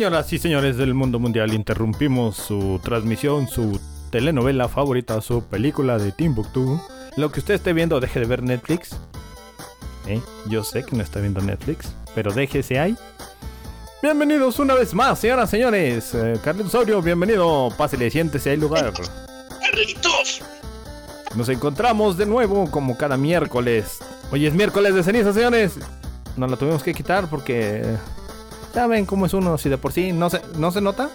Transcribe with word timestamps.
Señoras 0.00 0.32
y 0.32 0.38
señores 0.38 0.78
del 0.78 0.94
mundo 0.94 1.18
mundial, 1.18 1.52
interrumpimos 1.52 2.34
su 2.34 2.80
transmisión, 2.82 3.48
su 3.48 3.78
telenovela 4.08 4.66
favorita, 4.66 5.20
su 5.20 5.44
película 5.44 5.98
de 5.98 6.10
Timbuktu. 6.10 6.80
Lo 7.18 7.30
que 7.30 7.40
usted 7.40 7.52
esté 7.52 7.74
viendo, 7.74 8.00
deje 8.00 8.18
de 8.18 8.24
ver 8.24 8.42
Netflix. 8.42 8.96
¿Eh? 10.06 10.22
Yo 10.46 10.64
sé 10.64 10.84
que 10.84 10.96
no 10.96 11.02
está 11.02 11.20
viendo 11.20 11.42
Netflix, 11.42 11.94
pero 12.14 12.32
déjese 12.32 12.78
ahí. 12.78 12.96
Bienvenidos 14.02 14.58
una 14.58 14.72
vez 14.72 14.94
más, 14.94 15.18
señoras 15.18 15.50
y 15.50 15.56
señores. 15.58 16.14
Eh, 16.14 16.38
Carlitos 16.42 17.04
bienvenido. 17.04 17.68
Pásele, 17.76 18.10
siéntese, 18.10 18.52
hay 18.52 18.56
lugar. 18.56 18.94
¡Carlitos! 19.60 20.40
Nos 21.36 21.50
encontramos 21.50 22.16
de 22.16 22.24
nuevo 22.24 22.70
como 22.70 22.96
cada 22.96 23.18
miércoles. 23.18 23.98
Hoy 24.32 24.46
es 24.46 24.54
miércoles 24.54 24.94
de 24.94 25.02
ceniza, 25.02 25.34
señores. 25.34 25.74
Nos 26.38 26.50
la 26.50 26.56
tuvimos 26.56 26.82
que 26.82 26.94
quitar 26.94 27.28
porque 27.28 27.84
ya 28.74 28.86
ven 28.86 29.06
cómo 29.06 29.26
es 29.26 29.34
uno, 29.34 29.58
si 29.58 29.68
de 29.68 29.78
por 29.78 29.92
sí 29.92 30.12
no 30.12 30.30
se, 30.30 30.42
no 30.56 30.70
se 30.70 30.80
nota. 30.80 31.10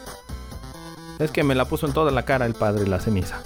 Es 1.20 1.32
que 1.32 1.44
me 1.44 1.56
la 1.56 1.66
puso 1.66 1.88
en 1.88 1.94
toda 1.94 2.12
la 2.12 2.24
cara 2.24 2.46
el 2.46 2.54
padre 2.54 2.88
la 2.88 3.00
ceniza. 3.00 3.40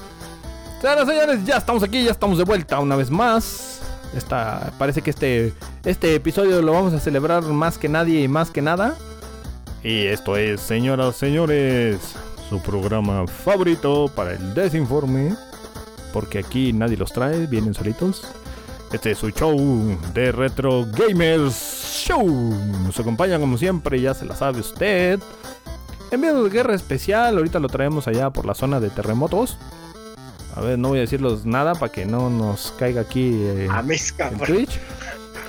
Señoras 0.81 1.07
señores, 1.07 1.45
ya 1.45 1.57
estamos 1.57 1.83
aquí, 1.83 2.03
ya 2.03 2.11
estamos 2.11 2.37
de 2.37 2.43
vuelta 2.43 2.79
una 2.79 2.95
vez 2.95 3.11
más. 3.11 3.81
Esta, 4.15 4.71
parece 4.79 5.01
que 5.01 5.11
este, 5.11 5.53
este 5.85 6.15
episodio 6.15 6.61
lo 6.61 6.71
vamos 6.71 6.93
a 6.93 6.99
celebrar 6.99 7.43
más 7.43 7.77
que 7.77 7.89
nadie 7.89 8.21
y 8.21 8.27
más 8.27 8.49
que 8.49 8.61
nada. 8.61 8.95
Y 9.83 10.05
esto 10.05 10.35
es, 10.35 10.61
señoras 10.61 11.15
señores, 11.15 11.99
su 12.49 12.59
programa 12.61 13.27
favorito 13.27 14.09
para 14.15 14.33
el 14.33 14.53
desinforme. 14.53 15.35
Porque 16.11 16.39
aquí 16.39 16.73
nadie 16.73 16.97
los 16.97 17.13
trae, 17.13 17.45
vienen 17.45 17.73
solitos. 17.75 18.23
Este 18.91 19.11
es 19.11 19.19
su 19.19 19.29
show 19.29 19.55
de 20.15 20.31
Retro 20.31 20.87
Gamers 20.91 21.53
Show. 22.07 22.27
Nos 22.83 22.99
acompaña 22.99 23.39
como 23.39 23.55
siempre, 23.55 24.01
ya 24.01 24.15
se 24.15 24.25
la 24.25 24.35
sabe 24.35 24.61
usted. 24.61 25.19
Enviado 26.09 26.43
de 26.43 26.49
guerra 26.49 26.73
especial, 26.73 27.37
ahorita 27.37 27.59
lo 27.59 27.67
traemos 27.67 28.07
allá 28.07 28.31
por 28.31 28.47
la 28.47 28.55
zona 28.55 28.79
de 28.79 28.89
terremotos. 28.89 29.57
A 30.55 30.61
ver, 30.61 30.79
no 30.79 30.89
voy 30.89 30.97
a 30.97 31.01
decirlos 31.01 31.45
nada 31.45 31.75
para 31.75 31.91
que 31.91 32.07
no 32.07 32.31
nos 32.31 32.73
caiga 32.79 33.01
aquí 33.01 33.31
eh, 33.33 33.67
A 33.71 33.81
en. 33.81 34.39
Twitch. 34.39 34.79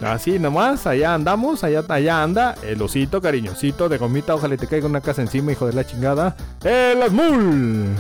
Así 0.03 0.39
nomás, 0.39 0.87
allá 0.87 1.15
andamos, 1.15 1.65
allá, 1.65 1.83
allá 1.89 2.23
anda 2.23 2.55
el 2.63 2.81
osito 2.83 3.21
cariñosito 3.23 3.89
de 3.89 3.99
gomita, 3.99 4.35
ojalá 4.35 4.57
te 4.57 4.67
caiga 4.67 4.87
una 4.87 5.01
casa 5.01 5.23
encima, 5.23 5.53
hijo 5.53 5.67
de 5.67 5.73
la 5.73 5.87
chingada. 5.87 6.37
¡El 6.63 7.03
Asmul! 7.03 7.97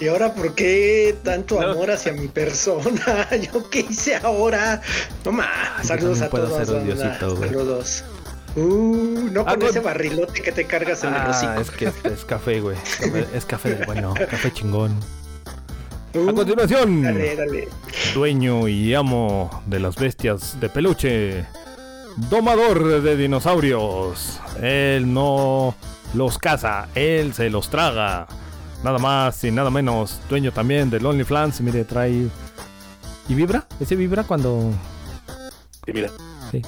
¿Y 0.00 0.08
ahora 0.08 0.32
por 0.32 0.54
qué 0.54 1.16
tanto 1.24 1.60
No. 1.60 1.72
amor 1.72 1.90
hacia 1.90 2.12
mi 2.12 2.28
persona? 2.28 3.28
¿Yo 3.52 3.68
qué 3.70 3.80
hice 3.90 4.16
ahora? 4.16 4.80
No 5.24 5.32
más. 5.32 5.48
Saludos 5.86 6.20
a 6.22 6.28
todos. 6.28 6.68
güey. 6.70 7.48
Saludos. 7.48 8.04
Uh, 8.56 9.28
no 9.30 9.42
Ah, 9.42 9.52
con 9.52 9.60
con- 9.60 9.68
ese 9.70 9.80
barrilote 9.80 10.40
que 10.42 10.52
te 10.52 10.64
cargas 10.64 11.04
en 11.04 11.10
el 11.14 11.20
Ah, 11.20 11.30
hocico. 11.30 11.60
es 11.60 11.70
que 11.70 11.84
es, 11.86 11.94
es 12.18 12.24
café, 12.24 12.60
güey. 12.60 12.76
Es 12.76 12.96
café, 13.00 13.26
es 13.34 13.44
café 13.44 13.74
de 13.74 13.84
bueno, 13.86 14.14
café 14.14 14.52
chingón. 14.52 14.98
Uh, 16.14 16.30
A 16.30 16.34
continuación, 16.34 17.02
Dale, 17.02 17.36
dale. 17.36 17.68
dueño 18.14 18.66
y 18.66 18.94
amo 18.94 19.62
de 19.66 19.78
las 19.78 19.96
bestias 19.96 20.58
de 20.58 20.68
peluche, 20.70 21.44
domador 22.30 23.02
de 23.02 23.16
dinosaurios. 23.16 24.40
Él 24.62 25.12
no 25.12 25.74
los 26.14 26.38
caza, 26.38 26.88
él 26.94 27.34
se 27.34 27.50
los 27.50 27.68
traga. 27.68 28.26
Nada 28.82 28.98
más 28.98 29.42
y 29.44 29.50
nada 29.50 29.70
menos, 29.70 30.20
dueño 30.28 30.52
también 30.52 30.90
del 30.90 31.04
OnlyFans. 31.04 31.60
Mire, 31.60 31.84
trae. 31.84 32.28
¿Y 33.28 33.34
vibra? 33.34 33.66
¿Ese 33.80 33.96
vibra 33.96 34.24
cuando.? 34.24 34.72
Sí, 35.84 35.92
mira. 35.92 36.10
Sí, 36.50 36.62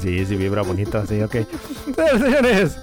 sí, 0.00 0.26
sí, 0.26 0.36
vibra 0.36 0.62
bonita, 0.62 1.06
sí, 1.06 1.20
ok. 1.22 1.36
Señores, 1.96 2.20
señores, 2.20 2.76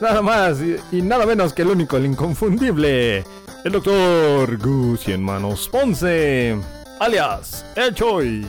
nada 0.00 0.22
más 0.22 0.58
y, 0.60 0.76
y 0.92 1.02
nada 1.02 1.24
menos 1.26 1.52
que 1.52 1.62
el 1.62 1.68
único, 1.68 1.96
el 1.96 2.06
inconfundible, 2.06 3.24
el 3.64 3.72
doctor 3.72 4.56
Gus 4.58 5.08
y 5.08 5.12
Hermanos 5.12 5.68
Ponce, 5.70 6.56
alias 7.00 7.64
El 7.74 7.94
Choi. 7.94 8.46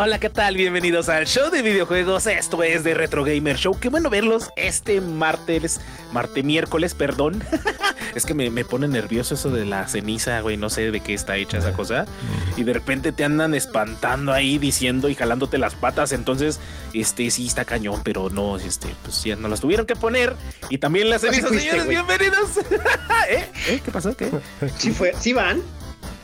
Hola, 0.00 0.20
¿qué 0.20 0.30
tal? 0.30 0.54
Bienvenidos 0.54 1.08
al 1.08 1.26
show 1.26 1.50
de 1.50 1.60
videojuegos. 1.60 2.28
Esto 2.28 2.62
es 2.62 2.84
de 2.84 2.94
Retro 2.94 3.24
Gamer 3.24 3.56
Show. 3.56 3.80
Qué 3.80 3.88
bueno 3.88 4.08
verlos 4.08 4.48
este 4.54 5.00
martes, 5.00 5.80
martes 6.12 6.44
miércoles, 6.44 6.94
perdón. 6.94 7.42
es 8.14 8.24
que 8.24 8.32
me, 8.32 8.48
me 8.48 8.64
pone 8.64 8.86
nervioso 8.86 9.34
eso 9.34 9.50
de 9.50 9.64
la 9.64 9.88
ceniza, 9.88 10.40
güey. 10.40 10.56
No 10.56 10.70
sé 10.70 10.92
de 10.92 11.00
qué 11.00 11.14
está 11.14 11.36
hecha 11.36 11.58
esa 11.58 11.72
cosa. 11.72 12.06
Y 12.56 12.62
de 12.62 12.74
repente 12.74 13.10
te 13.10 13.24
andan 13.24 13.54
espantando 13.54 14.32
ahí 14.32 14.58
diciendo 14.58 15.08
y 15.08 15.16
jalándote 15.16 15.58
las 15.58 15.74
patas. 15.74 16.12
Entonces, 16.12 16.60
este 16.94 17.28
sí 17.32 17.48
está 17.48 17.64
cañón, 17.64 18.02
pero 18.04 18.30
no, 18.30 18.56
este, 18.56 18.94
pues 19.02 19.24
ya 19.24 19.34
no 19.34 19.48
las 19.48 19.60
tuvieron 19.60 19.84
que 19.84 19.96
poner. 19.96 20.36
Y 20.70 20.78
también 20.78 21.10
las 21.10 21.22
cenizas, 21.22 21.50
señores, 21.50 21.86
güey. 21.86 21.96
bienvenidos. 21.96 22.58
¿Eh? 23.28 23.44
¿Eh? 23.66 23.80
¿Qué 23.84 23.90
pasó? 23.90 24.16
¿Qué? 24.16 24.30
¿Sí, 24.76 24.92
fue? 24.92 25.12
¿Sí 25.18 25.32
van? 25.32 25.60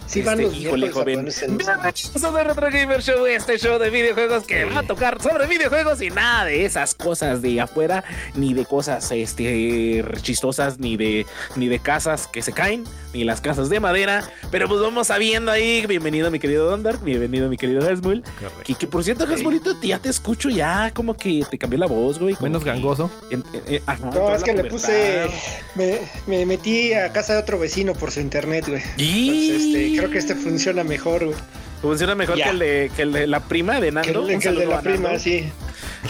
¿Sí 0.07 0.21
van 0.23 0.39
Este, 0.39 0.53
los 0.53 0.61
híjole, 0.65 0.91
joven. 0.91 1.07
Bienvenidos 1.25 2.25
a 2.25 2.45
Retro 2.45 2.69
Gamer 2.71 3.03
Show, 3.03 3.27
este 3.27 3.59
show 3.59 3.79
de 3.79 3.91
videojuegos 3.91 4.45
que 4.45 4.65
va 4.65 4.81
a 4.81 4.83
tocar 4.83 5.21
sobre 5.21 5.47
videojuegos 5.47 6.01
y 6.03 6.11
nada 6.11 6.45
de 6.45 6.65
esas 6.67 6.95
cosas 6.95 7.41
de 7.43 7.61
afuera, 7.61 8.05
ni 8.35 8.53
de 8.53 8.65
cosas 8.67 9.11
este 9.11 10.05
chistosas, 10.21 10.79
ni 10.79 10.97
de 10.97 11.27
ni 11.57 11.69
de 11.69 11.79
casas 11.79 12.27
que 12.27 12.43
se 12.43 12.53
caen, 12.53 12.85
ni 13.15 13.25
las 13.25 13.41
casas 13.41 13.71
de 13.71 13.81
madera. 13.81 14.29
Pero 14.51 14.69
pues 14.69 14.81
vamos 14.81 15.07
sabiendo 15.07 15.51
ahí. 15.51 15.85
Bienvenido, 15.87 16.31
mi 16.31 16.39
querido 16.39 16.67
Dondar. 16.71 16.99
Bienvenido, 17.03 17.49
mi 17.49 17.57
querido 17.57 17.89
Hasmul. 17.89 18.23
Que, 18.63 18.75
que 18.75 18.87
por 18.87 19.03
cierto, 19.03 19.25
Hasmulito, 19.25 19.75
ya 19.83 19.99
te 19.99 20.11
escucho 20.11 20.51
ya, 20.51 20.93
como 20.95 21.17
que 21.17 21.45
te 21.51 21.57
cambió 21.59 21.79
la 21.79 21.87
voz, 21.87 22.19
güey. 22.19 22.37
Menos 22.41 22.63
que- 22.63 22.71
gangoso. 22.71 23.11
en- 23.31 23.43
en- 23.55 23.75
en- 23.77 23.83
ajá, 23.87 24.05
entró 24.05 24.29
No, 24.29 24.35
es 24.37 24.43
que 24.45 24.53
le 24.53 24.65
puse. 24.65 25.27
Me, 25.75 25.99
me 26.27 26.45
metí 26.47 26.93
a 26.93 27.11
casa 27.13 27.33
de 27.33 27.39
otro 27.41 27.59
vecino 27.59 27.95
por 27.95 28.13
su 28.13 28.21
internet, 28.21 28.67
güey. 28.69 28.83
Y 28.99 29.49
Entonces, 29.51 29.67
este, 29.67 29.94
creo 29.97 30.11
que 30.11 30.19
este 30.19 30.35
funciona 30.35 30.85
mejor, 30.85 31.25
güey. 31.27 31.37
funciona 31.83 32.15
mejor 32.15 32.37
que 32.37 32.43
el, 32.51 32.59
de, 32.59 32.91
que 32.97 33.03
el 33.03 33.13
de 33.13 33.27
la 33.27 33.41
prima 33.41 33.75
de 33.81 33.89
Que 33.89 33.93
Nando. 33.93 34.21
el, 34.23 34.27
que 34.27 34.33
el 34.35 34.39
de 34.41 34.45
saludo 34.45 34.71
la 34.71 34.79
a 34.79 34.83
prima, 34.83 35.03
Nando. 35.09 35.19
sí. 35.19 35.53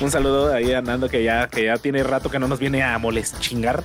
Un 0.00 0.10
saludo 0.10 0.52
ahí 0.52 0.72
a 0.72 0.82
Nando 0.82 1.08
que 1.08 1.22
ya, 1.22 1.48
que 1.48 1.64
ya 1.64 1.76
tiene 1.76 2.02
rato 2.02 2.30
que 2.30 2.38
no 2.38 2.48
nos 2.48 2.58
viene 2.58 2.82
a 2.82 2.98
molest 2.98 3.38
chingar. 3.40 3.82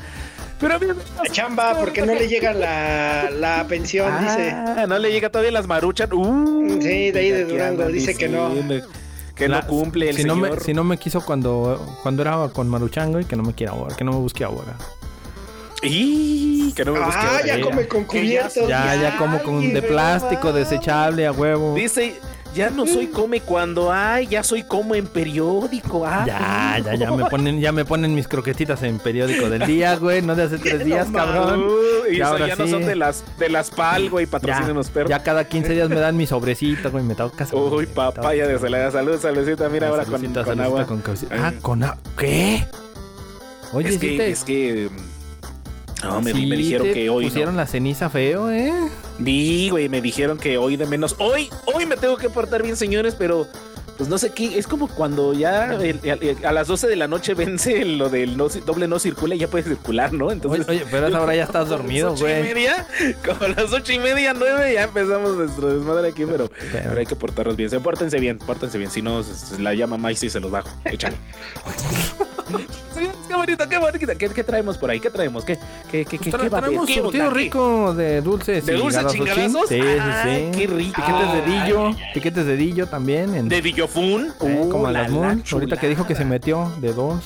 Pero 0.59 0.77
bien, 0.77 0.93
La 1.23 1.29
chamba, 1.31 1.73
porque 1.79 2.01
no 2.01 2.13
le 2.13 2.27
llega 2.27 2.51
la, 2.53 3.29
la 3.31 3.65
pensión, 3.67 4.11
dice. 4.21 4.51
Ah, 4.51 4.85
no 4.89 4.99
le 4.99 5.09
llega 5.11 5.29
todavía 5.29 5.51
las 5.51 5.67
maruchan. 5.67 6.11
Uh, 6.11 6.81
Sí, 6.81 7.11
de 7.11 7.19
ahí 7.19 7.31
de 7.31 7.45
Durango, 7.45 7.87
dice 7.87 8.15
que 8.15 8.27
no. 8.27 8.51
Que 9.35 9.47
La- 9.47 9.61
no 9.61 9.67
cumple 9.67 10.09
el 10.09 10.17
si 10.17 10.25
no, 10.25 10.35
me, 10.35 10.59
si 10.59 10.73
no 10.73 10.83
me 10.83 10.97
quiso 10.97 11.21
cuando, 11.25 11.97
cuando 12.03 12.23
era 12.23 12.49
con 12.51 12.67
Maruchango 12.67 13.21
y 13.21 13.25
que 13.25 13.37
no 13.37 13.43
me 13.43 13.53
quiera 13.53 13.71
ahora, 13.71 13.95
que 13.95 14.03
no 14.03 14.11
me 14.11 14.17
busque 14.17 14.43
ahora. 14.43 14.75
Y 15.81 16.73
que 16.73 16.83
no 16.85 16.93
me 16.93 16.99
busque 16.99 17.19
Ah, 17.21 17.41
ya 17.45 17.57
ya. 17.57 17.63
come 17.63 17.87
con 17.87 18.05
Que 18.05 18.17
ya- 18.27 18.41
cubiertos. 18.49 18.67
Ya, 18.69 18.95
ya 18.95 19.17
como 19.17 19.41
con 19.43 19.59
Ay, 19.59 19.71
de 19.71 19.81
no 19.81 19.87
plástico, 19.87 20.51
desechable, 20.53 21.25
a 21.25 21.31
huevo. 21.31 21.73
Dice, 21.75 22.15
ya 22.53 22.69
no 22.69 22.85
soy 22.85 23.07
come 23.07 23.39
cuando 23.41 23.91
hay, 23.93 24.27
ya 24.27 24.43
soy 24.43 24.63
como 24.63 24.93
en 24.95 25.07
periódico. 25.07 26.05
Ah, 26.05 26.23
Ya, 26.25 26.79
ya, 26.83 26.95
ya 26.95 27.11
me 27.11 27.25
ponen, 27.29 27.59
ya 27.61 27.71
me 27.71 27.85
ponen 27.85 28.13
mis 28.13 28.27
croquetitas 28.27 28.83
en 28.83 28.99
periódico 28.99 29.49
del 29.49 29.65
día, 29.65 29.95
güey. 29.95 30.21
No 30.21 30.35
de 30.35 30.43
hace 30.43 30.57
tres 30.59 30.83
días, 30.83 31.07
cabrón. 31.13 31.63
Uh, 31.63 32.11
y 32.11 32.15
Y 32.17 32.21
eso 32.21 32.25
ahora 32.25 32.47
ya 32.47 32.55
no 32.55 32.65
sí. 32.65 32.71
son 32.71 32.85
de 32.85 32.95
las 32.95 33.23
de 33.37 33.49
las 33.49 33.69
pal, 33.69 34.09
güey, 34.09 34.25
Ya, 34.25 34.31
patrocinan 34.31 34.73
los 34.75 34.89
perros. 34.89 35.09
ya 35.09 35.23
cada 35.23 35.45
15 35.47 35.73
días 35.73 35.87
me 35.89 35.95
dan 35.99 36.17
mi 36.17 36.25
sobrecito, 36.27 36.91
güey. 36.91 37.03
Me 37.05 37.15
toca. 37.15 37.47
Uy, 37.53 37.85
papaya 37.85 38.47
de 38.47 38.59
salada. 38.59 38.91
Salud, 38.91 39.17
saludcita. 39.19 39.69
Mira 39.69 39.87
ahora 39.87 40.03
con, 40.03 40.13
Salucita, 40.15 40.43
con 40.43 40.59
agua. 40.59 40.85
con 40.85 41.03
Ah, 41.31 41.53
con 41.61 41.83
agua. 41.83 41.97
¿Qué? 42.17 42.65
Oye, 43.71 43.89
es, 43.89 43.93
sí 43.95 43.99
que, 43.99 44.17
te- 44.17 44.29
es 44.31 44.43
que. 44.43 44.89
No, 46.03 46.21
me, 46.21 46.31
sí 46.33 46.45
me 46.45 46.55
dijeron 46.55 46.87
que 46.93 47.09
hoy. 47.09 47.25
pusieron 47.25 47.55
No. 47.55 47.61
la 47.61 47.67
ceniza 47.67 48.09
feo, 48.09 48.49
¿eh? 48.51 48.73
Vi, 49.17 49.69
güey, 49.69 49.89
me 49.89 50.01
dijeron 50.01 50.37
que 50.37 50.57
hoy 50.57 50.77
de 50.77 50.85
menos. 50.85 51.15
Hoy, 51.19 51.49
hoy 51.65 51.85
me 51.85 51.97
tengo 51.97 52.17
que 52.17 52.29
portar 52.29 52.63
bien, 52.63 52.75
señores, 52.77 53.15
pero. 53.17 53.47
Pues 53.97 54.07
no 54.07 54.17
sé 54.17 54.29
qué, 54.31 54.57
es 54.57 54.65
como 54.65 54.87
cuando 54.87 55.33
ya 55.33 55.73
el- 55.73 55.99
el- 56.03 56.37
a 56.45 56.53
las 56.53 56.69
12 56.69 56.87
de 56.87 56.95
la 56.95 57.09
noche 57.09 57.33
vence 57.33 57.83
lo 57.83 58.07
del 58.07 58.37
no, 58.37 58.47
doble 58.47 58.87
no 58.87 58.97
circula 58.97 59.35
y 59.35 59.39
ya 59.39 59.49
puede 59.49 59.65
circular, 59.65 60.13
¿no? 60.13 60.31
Entonces, 60.31 60.69
oye, 60.69 60.85
pero 60.89 61.07
a 61.07 61.09
esa 61.09 61.21
hora 61.21 61.35
ya 61.35 61.43
estás 61.43 61.67
dormido, 61.67 62.13
¿Ocho 62.13 62.25
y 62.25 62.31
güey. 62.31 62.43
media? 62.43 62.87
Como 63.25 63.43
a 63.43 63.47
las 63.49 63.73
ocho 63.73 63.91
y 63.91 63.99
media, 63.99 64.33
nueve, 64.33 64.73
ya 64.73 64.83
empezamos 64.83 65.35
nuestro 65.35 65.67
desmadre 65.77 66.07
aquí, 66.07 66.23
pero, 66.25 66.49
pero 66.71 66.97
hay 66.97 67.05
que 67.05 67.17
portarnos 67.17 67.57
bien. 67.57 67.69
Se 67.69 67.81
pórtense 67.81 68.21
bien, 68.21 68.37
pórtense 68.37 68.77
bien. 68.77 68.89
Si 68.89 69.01
no, 69.01 69.21
la 69.59 69.73
llama 69.73 69.97
Maíz 69.97 70.23
y 70.23 70.29
se 70.29 70.39
los 70.39 70.49
bajo. 70.49 70.69
Échale. 70.85 71.17
Qué 73.27 73.35
bonito, 73.35 73.69
qué 73.69 73.77
bonito. 73.77 74.07
¿Qué, 74.17 74.29
qué 74.29 74.43
traemos 74.43 74.77
por 74.77 74.89
ahí? 74.89 74.99
¿Qué 74.99 75.09
traemos? 75.09 75.45
¿Qué, 75.45 75.57
qué, 75.91 76.05
qué, 76.05 76.17
qué, 76.17 76.31
Tra- 76.31 76.39
qué 76.41 76.47
a? 76.47 76.49
Traemos 76.49 76.87
¿Qué 76.87 76.95
surtido 76.95 77.29
rico 77.29 77.93
de 77.93 78.21
dulces. 78.21 78.65
¿De 78.65 78.75
y 78.75 78.77
dulces 78.79 79.05
chingadazos? 79.07 79.69
chin. 79.69 79.81
Sí, 79.81 79.81
sí, 79.81 79.97
Ay, 80.01 80.49
sí. 80.53 80.57
qué 80.59 80.67
rico. 80.67 81.01
Piquetes 81.01 81.33
de 81.33 81.51
dillo. 81.51 81.91
Piquetes 82.13 82.45
de 82.45 82.55
dillo 82.57 82.87
también. 82.87 83.35
En, 83.35 83.49
¿De 83.49 83.61
Dillofun? 83.61 84.27
eh, 84.41 84.59
Uh, 84.61 84.69
como 84.69 84.87
a 84.87 84.91
la, 84.91 85.03
las 85.03 85.11
la 85.11 85.17
Moon. 85.17 85.43
Ahorita 85.51 85.77
que 85.77 85.87
dijo 85.89 86.05
que 86.07 86.15
se 86.15 86.25
metió 86.25 86.71
de 86.81 86.93
dos, 86.93 87.19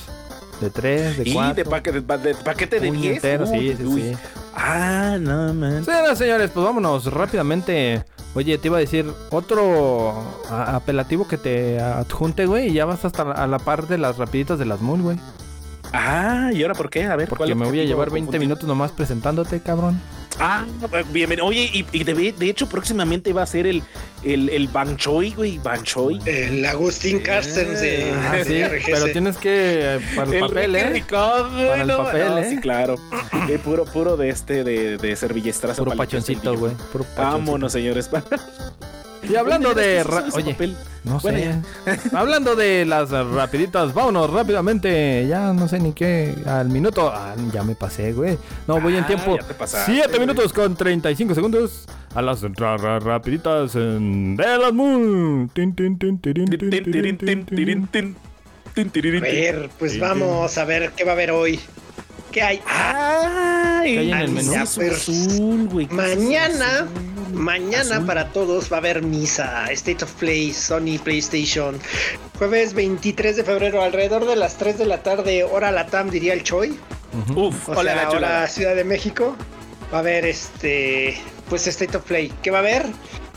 de 0.60 0.70
tres, 0.70 1.16
de 1.18 1.28
Y 1.28 1.32
cuatro. 1.34 1.54
de, 1.54 1.64
paquete, 1.64 2.00
de 2.00 2.34
paquete 2.34 2.80
de 2.80 2.90
Uy, 2.90 2.98
10. 2.98 3.14
entero, 3.16 3.46
sí, 3.46 3.74
sí, 3.76 3.84
sí. 3.94 4.12
Ah, 4.54 5.16
no, 5.20 5.52
man. 5.54 5.84
Señoras, 5.84 6.18
señores, 6.18 6.50
pues 6.52 6.64
vámonos 6.64 7.06
rápidamente. 7.12 8.04
Oye, 8.36 8.58
te 8.58 8.66
iba 8.68 8.78
a 8.78 8.80
decir 8.80 9.06
otro 9.30 10.12
a- 10.50 10.74
apelativo 10.76 11.26
que 11.28 11.38
te 11.38 11.80
adjunte, 11.80 12.46
güey, 12.46 12.68
y 12.68 12.72
ya 12.72 12.84
vas 12.84 13.04
hasta 13.04 13.24
la- 13.24 13.32
a 13.32 13.46
la 13.46 13.58
par 13.60 13.86
de 13.86 13.96
las 13.98 14.18
rapiditas 14.18 14.58
de 14.58 14.64
las 14.66 14.80
Moon, 14.80 15.02
güey. 15.02 15.18
Ah, 15.96 16.50
¿y 16.52 16.60
ahora 16.62 16.74
por 16.74 16.90
qué? 16.90 17.04
A 17.04 17.14
ver, 17.14 17.28
¿cuál 17.28 17.38
Porque 17.38 17.54
me 17.54 17.66
voy 17.66 17.78
a 17.80 17.84
llevar 17.84 18.10
20 18.10 18.26
confundir? 18.26 18.40
minutos 18.40 18.66
nomás 18.66 18.90
presentándote, 18.90 19.60
cabrón. 19.60 20.00
Ah, 20.40 20.64
bienvenido. 21.12 21.46
Oye, 21.46 21.70
y, 21.72 21.86
y 21.92 22.02
de, 22.02 22.32
de 22.32 22.50
hecho, 22.50 22.68
próximamente 22.68 23.32
va 23.32 23.42
a 23.42 23.46
ser 23.46 23.68
el, 23.68 23.80
el, 24.24 24.48
el 24.48 24.66
Banchoy, 24.66 25.30
güey, 25.34 25.58
Banchoy. 25.58 26.20
El 26.26 26.66
Agustín 26.66 27.20
Carstens 27.20 27.80
de, 27.80 28.12
Ah, 28.12 28.38
sí, 28.44 28.60
pero 28.86 29.06
tienes 29.12 29.36
que 29.36 29.96
eh, 29.96 30.00
para 30.16 30.32
el, 30.32 30.40
papel, 30.40 30.74
Ricky 30.74 30.98
¿eh? 30.98 31.04
Para 31.08 31.80
el 31.82 31.86
no, 31.86 31.98
papel, 31.98 32.26
no, 32.26 32.38
¿eh? 32.38 32.50
Sí, 32.50 32.56
claro. 32.58 32.96
Eh, 33.48 33.60
puro, 33.62 33.84
puro 33.84 34.16
de 34.16 34.30
este, 34.30 34.64
de, 34.64 34.96
de 34.96 35.14
servillestrazo. 35.14 35.82
Puro 35.82 35.92
el 35.92 35.98
pachoncito, 35.98 36.56
güey. 36.56 36.72
Puro 36.90 37.04
pachoncito. 37.04 37.22
Vámonos, 37.22 37.72
señores. 37.72 38.10
Y 39.28 39.36
hablando 39.36 39.74
de... 39.74 39.98
¿es 40.00 40.06
que 40.06 40.10
sí 40.12 40.16
ra- 40.18 40.22
usas 40.28 40.38
ese 40.38 40.38
Oye, 40.62 40.74
no 41.04 41.18
Bueno, 41.20 41.62
sé. 41.84 42.00
hablando 42.16 42.56
de 42.56 42.84
las 42.86 43.10
rapiditas, 43.10 43.92
vámonos 43.94 44.30
rápidamente. 44.30 45.26
Ya 45.28 45.52
no 45.52 45.68
sé 45.68 45.78
ni 45.80 45.92
qué. 45.92 46.34
Al 46.46 46.68
minuto. 46.68 47.10
Ah, 47.14 47.34
ya 47.52 47.62
me 47.62 47.74
pasé, 47.74 48.12
güey. 48.12 48.38
No, 48.66 48.80
voy 48.80 48.96
en 48.96 49.04
Ah, 49.04 49.06
tiempo. 49.06 49.36
ya 49.38 49.46
te 49.46 49.54
pasaste, 49.54 49.92
7 49.92 50.08
güey. 50.08 50.20
minutos 50.20 50.52
con 50.52 50.74
35 50.76 51.34
segundos. 51.34 51.84
A 52.14 52.22
las 52.22 52.42
ra- 52.42 52.76
ra- 52.76 53.00
rapiditas 53.00 53.74
en 53.74 54.36
de 54.36 54.58
las 54.58 54.72
Moon. 54.72 55.50
A 59.16 59.20
ver, 59.20 59.70
pues 59.78 59.98
vamos 60.00 60.56
a 60.58 60.64
ver 60.64 60.92
qué 60.96 61.04
va 61.04 61.10
a 61.12 61.14
haber 61.14 61.30
hoy. 61.30 61.60
¿Qué 62.34 62.42
hay? 62.42 62.60
Ay, 62.66 63.92
¿Qué 63.94 63.98
hay 64.00 64.10
en 64.10 64.18
el 64.18 64.30
menú? 64.32 64.54
Azul, 64.56 65.68
güey. 65.68 65.86
Mañana, 65.86 66.66
azul. 66.80 66.88
mañana 67.32 67.94
Azul. 67.96 68.06
para 68.06 68.30
todos 68.32 68.72
va 68.72 68.78
a 68.78 68.80
haber 68.80 69.02
misa, 69.02 69.66
State 69.70 70.02
of 70.04 70.10
Play, 70.14 70.52
Sony 70.52 70.98
PlayStation. 71.02 71.78
Jueves 72.36 72.74
23 72.74 73.36
de 73.36 73.44
febrero, 73.44 73.82
alrededor 73.84 74.26
de 74.26 74.34
las 74.34 74.56
3 74.58 74.78
de 74.78 74.86
la 74.86 75.04
tarde, 75.04 75.44
hora 75.44 75.70
Latam, 75.70 76.10
diría 76.10 76.32
el 76.32 76.42
Choi. 76.42 76.76
Uf, 77.36 77.68
O 77.68 77.72
hola, 77.78 77.92
sea, 77.94 78.02
la 78.04 78.08
chulada. 78.10 78.38
hora 78.40 78.48
Ciudad 78.48 78.74
de 78.74 78.82
México. 78.82 79.36
Va 79.92 79.98
a 79.98 80.00
haber 80.00 80.24
este, 80.26 81.16
pues 81.48 81.68
State 81.68 81.96
of 81.96 82.02
Play. 82.02 82.32
¿Qué 82.42 82.50
va 82.50 82.58
a 82.58 82.60
haber? 82.62 82.86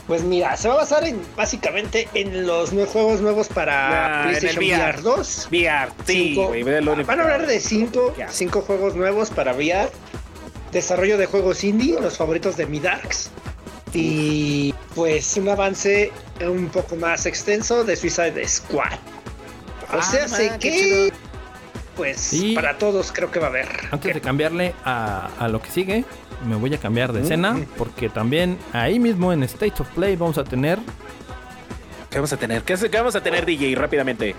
Pues 0.08 0.22
mira, 0.24 0.56
se 0.56 0.66
va 0.68 0.74
a 0.74 0.76
basar 0.78 1.04
en 1.06 1.20
básicamente 1.36 2.08
en 2.14 2.46
los 2.46 2.72
nuevos 2.72 2.92
juegos 2.92 3.20
nuevos 3.20 3.46
para 3.48 4.22
Ah, 4.24 4.30
el 4.30 4.38
PlayStation 4.38 4.64
VR. 4.64 4.92
VR 4.96 5.02
2. 5.02 5.48
VR, 5.50 5.92
sí, 6.06 6.34
único 6.38 7.04
Van 7.06 7.20
a 7.20 7.22
hablar 7.22 7.46
de 7.46 7.60
cinco, 7.60 8.14
Qué 8.16 8.22
asco. 8.24 8.36
cinco 8.36 8.60
juegos 8.62 8.96
nuevos 8.96 9.28
para 9.30 9.52
VR. 9.52 9.90
Desarrollo 10.72 11.18
de 11.18 11.26
juegos 11.26 11.62
indie, 11.62 12.00
los 12.00 12.16
favoritos 12.16 12.56
de 12.56 12.66
Mi 12.66 12.80
Darks. 12.80 13.30
Y 13.94 14.74
pues 14.94 15.36
un 15.36 15.48
avance 15.48 16.10
un 16.40 16.68
poco 16.68 16.96
más 16.96 17.24
extenso 17.26 17.84
de 17.84 17.94
Suicide 17.96 18.46
Squad. 18.48 18.92
O 19.92 19.98
Ah, 19.98 20.02
sea, 20.02 20.26
sé 20.28 20.52
que. 20.58 21.12
Pues 21.98 22.32
Y- 22.32 22.54
para 22.54 22.78
todos 22.78 23.12
creo 23.12 23.30
que 23.30 23.38
va 23.38 23.46
a 23.46 23.50
haber. 23.50 23.68
Antes 23.90 24.14
de 24.14 24.20
cambiarle 24.22 24.74
a, 24.86 25.28
a 25.38 25.48
lo 25.48 25.60
que 25.60 25.70
sigue, 25.70 26.04
me 26.46 26.56
voy 26.56 26.72
a 26.74 26.78
cambiar 26.78 27.12
de 27.12 27.20
Mm. 27.20 27.22
escena. 27.24 27.56
Porque 27.76 28.08
también 28.08 28.56
ahí 28.72 28.98
mismo 28.98 29.32
en 29.34 29.42
State 29.42 29.74
of 29.82 29.88
Play 29.90 30.16
vamos 30.16 30.38
a 30.38 30.44
tener 30.44 30.78
¿Qué 32.10 32.16
vamos 32.16 32.32
a 32.32 32.36
tener? 32.38 32.62
¿Qué, 32.62 32.74
qué 32.74 32.96
vamos 32.96 33.14
a 33.16 33.20
tener, 33.22 33.44
DJ? 33.44 33.74
Rápidamente. 33.74 34.34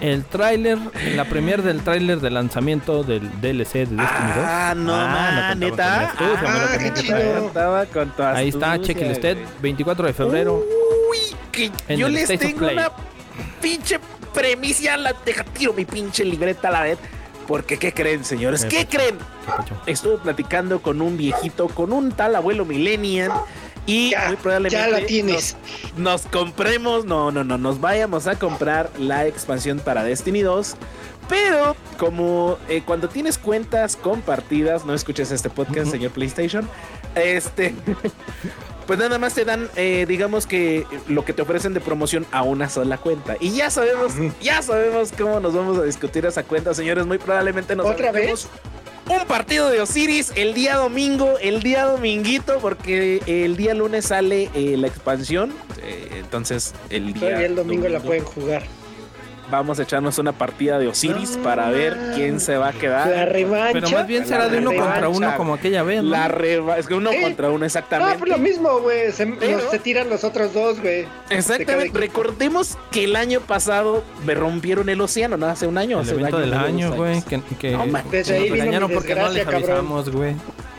el 0.00 0.24
tráiler, 0.24 0.78
la 1.16 1.24
premier 1.24 1.60
del 1.62 1.80
tráiler 1.82 2.20
de 2.20 2.30
lanzamiento 2.30 3.02
del 3.02 3.28
DLC 3.40 3.72
de 3.72 3.96
Destiny 3.96 3.96
2. 3.96 4.06
Ah, 4.46 4.74
no, 4.76 4.92
man, 4.92 5.58
me 5.58 5.68
contaba 5.70 5.98
neta. 6.00 6.14
con 6.16 6.26
astucia, 6.28 6.48
Ah, 6.54 6.78
qué 6.78 6.92
chido. 6.94 7.86
con 7.92 8.10
tu 8.10 8.22
Ahí 8.22 8.48
está, 8.50 8.80
chequenle 8.80 9.12
usted, 9.14 9.34
güey. 9.36 9.48
24 9.62 10.06
de 10.06 10.12
febrero. 10.12 10.62
Uy, 11.10 11.18
que 11.50 11.72
yo 11.96 12.08
les 12.08 12.28
tengo 12.28 12.58
Play. 12.58 12.76
una 12.76 12.92
pinche 13.60 13.98
premicia. 14.28 14.96
La 14.96 15.14
deja 15.24 15.44
tiro 15.44 15.72
mi 15.72 15.84
pinche 15.84 16.24
libreta 16.24 16.68
a 16.68 16.72
la 16.72 16.82
vez. 16.82 16.98
Porque, 17.46 17.78
¿qué 17.78 17.94
creen, 17.94 18.24
señores? 18.24 18.66
¿Qué 18.66 18.86
creen? 18.86 19.16
Estuve 19.86 20.18
platicando 20.18 20.82
con 20.82 21.00
un 21.00 21.16
viejito, 21.16 21.68
con 21.68 21.92
un 21.94 22.12
tal 22.12 22.36
abuelo 22.36 22.66
millennial. 22.66 23.32
Y 23.86 24.10
Ya, 24.10 24.26
muy 24.26 24.36
probablemente 24.36 24.76
ya 24.76 24.86
la 24.88 25.06
tienes. 25.06 25.56
Nos, 25.96 25.98
nos 25.98 26.26
compremos, 26.26 27.06
no, 27.06 27.30
no, 27.30 27.44
no, 27.44 27.56
nos 27.56 27.80
vayamos 27.80 28.26
a 28.26 28.38
comprar 28.38 28.90
la 28.98 29.26
expansión 29.26 29.80
para 29.80 30.04
Destiny 30.04 30.42
2. 30.42 30.76
Pero 31.28 31.74
como 31.98 32.58
eh, 32.68 32.82
cuando 32.84 33.08
tienes 33.08 33.38
cuentas 33.38 33.96
compartidas, 33.96 34.84
no 34.84 34.94
escuches 34.94 35.30
este 35.30 35.50
podcast, 35.50 35.90
señor 35.90 36.10
PlayStation, 36.12 36.68
este, 37.14 37.74
pues 38.88 38.98
nada 38.98 39.18
más 39.18 39.34
te 39.34 39.44
dan, 39.44 39.68
eh, 39.76 40.06
digamos 40.08 40.46
que 40.46 40.86
lo 41.08 41.22
que 41.22 41.34
te 41.34 41.42
ofrecen 41.42 41.74
de 41.74 41.80
promoción 41.80 42.24
a 42.32 42.42
una 42.42 42.70
sola 42.70 42.96
cuenta. 42.96 43.36
Y 43.38 43.50
ya 43.50 43.68
sabemos, 43.68 44.14
ya 44.40 44.62
sabemos 44.62 45.12
cómo 45.12 45.40
nos 45.40 45.52
vamos 45.52 45.76
a 45.76 45.82
discutir 45.82 46.24
esa 46.24 46.42
cuenta, 46.42 46.72
señores. 46.72 47.04
Muy 47.04 47.18
probablemente 47.18 47.76
nos 47.76 47.84
¿Otra 47.84 48.08
aventemos 48.08 48.48
un 49.10 49.26
partido 49.26 49.68
de 49.68 49.82
Osiris 49.82 50.32
el 50.36 50.54
día 50.54 50.76
domingo, 50.76 51.34
el 51.38 51.62
día 51.62 51.84
dominguito, 51.84 52.60
porque 52.60 53.20
el 53.26 53.58
día 53.58 53.74
lunes 53.74 54.06
sale 54.06 54.48
eh, 54.54 54.78
la 54.78 54.86
expansión. 54.86 55.52
eh, 55.82 56.08
entonces, 56.20 56.72
el 56.88 57.12
día 57.12 57.28
Todavía 57.28 57.46
el 57.46 57.56
domingo 57.56 57.88
la 57.88 58.00
pueden 58.00 58.24
jugar. 58.24 58.62
Vamos 59.50 59.78
a 59.78 59.82
echarnos 59.82 60.18
una 60.18 60.32
partida 60.32 60.78
de 60.78 60.88
Osiris 60.88 61.38
para 61.42 61.70
ver 61.70 61.96
quién 62.14 62.38
se 62.38 62.58
va 62.58 62.68
a 62.68 62.72
quedar. 62.72 63.08
La 63.08 63.24
revancha. 63.24 63.72
Pero 63.72 63.90
más 63.90 64.06
bien 64.06 64.26
será 64.26 64.46
de 64.48 64.58
uno 64.58 64.70
contra 64.72 65.08
uno 65.08 65.18
revancha. 65.20 65.36
como 65.38 65.54
aquella 65.54 65.82
vez, 65.82 66.02
¿no? 66.02 66.10
La 66.10 66.28
reba, 66.28 66.76
es 66.78 66.86
que 66.86 66.94
uno 66.94 67.10
contra 67.22 67.50
uno 67.50 67.64
exactamente. 67.64 68.18
pues 68.18 68.30
lo 68.30 68.36
mismo, 68.38 68.80
güey. 68.80 69.10
Se, 69.12 69.26
Pero- 69.26 69.58
los- 69.58 69.70
se 69.70 69.78
tiran 69.78 70.10
los 70.10 70.22
otros 70.24 70.52
dos, 70.52 70.80
güey. 70.80 71.06
Exactamente. 71.30 71.98
Recordemos 71.98 72.76
que 72.90 73.04
el 73.04 73.16
año 73.16 73.40
pasado 73.40 74.04
me 74.26 74.34
rompieron 74.34 74.88
el 74.90 75.00
océano, 75.00 75.36
¿no? 75.38 75.46
Hace 75.46 75.66
un 75.66 75.78
año. 75.78 75.98
El 76.00 76.04
hace 76.04 76.14
un 76.14 76.20
evento 76.20 76.38
del 76.40 76.50
no, 76.50 76.58
año, 76.60 76.92
güey. 76.94 77.22
Que, 77.22 77.40
que 77.58 77.70
No, 77.72 77.84
que 77.84 78.16
ahí 78.18 78.22
nos 78.22 78.28
vino 78.42 78.54
regañaron 78.54 78.88
mi 78.90 78.94
porque 78.96 79.14
no 79.14 79.28
les 79.30 79.46
avisamos, 79.46 80.10
güey. 80.10 80.34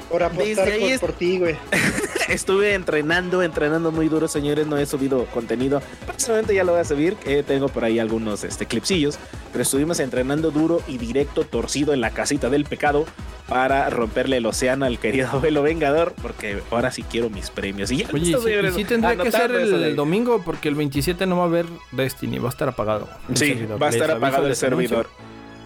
Por 0.09 0.23
apostar 0.23 0.65
Desde 0.65 0.71
ahí 0.73 0.79
por, 0.81 0.89
es- 0.91 0.99
por 1.01 1.11
ti, 1.13 1.37
güey. 1.39 1.55
Estuve 2.29 2.73
entrenando, 2.75 3.41
entrenando 3.41 3.91
muy 3.91 4.07
duro, 4.07 4.27
señores. 4.27 4.67
No 4.67 4.77
he 4.77 4.85
subido 4.85 5.25
contenido. 5.27 5.81
Próximamente 6.05 6.53
ya 6.53 6.63
lo 6.63 6.73
voy 6.73 6.81
a 6.81 6.85
subir. 6.85 7.17
eh, 7.25 7.43
tengo 7.45 7.69
por 7.69 7.83
ahí 7.83 7.97
algunos 7.99 8.43
este, 8.43 8.65
clipsillos. 8.67 9.17
Pero 9.51 9.63
estuvimos 9.63 9.99
entrenando 9.99 10.51
duro 10.51 10.81
y 10.87 10.97
directo, 10.99 11.43
torcido 11.43 11.91
en 11.93 12.01
la 12.01 12.11
casita 12.11 12.49
del 12.51 12.65
pecado 12.65 13.05
para 13.47 13.89
romperle 13.89 14.37
el 14.37 14.45
océano 14.45 14.85
al 14.85 14.99
querido 14.99 15.27
abuelo 15.33 15.63
vengador. 15.63 16.13
Porque 16.21 16.61
ahora 16.69 16.91
sí 16.91 17.01
quiero 17.03 17.29
mis 17.31 17.49
premios. 17.49 17.89
Y 17.91 17.97
ya 17.97 18.07
Oye, 18.13 18.19
listo, 18.25 18.41
sí, 18.43 18.51
y 18.51 18.71
sí 18.73 18.85
tendría 18.85 19.17
que 19.17 19.31
ser 19.31 19.49
el, 19.51 19.71
de- 19.79 19.93
domingo 19.95 20.41
porque 20.45 20.69
el 20.69 20.75
27 20.75 21.25
no 21.25 21.37
va 21.37 21.43
a 21.43 21.47
haber 21.47 21.65
Destiny, 21.91 22.37
va 22.37 22.49
a 22.49 22.51
estar 22.51 22.69
apagado. 22.69 23.09
el 23.27 23.37
Sí, 23.37 23.47
servidor. 23.47 23.81
va 23.81 23.87
a 23.87 23.89
Les 23.91 23.95
estar 23.95 24.11
aviso, 24.11 24.25
apagado 24.25 24.43
el 24.45 24.49
les 24.49 24.63
anuncio. 24.63 24.87
servidor. 24.89 25.09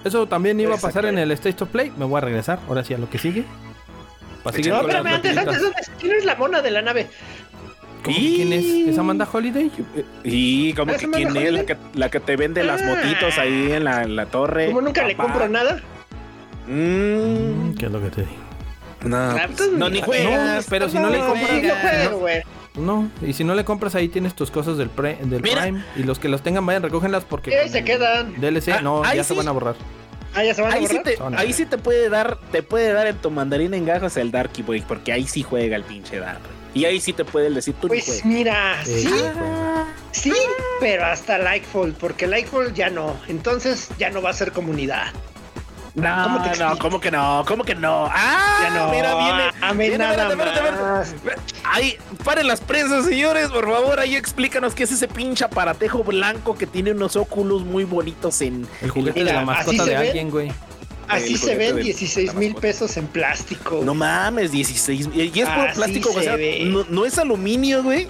Eso 0.06 0.28
también 0.28 0.60
iba 0.60 0.76
a 0.76 0.78
pasar 0.78 1.06
en 1.06 1.18
el 1.18 1.32
State 1.32 1.62
of 1.64 1.70
Play. 1.70 1.92
Me 1.98 2.06
voy 2.06 2.18
a 2.18 2.22
regresar, 2.22 2.60
ahora 2.70 2.84
sí 2.86 2.94
a 2.94 2.98
lo 2.98 3.10
que 3.10 3.18
sigue. 3.18 3.44
Para 4.44 4.56
seguir 4.56 4.72
No, 4.74 4.82
espérame, 4.82 5.08
antes, 5.08 5.38
antes, 5.38 5.64
antes. 5.64 5.92
¿Quién 6.00 6.14
es 6.16 6.26
la 6.26 6.36
mona 6.36 6.62
de 6.62 6.72
la 6.72 6.82
nave? 6.82 7.08
¿Cómo 8.04 8.18
Y- 8.18 8.36
quién 8.36 8.54
es? 8.54 8.66
¿Es 8.90 8.98
Amanda 8.98 9.28
Holiday? 9.32 9.72
Y 10.26 10.74
como 10.74 10.92
Ah, 10.92 10.96
que 10.96 11.00
¿se 11.02 11.08
me 11.08 11.18
quién 11.18 11.38
es 11.38 11.54
la 11.54 11.66
que, 11.66 11.78
la 11.94 12.10
que 12.10 12.20
te 12.20 12.36
vende 12.36 12.64
las 12.64 12.82
Ah. 12.82 12.86
motitos 12.96 13.38
ahí 13.38 13.72
en 13.72 13.86
la, 13.86 14.04
en 14.04 14.16
la 14.18 14.26
torre. 14.26 14.68
Como 14.68 14.82
nunca 14.82 15.06
le 15.06 15.16
compro 15.16 15.48
nada. 15.48 15.82
Mm, 16.68 17.76
¿Qué 17.76 17.86
es 17.88 17.92
lo 17.92 18.02
que 18.02 18.10
te 18.10 18.22
digo? 18.22 18.34
no, 19.06 19.18
Ah, 19.18 19.44
pues, 19.48 19.58
pues, 19.58 19.72
no, 19.72 19.90
ni 19.90 20.00
no, 20.00 20.06
juegas. 20.06 20.64
no, 20.66 20.70
pero 20.70 20.90
si 20.90 20.98
no 20.98 21.10
le 21.10 21.20
compras- 21.20 21.50
Sí, 21.50 21.60
juegas. 21.60 21.82
juego, 22.08 22.20
güey. 22.20 22.42
No, 22.76 23.10
y 23.22 23.34
si 23.34 23.44
no 23.44 23.54
le 23.54 23.64
compras 23.66 23.96
ahí 23.96 24.08
tienes 24.10 24.34
tus 24.34 24.50
cosas 24.50 24.78
del, 24.78 24.90
pre- 24.90 25.18
del 25.22 25.42
Mira. 25.42 25.62
Prime. 25.64 25.84
Y 25.96 26.04
los 26.04 26.20
que 26.20 26.28
los 26.30 26.42
tengan 26.42 26.66
vayan, 26.66 26.82
recógenlas 26.84 27.24
porque. 27.26 27.56
Ahí 27.58 27.70
se 27.70 27.84
quedan. 27.84 28.34
DLC, 28.40 28.72
Ah, 28.74 28.82
no, 28.82 29.04
ahí 29.04 29.18
ya 29.18 29.24
se 29.24 29.34
van 29.34 29.48
a 29.48 29.52
borrar. 29.52 29.76
Ah, 30.36 30.44
ya 30.44 30.54
se 30.54 30.62
van 30.62 30.72
a 30.72 30.76
Ahí 30.76 30.88
sí, 30.88 30.98
borrar. 30.98 31.32
te, 31.32 31.38
ahí 31.38 31.54
sí 31.54 31.66
te 31.66 31.78
puede 31.78 32.10
dar, 32.10 32.38
te 32.52 32.64
puede 32.64 32.92
dar 32.94 33.08
en 33.08 33.18
tu 33.18 33.30
mandarín 33.30 33.74
en 33.74 33.86
gajos 33.86 34.18
el 34.18 34.32
Darky 34.32 34.64
Boy, 34.64 34.82
porque 34.82 35.12
ahí 35.14 35.28
sí 35.28 35.44
juega 35.44 35.76
el 35.76 35.84
pinche 35.84 36.20
Dark. 36.20 36.40
Y 36.74 36.86
ahí 36.86 37.00
sí 37.00 37.14
te 37.14 37.24
puede 37.24 37.52
decir 37.52 37.76
tú 37.80 37.88
Pues 37.88 38.04
juegas. 38.06 38.26
mira, 38.26 38.82
Eh, 38.82 38.86
sí, 38.86 39.08
juega. 39.08 39.86
sí, 40.12 40.34
pero 40.80 41.06
hasta 41.06 41.38
Lightfall, 41.38 41.94
porque 41.94 42.26
Lightfall 42.26 42.74
ya 42.74 42.90
no. 42.90 43.16
Entonces 43.28 43.90
ya 44.00 44.10
no 44.10 44.24
va 44.24 44.32
a 44.32 44.34
ser 44.34 44.52
comunidad. 44.52 45.08
No, 45.96 46.24
¿cómo 46.24 46.56
no? 46.58 46.78
¿cómo 46.80 47.00
que 47.00 47.12
no? 47.12 47.46
¿Cómo 47.48 47.64
que 47.64 47.76
no? 47.76 48.08
Ah, 48.12 48.60
Ya 48.64 48.70
no. 48.72 48.90
mira, 48.92 49.16
viene. 49.16 49.44
a 49.62 49.74
mí 49.74 49.80
viene, 49.90 49.98
nada 50.00 50.30
espérate, 50.30 50.58
espérate, 50.60 50.82
más. 50.82 51.14
espérate. 51.14 51.42
Ahí, 51.64 51.98
paren 52.24 52.48
las 52.48 52.62
prensas, 52.62 53.06
señores, 53.06 53.50
por 53.50 53.70
favor, 53.70 54.00
ahí 54.00 54.16
explícanos 54.16 54.74
qué 54.74 54.84
es 54.84 54.92
ese 54.92 55.08
pinche 55.08 55.46
aparatejo 55.46 56.04
blanco 56.04 56.56
que 56.56 56.66
tiene 56.66 56.92
unos 56.94 57.16
óculos 57.16 57.64
muy 57.64 57.84
bonitos 57.84 58.42
en 58.42 58.68
El 58.82 58.90
juguete 58.90 59.20
Mira, 59.20 59.34
de 59.34 59.38
la 59.40 59.46
mascota 59.46 59.86
de 59.86 59.96
alguien, 59.96 60.32
güey. 60.32 60.52
Así 61.08 61.38
se 61.38 61.56
ven 61.56 61.76
de 61.76 61.84
16 61.84 62.34
la 62.34 62.40
mil 62.40 62.56
pesos 62.56 62.98
en 62.98 63.06
plástico. 63.08 63.82
No 63.84 63.94
mames, 63.94 64.52
16. 64.52 65.10
Y 65.14 65.22
y 65.22 65.40
es 65.42 65.50
puro 65.50 65.68
plástico, 65.76 66.10
o 66.10 66.14
se 66.14 66.24
sea, 66.24 66.38
no 66.90 67.06
es 67.06 67.20
aluminio, 67.20 67.84
güey. 67.84 68.08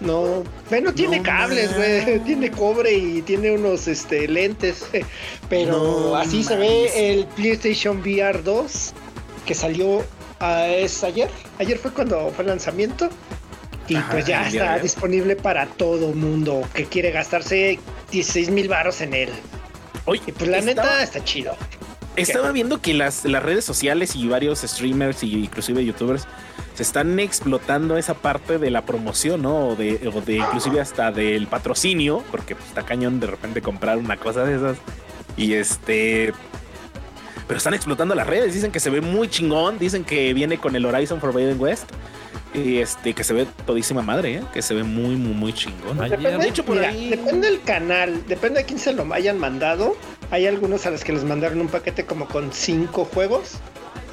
No, 0.00 0.44
bueno, 0.70 0.92
tiene 0.94 1.18
No 1.18 1.22
cables, 1.24 1.74
güey. 1.74 2.20
Tiene 2.20 2.50
cobre 2.50 2.92
y 2.92 3.22
tiene 3.22 3.50
unos 3.52 3.88
este, 3.88 4.28
lentes. 4.28 4.84
Pero 5.48 5.72
No 6.10 6.16
así 6.16 6.44
se 6.44 6.56
ve 6.56 6.90
el 7.12 7.26
PlayStation 7.26 7.98
VR 8.00 8.42
2 8.42 8.92
que 9.44 9.54
salió 9.54 10.04
ah, 10.40 10.66
es 10.68 11.02
ayer. 11.02 11.28
Ayer 11.58 11.78
fue 11.78 11.90
cuando 11.92 12.30
fue 12.34 12.44
el 12.44 12.50
lanzamiento. 12.50 13.08
Y 13.88 13.96
Ajá, 13.96 14.12
pues 14.12 14.26
ya 14.26 14.46
está 14.46 14.78
disponible 14.78 15.34
para 15.34 15.66
todo 15.66 16.12
mundo 16.12 16.62
que 16.74 16.84
quiere 16.84 17.10
gastarse 17.10 17.78
16 18.12 18.50
mil 18.50 18.68
baros 18.68 19.00
en 19.00 19.14
él. 19.14 19.30
Oye, 20.04 20.22
Y 20.26 20.32
pues 20.32 20.48
la 20.50 20.58
estaba- 20.58 20.82
neta 20.90 21.02
está 21.02 21.24
chido. 21.24 21.56
Estaba 22.22 22.52
viendo 22.52 22.80
que 22.80 22.94
las, 22.94 23.24
las 23.24 23.42
redes 23.42 23.64
sociales 23.64 24.14
y 24.16 24.26
varios 24.28 24.60
streamers 24.60 25.22
y 25.22 25.34
inclusive 25.44 25.84
youtubers 25.84 26.26
se 26.74 26.82
están 26.82 27.18
explotando 27.18 27.96
esa 27.96 28.14
parte 28.14 28.58
de 28.58 28.70
la 28.70 28.84
promoción, 28.84 29.42
¿no? 29.42 29.68
O 29.70 29.76
de, 29.76 30.08
o 30.14 30.20
de 30.20 30.36
inclusive 30.36 30.80
hasta 30.80 31.10
del 31.10 31.46
patrocinio, 31.48 32.22
porque 32.30 32.54
pues, 32.54 32.68
está 32.68 32.82
cañón 32.84 33.18
de 33.20 33.26
repente 33.26 33.60
comprar 33.62 33.98
una 33.98 34.16
cosa 34.16 34.44
de 34.44 34.56
esas. 34.56 34.78
Y 35.36 35.54
este... 35.54 36.32
Pero 37.46 37.56
están 37.58 37.72
explotando 37.74 38.14
las 38.14 38.26
redes, 38.26 38.52
dicen 38.54 38.70
que 38.70 38.78
se 38.78 38.90
ve 38.90 39.00
muy 39.00 39.28
chingón, 39.28 39.78
dicen 39.78 40.04
que 40.04 40.34
viene 40.34 40.58
con 40.58 40.76
el 40.76 40.84
Horizon 40.84 41.18
Forbidden 41.20 41.58
West. 41.60 41.90
Y 42.54 42.78
este, 42.78 43.12
que 43.14 43.24
se 43.24 43.34
ve 43.34 43.46
todísima 43.66 44.00
madre, 44.02 44.36
¿eh? 44.36 44.42
que 44.52 44.62
se 44.62 44.74
ve 44.74 44.82
muy, 44.82 45.16
muy, 45.16 45.34
muy 45.34 45.52
chingón. 45.52 45.98
Depende, 45.98 46.38
De 46.38 46.48
hecho, 46.48 46.64
por 46.64 46.76
mira, 46.76 46.88
ahí- 46.88 47.10
depende 47.10 47.50
del 47.50 47.60
canal, 47.62 48.22
depende 48.26 48.60
de 48.60 48.66
quién 48.66 48.78
se 48.78 48.92
lo 48.92 49.12
hayan 49.12 49.38
mandado. 49.38 49.96
Hay 50.30 50.46
algunos 50.46 50.84
a 50.86 50.90
los 50.90 51.04
que 51.04 51.12
les 51.12 51.24
mandaron 51.24 51.60
un 51.60 51.68
paquete 51.68 52.04
como 52.04 52.26
con 52.28 52.52
cinco 52.52 53.04
juegos. 53.06 53.54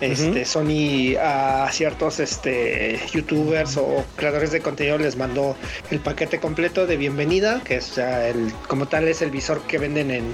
Este, 0.02 0.44
Sony 0.44 1.16
a 1.22 1.70
ciertos 1.72 2.20
este, 2.20 3.00
youtubers 3.14 3.78
o 3.78 4.04
creadores 4.18 4.52
de 4.52 4.60
contenido 4.60 4.98
les 4.98 5.16
mandó 5.16 5.56
el 5.90 6.02
paquete 6.02 6.38
completo 6.42 6.86
de 6.86 6.98
bienvenida, 6.98 7.62
que 7.64 7.78
es 7.78 7.96
ya 7.96 8.28
el, 8.28 8.52
como 8.68 8.88
tal 8.90 9.08
es 9.08 9.22
el 9.22 9.32
visor 9.32 9.62
que 9.62 9.78
venden 9.78 10.12
en, 10.12 10.26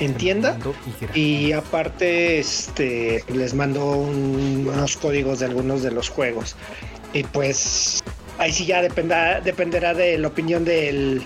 en 0.00 0.14
tienda. 0.14 0.56
Y 1.14 1.52
aparte, 1.52 2.38
este, 2.38 3.22
les 3.32 3.52
mandó 3.52 3.84
un- 3.90 4.66
unos 4.72 4.96
códigos 4.96 5.40
de 5.40 5.46
algunos 5.46 5.82
de 5.82 5.90
los 5.90 6.08
juegos. 6.08 6.56
Y 7.12 7.24
pues 7.24 8.02
ahí 8.38 8.50
sí 8.50 8.64
ya 8.64 8.80
dependerá, 8.80 9.42
dependerá 9.42 9.92
de 9.92 10.16
la 10.16 10.28
opinión 10.28 10.64
del, 10.64 11.22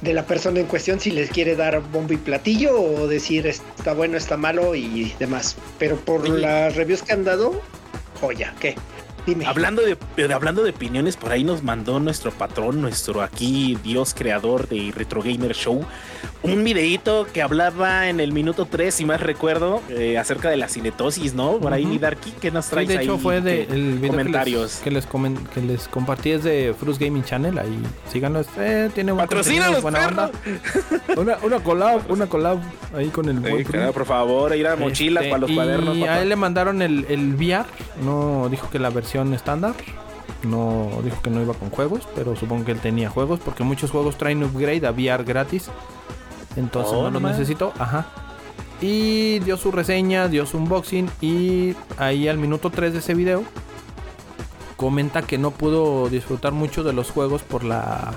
de 0.00 0.12
la 0.12 0.24
persona 0.26 0.60
en 0.60 0.66
cuestión 0.66 1.00
si 1.00 1.10
les 1.10 1.30
quiere 1.30 1.56
dar 1.56 1.80
bombo 1.90 2.12
y 2.12 2.16
platillo 2.16 2.80
o 2.80 3.08
decir 3.08 3.46
está 3.46 3.94
bueno, 3.94 4.16
está 4.16 4.36
malo 4.36 4.74
y 4.74 5.14
demás. 5.18 5.56
Pero 5.78 5.96
por 5.96 6.28
las 6.28 6.76
reviews 6.76 7.02
que 7.02 7.12
han 7.12 7.24
dado, 7.24 7.60
joya, 8.20 8.54
¿qué? 8.60 8.76
Dime. 9.28 9.44
Hablando 9.46 9.82
de, 9.82 9.98
de- 10.16 10.32
hablando 10.32 10.62
de 10.62 10.70
opiniones, 10.70 11.16
por 11.18 11.32
ahí 11.32 11.44
nos 11.44 11.62
mandó 11.62 12.00
nuestro 12.00 12.30
patrón, 12.30 12.80
nuestro 12.80 13.20
aquí 13.20 13.76
Dios 13.84 14.14
creador 14.16 14.66
de 14.68 14.90
Retro 14.96 15.22
Gamer 15.22 15.54
Show, 15.54 15.84
un 16.42 16.64
videíto 16.64 17.26
que 17.30 17.42
hablaba 17.42 18.08
en 18.08 18.20
el 18.20 18.32
minuto 18.32 18.66
3, 18.70 18.94
si 18.94 19.04
más 19.04 19.20
recuerdo, 19.20 19.82
eh, 19.90 20.16
acerca 20.16 20.48
de 20.48 20.56
la 20.56 20.68
cinetosis, 20.68 21.34
¿no? 21.34 21.58
Por 21.58 21.74
ahí, 21.74 21.82
Ujú. 21.82 21.92
mi 21.92 21.98
Darky, 21.98 22.32
¿qué 22.40 22.50
nos 22.50 22.64
Sí, 22.64 22.70
traes 22.70 22.88
de 22.88 22.98
ahí? 22.98 23.04
hecho 23.04 23.18
fue 23.18 23.42
de 23.42 23.66
¿Qué 23.66 23.74
el 23.74 23.98
video 23.98 24.10
comentarios. 24.12 24.76
que 24.82 24.90
les, 24.90 25.04
que 25.04 25.18
les, 25.18 25.38
que 25.52 25.60
les 25.60 25.88
compartí 25.88 26.30
es 26.30 26.44
de 26.44 26.74
Frus 26.78 26.98
Gaming 26.98 27.24
Channel, 27.24 27.58
ahí 27.58 27.78
síganlo, 28.10 28.42
eh, 28.56 28.88
tiene 28.94 29.12
buen 29.12 29.26
¡Patrocínanos, 29.26 29.80
contenido, 29.82 30.10
buena 30.10 30.26
onda. 30.26 31.20
Una, 31.20 31.36
una 31.42 31.60
collab, 31.62 32.10
una 32.10 32.26
collab 32.28 32.58
ahí 32.96 33.08
con 33.08 33.28
el 33.28 33.44
Sí, 33.58 33.64
claro, 33.64 33.92
por 33.92 34.06
favor, 34.06 34.56
ir 34.56 34.66
a 34.68 34.76
mochilas 34.76 35.24
Este, 35.24 35.30
para 35.30 35.40
los 35.40 35.50
y 35.50 35.54
cuadernos. 35.54 35.96
a 35.98 36.00
papá. 36.00 36.22
él 36.22 36.28
le 36.30 36.36
mandaron 36.36 36.80
el, 36.80 37.04
el 37.08 37.34
VR, 37.34 37.64
no 38.04 38.48
dijo 38.48 38.70
que 38.70 38.78
la 38.78 38.90
versión 38.90 39.17
estándar, 39.34 39.74
no 40.44 40.88
dijo 41.02 41.20
que 41.22 41.30
no 41.30 41.42
iba 41.42 41.54
con 41.54 41.70
juegos, 41.70 42.06
pero 42.14 42.36
supongo 42.36 42.64
que 42.64 42.72
él 42.72 42.80
tenía 42.80 43.10
juegos 43.10 43.40
porque 43.44 43.64
muchos 43.64 43.90
juegos 43.90 44.16
traen 44.18 44.42
upgrade 44.44 44.86
a 44.86 44.90
VR 44.92 45.24
gratis, 45.24 45.68
entonces 46.56 46.92
Oh, 46.94 47.10
no 47.10 47.20
lo 47.20 47.28
necesito, 47.28 47.72
ajá. 47.78 48.06
Y 48.80 49.40
dio 49.40 49.56
su 49.56 49.72
reseña, 49.72 50.28
dio 50.28 50.46
su 50.46 50.56
unboxing 50.58 51.10
y 51.20 51.74
ahí 51.96 52.28
al 52.28 52.38
minuto 52.38 52.70
3 52.70 52.92
de 52.92 52.98
ese 53.00 53.14
video 53.14 53.42
comenta 54.76 55.22
que 55.22 55.38
no 55.38 55.50
pudo 55.50 56.08
disfrutar 56.08 56.52
mucho 56.52 56.84
de 56.84 56.92
los 56.92 57.10
juegos 57.10 57.42
por 57.42 57.64
la 57.64 58.12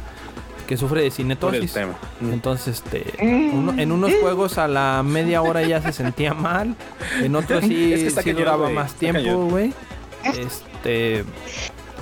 que 0.67 0.77
sufre 0.77 1.01
de 1.01 1.08
Por 1.10 1.12
el 1.12 1.12
cinetosis. 1.67 1.74
tema. 1.74 1.93
Mm. 2.22 2.34
Entonces, 2.34 2.81
este, 2.86 3.03
uno- 3.53 3.74
en 3.77 3.91
unos 3.91 4.13
juegos 4.22 4.58
a 4.58 4.67
la 4.67 5.01
media 5.03 5.41
hora 5.41 5.63
ya 5.63 5.81
se 5.81 5.91
sentía 5.91 6.34
mal, 6.34 6.75
en 7.22 7.36
otros 7.36 7.65
sí, 7.65 7.91
Es 7.93 8.13
que 8.13 8.22
sí 8.22 8.31
duraba 8.31 8.70
más 8.70 8.93
tiempo, 8.93 9.46
güey. 9.48 9.74
Este, 10.24 10.48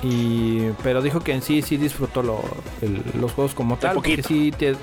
y, 0.04 0.70
pero 0.84 1.02
dijo 1.02 1.20
que 1.20 1.34
en 1.34 1.42
sí 1.42 1.62
sí 1.62 1.78
disfrutó 1.78 2.24
lo- 2.24 2.42
el- 2.82 3.04
los 3.20 3.32
juegos 3.34 3.54
como 3.54 3.78
tal, 3.78 3.96
porque 3.96 4.12
poquito. 4.12 4.28
sí 4.30 4.52
te- 4.58 4.76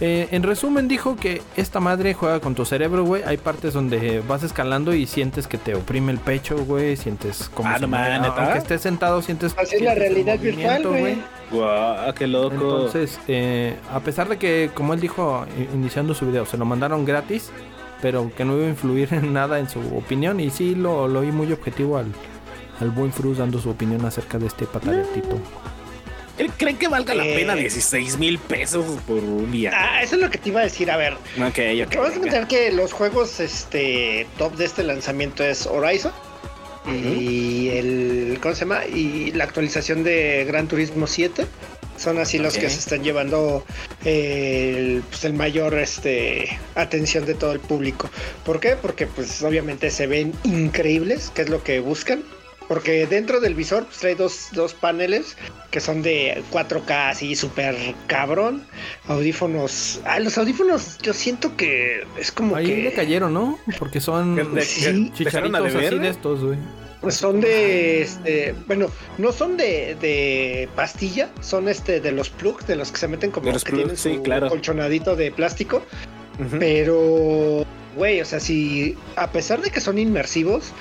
eh, 0.00 0.28
en 0.30 0.42
resumen 0.42 0.88
dijo 0.88 1.16
que 1.16 1.40
esta 1.56 1.80
madre 1.80 2.12
juega 2.12 2.38
con 2.40 2.54
tu 2.54 2.66
cerebro, 2.66 3.04
güey. 3.04 3.22
Hay 3.22 3.38
partes 3.38 3.72
donde 3.72 4.20
vas 4.28 4.42
escalando 4.42 4.94
y 4.94 5.06
sientes 5.06 5.46
que 5.46 5.56
te 5.56 5.74
oprime 5.74 6.12
el 6.12 6.18
pecho, 6.18 6.54
güey. 6.66 6.96
Sientes 6.96 7.48
como 7.54 7.70
Ah, 7.70 7.78
no 7.78 7.86
¿neta? 7.88 8.34
aunque 8.36 8.58
estés 8.58 8.82
sentado, 8.82 9.22
sientes 9.22 9.54
Así 9.56 9.76
es 9.76 9.82
la 9.82 9.94
realidad 9.94 10.38
virtual, 10.38 10.86
güey. 10.86 11.16
Guau, 11.50 12.12
qué 12.14 12.26
loco. 12.26 12.52
entonces, 12.54 13.18
eh, 13.28 13.76
a 13.90 14.00
pesar 14.00 14.28
de 14.28 14.36
que, 14.36 14.70
como 14.74 14.92
él 14.92 15.00
dijo 15.00 15.46
iniciando 15.72 16.12
su 16.12 16.26
video, 16.26 16.44
se 16.44 16.58
lo 16.58 16.66
mandaron 16.66 17.06
gratis, 17.06 17.50
pero 18.02 18.30
que 18.36 18.44
no 18.44 18.54
iba 18.56 18.66
a 18.66 18.68
influir 18.68 19.08
en 19.14 19.32
nada 19.32 19.58
en 19.60 19.68
su 19.70 19.78
opinión, 19.96 20.40
y 20.40 20.50
sí 20.50 20.74
lo, 20.74 21.08
lo 21.08 21.22
vi 21.22 21.32
muy 21.32 21.50
objetivo 21.52 21.96
al, 21.96 22.06
al 22.80 22.90
buen 22.90 23.12
Fruz 23.12 23.38
dando 23.38 23.58
su 23.60 23.70
opinión 23.70 24.04
acerca 24.04 24.38
de 24.38 24.46
este 24.46 24.66
pataletito. 24.66 25.38
¿Creen- 26.36 26.52
¿Creen 26.58 26.76
que 26.76 26.88
valga 26.88 27.14
la 27.14 27.26
Eh. 27.26 27.34
pena 27.34 27.54
16 27.54 28.18
mil 28.18 28.38
pesos 28.38 28.84
por 29.06 29.18
un 29.24 29.50
día? 29.50 29.72
Ah, 29.74 30.02
eso 30.02 30.16
es 30.16 30.20
lo 30.20 30.28
que 30.30 30.36
te 30.36 30.50
iba 30.50 30.60
a 30.60 30.64
decir. 30.64 30.90
A 30.90 30.96
ver, 30.98 31.14
ok, 31.14 31.46
ok. 31.48 31.88
que 31.88 31.98
vas 31.98 32.08
a 32.08 32.10
venga. 32.10 32.20
pensar 32.22 32.48
que 32.48 32.70
los 32.72 32.92
juegos 32.92 33.40
este 33.40 34.26
top 34.36 34.54
de 34.56 34.66
este 34.66 34.82
lanzamiento 34.82 35.42
es 35.42 35.66
Horizon 35.66 36.12
y 37.10 37.68
el 37.70 38.38
¿cómo 38.40 38.54
se 38.54 38.60
llama? 38.60 38.84
y 38.86 39.32
la 39.32 39.44
actualización 39.44 40.04
de 40.04 40.44
Gran 40.46 40.68
Turismo 40.68 41.06
7 41.06 41.46
son 41.96 42.18
así 42.18 42.38
los 42.38 42.58
que 42.58 42.68
se 42.68 42.78
están 42.78 43.02
llevando 43.02 43.64
el, 44.04 45.02
pues, 45.08 45.24
el 45.24 45.32
mayor 45.32 45.74
este 45.78 46.58
atención 46.74 47.24
de 47.24 47.32
todo 47.34 47.52
el 47.52 47.60
público. 47.60 48.10
¿Por 48.44 48.60
qué? 48.60 48.76
Porque 48.76 49.06
pues 49.06 49.42
obviamente 49.42 49.90
se 49.90 50.06
ven 50.06 50.32
increíbles, 50.44 51.30
que 51.34 51.42
es 51.42 51.48
lo 51.48 51.62
que 51.64 51.80
buscan. 51.80 52.22
Porque 52.68 53.06
dentro 53.06 53.38
del 53.40 53.54
visor 53.54 53.84
pues, 53.84 53.98
trae 53.98 54.14
dos, 54.16 54.48
dos 54.52 54.74
paneles 54.74 55.36
que 55.70 55.80
son 55.80 56.02
de 56.02 56.42
4K 56.52 57.10
así 57.10 57.36
súper 57.36 57.76
cabrón. 58.08 58.66
Audífonos. 59.06 60.00
Ah, 60.04 60.18
los 60.18 60.36
audífonos 60.36 60.98
yo 60.98 61.12
siento 61.12 61.56
que 61.56 62.04
es 62.18 62.32
como 62.32 62.56
Ahí 62.56 62.66
que... 62.66 62.76
le 62.82 62.92
cayeron, 62.92 63.32
¿no? 63.34 63.58
Porque 63.78 64.00
son 64.00 64.34
de- 64.54 64.62
Sí. 64.62 65.12
chicharitos 65.14 65.72
deber, 65.72 65.86
así 65.94 65.98
de 65.98 66.08
estos, 66.08 66.42
güey. 66.44 66.58
Pues 67.00 67.14
son 67.14 67.40
de, 67.40 68.02
este, 68.02 68.54
bueno, 68.66 68.90
no 69.18 69.30
son 69.30 69.56
de, 69.56 69.96
de 70.00 70.68
pastilla, 70.74 71.28
son 71.40 71.68
este 71.68 72.00
de 72.00 72.10
los 72.10 72.30
plugs, 72.30 72.66
de 72.66 72.74
los 72.74 72.90
que 72.90 72.98
se 72.98 73.06
meten 73.06 73.30
como 73.30 73.46
De 73.46 73.52
los 73.52 73.62
que 73.62 73.70
plugs, 73.72 73.84
tienen 73.84 73.96
sí, 73.96 74.14
su 74.16 74.22
claro. 74.24 74.48
colchonadito 74.48 75.14
de 75.14 75.30
plástico, 75.30 75.82
pero, 76.58 77.64
güey, 77.96 78.20
o 78.20 78.24
sea, 78.24 78.40
si, 78.40 78.96
a 79.14 79.30
pesar 79.30 79.60
de 79.60 79.70
que 79.70 79.80
son 79.80 79.98
inmersivos, 79.98 80.72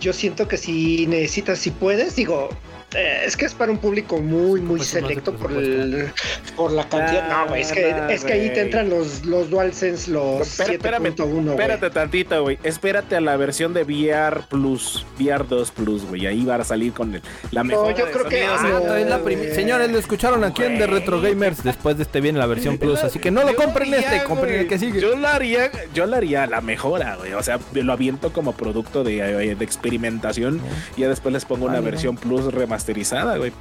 yo 0.00 0.12
siento 0.12 0.48
que 0.48 0.56
si 0.56 1.06
necesitas, 1.06 1.58
si 1.58 1.70
puedes, 1.70 2.16
digo, 2.16 2.48
Eh, 2.94 3.22
es 3.26 3.36
que 3.36 3.44
es 3.46 3.52
para 3.54 3.72
un 3.72 3.78
público 3.78 4.18
muy, 4.20 4.60
muy 4.60 4.76
Pues, 4.78 4.88
selecto 4.88 5.34
por, 5.34 5.50
el, 5.52 6.12
por 6.54 6.70
la 6.70 6.88
cantidad. 6.88 7.28
Ah, 7.30 7.42
no, 7.44 7.48
güey, 7.50 7.62
es 7.62 7.72
que, 7.72 7.92
no, 7.92 8.08
es 8.08 8.24
que 8.24 8.32
ahí 8.32 8.50
te 8.54 8.60
entran 8.62 8.88
los, 8.88 9.24
los 9.26 9.50
DualSense, 9.50 10.10
los 10.10 10.42
Espera- 10.60 10.72
espérame, 10.72 11.14
7.1, 11.14 11.42
güey. 11.42 11.48
Espérate 11.50 11.90
tantito, 11.90 12.42
güey. 12.42 12.58
Espérate 12.62 13.16
a 13.16 13.20
la 13.20 13.36
versión 13.36 13.74
de 13.74 13.82
VR 13.82 14.42
Plus, 14.48 15.04
VR 15.18 15.44
2 15.48 15.70
Plus, 15.72 16.04
güey. 16.06 16.26
Ahí 16.26 16.44
va 16.44 16.54
a 16.56 16.64
salir 16.64 16.92
con 16.92 17.14
el- 17.16 17.22
la 17.50 17.64
mejor. 17.64 17.94
yo 17.94 18.10
creo 18.10 18.24
que- 18.28 18.44
Ah, 18.44 18.60
no, 18.70 18.80
trae 18.80 19.04
la 19.04 19.20
Señores, 19.54 19.90
lo 19.90 19.98
escucharon 19.98 20.44
aquí 20.44 20.62
en 20.62 20.78
The 20.78 20.86
Retro 20.86 21.20
Gamers. 21.20 21.64
Después 21.64 21.96
de 21.96 22.04
este 22.04 22.20
viene 22.20 22.38
la 22.38 22.46
versión 22.46 22.78
Plus. 22.78 23.02
Así 23.02 23.18
que 23.18 23.30
no 23.30 23.42
lo 23.42 23.54
compren 23.56 23.92
este, 23.92 24.22
compren 24.24 24.60
el 24.60 24.68
que 24.68 24.78
sigue. 24.78 25.00
Yo 25.00 25.16
lo 25.16 25.26
haría, 25.28 25.70
yo 25.92 26.06
lo 26.06 26.16
haría 26.16 26.46
la 26.46 26.60
mejora, 26.60 27.16
güey. 27.16 27.32
O 27.32 27.42
sea, 27.42 27.58
lo 27.74 27.92
aviento 27.92 28.32
como 28.32 28.52
producto 28.52 29.02
de, 29.04 29.18
eh, 29.18 29.54
de 29.56 29.64
experimentación 29.64 30.60
y 30.96 31.00
ya 31.00 31.08
después 31.08 31.32
les 31.32 31.44
pongo 31.44 31.66
una 31.66 31.80
versión 31.80 32.16
Plus 32.16 32.52
remasterizada, 32.76 33.36
güey. 33.38 33.52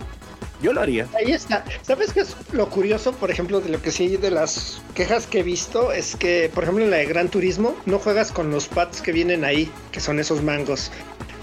Yo 0.62 0.74
lo 0.74 0.82
haría. 0.82 1.08
Ahí 1.16 1.32
está. 1.32 1.66
¿Sabes 1.82 2.14
qué 2.14 2.22
es 2.22 2.36
lo 2.52 2.70
curioso, 2.70 3.12
por 3.14 3.30
ejemplo, 3.30 3.60
de 3.60 3.70
lo 3.70 3.82
que 3.82 3.92
sí, 3.92 4.18
de 4.18 4.32
las 4.32 4.82
quejas 4.94 5.28
que 5.28 5.40
he 5.40 5.44
visto? 5.44 5.92
Es 5.92 6.16
que, 6.16 6.50
por 6.54 6.64
ejemplo, 6.64 6.84
en 6.84 6.92
la 6.92 6.98
de 6.98 7.06
Gran 7.06 7.30
Turismo, 7.30 7.76
no 7.86 8.00
juegas 8.00 8.32
con 8.32 8.52
los 8.52 8.68
pads 8.68 9.02
que 9.02 9.12
vienen 9.12 9.44
ahí, 9.44 9.70
que 9.92 10.00
son 10.00 10.20
esos 10.20 10.42
mangos. 10.42 10.92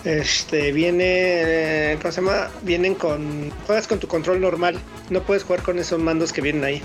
Este, 0.05 0.73
viene, 0.73 1.05
eh, 1.07 1.99
¿cómo 2.00 2.11
se 2.11 2.21
llama? 2.21 2.50
Vienen 2.62 2.95
con, 2.95 3.50
juegas 3.67 3.87
con 3.87 4.00
tu 4.00 4.09
control 4.09 4.41
normal. 4.41 4.79
No 5.11 5.23
puedes 5.23 5.45
jugar 5.45 5.62
con 5.62 5.79
esos 5.79 6.00
mandos 6.00 6.33
que 6.33 6.41
vienen 6.41 6.64
ahí. 6.64 6.83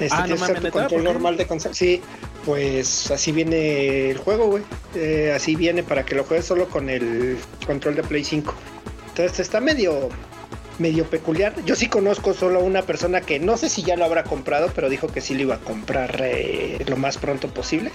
Este, 0.00 0.08
Ah, 0.10 0.26
no 0.26 0.36
mames, 0.36 0.60
tu 0.60 0.70
control 0.70 1.04
normal 1.04 1.36
de 1.36 1.46
consola. 1.46 1.74
Sí, 1.74 2.02
pues 2.44 3.10
así 3.10 3.30
viene 3.30 4.10
el 4.10 4.18
juego, 4.18 4.48
güey. 4.48 4.64
Eh, 4.94 5.32
así 5.34 5.54
viene 5.54 5.84
para 5.84 6.04
que 6.04 6.16
lo 6.16 6.24
juegues 6.24 6.44
solo 6.44 6.68
con 6.68 6.90
el 6.90 7.38
control 7.66 7.94
de 7.94 8.02
Play 8.02 8.24
5. 8.24 8.52
Entonces 9.12 9.40
está 9.40 9.60
medio, 9.60 10.08
medio 10.78 11.04
peculiar. 11.04 11.54
Yo 11.64 11.76
sí 11.76 11.88
conozco 11.88 12.32
solo 12.34 12.60
a 12.60 12.62
una 12.62 12.82
persona 12.82 13.20
que 13.20 13.38
no 13.38 13.56
sé 13.56 13.68
si 13.68 13.82
ya 13.82 13.96
lo 13.96 14.04
habrá 14.04 14.24
comprado, 14.24 14.70
pero 14.74 14.88
dijo 14.88 15.08
que 15.08 15.20
sí 15.20 15.34
lo 15.34 15.42
iba 15.42 15.54
a 15.56 15.60
comprar 15.60 16.16
eh, 16.24 16.82
lo 16.86 16.96
más 16.96 17.18
pronto 17.18 17.48
posible. 17.48 17.92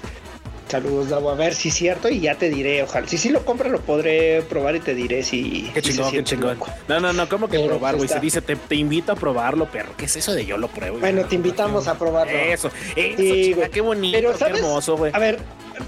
Saludos, 0.70 1.08
Davo, 1.10 1.30
a 1.30 1.36
ver 1.36 1.56
si 1.56 1.70
es 1.70 1.76
cierto 1.76 2.10
y 2.10 2.20
ya 2.20 2.36
te 2.36 2.50
diré, 2.50 2.84
ojalá. 2.84 3.08
Si 3.08 3.18
sí 3.18 3.30
lo 3.30 3.46
compra, 3.46 3.70
lo 3.70 3.80
podré 3.80 4.42
probar 4.42 4.76
y 4.76 4.82
te 4.82 4.94
diré 4.94 5.24
si. 5.24 5.72
Qué 5.74 5.82
si 5.82 5.92
chingón, 5.94 6.12
qué 6.12 6.24
chingón. 6.26 6.60
loco. 6.60 6.70
No, 6.90 7.00
no, 7.00 7.14
no, 7.14 7.30
¿cómo 7.30 7.48
que 7.48 7.56
Pero, 7.58 7.70
probar, 7.70 7.96
pues, 7.96 8.10
güey? 8.10 8.20
Se 8.20 8.24
dice, 8.24 8.42
te, 8.42 8.58
te 8.58 8.76
invito 8.76 9.14
a 9.14 9.16
probarlo, 9.16 9.72
perro. 9.72 9.94
¿Qué 9.96 10.06
es 10.06 10.16
eso 10.18 10.34
de 10.34 10.46
yo 10.46 10.58
lo 10.58 10.68
pruebo? 10.68 11.00
Bueno, 11.00 11.24
te 11.24 11.36
invitamos 11.36 11.88
a 11.88 11.98
probarlo. 11.98 12.34
Eso, 12.38 12.70
eso, 12.98 13.18
Sí, 13.18 13.54
güey. 13.54 13.72
qué 13.72 13.80
bonito, 13.80 14.18
Pero, 14.18 14.38
qué 14.38 14.44
hermoso, 14.44 14.98
güey. 14.98 15.14
A 15.16 15.20
ver, 15.20 15.40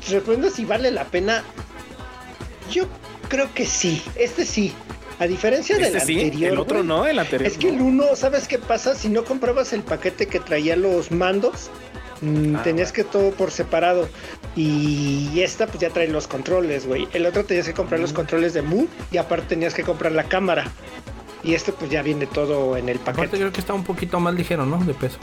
respondiendo 0.09 0.50
si 0.50 0.63
vale 0.63 0.91
la 0.91 1.03
pena. 1.03 1.43
Yo 2.71 2.86
creo 3.27 3.53
que 3.53 3.65
sí. 3.65 4.01
Este 4.15 4.45
sí. 4.45 4.74
A 5.20 5.28
diferencia 5.28 5.76
Este 5.78 5.92
del 5.92 6.02
sí, 6.02 6.22
anterior. 6.22 6.54
el 6.54 6.60
otro 6.60 6.84
no, 6.84 7.06
el 7.06 7.20
anterior. 7.20 7.46
Es 7.52 7.58
que 7.58 7.70
el 7.70 7.78
no. 7.80 7.86
uno, 7.86 8.04
¿sabes 8.16 8.48
qué 8.48 8.58
pasa? 8.58 8.96
Si 8.96 9.10
no 9.10 9.26
comprabas 9.26 9.74
el 9.74 9.84
paquete 9.84 10.28
que 10.28 10.40
traía 10.40 10.76
los 10.78 11.12
mandos, 11.12 11.70
mm, 12.22 12.56
Ah, 12.56 12.64
tenías 12.64 12.92
que 12.94 13.04
todo 13.04 13.32
por 13.32 13.52
separado. 13.52 14.08
Y 14.56 15.40
esta 15.42 15.68
pues 15.68 15.80
ya 15.80 15.90
trae 15.90 16.08
los 16.08 16.28
controles, 16.28 16.88
güey. 16.88 17.08
El 17.14 17.26
otro 17.26 17.44
tenías 17.46 17.66
que 17.68 17.74
comprar 17.74 18.00
Mm. 18.00 18.04
los 18.04 18.14
controles 18.14 18.54
de 18.54 18.62
Move 18.62 18.88
y 19.12 19.18
aparte 19.18 19.48
tenías 19.48 19.74
que 19.74 19.84
comprar 19.84 20.12
la 20.14 20.24
cámara. 20.24 20.72
Y 21.44 21.54
este 21.54 21.72
pues 21.72 21.90
ya 21.92 22.02
viene 22.02 22.26
todo 22.26 22.76
en 22.78 22.90
el 22.90 22.98
Aparte 22.98 23.22
paquete. 23.22 23.38
creo 23.38 23.52
que 23.52 23.60
está 23.62 23.74
un 23.74 23.84
poquito 23.84 24.20
más 24.20 24.34
ligero, 24.34 24.66
¿no? 24.66 24.84
De 24.84 24.94
peso. 24.94 25.18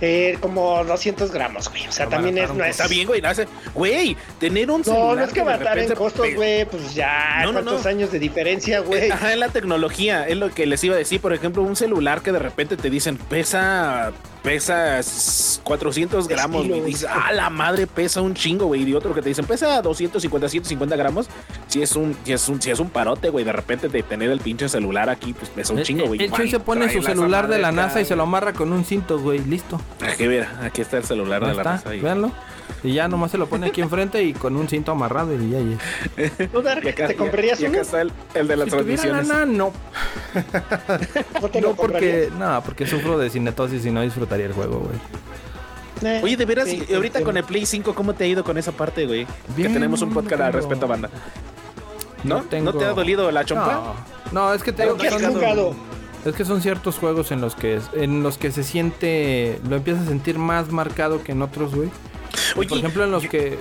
Eh, 0.00 0.38
como 0.40 0.84
200 0.84 1.32
gramos, 1.32 1.68
güey. 1.68 1.86
O 1.88 1.92
sea, 1.92 2.08
también 2.08 2.38
es, 2.38 2.54
no 2.54 2.62
es... 2.62 2.70
Está 2.70 2.86
bien, 2.86 3.06
güey. 3.08 3.20
no 3.20 3.28
hace- 3.28 3.48
Güey, 3.74 4.16
tener 4.38 4.70
un 4.70 4.78
No, 4.80 4.84
celular. 4.84 5.16
no 5.16 5.24
es 5.24 5.32
que 5.32 5.42
matar 5.42 5.60
en 5.60 5.74
repente 5.74 5.94
costos, 5.96 6.26
pe- 6.26 6.34
güey. 6.36 6.64
Pues 6.66 6.94
ya, 6.94 7.40
No, 7.42 7.46
no, 7.48 7.52
¿cuántos 7.64 7.82
no. 7.84 7.90
años 7.90 8.12
de 8.12 8.18
diferencia, 8.20 8.78
güey? 8.80 9.10
Ajá, 9.10 9.32
en 9.32 9.40
la 9.40 9.48
tecnología, 9.48 10.28
es 10.28 10.36
lo 10.36 10.50
que 10.50 10.66
les 10.66 10.84
iba 10.84 10.94
a 10.94 10.98
decir. 10.98 11.20
Por 11.20 11.32
ejemplo, 11.32 11.62
un 11.62 11.74
celular 11.74 12.22
que 12.22 12.30
de 12.30 12.38
repente 12.38 12.76
te 12.76 12.90
dicen 12.90 13.16
pesa, 13.16 14.12
pesa 14.44 15.00
400 15.64 16.28
gramos, 16.28 16.68
güey. 16.68 16.80
Dices, 16.82 17.08
ah, 17.10 17.32
la 17.32 17.50
madre 17.50 17.86
pesa 17.88 18.20
un 18.22 18.34
chingo, 18.34 18.66
güey. 18.66 18.88
Y 18.88 18.94
otro 18.94 19.12
que 19.14 19.20
te 19.22 19.28
dicen 19.30 19.46
pesa 19.46 19.82
250, 19.82 20.48
150 20.48 20.94
gramos. 20.96 21.26
Si 21.66 21.82
es 21.82 21.96
un, 21.96 22.16
si 22.24 22.32
es 22.32 22.48
un, 22.48 22.62
si 22.62 22.70
es 22.70 22.78
un 22.78 22.90
parote, 22.90 23.30
güey. 23.30 23.44
De 23.44 23.52
repente 23.52 23.88
de 23.88 24.02
tener 24.02 24.30
el 24.30 24.38
pinche 24.40 24.68
celular 24.68 25.10
aquí, 25.10 25.32
pues 25.32 25.50
pesa 25.50 25.72
un 25.72 25.82
chingo, 25.82 26.06
güey. 26.06 26.22
El 26.22 26.30
Choy 26.32 26.50
se 26.50 26.60
pone 26.60 26.88
su 26.92 27.00
la 27.00 27.10
celular 27.10 27.48
de 27.48 27.58
la 27.58 27.72
NASA 27.72 28.00
y 28.00 28.04
se 28.04 28.14
lo 28.16 28.22
amarra 28.22 28.52
con 28.52 28.72
un 28.72 28.84
cinto, 28.84 29.18
güey. 29.18 29.40
Listo. 29.40 29.80
Aquí, 30.00 30.28
mira, 30.28 30.58
aquí 30.62 30.80
está 30.80 30.96
el 30.98 31.04
celular 31.04 31.44
de 31.44 31.54
la 31.54 31.82
ahí. 31.86 32.00
Véanlo. 32.00 32.30
Y 32.84 32.92
ya 32.92 33.08
nomás 33.08 33.32
se 33.32 33.38
lo 33.38 33.46
pone 33.48 33.66
aquí 33.66 33.80
enfrente 33.80 34.22
y 34.22 34.32
con 34.32 34.54
un 34.56 34.68
cinto 34.68 34.92
amarrado 34.92 35.34
y 35.34 35.50
ya. 35.50 35.58
ya. 35.58 36.48
¿Tú, 36.52 36.62
Dark, 36.62 36.84
Y 36.84 36.88
acá- 36.88 37.08
¿Te 37.08 37.16
comprarías 37.16 37.58
y, 37.60 37.64
y 37.64 37.66
acá 37.66 37.72
uno? 37.76 37.82
está 37.82 38.00
el, 38.02 38.12
el 38.34 38.46
de 38.48 38.56
las 38.56 38.64
Si 38.70 38.76
tuviera 38.76 39.02
transmisiones. 39.02 39.28
lana, 39.28 39.46
no. 39.46 39.72
¿No 41.42 41.48
te 41.48 41.62
porque, 41.62 42.30
no, 42.38 42.62
porque 42.64 42.86
sufro 42.86 43.18
de 43.18 43.30
cinetosis 43.30 43.84
y 43.86 43.90
no 43.90 44.02
disfrutaría 44.02 44.46
el 44.46 44.52
juego, 44.52 44.78
güey. 44.80 44.98
Eh, 46.14 46.20
Oye, 46.22 46.36
de 46.36 46.44
veras, 46.44 46.68
sí, 46.68 46.86
ahorita 46.94 47.18
sí. 47.18 47.24
con 47.24 47.36
el 47.36 47.42
Play 47.44 47.66
5, 47.66 47.92
¿cómo 47.94 48.14
te 48.14 48.22
ha 48.22 48.26
ido 48.28 48.44
con 48.44 48.56
esa 48.56 48.70
parte, 48.70 49.06
güey? 49.06 49.26
Bien, 49.56 49.68
que 49.68 49.74
tenemos 49.74 50.00
un 50.02 50.14
podcast 50.14 50.40
al 50.42 50.52
tengo- 50.52 50.58
respecto, 50.60 50.86
banda. 50.86 51.10
¿No? 52.22 52.42
tengo- 52.42 52.72
¿No 52.72 52.78
te 52.78 52.84
ha 52.84 52.90
dolido 52.90 53.30
la 53.32 53.44
chompa? 53.44 53.94
No, 54.30 54.48
no 54.48 54.54
es 54.54 54.62
que 54.62 54.70
te 54.72 54.84
¿Pero 54.84 54.94
digo 54.94 55.02
qué 55.02 55.08
que 55.08 55.14
has 55.16 55.20
son, 55.22 55.34
jugado? 55.34 55.74
Es 56.24 56.34
que 56.34 56.44
son 56.44 56.60
ciertos 56.62 56.96
juegos 56.98 57.30
en 57.32 57.40
los 57.40 57.54
que 57.54 57.80
en 57.94 58.22
los 58.22 58.38
que 58.38 58.50
se 58.52 58.62
siente 58.64 59.58
lo 59.68 59.76
empiezas 59.76 60.04
a 60.04 60.08
sentir 60.08 60.38
más 60.38 60.70
marcado 60.70 61.22
que 61.22 61.32
en 61.32 61.42
otros, 61.42 61.74
güey. 61.74 61.88
Oye, 62.56 62.68
Por 62.68 62.78
ejemplo, 62.78 63.04
en 63.04 63.10
los 63.10 63.22
yo- 63.24 63.30
que 63.30 63.58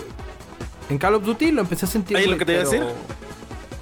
en 0.90 0.98
Call 0.98 1.16
of 1.16 1.24
Duty 1.24 1.52
lo 1.52 1.62
empecé 1.62 1.86
a 1.86 1.90
sentir 1.90 2.18
Ahí 2.18 2.26
lo 2.28 2.38
que 2.38 2.46
te 2.46 2.54
iba 2.54 2.62
a 2.62 2.66
decir. 2.66 2.84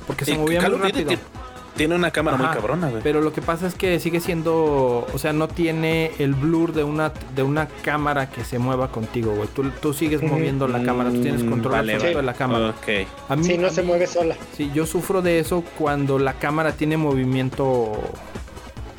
Porque 0.08 0.26
se 0.26 0.34
eh, 0.34 0.38
movía 0.38 0.60
Call 0.60 0.72
muy 0.72 0.82
of 0.82 0.86
Duty 0.88 1.04
rápido. 1.04 1.10
ti- 1.22 1.28
Tiene 1.76 1.94
una 1.96 2.10
cámara 2.12 2.38
muy 2.38 2.48
cabrona, 2.48 2.90
güey. 2.90 3.04
Pero 3.04 3.20
lo 3.20 3.34
que 3.34 3.42
pasa 3.42 3.68
es 3.68 3.76
que 3.76 4.00
sigue 4.00 4.22
siendo, 4.22 5.06
o 5.14 5.18
sea, 5.18 5.34
no 5.34 5.50
tiene 5.50 6.12
el 6.20 6.34
blur 6.34 6.72
de 6.72 6.86
una 6.86 7.12
de 7.36 7.44
una 7.44 7.68
cámara 7.68 8.30
que 8.30 8.46
se 8.46 8.60
mueva 8.60 8.92
contigo, 8.92 9.34
güey. 9.36 9.50
Tú, 9.54 9.70
tú 9.82 9.94
sigues 9.94 10.22
moviendo 10.24 10.70
la 10.70 10.82
cámara, 10.84 11.10
tú 11.12 11.22
tienes 11.22 11.44
Mm, 11.44 11.50
control 11.50 11.74
vale, 11.74 11.94
absoluto 11.96 12.18
vale. 12.20 12.26
de 12.28 12.32
la 12.32 12.38
cámara. 12.38 12.70
Ok. 12.70 13.08
A 13.28 13.36
mí, 13.36 13.44
Sí, 13.44 13.58
no 13.58 13.68
a 13.68 13.72
se 13.72 13.84
mueve 13.84 14.08
sola. 14.08 14.38
Sí, 14.56 14.72
yo 14.74 14.86
sufro 14.86 15.22
de 15.22 15.40
eso 15.40 15.66
cuando 15.78 16.18
la 16.18 16.34
cámara 16.36 16.72
tiene 16.72 16.96
movimiento 16.96 17.92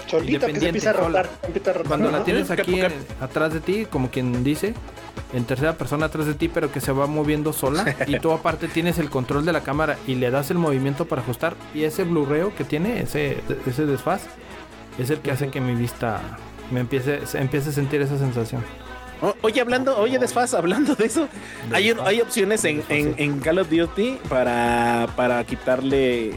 Solito 0.06 0.46
que 0.46 0.52
se 0.52 0.58
Independiente, 0.58 0.66
empieza 0.68 0.90
a 0.90 0.92
rotar. 0.92 1.26
sola. 1.26 1.38
empieza 1.46 1.70
a 1.70 1.74
rotar. 1.74 1.88
Cuando 1.88 2.10
la 2.10 2.24
tienes 2.24 2.50
aquí 2.50 2.80
en- 2.80 2.92
atrás 3.20 3.52
de 3.52 3.60
ti, 3.60 3.86
como 3.90 4.10
quien 4.10 4.44
dice, 4.44 4.74
en 5.32 5.44
tercera 5.44 5.76
persona 5.76 6.06
atrás 6.06 6.26
de 6.26 6.34
ti, 6.34 6.48
pero 6.48 6.70
que 6.70 6.80
se 6.80 6.92
va 6.92 7.06
moviendo 7.06 7.52
sola. 7.52 7.84
y 8.06 8.18
tú 8.20 8.30
aparte 8.32 8.68
tienes 8.68 8.98
el 8.98 9.10
control 9.10 9.44
de 9.44 9.52
la 9.52 9.62
cámara 9.62 9.96
y 10.06 10.14
le 10.14 10.30
das 10.30 10.50
el 10.50 10.58
movimiento 10.58 11.06
para 11.06 11.22
ajustar. 11.22 11.54
Y 11.74 11.84
ese 11.84 12.04
blurreo 12.04 12.54
que 12.54 12.64
tiene, 12.64 13.00
ese, 13.02 13.38
ese 13.66 13.86
desfaz, 13.86 14.22
es 14.98 15.10
el 15.10 15.18
que 15.20 15.30
hace 15.32 15.48
que 15.48 15.60
mi 15.60 15.74
vista 15.74 16.20
me 16.70 16.80
empiece, 16.80 17.20
empiece 17.34 17.70
a 17.70 17.72
sentir 17.72 18.00
esa 18.02 18.18
sensación. 18.18 18.62
O- 19.22 19.34
oye, 19.42 19.60
hablando, 19.60 19.96
oye, 19.98 20.18
desfaz, 20.18 20.52
hablando 20.54 20.94
de 20.94 21.06
eso, 21.06 21.26
hay, 21.72 21.92
hay 22.04 22.20
opciones 22.20 22.64
en, 22.64 22.82
en- 22.90 23.14
en 23.16 23.40
Call 23.40 23.58
of 23.58 23.70
Duty 23.70 24.18
para, 24.28 25.08
para 25.16 25.42
quitarle 25.44 26.32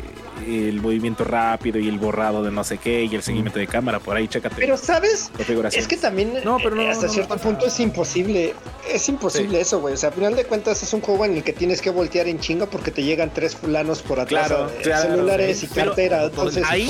el 0.47 0.81
movimiento 0.81 1.23
rápido 1.23 1.79
y 1.79 1.87
el 1.87 1.97
borrado 1.97 2.43
de 2.43 2.51
no 2.51 2.63
sé 2.63 2.77
qué 2.77 3.03
y 3.05 3.15
el 3.15 3.23
seguimiento 3.23 3.59
de 3.59 3.67
cámara. 3.67 3.99
Por 3.99 4.15
ahí, 4.15 4.27
chécate. 4.27 4.55
Pero, 4.57 4.77
¿sabes? 4.77 5.31
Es 5.73 5.87
que 5.87 5.97
también 5.97 6.33
No, 6.43 6.57
pero 6.61 6.75
no, 6.75 6.81
eh, 6.81 6.89
hasta 6.89 7.07
no 7.07 7.13
cierto 7.13 7.37
punto 7.37 7.65
es 7.67 7.79
imposible. 7.79 8.53
Es 8.91 9.07
imposible 9.09 9.59
eso, 9.61 9.79
güey. 9.79 9.93
O 9.93 9.97
sea, 9.97 10.09
a 10.09 10.11
final 10.11 10.35
de 10.35 10.45
cuentas 10.45 10.81
es 10.83 10.93
un 10.93 11.01
juego 11.01 11.25
en 11.25 11.35
el 11.37 11.43
que 11.43 11.53
tienes 11.53 11.81
que 11.81 11.89
voltear 11.89 12.27
en 12.27 12.39
chinga 12.39 12.65
porque 12.65 12.91
te 12.91 13.03
llegan 13.03 13.31
tres 13.33 13.55
fulanos 13.55 14.01
por 14.01 14.19
atrás. 14.19 14.47
Claro, 14.47 14.71
claro, 14.81 15.11
celulares 15.11 15.63
y 15.63 15.67
cartera. 15.67 16.23
Entonces, 16.25 16.63
ahí-. 16.67 16.89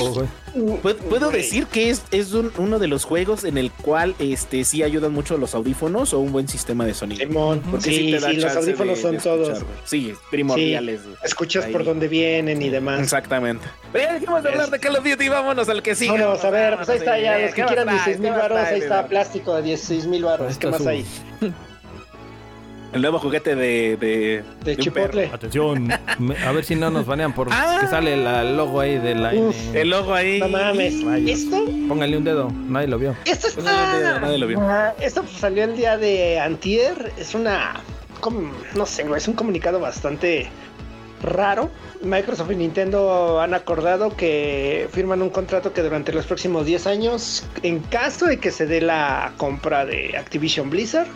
Puedo, 0.81 1.29
decir 1.29 1.67
que 1.67 1.89
es, 1.91 2.01
es 2.11 2.33
un- 2.33 2.51
uno 2.57 2.79
de 2.79 2.87
los 2.87 3.05
juegos 3.05 3.43
en 3.43 3.57
el 3.59 3.71
cual 3.71 4.15
este 4.17 4.63
sí 4.63 4.81
ayudan 4.81 5.13
mucho 5.13 5.37
los 5.37 5.53
audífonos 5.53 6.13
o 6.13 6.19
un 6.19 6.31
buen 6.31 6.47
sistema 6.47 6.85
de 6.85 6.93
sonido. 6.95 7.21
Simón, 7.25 7.61
Porque 7.69 7.85
sí, 7.91 7.95
sí, 8.19 8.35
los 8.37 8.55
audífonos 8.55 8.97
de- 8.97 9.01
son 9.01 9.11
de 9.13 9.19
todos. 9.19 9.59
Sí, 9.85 10.13
primordiales. 10.31 11.01
Escuchas 11.23 11.65
Ahí. 11.65 11.71
por 11.71 11.83
dónde 11.83 12.07
vienen 12.07 12.61
y 12.61 12.69
demás. 12.69 12.99
Exactamente. 13.01 13.38
Pero 13.91 14.13
dejemos 14.13 14.43
de 14.43 14.49
hablar 14.49 14.69
de 14.69 14.79
Call 14.79 14.95
of 14.95 15.03
Duty, 15.03 15.29
vámonos 15.29 15.67
al 15.69 15.81
que 15.81 15.95
sigue. 15.95 16.11
Vámonos, 16.11 16.43
a 16.45 16.49
ver, 16.49 16.75
pues 16.77 16.89
ahí 16.89 16.97
está 16.97 17.19
ya, 17.19 17.37
los 17.37 17.53
que 17.53 17.61
¿Qué 17.61 17.67
quieran 17.67 17.85
más 17.85 18.03
traes? 18.03 18.05
16 18.05 18.19
mil 18.19 18.27
¿Qué 18.29 18.31
más 18.31 18.41
baros, 18.49 18.67
ahí 18.67 18.79
está 18.79 19.07
plástico 19.07 19.55
de 19.55 19.61
16 19.63 20.05
mil 20.07 20.23
baros. 20.23 20.57
¿Qué 20.57 20.67
más 20.67 20.85
hay? 20.85 21.05
El 22.91 23.01
nuevo 23.03 23.19
juguete 23.19 23.53
de. 23.55 23.97
De, 23.97 24.43
De 24.63 24.75
Chipotle. 24.77 25.29
Atención, 25.31 25.91
a 25.91 26.51
ver 26.51 26.65
si 26.65 26.75
no 26.75 26.89
nos 26.89 27.05
banean 27.05 27.33
por 27.33 27.47
Ah. 27.51 27.77
que 27.81 27.87
sale 27.87 28.17
la- 28.17 28.41
el 28.41 28.57
logo 28.57 28.79
ahí 28.79 28.97
de 28.97 29.13
la 29.13 29.31
Uf, 29.31 29.55
perro. 29.55 29.79
El 29.79 29.89
logo 29.91 30.13
ahí. 30.15 30.39
No 30.39 30.47
mames. 30.49 30.95
Esto, 31.27 31.65
Póngale 31.87 32.17
un 32.17 32.23
dedo, 32.23 32.51
nadie 32.51 32.87
lo 32.87 32.97
vio. 32.97 33.15
esto 33.25 33.47
Pues 33.53 33.57
está. 33.67 34.19
nadie 34.19 34.39
lo 34.39 34.47
vio. 34.47 34.59
Ah, 34.61 34.93
Esto 34.99 35.23
salió 35.27 35.65
el 35.65 35.77
día 35.77 35.97
de 35.99 36.39
Antier. 36.39 37.13
Es 37.17 37.35
una. 37.35 37.79
como- 38.21 38.51
no 38.73 38.85
sé, 38.87 39.03
güey, 39.03 39.19
es 39.19 39.27
un 39.27 39.35
comunicado 39.35 39.79
bastante 39.79 40.49
raro. 41.21 41.69
Microsoft 42.01 42.51
y 42.51 42.55
Nintendo 42.55 43.39
han 43.41 43.53
acordado 43.53 44.15
que 44.15 44.87
firman 44.91 45.21
un 45.21 45.29
contrato 45.29 45.73
que 45.73 45.81
durante 45.81 46.13
los 46.13 46.25
próximos 46.25 46.65
10 46.65 46.87
años, 46.87 47.43
en 47.63 47.79
caso 47.79 48.25
de 48.25 48.39
que 48.39 48.51
se 48.51 48.65
dé 48.65 48.81
la 48.81 49.33
compra 49.37 49.85
de 49.85 50.17
Activision 50.17 50.69
Blizzard, 50.69 51.07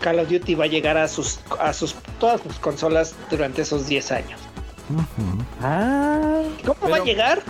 Call 0.00 0.18
of 0.18 0.28
Duty 0.28 0.54
va 0.56 0.64
a 0.64 0.68
llegar 0.68 0.96
a 0.96 1.06
sus 1.06 1.38
a 1.60 1.72
sus 1.72 1.94
todas 2.18 2.40
sus 2.40 2.58
consolas 2.58 3.14
durante 3.30 3.62
esos 3.62 3.86
10 3.86 4.12
años. 4.12 4.40
Ah. 5.60 6.42
¿Cómo 6.64 6.90
va 6.90 6.96
a 6.96 7.04
llegar? 7.04 7.42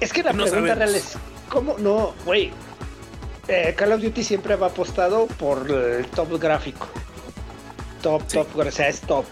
Es 0.00 0.12
que 0.12 0.22
la 0.22 0.32
No 0.32 0.44
pregunta 0.44 0.74
sabemos. 0.74 0.78
real 0.78 0.94
es, 0.94 1.14
¿cómo? 1.48 1.76
No, 1.78 2.12
güey. 2.24 2.50
Eh, 3.48 3.74
Call 3.76 3.92
of 3.92 4.02
Duty 4.02 4.22
siempre 4.22 4.56
va 4.56 4.68
apostado 4.68 5.26
por 5.26 5.70
el 5.70 6.06
top 6.06 6.38
gráfico. 6.40 6.86
Top, 8.02 8.22
Sí. 8.26 8.36
top, 8.38 8.48
o 8.58 8.70
sea, 8.70 8.88
es 8.88 9.00
top. 9.00 9.24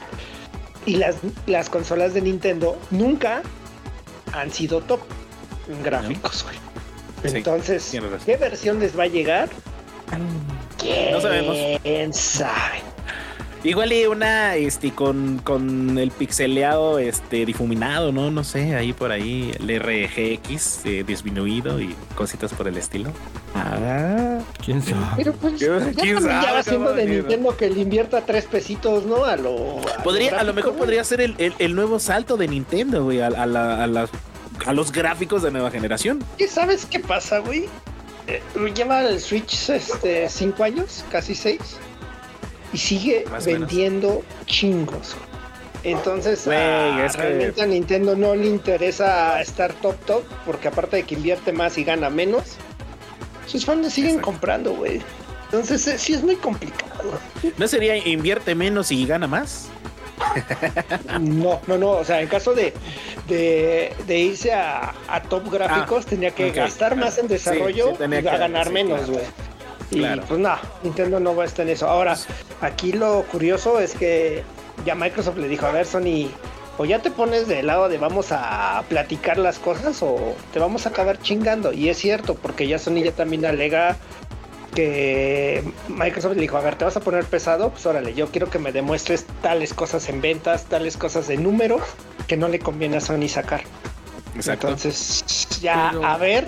Y 0.86 0.96
las, 0.96 1.16
las 1.46 1.68
consolas 1.70 2.14
de 2.14 2.22
Nintendo 2.22 2.78
nunca 2.90 3.42
han 4.32 4.50
sido 4.50 4.80
top 4.80 5.00
en 5.68 5.82
gráficos, 5.82 6.44
güey. 6.44 6.56
Sí, 7.30 7.36
Entonces. 7.38 7.96
¿qué 8.26 8.36
versión 8.36 8.80
les 8.80 8.98
va 8.98 9.04
a 9.04 9.06
llegar? 9.06 9.48
¿Quién 10.78 11.12
No 11.12 11.20
sabemos. 11.20 11.56
sabe? 12.12 12.91
Igual 13.64 13.92
y 13.92 14.06
una 14.06 14.56
este 14.56 14.90
con, 14.92 15.38
con 15.38 15.96
el 15.96 16.10
pixeleado 16.10 16.98
este 16.98 17.46
difuminado, 17.46 18.10
¿no? 18.10 18.30
No 18.32 18.42
sé, 18.42 18.74
ahí 18.74 18.92
por 18.92 19.12
ahí 19.12 19.52
el 19.60 19.78
RGX 19.80 20.80
eh, 20.84 21.04
disminuido 21.06 21.80
y 21.80 21.94
cositas 22.16 22.52
por 22.54 22.66
el 22.66 22.76
estilo. 22.76 23.12
Ah, 23.54 24.40
¿Quién 24.64 24.82
sabe? 24.82 24.96
Pero 25.16 25.32
pues, 25.34 25.54
¿Quién- 25.58 25.78
ya 25.78 26.00
quién 26.02 26.14
también 26.16 26.22
ya 26.24 26.42
sabe, 26.42 26.52
va 26.56 26.62
siendo 26.64 26.92
de? 26.92 27.06
Nintendo 27.06 27.56
que 27.56 27.70
le 27.70 27.80
invierta 27.80 28.26
tres 28.26 28.46
pesitos, 28.46 29.06
¿no? 29.06 29.24
A 29.24 29.36
lo. 29.36 29.78
a 29.78 30.02
podría, 30.02 30.40
a 30.40 30.42
lo 30.42 30.54
mejor 30.54 30.74
podría 30.74 31.04
ser 31.04 31.20
el, 31.20 31.36
el- 31.38 31.54
el 31.60 31.76
nuevo 31.76 32.00
salto 32.00 32.36
de 32.36 32.48
Nintendo, 32.48 33.04
güey, 33.04 33.20
a, 33.20 33.28
a 33.28 33.46
la- 33.46 33.84
a 33.84 33.86
las- 33.86 34.10
a 34.66 34.72
los 34.72 34.90
gráficos 34.90 35.42
de 35.42 35.52
nueva 35.52 35.70
generación. 35.70 36.18
¿Qué 36.36 36.48
sabes 36.48 36.84
qué 36.86 36.98
pasa, 36.98 37.38
güey? 37.38 37.66
Eh, 38.26 38.40
lleva 38.74 39.02
el 39.08 39.20
Switch 39.20 39.70
este 39.70 40.28
cinco 40.28 40.64
años, 40.64 41.04
casi 41.12 41.34
seis, 41.34 41.60
y 42.72 42.78
sigue 42.78 43.24
Más 43.30 43.44
o 43.44 43.50
menos. 43.50 43.68
vendiendo 43.68 44.22
chingos. 44.46 45.14
Entonces, 45.84 46.44
Güey, 46.44 46.56
a- 46.56 47.06
es 47.06 47.16
que- 47.16 47.22
realmente 47.22 47.62
a 47.62 47.66
Nintendo 47.66 48.14
no 48.16 48.34
le 48.36 48.46
interesa 48.46 49.40
estar 49.40 49.72
top 49.74 49.96
top, 50.06 50.22
porque 50.46 50.68
aparte 50.68 50.96
de 50.96 51.02
que 51.02 51.14
invierte 51.16 51.52
más 51.52 51.76
y 51.76 51.84
gana 51.84 52.08
menos, 52.08 52.56
sus 53.46 53.64
fans 53.64 53.92
siguen 53.92 54.10
Exacto. 54.12 54.26
comprando, 54.30 54.74
güey. 54.74 55.00
Entonces, 55.46 55.86
eh, 55.88 55.98
sí 55.98 56.14
es 56.14 56.22
muy 56.22 56.36
complicado. 56.36 57.18
¿No 57.58 57.68
sería 57.68 57.96
invierte 57.96 58.54
menos 58.54 58.90
y 58.92 59.04
gana 59.06 59.26
más? 59.26 59.68
No, 61.20 61.60
no, 61.66 61.76
no. 61.78 61.90
O 61.90 62.04
sea, 62.04 62.20
en 62.22 62.28
caso 62.28 62.54
de, 62.54 62.72
de, 63.28 63.92
de 64.06 64.18
irse 64.18 64.52
a, 64.52 64.94
a 65.08 65.22
top 65.22 65.50
gráficos, 65.52 66.06
tenía 66.06 66.30
que 66.30 66.50
Ah, 66.50 66.52
gastar 66.54 66.96
más 66.96 67.18
en 67.18 67.26
claro. 67.26 67.34
desarrollo 67.34 67.84
Sí, 67.86 67.90
sí, 67.92 67.98
tenía 67.98 68.20
y 68.20 68.26
a 68.28 68.36
ganar 68.38 68.68
sí, 68.68 68.72
menos, 68.72 69.00
claro. 69.02 69.24
Y 69.92 69.98
Claro. 69.98 70.22
pues 70.26 70.40
nada, 70.40 70.60
Nintendo 70.82 71.20
no 71.20 71.36
va 71.36 71.44
a 71.44 71.46
estar 71.46 71.66
en 71.66 71.72
eso. 71.74 71.86
Ahora, 71.88 72.16
aquí 72.60 72.92
lo 72.92 73.22
curioso 73.24 73.78
es 73.78 73.94
que 73.94 74.42
ya 74.86 74.94
Microsoft 74.94 75.36
le 75.36 75.48
dijo, 75.48 75.66
a 75.66 75.70
ver, 75.70 75.86
Sony, 75.86 76.28
o 76.78 76.84
ya 76.86 77.00
te 77.00 77.10
pones 77.10 77.46
del 77.46 77.66
lado 77.66 77.88
de 77.90 77.98
vamos 77.98 78.28
a 78.32 78.82
platicar 78.88 79.36
las 79.38 79.58
cosas 79.58 80.02
o 80.02 80.34
te 80.52 80.58
vamos 80.58 80.86
a 80.86 80.88
acabar 80.88 81.20
chingando. 81.20 81.72
Y 81.72 81.90
es 81.90 81.98
cierto, 81.98 82.34
porque 82.34 82.66
ya 82.66 82.78
Sony 82.78 83.02
ya 83.04 83.12
también 83.12 83.44
alega 83.44 83.96
que 84.74 85.62
Microsoft 85.88 86.34
le 86.36 86.40
dijo, 86.40 86.56
a 86.56 86.62
ver, 86.62 86.76
te 86.76 86.84
vas 86.86 86.96
a 86.96 87.00
poner 87.00 87.24
pesado, 87.24 87.68
pues 87.70 87.84
órale, 87.84 88.14
yo 88.14 88.28
quiero 88.28 88.48
que 88.48 88.58
me 88.58 88.72
demuestres 88.72 89.26
tales 89.42 89.74
cosas 89.74 90.08
en 90.08 90.22
ventas, 90.22 90.64
tales 90.64 90.96
cosas 90.96 91.28
de 91.28 91.36
números 91.36 91.82
que 92.26 92.38
no 92.38 92.48
le 92.48 92.58
conviene 92.58 92.96
a 92.96 93.00
Sony 93.02 93.28
sacar. 93.28 93.62
Entonces, 94.34 95.46
ya 95.60 95.88
Pero- 95.92 96.06
a 96.06 96.16
ver 96.16 96.46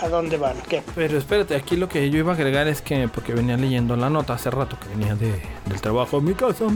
a 0.00 0.08
dónde 0.08 0.36
van. 0.36 0.56
¿Qué? 0.68 0.82
Pero 0.94 1.18
espérate, 1.18 1.54
aquí 1.54 1.76
lo 1.76 1.88
que 1.88 2.10
yo 2.10 2.18
iba 2.18 2.32
a 2.32 2.34
agregar 2.34 2.68
es 2.68 2.82
que, 2.82 3.08
porque 3.08 3.32
venía 3.32 3.56
leyendo 3.56 3.96
la 3.96 4.10
nota 4.10 4.34
hace 4.34 4.50
rato 4.50 4.78
que 4.80 4.88
venía 4.88 5.14
de, 5.14 5.40
del 5.66 5.80
trabajo 5.80 6.18
en 6.18 6.24
mi 6.24 6.34
casa. 6.34 6.66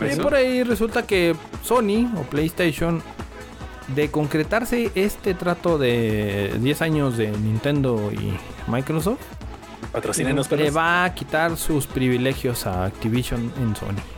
Y 0.00 0.16
por 0.16 0.34
ahí 0.34 0.62
resulta 0.62 1.06
que 1.06 1.34
Sony 1.62 2.12
o 2.18 2.22
PlayStation, 2.22 3.02
de 3.94 4.10
concretarse 4.10 4.90
este 4.94 5.34
trato 5.34 5.78
de 5.78 6.54
10 6.60 6.82
años 6.82 7.16
de 7.16 7.30
Nintendo 7.30 8.10
y 8.12 8.36
Microsoft, 8.70 9.20
Patrocínenos, 9.92 10.50
le 10.50 10.70
va 10.70 11.04
a 11.04 11.14
quitar 11.14 11.56
sus 11.56 11.86
privilegios 11.86 12.66
a 12.66 12.84
Activision 12.84 13.52
en 13.58 13.74
Sony. 13.76 14.15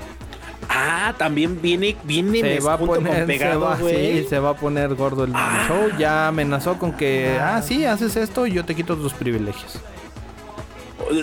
Ah, 0.69 1.15
también 1.17 1.61
viene, 1.63 1.97
viene 2.05 2.41
Se 2.41 2.61
va 2.61 2.75
a 2.75 2.79
poner, 2.79 3.17
se 3.21 3.27
pegado, 3.27 3.61
va, 3.61 3.77
güey. 3.77 4.23
sí, 4.23 4.27
se 4.29 4.39
va 4.39 4.51
a 4.51 4.55
poner 4.57 4.95
gordo 4.95 5.25
el 5.25 5.33
Ah. 5.35 5.65
show. 5.69 5.89
Ya 5.99 6.29
amenazó 6.29 6.79
con 6.79 6.93
que, 6.93 7.39
ah, 7.41 7.63
sí, 7.63 7.85
haces 7.85 8.17
esto 8.17 8.47
y 8.47 8.53
yo 8.53 8.65
te 8.65 8.75
quito 8.75 8.97
tus 8.97 9.13
privilegios. 9.15 9.79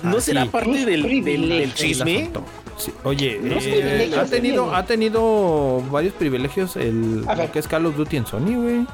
¿No 0.04 0.18
Ah, 0.18 0.22
será 0.22 0.46
parte 0.46 0.86
del, 0.86 1.24
del, 1.24 1.74
chisme? 1.74 2.32
Sí, 2.78 2.92
Oye, 3.04 3.40
No 3.42 3.56
eh, 3.62 4.12
ha 4.20 4.26
tenido, 4.26 4.74
ha 4.76 4.84
tenido 4.86 5.82
varios 5.92 6.14
privilegios 6.14 6.76
el 6.76 7.22
lo 7.22 7.52
que 7.52 7.60
es 7.60 7.68
Call 7.68 7.86
of 7.86 7.96
Duty 7.96 8.18
en 8.18 8.26
Sony, 8.26 8.56
güey. 8.56 8.88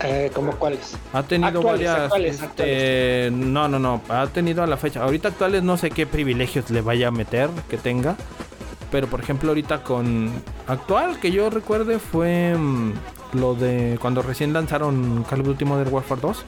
Eh, 0.00 0.30
¿Cómo 0.34 0.52
cuáles? 0.52 0.96
Ha 1.12 1.22
tenido 1.22 1.48
Actuales, 1.48 1.86
varias. 1.88 1.98
actuales, 2.04 2.42
este, 2.42 3.30
No, 3.32 3.68
no, 3.68 3.78
no. 3.78 4.00
Ha 4.08 4.26
tenido 4.28 4.62
a 4.62 4.66
la 4.66 4.76
fecha. 4.76 5.02
Ahorita 5.02 5.28
actuales 5.28 5.62
no 5.62 5.76
sé 5.76 5.90
qué 5.90 6.06
privilegios 6.06 6.70
le 6.70 6.80
vaya 6.82 7.08
a 7.08 7.10
meter 7.10 7.48
que 7.68 7.76
tenga. 7.78 8.16
Pero 8.92 9.08
por 9.08 9.20
ejemplo, 9.20 9.48
ahorita 9.48 9.82
con. 9.82 10.30
Actual 10.68 11.18
que 11.18 11.32
yo 11.32 11.50
recuerde 11.50 11.98
fue 11.98 12.54
mm, 12.56 12.92
lo 13.32 13.54
de 13.54 13.98
cuando 14.00 14.22
recién 14.22 14.52
lanzaron 14.52 15.24
Call 15.28 15.40
of 15.40 15.46
Duty 15.46 15.64
Modern 15.64 15.92
Warfare 15.92 16.20
2. 16.20 16.44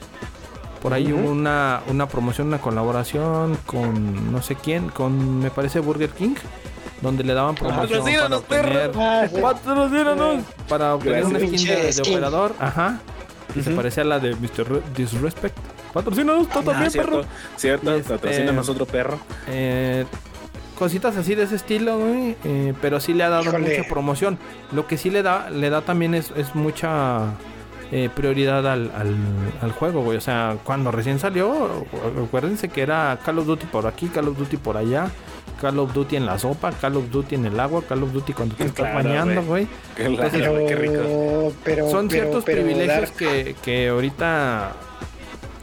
Por 0.81 0.93
ahí 0.93 1.11
hubo 1.11 1.31
una, 1.31 1.81
una 1.87 2.07
promoción, 2.07 2.47
una 2.47 2.59
colaboración 2.59 3.57
con 3.65 4.31
no 4.31 4.43
sé 4.43 4.53
quién, 4.55 4.89
con 4.89 5.39
me 5.39 5.49
parece 5.49 5.79
Burger 5.79 6.11
King, 6.11 6.35
donde 7.01 7.23
le 7.23 7.33
daban 7.33 7.55
promoción 7.55 7.87
para 7.87 7.97
Patrocínanos, 7.97 8.39
obtener, 8.41 8.91
perro. 8.91 9.01
Ah, 9.01 9.25
sí. 9.27 9.41
Para 10.69 10.93
obtener 10.95 11.25
una 11.25 11.39
skin 11.39 11.65
de, 11.67 12.01
operador. 12.07 12.53
Ajá. 12.59 12.99
Y 13.55 13.63
se 13.63 13.71
parecía 13.71 14.03
a 14.03 14.05
la 14.05 14.19
de 14.19 14.35
Mr. 14.35 14.69
Re- 14.69 14.81
Disrespect. 14.95 15.57
Patrocínanos, 15.91 16.47
tú 16.49 16.59
Ah, 16.59 16.63
también, 16.65 16.91
perro. 16.91 17.23
cierto, 17.55 17.95
este- 17.95 18.13
patrocínanos 18.13 18.69
otro 18.69 18.85
perro. 18.85 19.17
Eh, 19.47 20.05
cositas 20.75 21.17
así 21.17 21.35
de 21.35 21.43
ese 21.43 21.55
estilo, 21.55 21.97
güey. 21.97 22.35
eh, 22.43 22.73
pero 22.81 22.99
sí 22.99 23.13
le 23.13 23.23
ha 23.23 23.29
dado 23.29 23.43
Híjole. 23.43 23.77
mucha 23.77 23.89
promoción. 23.89 24.37
Lo 24.71 24.87
que 24.87 24.97
sí 24.97 25.09
le 25.09 25.23
da, 25.23 25.49
le 25.49 25.69
da 25.69 25.81
también 25.81 26.13
es, 26.13 26.31
es 26.35 26.53
mucha 26.55 27.33
eh, 27.91 28.09
prioridad 28.15 28.67
al, 28.67 28.91
al, 28.95 29.15
al 29.61 29.71
juego, 29.71 30.01
güey. 30.03 30.17
O 30.17 30.21
sea, 30.21 30.57
cuando 30.63 30.91
recién 30.91 31.19
salió, 31.19 31.85
acuérdense 32.25 32.69
que 32.69 32.81
era 32.81 33.17
Call 33.25 33.39
of 33.39 33.45
Duty 33.45 33.65
por 33.67 33.87
aquí, 33.87 34.07
Call 34.07 34.27
of 34.27 34.37
Duty 34.37 34.57
por 34.57 34.77
allá. 34.77 35.09
Call 35.61 35.79
of 35.79 35.93
Duty 35.93 36.17
en 36.17 36.25
la 36.25 36.37
sopa, 36.37 36.71
Call 36.73 36.97
of 36.97 37.09
Duty 37.09 37.35
en 37.35 37.45
el 37.45 37.57
agua, 37.59 37.81
Call 37.87 38.03
of 38.03 38.11
Duty 38.11 38.33
cuando 38.33 38.55
te 38.55 38.65
estás 38.65 38.89
Claro, 38.91 38.95
bañando, 39.09 39.41
güey. 39.43 39.67
Entonces, 39.97 40.41
qué 40.67 40.75
rico. 40.75 41.53
Pero, 41.63 41.89
Son 41.89 42.09
pero- 42.09 42.21
ciertos 42.23 42.43
pero 42.43 42.61
privilegios 42.61 43.09
dar- 43.09 43.13
que, 43.17 43.55
que 43.63 43.87
ahorita 43.87 44.73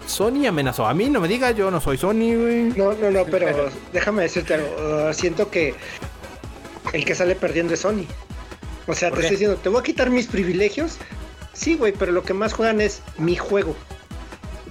Sony 0.07 0.47
amenazó. 0.47 0.87
A 0.87 0.95
mí 0.95 1.09
no 1.09 1.21
me 1.21 1.29
diga, 1.29 1.51
yo 1.53 1.71
no 1.71 1.81
soy 1.81 1.97
Sony, 1.99 2.35
güey. 2.37 2.65
No, 2.77 2.93
no, 2.95 3.11
no, 3.11 3.25
pero 3.25 3.71
déjame 3.93 4.23
decirte 4.23 4.55
algo. 4.55 4.69
uh, 5.09 5.13
siento 5.13 5.51
que 5.51 5.75
el 6.93 7.05
que 7.05 7.15
sale 7.15 7.35
perdiendo 7.35 7.75
es 7.75 7.81
Sony. 7.81 8.05
O 8.87 8.95
sea, 8.95 9.11
te 9.11 9.17
estoy 9.21 9.31
diciendo, 9.37 9.57
te 9.63 9.69
voy 9.69 9.81
a 9.81 9.83
quitar 9.83 10.11
mis 10.11 10.27
privilegios. 10.27 10.99
Sí, 11.53 11.77
güey, 11.77 11.93
pero 11.93 12.13
lo 12.13 12.23
que 12.23 12.35
más 12.35 12.53
juegan 12.53 12.81
es 12.81 13.03
mi 13.19 13.37
juego. 13.37 13.77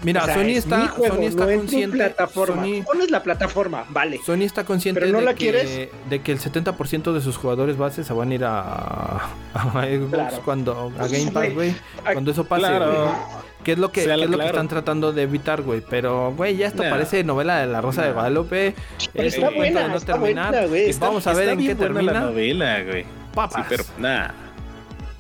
Mira, 0.04 0.24
O 0.24 0.26
sea, 0.26 0.34
Sony 0.34 0.42
es 0.48 0.58
está, 0.58 0.78
mi 0.80 0.88
juego, 0.88 1.16
Sony 1.16 1.24
está 1.26 1.46
no 1.46 1.58
consciente. 1.58 1.96
plataforma. 1.98 2.64
Sony, 2.64 2.84
Pones 2.84 3.12
la 3.12 3.22
plataforma, 3.22 3.86
vale. 3.90 4.20
Sony 4.26 4.42
está 4.42 4.66
consciente 4.66 5.00
Pero 5.00 5.12
no 5.14 5.20
de, 5.20 5.26
la 5.26 5.34
que, 5.36 5.38
quieres. 5.38 5.90
de 6.10 6.22
que 6.24 6.32
el 6.32 6.40
70% 6.40 7.14
de 7.14 7.22
sus 7.22 7.38
jugadores 7.38 7.78
bases 7.78 8.08
se 8.08 8.14
van 8.14 8.32
a 8.32 8.34
ir 8.36 8.44
a, 8.44 9.18
a 9.54 9.86
Xbox 9.86 10.10
Claro. 10.12 10.42
cuando 10.44 10.92
a 10.98 11.08
Game 11.08 11.32
Pass, 11.32 11.54
güey. 11.54 11.76
Cuando 12.14 12.32
eso 12.32 12.44
pase, 12.46 12.62
claro. 12.66 13.12
¿Qué 13.64 13.74
es 13.74 13.78
lo 13.78 13.92
que, 13.92 14.04
qué 14.04 14.12
es 14.14 14.30
lo 14.30 14.38
que 14.38 14.46
están 14.46 14.68
tratando 14.68 15.14
de 15.14 15.22
evitar, 15.24 15.62
güey? 15.62 15.82
Pero, 15.88 16.34
güey, 16.36 16.58
ya 16.58 16.68
esto 16.68 16.84
parece 16.84 17.24
novela 17.24 17.60
de 17.60 17.68
la 17.68 17.80
Rosa 17.82 18.02
de 18.02 18.08
No. 18.10 18.14
Guadalupe. 18.16 18.74
Pero 19.14 19.28
Es 19.28 19.36
está 19.36 19.50
un 19.50 19.56
cuento 19.56 19.80
de 19.80 19.82
buena, 19.84 19.88
no 19.92 19.98
está 19.98 20.14
terminar. 20.14 20.52
buena, 20.52 20.68
güey. 20.68 20.90
Está- 20.90 21.06
Vamos 21.08 21.28
a 21.28 21.34
ver 21.34 21.50
en 21.50 21.60
qué 21.60 21.76
termina. 21.76 22.12
la 22.14 22.20
novela, 22.22 22.84
güey. 22.84 23.06
Papas. 23.36 23.62
Sí, 23.62 23.68
pero 23.70 23.84
nada. 24.00 24.34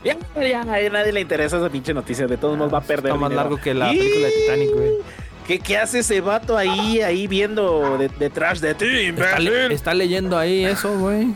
Ya, 0.03 0.17
ya, 0.41 0.61
a 0.61 0.65
nadie 0.65 1.11
le 1.11 1.21
interesa 1.21 1.57
esa 1.57 1.69
pinche 1.69 1.93
noticia. 1.93 2.25
De 2.25 2.37
todos 2.37 2.57
modos 2.57 2.73
va 2.73 2.79
a 2.79 2.81
perder. 2.81 3.11
Está 3.11 3.19
más 3.19 3.29
dinero. 3.29 3.43
largo 3.49 3.61
que 3.61 3.73
la 3.75 3.93
Y- 3.93 3.97
película 3.99 4.25
de 4.27 4.31
Titanic, 4.33 4.71
güey. 4.73 4.91
¿Qué, 5.47 5.59
¿Qué 5.59 5.77
hace 5.77 5.99
ese 5.99 6.21
vato 6.21 6.57
ahí, 6.57 7.01
ahí 7.01 7.27
viendo 7.27 7.97
de- 7.97 8.09
detrás 8.19 8.61
de 8.61 8.73
ti, 8.73 8.85
Está, 9.07 9.39
le- 9.39 9.73
está 9.73 9.93
leyendo 9.93 10.37
ahí 10.37 10.65
eso, 10.65 10.97
güey. 10.97 11.35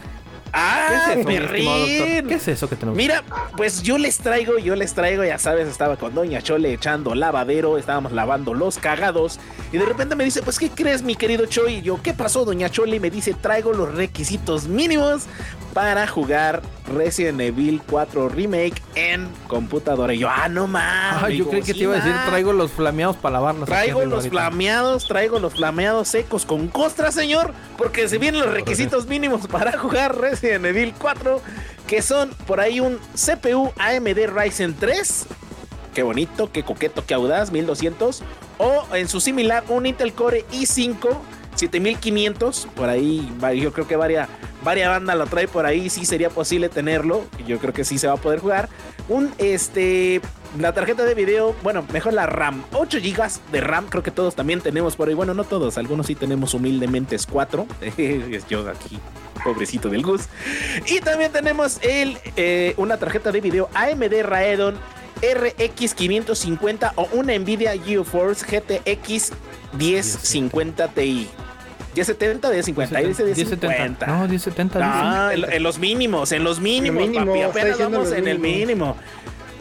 ¡Ah, 0.58 0.88
¿Qué 0.88 0.96
es 0.96 1.18
eso, 1.18 1.28
perrín! 1.28 2.28
¿Qué 2.28 2.36
es 2.36 2.48
eso 2.48 2.70
que 2.70 2.78
tenemos? 2.78 2.96
Mira, 2.96 3.24
pues 3.58 3.84
yo 3.84 3.98
les 3.98 4.18
traigo, 4.18 4.58
yo 4.58 4.74
les 4.78 4.94
traigo, 4.94 5.26
ya 5.26 5.38
sabes, 5.38 5.68
estaba 5.68 5.98
con 5.98 6.16
Doña 6.16 6.42
Chole 6.42 6.72
echando 6.72 7.14
lavadero, 7.14 7.78
estábamos 7.78 8.14
lavando 8.14 8.54
los 8.54 8.78
cagados, 8.78 9.38
y 9.74 9.78
de 9.78 9.86
repente 9.86 10.16
me 10.16 10.24
dice, 10.24 10.42
pues, 10.42 10.58
¿qué 10.58 10.70
crees, 10.70 11.04
mi 11.04 11.16
querido 11.16 11.46
Choy? 11.46 11.76
Y 11.76 11.82
yo, 11.82 12.02
¿qué 12.02 12.14
pasó, 12.14 12.46
Doña 12.46 12.70
Chole? 12.70 12.96
Y 12.96 13.00
me 13.02 13.10
dice, 13.12 13.34
traigo 13.34 13.74
los 13.74 13.94
requisitos 13.94 14.70
mínimos 14.70 15.24
para 15.74 16.08
jugar 16.08 16.62
Resident 16.94 17.42
Evil 17.42 17.82
4 17.90 18.30
Remake 18.30 18.82
en 18.96 19.28
computadora. 19.48 20.14
Y 20.14 20.20
yo, 20.20 20.30
ah, 20.30 20.48
no 20.50 20.68
mames. 20.68 21.24
Ah, 21.24 21.30
yo 21.30 21.50
creí 21.50 21.64
que 21.64 21.74
te 21.74 21.80
iba 21.80 21.94
a 21.94 21.98
decir, 21.98 22.14
traigo 22.28 22.54
los 22.54 22.72
flameados 22.72 23.16
para 23.16 23.34
lavarlos. 23.34 23.68
Traigo 23.68 24.04
los 24.06 24.26
ahorita. 24.26 24.30
flameados, 24.30 25.08
traigo 25.08 25.40
los 25.40 25.54
flameados 25.54 26.08
secos 26.08 26.46
con 26.46 26.68
costra, 26.68 27.12
señor, 27.12 27.54
porque 27.78 28.08
se 28.08 28.18
vienen 28.18 28.42
los 28.42 28.54
requisitos 28.54 29.08
mínimos 29.08 29.48
para 29.52 29.78
jugar 29.78 30.18
Resident 30.18 30.66
Evil 30.66 30.94
4, 30.98 31.42
que 31.88 32.02
son 32.02 32.30
por 32.46 32.60
ahí 32.60 32.80
un 32.80 33.00
CPU 33.16 33.72
AMD 33.78 34.28
Ryzen 34.36 34.76
3 34.76 35.28
qué 35.96 36.04
bonito, 36.04 36.52
qué 36.52 36.62
coqueto, 36.62 37.04
qué 37.08 37.16
audaz, 37.16 37.52
1200. 37.52 38.22
O 38.60 38.86
en 38.94 39.08
su 39.08 39.20
similar, 39.20 39.64
un 39.70 39.88
Intel 39.88 40.14
Core 40.14 40.46
i5 40.52 41.18
7500. 41.56 42.68
Por 42.76 42.90
ahí, 42.90 43.32
yo 43.60 43.74
creo 43.74 43.88
que 43.88 43.96
varias, 43.96 44.28
varias 44.64 44.90
bandas 44.90 45.18
lo 45.18 45.26
trae 45.28 45.48
por 45.48 45.66
ahí. 45.66 45.90
Sí 45.90 46.06
sería 46.06 46.30
posible 46.30 46.70
tenerlo. 46.70 47.26
Yo 47.48 47.58
creo 47.60 47.74
que 47.74 47.84
sí 47.84 47.98
se 47.98 48.08
va 48.08 48.14
a 48.14 48.18
poder 48.18 48.40
jugar. 48.40 48.70
Un 49.10 49.32
este. 49.38 50.22
La 50.60 50.72
tarjeta 50.74 51.04
de 51.04 51.16
video, 51.16 51.54
bueno, 51.64 51.86
mejor 51.92 52.14
la 52.14 52.28
RAM. 52.28 52.64
8 52.72 53.00
GB 53.00 53.52
de 53.52 53.60
RAM, 53.60 53.88
creo 53.88 54.02
que 54.02 54.12
todos 54.12 54.36
también 54.36 54.62
tenemos 54.62 54.96
por 54.96 55.10
ahí. 55.10 55.14
Bueno, 55.14 55.34
no 55.34 55.44
todos, 55.44 55.78
algunos 55.78 56.08
sí 56.08 56.16
tenemos 56.16 56.54
humildemente 56.54 57.16
es 57.18 57.26
4. 57.26 57.68
yo 58.48 58.70
aquí, 58.70 58.98
pobrecito 59.44 59.90
del 59.90 60.02
Gus. 60.04 60.30
Y 60.88 61.02
también 61.02 61.34
tenemos 61.34 61.80
el, 61.82 62.18
eh, 62.38 62.74
una 62.78 62.96
tarjeta 62.96 63.34
de 63.34 63.42
video 63.42 63.70
AMD 63.74 64.24
Radeon 64.24 64.76
RX 65.22 65.94
550 65.94 66.94
o 66.96 67.08
una 67.14 67.38
Nvidia 67.38 67.74
GeForce 67.78 68.46
GTX 68.46 69.32
1050 69.74 70.88
Ti. 70.90 71.28
1070 71.96 72.48
o 72.48 72.52
1050, 72.52 72.98
ahí 72.98 73.08
dice 73.08 73.24
1070. 73.24 74.06
No, 74.06 74.28
1070. 74.28 74.80
No, 74.80 75.32
en, 75.32 75.54
en, 75.54 75.64
los 75.64 75.80
mínimos, 75.80 76.32
en 76.32 76.44
los 76.44 76.60
mínimos, 76.60 77.08
mínimo, 77.08 77.26
papi. 77.26 77.42
Apenas 77.42 77.80
vamos 77.80 78.12
en 78.12 78.28
el 78.28 78.40
mínimo. 78.40 78.98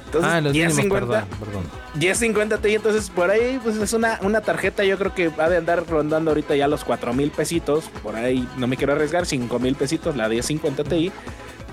Entonces, 0.07 0.33
ah, 0.33 0.41
los 0.41 0.53
1050, 0.53 0.83
mínimos, 0.83 1.09
perdón, 1.09 1.29
perdón. 1.39 1.85
1050 1.95 2.59
Ti, 2.59 2.75
entonces 2.75 3.11
por 3.11 3.31
ahí 3.31 3.61
pues 3.63 3.77
es 3.77 3.93
una, 3.93 4.19
una 4.23 4.41
tarjeta, 4.41 4.85
yo 4.85 4.99
creo 4.99 5.15
que 5.15 5.29
va 5.29 5.49
de 5.49 5.57
andar 5.57 5.87
rondando 5.89 6.33
ahorita 6.33 6.57
ya 6.57 6.67
los 6.67 6.85
4 6.85 7.13
mil 7.15 7.31
pesitos, 7.31 7.85
por 8.03 8.17
ahí 8.17 8.49
no 8.57 8.67
me 8.67 8.77
quiero 8.77 8.93
arriesgar, 8.95 9.27
5 9.27 9.59
mil 9.61 9.77
pesitos 9.77 10.17
la 10.17 10.29
1050 10.29 10.85
Ti. 10.85 11.13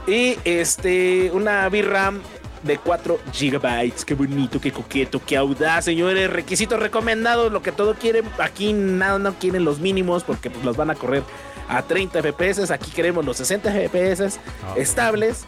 Y 0.07 0.37
este, 0.45 1.31
una 1.31 1.67
VRAM 1.69 2.21
de 2.63 2.77
4 2.77 3.19
GB. 3.39 3.91
Qué 4.05 4.13
bonito, 4.13 4.59
qué 4.61 4.71
coqueto, 4.71 5.21
qué 5.25 5.37
audaz, 5.37 5.85
señores. 5.85 6.29
Requisitos 6.29 6.79
recomendados, 6.79 7.51
lo 7.51 7.61
que 7.61 7.71
todo 7.71 7.95
quieren. 7.95 8.25
Aquí 8.39 8.73
nada, 8.73 9.19
no 9.19 9.33
quieren 9.35 9.65
los 9.65 9.79
mínimos 9.79 10.23
porque 10.23 10.49
pues, 10.49 10.63
los 10.65 10.77
van 10.77 10.89
a 10.89 10.95
correr 10.95 11.23
a 11.67 11.81
30 11.81 12.21
FPS. 12.21 12.71
Aquí 12.71 12.91
queremos 12.91 13.25
los 13.25 13.37
60 13.37 13.71
FPS 13.71 14.39
Ah, 14.63 14.73
estables. 14.77 15.45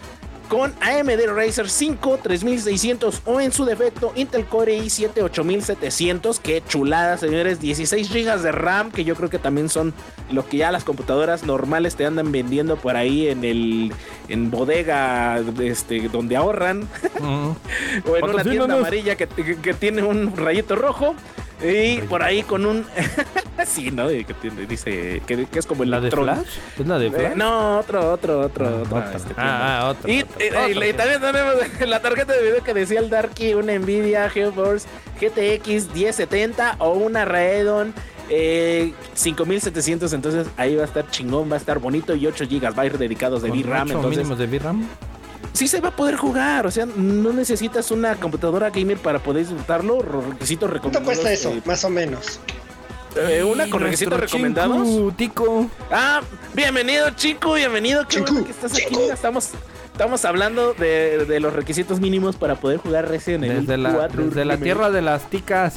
Con 0.49 0.73
AMD 0.81 1.25
Razer 1.35 1.69
5 1.69 2.19
3600 2.21 3.21
o 3.25 3.41
en 3.41 3.51
su 3.51 3.65
defecto 3.65 4.11
Intel 4.15 4.45
Core 4.45 4.77
i7 4.77 5.21
8700. 5.23 6.39
Qué 6.39 6.61
chulada, 6.67 7.17
señores. 7.17 7.59
16 7.59 8.09
GB 8.11 8.41
de 8.41 8.51
RAM, 8.51 8.91
que 8.91 9.03
yo 9.03 9.15
creo 9.15 9.29
que 9.29 9.39
también 9.39 9.69
son 9.69 9.93
lo 10.31 10.47
que 10.47 10.57
ya 10.57 10.71
las 10.71 10.83
computadoras 10.83 11.43
normales 11.43 11.95
te 11.95 12.05
andan 12.05 12.31
vendiendo 12.31 12.75
por 12.75 12.95
ahí 12.95 13.29
en 13.29 13.43
el 13.43 13.93
en 14.29 14.51
bodega 14.51 15.41
este, 15.61 16.07
donde 16.09 16.35
ahorran. 16.35 16.87
O 17.23 18.17
en 18.17 18.23
una 18.23 18.43
tienda 18.43 18.67
amarilla 18.79 19.15
que, 19.15 19.27
que- 19.27 19.57
que 19.57 19.73
tiene 19.73 20.03
un 20.03 20.35
rayito 20.35 20.75
rojo. 20.75 21.15
Y 21.63 22.01
por 22.09 22.21
ahí 22.23 22.43
con 22.43 22.65
un. 22.65 22.85
sí, 23.65 23.89
¿no? 23.91 24.07
Que 24.07 24.25
dice 24.67 25.21
que, 25.25 25.45
que 25.45 25.59
es 25.59 25.65
como 25.65 25.83
el 25.83 25.91
¿La 25.91 26.01
de. 26.01 26.11
Flash? 26.11 26.47
¿Es 26.79 26.87
la 26.87 26.99
de 26.99 27.07
Eh, 27.07 27.11
Flash? 27.11 27.35
no, 27.35 27.79
otro, 27.79 28.11
otro, 28.11 28.41
otro, 28.41 28.67
Ah, 28.67 28.81
otro. 28.83 29.17
este, 29.17 29.33
Ah, 29.37 29.87
otro, 29.91 30.11
y, 30.11 30.21
otro, 30.21 30.35
otro, 30.35 30.95
también 30.97 31.21
tenemos 31.21 31.55
la 31.87 32.01
tarjeta 32.01 32.33
de 32.33 32.41
video 32.43 32.63
que 32.63 32.73
decía 32.73 32.99
el 32.99 33.09
Darky, 33.09 33.53
una 33.53 33.77
Nvidia 33.79 34.29
GeForce 34.29 34.87
GTX 35.21 35.93
1070 35.93 36.75
o 36.79 36.91
una 36.93 37.23
Radeon 37.25 37.93
eh, 38.29 38.93
5700. 39.13 40.13
Entonces 40.13 40.47
ahí 40.57 40.75
va 40.75 40.83
a 40.83 40.85
estar 40.85 41.09
chingón, 41.09 41.49
va 41.49 41.55
a 41.55 41.59
estar 41.59 41.79
bonito 41.79 42.15
y 42.15 42.27
8 42.27 42.45
GB 42.49 42.97
dedicados 42.97 43.41
de 43.41 43.51
VRAM. 43.51 43.91
Entonces 43.91 44.17
mínimos 44.19 44.37
de 44.37 44.47
VRAM? 44.47 44.87
Sí 45.53 45.67
se 45.67 45.79
va 45.81 45.89
a 45.89 45.95
poder 45.95 46.15
jugar. 46.17 46.67
O 46.67 46.71
sea, 46.71 46.85
no 46.85 47.31
necesitas 47.33 47.89
una 47.91 48.15
computadora 48.15 48.69
gamer 48.69 48.97
para 48.97 49.19
poder 49.19 49.43
disfrutarlo. 49.45 49.99
Requisitos 50.01 50.69
¿Cuánto 50.69 50.89
recomendados. 50.89 51.05
cuesta 51.05 51.31
eso? 51.31 51.49
eh, 51.51 51.61
Más 51.65 51.83
o 51.85 51.89
menos. 51.89 52.39
eh, 53.15 53.43
una 53.43 53.69
con 53.69 53.81
requisitos 53.81 54.19
recomendados. 54.19 54.87
Chinku, 54.87 55.11
Tico. 55.13 55.69
Ah, 55.91 56.21
bienvenido, 56.53 57.09
chico, 57.11 57.53
bienvenido. 57.53 58.03
Qué 58.07 58.17
Chico, 58.17 58.31
bueno 58.31 58.45
que 58.45 58.51
estás 58.51 58.73
aquí. 58.73 58.95
Estamos, 59.11 59.51
estamos 59.91 60.25
hablando 60.25 60.73
de, 60.73 61.25
de 61.25 61.39
los 61.39 61.53
requisitos 61.53 61.99
mínimos 61.99 62.35
para 62.35 62.55
poder 62.55 62.77
jugar 62.79 63.07
Resident 63.07 63.43
Evil 63.45 63.59
Desde 63.61 63.77
la, 63.77 63.93
4 63.93 64.25
desde 64.25 64.45
la 64.45 64.57
tierra 64.57 64.89
de 64.91 65.01
las 65.03 65.29
ticas. 65.29 65.75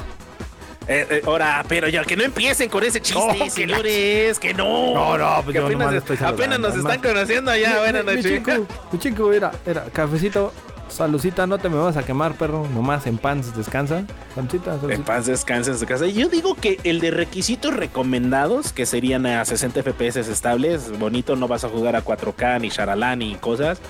Eh, 0.89 1.07
eh, 1.11 1.23
ahora, 1.27 1.65
pero 1.69 1.89
ya 1.89 2.05
que 2.05 2.17
no 2.17 2.23
empiecen 2.23 2.69
con 2.69 2.85
ese 2.85 3.01
chiste, 3.01 3.39
que 3.39 3.51
señores, 3.51 4.39
que 4.39 4.55
no. 4.55 4.95
No, 4.95 5.19
no, 5.19 5.43
pues 5.43 5.55
que 5.55 5.61
yo 5.61 5.67
apenas, 5.67 5.93
estoy 5.95 6.17
nos 6.59 6.77
están 6.77 7.01
conociendo 7.01 7.51
allá. 7.51 7.71
Mi- 7.71 7.79
Buenas 7.79 8.05
mi- 8.17 8.23
chico, 8.23 8.51
mi 8.93 8.99
chico, 9.01 9.29
mira, 9.29 9.51
era 9.67 9.85
cafecito, 9.87 10.53
salucita, 10.89 11.45
no 11.49 11.59
te 11.59 11.69
me 11.69 11.77
vas 11.77 11.97
a 11.97 12.05
quemar, 12.05 12.35
perro. 12.35 12.69
Nomás 12.73 13.05
en 13.09 13.19
pants 13.19 13.57
descansa. 13.57 14.05
Pancita, 14.37 14.75
En 14.75 14.81
salucita. 14.81 15.05
paz 15.05 15.27
descanse 15.27 15.71
en 15.73 15.79
su 15.79 15.87
casa. 15.87 16.07
Yo 16.07 16.29
digo 16.29 16.55
que 16.55 16.79
el 16.85 17.01
de 17.01 17.11
requisitos 17.11 17.75
recomendados, 17.75 18.73
que 18.73 18.87
serían 18.87 19.27
a 19.27 19.45
60 19.45 19.81
FPS 19.83 20.19
estables, 20.31 20.97
bonito, 21.01 21.35
no 21.35 21.49
vas 21.49 21.65
a 21.65 21.69
jugar 21.69 21.97
a 21.97 22.03
4K 22.03 22.61
ni 22.61 22.71
charalá 22.71 23.17
ni 23.17 23.35
cosas. 23.35 23.81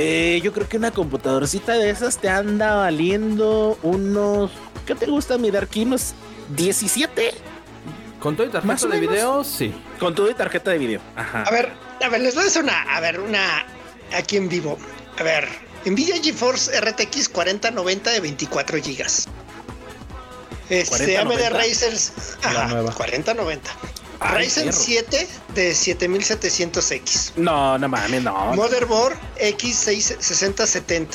Eh, 0.00 0.40
yo 0.44 0.52
creo 0.52 0.68
que 0.68 0.76
una 0.76 0.92
computadorcita 0.92 1.72
de 1.72 1.90
esas 1.90 2.18
te 2.18 2.28
anda 2.28 2.76
valiendo 2.76 3.76
unos. 3.82 4.52
¿Qué 4.88 4.94
te 4.94 5.04
gusta 5.04 5.36
mi 5.36 5.50
Darky? 5.50 5.82
Unos 5.82 6.14
17 6.56 7.34
Con 8.20 8.36
todo 8.36 8.46
y 8.46 8.50
tarjeta 8.50 8.66
Más 8.66 8.88
de 8.88 8.98
video, 8.98 9.44
sí. 9.44 9.74
con 10.00 10.14
todo 10.14 10.30
y 10.30 10.34
tarjeta 10.34 10.70
de 10.70 10.78
video. 10.78 11.02
Ajá. 11.14 11.42
A 11.42 11.50
ver, 11.50 11.70
a 12.02 12.08
ver, 12.08 12.22
les 12.22 12.34
voy 12.34 12.44
a 12.44 12.46
hacer 12.46 12.62
una, 12.62 12.96
a 12.96 12.98
ver, 13.00 13.20
una 13.20 13.66
aquí 14.16 14.38
en 14.38 14.48
vivo. 14.48 14.78
A 15.18 15.22
ver, 15.22 15.46
Nvidia 15.84 16.16
GeForce 16.22 16.80
RTX 16.80 17.28
4090 17.28 18.12
de 18.12 18.20
24 18.20 18.78
GB. 18.78 19.04
Este 20.70 20.88
4090. 20.88 21.48
AMD 21.48 22.46
ajá, 22.46 22.68
nueva. 22.68 22.92
4090. 22.94 23.70
Ay, 24.20 24.44
Ryzen 24.44 24.64
perro. 24.64 24.78
7 24.78 25.28
de 25.54 25.72
7700X. 25.72 27.32
No, 27.36 27.76
no 27.76 27.88
mames, 27.90 28.22
no. 28.22 28.54
Motherboard 28.54 29.18
X6070 29.38 31.08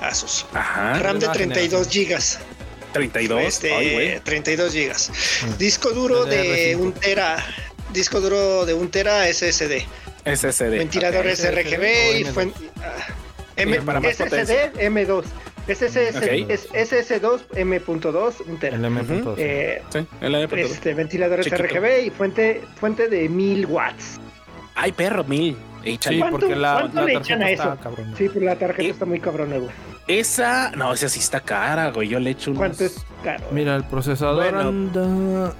Asus. 0.00 0.46
Ajá. 0.54 0.98
RAM 0.98 1.18
de 1.18 1.26
nueva 1.26 1.34
32 1.34 1.88
GB. 1.88 2.47
32. 2.92 3.42
Este, 3.44 3.72
Ay, 3.74 3.92
güey. 3.92 4.20
32 4.20 4.74
GB. 4.74 5.56
Disco 5.58 5.90
duro 5.90 6.24
de 6.24 6.74
DDR5. 6.74 6.80
un 6.80 6.92
tera. 6.92 7.36
Disco 7.92 8.20
duro 8.20 8.66
de 8.66 8.74
un 8.74 8.90
tera 8.90 9.26
SSD. 9.32 9.86
SSD. 10.24 10.70
Ventiladores 10.78 11.40
Ok. 11.44 11.50
RGB 11.52 12.18
y 12.18 12.24
M2. 12.24 12.32
fuen- 12.34 12.52
ah, 12.82 13.06
M 13.56 13.80
para 13.82 14.00
más 14.00 14.12
SSD 14.12 14.72
M2. 14.78 15.24
SSS, 15.66 16.16
Ok. 16.16 16.50
es 16.50 16.68
SS2 16.72 17.42
M.2 17.54 18.34
un 18.46 18.58
tera. 18.58 18.76
El 18.76 18.84
M.2. 18.86 19.34
Eh, 19.36 19.82
Sí, 19.92 19.98
el 20.22 20.34
MP2. 20.34 20.70
este, 20.70 20.94
ventiladores 20.94 21.44
Chiquito. 21.44 21.62
RGB 21.64 22.06
y 22.06 22.10
fuente 22.10 22.62
fuente 22.80 23.08
de 23.08 23.28
1000 23.28 23.66
watts. 23.66 24.18
Ay, 24.74 24.92
perro, 24.92 25.24
mil. 25.24 25.56
Échale. 25.84 26.16
Sí, 26.16 26.20
¿Cuánto- 26.20 26.38
porque 26.40 26.56
la, 26.56 26.72
cuánto 26.80 27.00
la 27.00 27.06
le 27.06 27.12
echan 27.12 27.38
tarjeta 27.40 27.44
a 27.44 27.50
está 27.50 27.74
eso? 27.74 27.82
cabrón. 27.82 28.14
Sí, 28.16 28.28
pues 28.28 28.44
la 28.44 28.56
tarjeta 28.56 28.82
Y- 28.82 28.90
está 28.90 29.04
muy 29.04 29.20
cabrona, 29.20 29.56
güey. 29.58 29.70
Esa, 30.08 30.70
no, 30.72 30.92
esa 30.92 31.08
sí 31.08 31.20
está 31.20 31.40
cara, 31.40 31.90
güey. 31.90 32.08
Yo 32.08 32.18
le 32.18 32.30
echo 32.30 32.50
unos... 32.50 32.58
¿Cuánto 32.58 32.84
es 32.84 33.04
caro? 33.22 33.44
Mira, 33.52 33.76
el 33.76 33.84
procesador 33.84 34.42
Bueno, 34.42 34.60
anda. 34.60 35.52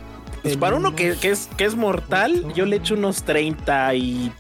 Pues 0.42 0.54
en 0.54 0.60
para 0.60 0.76
uno 0.76 0.94
que, 0.96 1.16
que 1.16 1.30
es, 1.30 1.48
que 1.56 1.64
es 1.64 1.74
mortal, 1.76 2.52
yo 2.54 2.64
le 2.64 2.76
echo 2.76 2.94
unos 2.94 3.22
30 3.24 3.94
y... 3.94 4.32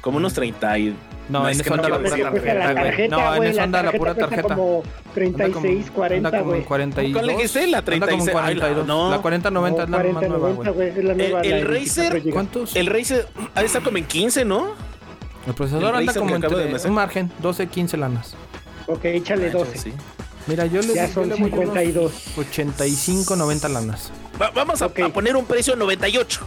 Como 0.00 0.18
unos 0.18 0.32
30 0.34 0.78
y... 0.78 0.96
No, 1.28 1.40
No, 1.40 1.48
en 1.48 1.52
es 1.52 1.62
que 1.62 1.68
eso 1.68 1.76
no 1.76 1.82
anda 1.84 1.96
la 1.98 2.10
quiero 2.14 2.30
pura 2.32 2.54
la 2.54 2.60
tarjeta, 2.60 2.72
güey. 2.72 2.84
tarjeta, 2.90 3.16
No, 3.16 3.34
en 3.36 3.42
eso 3.44 3.62
anda 3.62 3.82
la 3.82 3.92
pura 3.92 4.14
tarjeta. 4.14 4.42
como 4.42 4.82
Anda 4.82 5.44
como- 5.48 5.60
36, 5.60 5.90
40, 5.94 6.28
anda 6.28 6.38
como 6.38 6.50
güey. 6.50 6.60
en 6.60 6.66
42. 6.66 7.22
¿Cuál 7.22 7.36
dijiste? 7.36 7.66
La 7.66 7.78
Anda 7.78 7.84
como 7.90 7.94
en 7.94 8.06
36. 8.08 8.36
Ay, 8.44 8.54
la- 8.54 8.60
42. 8.60 8.86
no. 8.86 9.10
La 9.10 9.18
4090 9.22 9.82
es 9.84 9.90
la 9.90 9.96
más 9.98 10.28
nueva, 10.28 10.48
güey. 10.50 10.64
la. 10.64 10.84
El- 10.84 11.06
la 11.06 11.12
el 11.12 11.18
de 11.18 11.64
24 11.64 11.70
Razer. 12.12 12.32
¿Cuántos? 12.32 12.76
El 12.76 12.86
Razer 12.86 13.28
ha 13.54 13.60
de 13.60 13.66
estar 13.66 13.82
como 13.82 13.98
en 13.98 14.04
15, 14.04 14.44
¿no? 14.44 14.70
El 15.46 15.54
procesador 15.54 15.90
el 15.90 16.00
anda 16.00 16.06
Razer 16.12 16.20
como 16.22 16.32
mencionar. 16.38 16.86
un 16.86 16.94
margen, 16.94 17.32
12, 17.40 17.66
15 17.68 17.96
lanas. 17.96 18.34
Ok, 18.90 19.04
échale 19.04 19.48
Ah, 19.48 19.52
12. 19.52 19.78
sí. 19.78 19.92
Mira, 20.46 20.64
yo 20.66 20.80
le 20.82 20.94
Ya 20.94 21.06
yo 21.06 21.12
son 21.14 21.28
le 21.28 21.34
voy 21.34 21.42
unos 21.52 21.74
52. 21.74 22.12
85, 22.38 23.36
90 23.36 23.68
lanas. 23.68 24.10
Va- 24.40 24.50
vamos 24.50 24.80
a, 24.82 24.86
Ok. 24.86 25.00
a 25.00 25.08
poner 25.10 25.36
un 25.36 25.44
precio 25.44 25.76
98. 25.76 26.40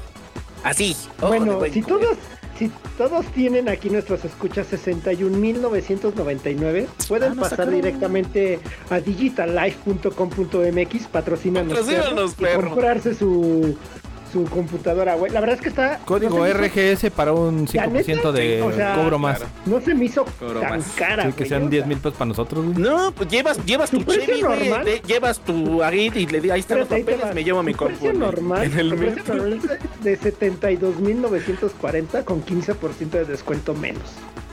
Así. 0.64 0.96
Ojo 1.22 1.32
de 1.34 1.40
Bueno, 1.40 1.58
buen 1.60 1.72
si 1.74 1.82
todos, 1.82 2.18
si 2.58 2.70
todos 2.98 3.26
tienen 3.28 3.70
aquí 3.70 3.90
nuestros 3.90 4.26
escuchas 4.26 4.68
61.999, 4.72 6.88
pueden 7.08 7.32
Ah, 7.32 7.36
no 7.36 7.44
está 7.44 7.56
pasar 7.56 7.66
caro. 7.66 7.72
directamente 7.72 8.60
a 8.90 9.00
digitallife.com.mx, 9.00 11.08
patrocínanos 11.08 11.78
Patrocínanos, 11.78 12.32
y 12.32 12.36
perro. 12.42 12.70
comprarse 12.72 13.14
su, 13.16 13.78
su 14.34 14.44
computadora, 14.46 15.16
güey. 15.16 15.32
La 15.32 15.40
verdad 15.40 15.56
es 15.56 15.62
que 15.62 15.70
está... 15.70 16.00
Código 16.06 16.38
no 16.40 16.46
hizo- 16.48 16.58
RGS 16.58 17.10
para 17.12 17.32
un 17.32 17.66
La 17.72 17.86
5% 17.86 18.32
de 18.34 18.58
sí, 18.58 18.62
o 18.62 18.72
sea, 18.74 18.96
cobro 18.96 19.18
más. 19.20 19.38
claro. 19.38 19.52
No 19.66 19.80
se 19.80 19.94
me 19.96 20.04
hizo 20.06 20.26
Cobro 20.40 20.60
tan 20.60 20.80
más. 20.80 20.88
cara, 20.96 21.24
Sí, 21.28 21.32
que 21.34 21.38
güey, 21.44 21.50
sean 21.50 21.68
o 21.68 21.70
10 21.70 21.82
sea, 21.84 21.88
mil 21.88 21.98
pesos 22.00 22.18
para 22.18 22.28
nosotros, 22.30 22.66
güey. 22.66 22.78
No, 22.78 23.12
pues 23.12 23.30
llevas, 23.30 23.64
llevas 23.66 23.90
tu 23.92 24.00
¿Tu 24.04 24.12
Chevy, 24.12 24.42
güey. 24.42 24.70
normal? 24.70 24.86
de- 24.86 25.02
Llevas 25.08 25.40
tu 25.40 25.82
Agit 25.84 26.16
y 26.18 26.26
le 26.28 26.42
di, 26.42 26.50
ahí 26.50 26.60
están 26.62 26.80
los 26.80 26.92
ahí 26.92 27.04
papeles, 27.04 27.34
me 27.34 27.44
llevo 27.44 27.62
mi 27.64 27.74
compu. 27.74 27.94
precio 27.94 28.10
en 28.10 28.16
el- 28.16 28.20
normal, 28.22 28.64
En 28.64 28.80
el 28.80 28.96
precio 28.96 29.34
normal 29.36 29.62
de 30.02 30.18
72.940 30.20 32.24
con 32.26 32.44
15% 32.44 33.10
de 33.12 33.26
descuento 33.26 33.74
menos. 33.74 34.02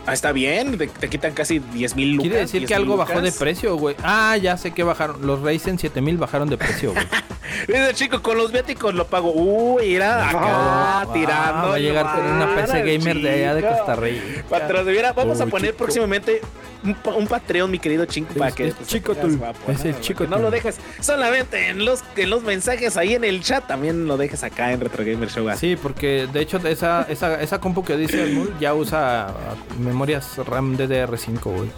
Ah, 0.07 0.14
está 0.14 0.33
bien, 0.33 0.79
te, 0.79 0.87
te 0.87 1.11
quitan 1.11 1.35
casi 1.35 1.59
10 1.59 1.95
mil 1.95 2.12
lucas. 2.12 2.23
Quiere 2.23 2.38
decir 2.40 2.62
que 2.62 2.69
10,000 2.69 2.83
algo 2.83 2.97
bajó 2.97 3.21
de 3.21 3.31
precio, 3.33 3.77
güey. 3.77 3.95
Ah, 4.03 4.35
ya 4.38 4.57
sé 4.57 4.71
que 4.73 4.83
bajaron. 4.83 5.27
Los 5.27 5.43
Ryzen 5.43 5.79
7000 5.79 6.16
bajaron 6.16 6.49
de 6.49 6.57
precio, 6.57 6.93
güey. 6.93 7.05
Dice 7.69 7.93
chico, 7.95 8.23
con 8.23 8.38
los 8.38 8.51
viáticos 8.51 8.95
lo 8.95 9.07
pago. 9.07 9.31
Era 9.78 10.28
acá 10.30 11.04
No, 11.06 11.12
tirando. 11.12 11.68
va 11.68 11.74
a 11.74 11.78
llegar 11.78 12.14
con 12.16 12.24
una 12.26 12.54
PC 12.56 12.83
gamer 12.83 13.16
de 13.20 13.30
allá 13.30 13.54
de 13.54 13.61
chico. 13.62 13.72
Costa 13.76 13.96
Rica. 13.96 14.44
Patrocinadora, 14.48 15.12
vamos 15.12 15.40
a 15.40 15.46
poner 15.46 15.70
chico. 15.72 15.78
próximamente 15.85 16.40
un, 16.83 16.94
pa- 16.94 17.11
un 17.14 17.26
Patreon, 17.26 17.70
mi 17.70 17.78
querido 17.78 18.06
Chinco, 18.06 18.33
para 18.35 18.48
Es- 18.48 18.54
que 18.54 18.68
es 18.68 18.74
pues, 18.74 18.88
Chico 18.88 19.14
tú. 19.14 19.37
guapo, 19.37 19.70
Es 19.70 19.85
el 19.85 19.92
¿no? 19.92 20.00
Chico 20.00 20.26
No 20.26 20.38
lo 20.38 20.50
dejes 20.50 20.78
solamente 21.00 21.68
en 21.68 21.85
los, 21.85 22.02
en 22.16 22.30
los 22.30 22.42
mensajes 22.42 22.96
ahí 22.96 23.14
en 23.14 23.24
el 23.24 23.42
chat, 23.42 23.66
también 23.66 24.06
lo 24.06 24.16
dejes 24.16 24.42
acá 24.42 24.72
en 24.72 24.80
Retro 24.80 25.04
Gamer 25.04 25.30
Show. 25.30 25.46
Sí, 25.56 25.76
porque 25.80 26.26
de 26.33 26.40
hecho 26.40 26.56
esa, 26.66 27.06
esa, 27.09 27.40
esa 27.40 27.61
compu 27.61 27.85
que 27.85 27.96
dice 27.98 28.22
el 28.22 28.33
Mul 28.35 28.54
ya 28.59 28.72
usa 28.74 29.26
ah, 29.28 29.33
memorias 29.78 30.38
RAM 30.46 30.76
DDR5, 30.78 31.40
güey. 31.42 31.70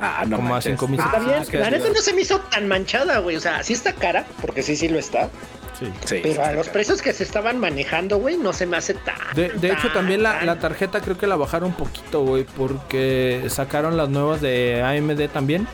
Ah, 0.00 0.24
no 0.26 0.36
como 0.36 0.48
a 0.48 0.52
manches. 0.56 0.78
5000 0.78 1.00
Está 1.00 1.18
bien, 1.20 1.44
que 1.46 1.58
la 1.58 1.70
neta 1.70 1.88
no 1.88 2.00
se 2.00 2.12
me 2.12 2.20
hizo 2.20 2.38
tan 2.40 2.68
manchada, 2.68 3.18
güey. 3.20 3.36
O 3.36 3.40
sea, 3.40 3.62
sí 3.62 3.72
está 3.72 3.92
cara, 3.94 4.26
porque 4.42 4.62
sí, 4.62 4.76
sí 4.76 4.88
lo 4.88 4.98
está. 4.98 5.30
Sí. 5.78 5.92
Sí, 6.04 6.20
Pero 6.22 6.44
a 6.44 6.52
los 6.52 6.68
precios 6.68 7.00
que 7.02 7.12
se 7.12 7.24
estaban 7.24 7.58
manejando, 7.58 8.18
güey, 8.18 8.36
no 8.36 8.52
se 8.52 8.66
me 8.66 8.76
hace 8.76 8.94
tan. 8.94 9.16
De, 9.34 9.48
de 9.48 9.72
hecho, 9.72 9.90
también 9.92 10.22
la, 10.22 10.42
la 10.44 10.58
tarjeta 10.58 11.00
creo 11.00 11.16
que 11.18 11.26
la 11.26 11.36
bajaron 11.36 11.70
un 11.70 11.76
poquito, 11.76 12.22
güey, 12.22 12.44
porque 12.44 13.44
sacaron 13.48 13.96
las 13.96 14.08
nuevas 14.08 14.40
de 14.40 14.82
AMD 14.82 15.28
también. 15.32 15.66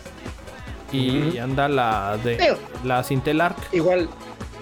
Y 0.91 1.37
anda 1.37 1.69
la 1.69 2.17
de 2.25 2.57
las 2.85 3.11
Intel 3.11 3.43
Arc. 3.43 3.59
Igual, 3.73 4.09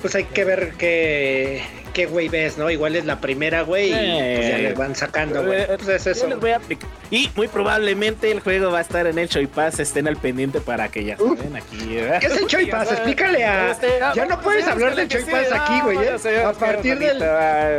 pues 0.03 0.14
hay 0.16 0.25
que 0.25 0.44
ver 0.44 0.75
qué, 0.77 1.62
qué 1.97 2.05
güey 2.05 2.29
ves, 2.29 2.59
¿no? 2.59 2.71
Igual 2.71 2.95
es 2.95 3.07
la 3.07 3.23
primera, 3.23 3.63
güey, 3.63 3.87
y 3.89 3.91
pues 3.93 4.49
ya 4.49 4.59
Eh, 4.59 4.63
le 4.65 4.73
van 4.75 4.95
sacando, 4.95 5.43
güey. 5.43 5.63
Eh, 5.63 5.67
Pues 5.79 5.89
es 5.89 6.07
eso. 6.07 6.27
les 6.27 6.39
voy 6.39 6.51
a 6.51 6.57
aplicar. 6.57 6.87
Y 7.11 7.31
muy 7.37 7.49
probablemente 7.49 8.31
el 8.31 8.41
juego 8.41 8.71
va 8.71 8.79
a 8.79 8.81
estar 8.83 9.07
en 9.07 9.19
el 9.19 9.29
Show 9.31 9.47
Pass. 9.49 9.81
Estén 9.81 10.07
al 10.07 10.17
pendiente 10.17 10.61
para 10.61 10.89
que 10.89 11.05
ya 11.05 11.17
saben 11.17 11.57
aquí. 11.57 11.95
¿verdad? 11.95 12.21
¿Qué 12.21 12.27
es 12.27 12.37
el 12.37 12.47
Choy 12.49 12.67
Pass? 12.71 12.93
Explícale 12.93 13.45
a. 13.45 13.71
Este, 13.71 14.03
ah, 14.03 14.13
Ya 14.15 14.27
no 14.27 14.39
puedes 14.43 14.67
hablar 14.67 14.95
del 14.95 15.09
que 15.09 15.15
Choy 15.17 15.25
sí, 15.25 15.31
Pass 15.31 15.47
aquí, 15.53 15.81
güey. 15.85 15.99
¿eh? 15.99 16.43
A 16.45 16.53
partir 16.53 16.99
del. 16.99 17.23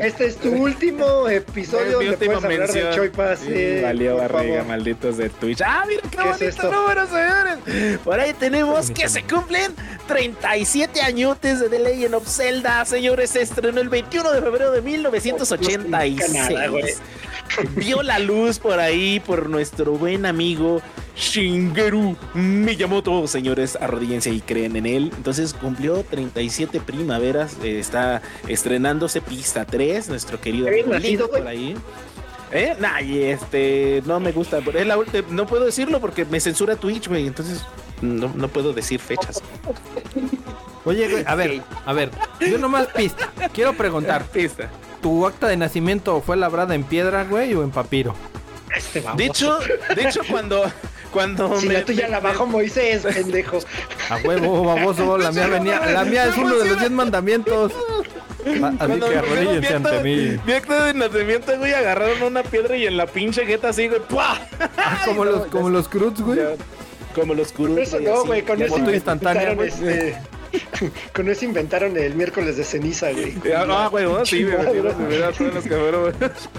Este 0.01 0.25
es 0.25 0.37
tu 0.37 0.49
último 0.51 1.29
episodio 1.29 1.99
donde 2.01 2.17
puedes 2.17 2.43
hablar 2.43 2.71
del 2.71 2.89
Choy 2.95 3.09
Pass. 3.09 3.39
Sí, 3.45 3.51
eh, 3.53 3.81
valió 3.83 4.17
barriga, 4.17 4.63
malditos 4.63 5.17
de 5.17 5.29
Twitch. 5.29 5.61
Ah, 5.63 5.83
mira 5.87 6.01
qué, 6.01 6.09
¿Qué 6.09 6.17
es 6.17 6.25
bonito 6.25 6.45
esto? 6.45 6.71
número, 6.71 7.05
señores. 7.05 7.99
Por 8.03 8.19
ahí 8.19 8.33
tenemos 8.33 8.89
que 8.89 9.07
se 9.09 9.21
cumplen 9.23 9.75
37 10.07 11.01
añotes 11.01 11.59
de 11.59 11.69
The 11.69 11.79
Legend 11.79 12.15
of 12.15 12.27
Zelda, 12.27 12.83
señores. 12.85 13.29
Se 13.31 13.41
estrenó 13.41 13.81
el 13.81 13.89
21 14.09 14.31
de 14.31 14.41
febrero 14.41 14.71
de 14.71 14.81
1986. 14.81 16.33
Nada, 16.33 16.67
güey. 16.67 16.85
Vio 17.75 18.01
la 18.03 18.19
luz 18.19 18.57
por 18.59 18.79
ahí 18.79 19.19
por 19.19 19.49
nuestro 19.49 19.93
buen 19.93 20.25
amigo 20.25 20.81
Shigeru 21.15 22.15
Miyamoto. 22.33 23.27
Señores, 23.27 23.77
arrodíllense 23.79 24.29
y 24.31 24.39
creen 24.39 24.77
en 24.77 24.85
él. 24.85 25.11
Entonces 25.17 25.53
cumplió 25.53 26.03
37 26.03 26.79
primaveras. 26.79 27.57
eh, 27.63 27.79
está 27.79 28.21
estrenándose 28.47 29.19
pista 29.19 29.65
3, 29.65 30.07
nuestro 30.07 30.39
querido 30.39 30.67
¿Habías 30.67 30.87
amigo 30.87 31.27
por 31.29 31.45
ahí. 31.45 31.75
¿Eh? 32.53 32.75
Nah, 32.79 33.01
y 33.01 33.23
este, 33.23 34.01
no 34.05 34.21
me 34.21 34.31
gusta. 34.31 34.59
es 34.59 34.87
la 34.87 34.97
no 35.29 35.47
puedo 35.47 35.65
decirlo 35.65 35.99
porque 35.99 36.23
me 36.23 36.39
censura 36.39 36.77
Twitch, 36.77 37.09
güey. 37.09 37.27
Entonces 37.27 37.61
no, 38.01 38.31
no 38.33 38.47
puedo 38.47 38.71
decir 38.71 39.01
fechas. 39.01 39.41
Oye, 40.87 41.07
güey, 41.09 41.23
a 41.27 41.35
ver, 41.35 41.61
a 41.85 41.93
ver. 41.93 42.11
Yo 42.39 42.57
nomás 42.57 42.87
pista. 42.87 43.29
Quiero 43.53 43.73
preguntar, 43.73 44.25
Pista. 44.33 44.69
¿tu 45.01 45.25
acta 45.27 45.47
de 45.47 45.57
nacimiento 45.57 46.21
fue 46.21 46.37
labrada 46.37 46.73
en 46.75 46.83
piedra, 46.83 47.23
güey, 47.25 47.53
o 47.53 47.63
en 47.63 47.71
papiro? 47.71 48.15
Este. 48.75 49.03
De 49.15 49.25
hecho, 49.25 49.57
de 49.95 50.01
hecho 50.03 50.21
cuando, 50.29 50.63
cuando 51.11 51.59
Si 51.59 51.67
me- 51.67 51.75
la 51.75 51.85
tuya 51.85 52.05
me- 52.05 52.11
la 52.11 52.19
bajó 52.19 52.45
Moisés, 52.45 53.03
pendejo. 53.13 53.59
A 54.09 54.17
huevo, 54.17 54.63
baboso, 54.63 55.17
la 55.17 55.31
mía 55.31 55.47
venía. 55.47 55.79
La 55.85 56.03
mía 56.05 56.25
es 56.27 56.37
uno 56.37 56.55
de 56.57 56.69
los 56.69 56.79
10 56.79 56.91
mandamientos. 56.91 57.71
Ah, 58.61 58.67
Así 58.67 58.77
Cuando 58.77 59.09
que 59.09 59.17
arrodíllense 59.17 59.73
ante 59.75 60.03
mí. 60.03 60.37
Mi 60.45 60.53
acta 60.53 60.85
de 60.85 60.93
nacimiento, 60.93 61.57
güey, 61.57 61.73
agarraron 61.73 62.21
una 62.23 62.43
piedra 62.43 62.77
y 62.77 62.85
en 62.87 62.95
la 62.95 63.05
pinche 63.05 63.45
jeta 63.45 63.69
así, 63.69 63.87
güey, 63.89 63.99
¡pua! 64.01 64.39
Ah, 64.77 65.01
como 65.05 65.25
no, 65.25 65.31
los, 65.31 65.47
como 65.51 65.69
los 65.69 65.87
Cruz, 65.89 66.21
güey. 66.21 66.37
ya- 66.39 66.55
Como 67.13 67.33
los 67.33 67.51
curus. 67.51 67.77
Eso 67.79 67.99
no, 67.99 68.23
güey, 68.25 68.43
con 68.43 68.61
eso 68.61 68.77
foto 68.77 68.93
instantánea, 68.93 69.51
inventaron 69.53 69.87
güey. 69.87 69.99
este. 70.11 70.36
Con 71.13 71.29
eso 71.29 71.45
inventaron 71.45 71.95
el 71.97 72.13
miércoles 72.15 72.57
de 72.57 72.63
ceniza, 72.63 73.11
güey. 73.11 73.33
Ah, 73.55 73.65
no, 73.67 73.89
güey, 73.89 74.05
no, 74.05 74.25
sí, 74.25 74.43
me 74.43 74.57
metieron, 74.57 74.93
güey. 74.93 74.95
me 74.95 75.03
metieron 75.07 75.33
todos 75.33 75.53
los 75.55 75.63
cabrones. 75.65 76.49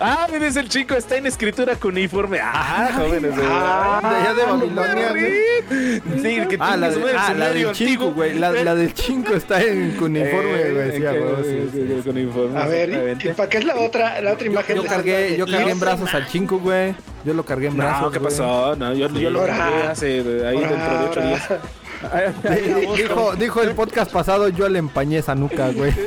Ah, 0.00 0.26
dice 0.38 0.60
el 0.60 0.68
chico, 0.68 0.94
está 0.96 1.16
en 1.16 1.24
escritura 1.24 1.76
cuneiforme. 1.76 2.38
Ah, 2.42 2.90
jóvenes. 2.94 3.32
ah, 3.42 4.00
de 4.02 4.16
allá 4.16 4.34
de 4.34 4.44
Babilonia, 4.44 5.08
güey. 5.10 6.20
Sí, 6.20 6.46
que 6.46 6.56
Ah, 6.60 6.76
la, 6.76 6.90
de, 6.90 7.12
ah, 7.16 7.32
la 7.34 7.48
del 7.54 7.68
antiguo. 7.68 8.12
güey. 8.12 8.34
La, 8.38 8.50
la 8.52 8.74
del 8.74 8.92
chinco 8.92 9.32
está 9.32 9.62
en 9.62 9.96
Eh, 9.96 9.96
güey. 9.98 10.96
Sí, 10.98 11.06
a 11.06 11.12
que- 11.12 11.20
huevo, 11.20 11.42
sí, 11.42 11.70
sí, 11.72 12.02
sí. 12.04 12.28
A 12.54 12.66
ver, 12.66 13.18
¿y 13.24 13.28
para 13.30 13.48
qué 13.48 13.56
es 13.58 13.64
la 13.64 13.76
otra, 13.76 14.20
la 14.20 14.34
otra 14.34 14.46
imagen? 14.46 14.76
Yo 14.76 14.82
de 14.82 14.88
cargué, 14.88 15.36
yo 15.38 15.46
cargué 15.46 15.70
en 15.70 15.78
No, 15.78 15.84
brazos 15.84 16.12
al 16.12 16.26
chinco, 16.28 16.58
güey. 16.58 16.94
Yo 17.24 17.32
lo 17.32 17.42
cargué 17.44 17.68
en 17.68 17.78
brazos. 17.78 18.02
No, 18.02 18.10
¿qué 18.10 18.18
güey. 18.18 18.30
pasó? 18.30 18.76
No, 18.76 18.92
yo, 18.92 19.08
yo 19.08 19.30
lo 19.30 19.46
cargué 19.46 19.82
hace 19.88 20.06
ahí 20.46 20.58
dentro 20.60 20.98
de 20.98 21.04
ocho 21.08 21.20
días. 21.22 21.48
Dijo, 22.96 23.34
dijo 23.36 23.62
el 23.62 23.74
podcast 23.74 24.10
pasado, 24.12 24.48
yo 24.48 24.68
le 24.68 24.78
empañé 24.78 25.18
esa 25.18 25.34
nuca, 25.34 25.70
güey. 25.70 25.92
Sí, 25.92 26.00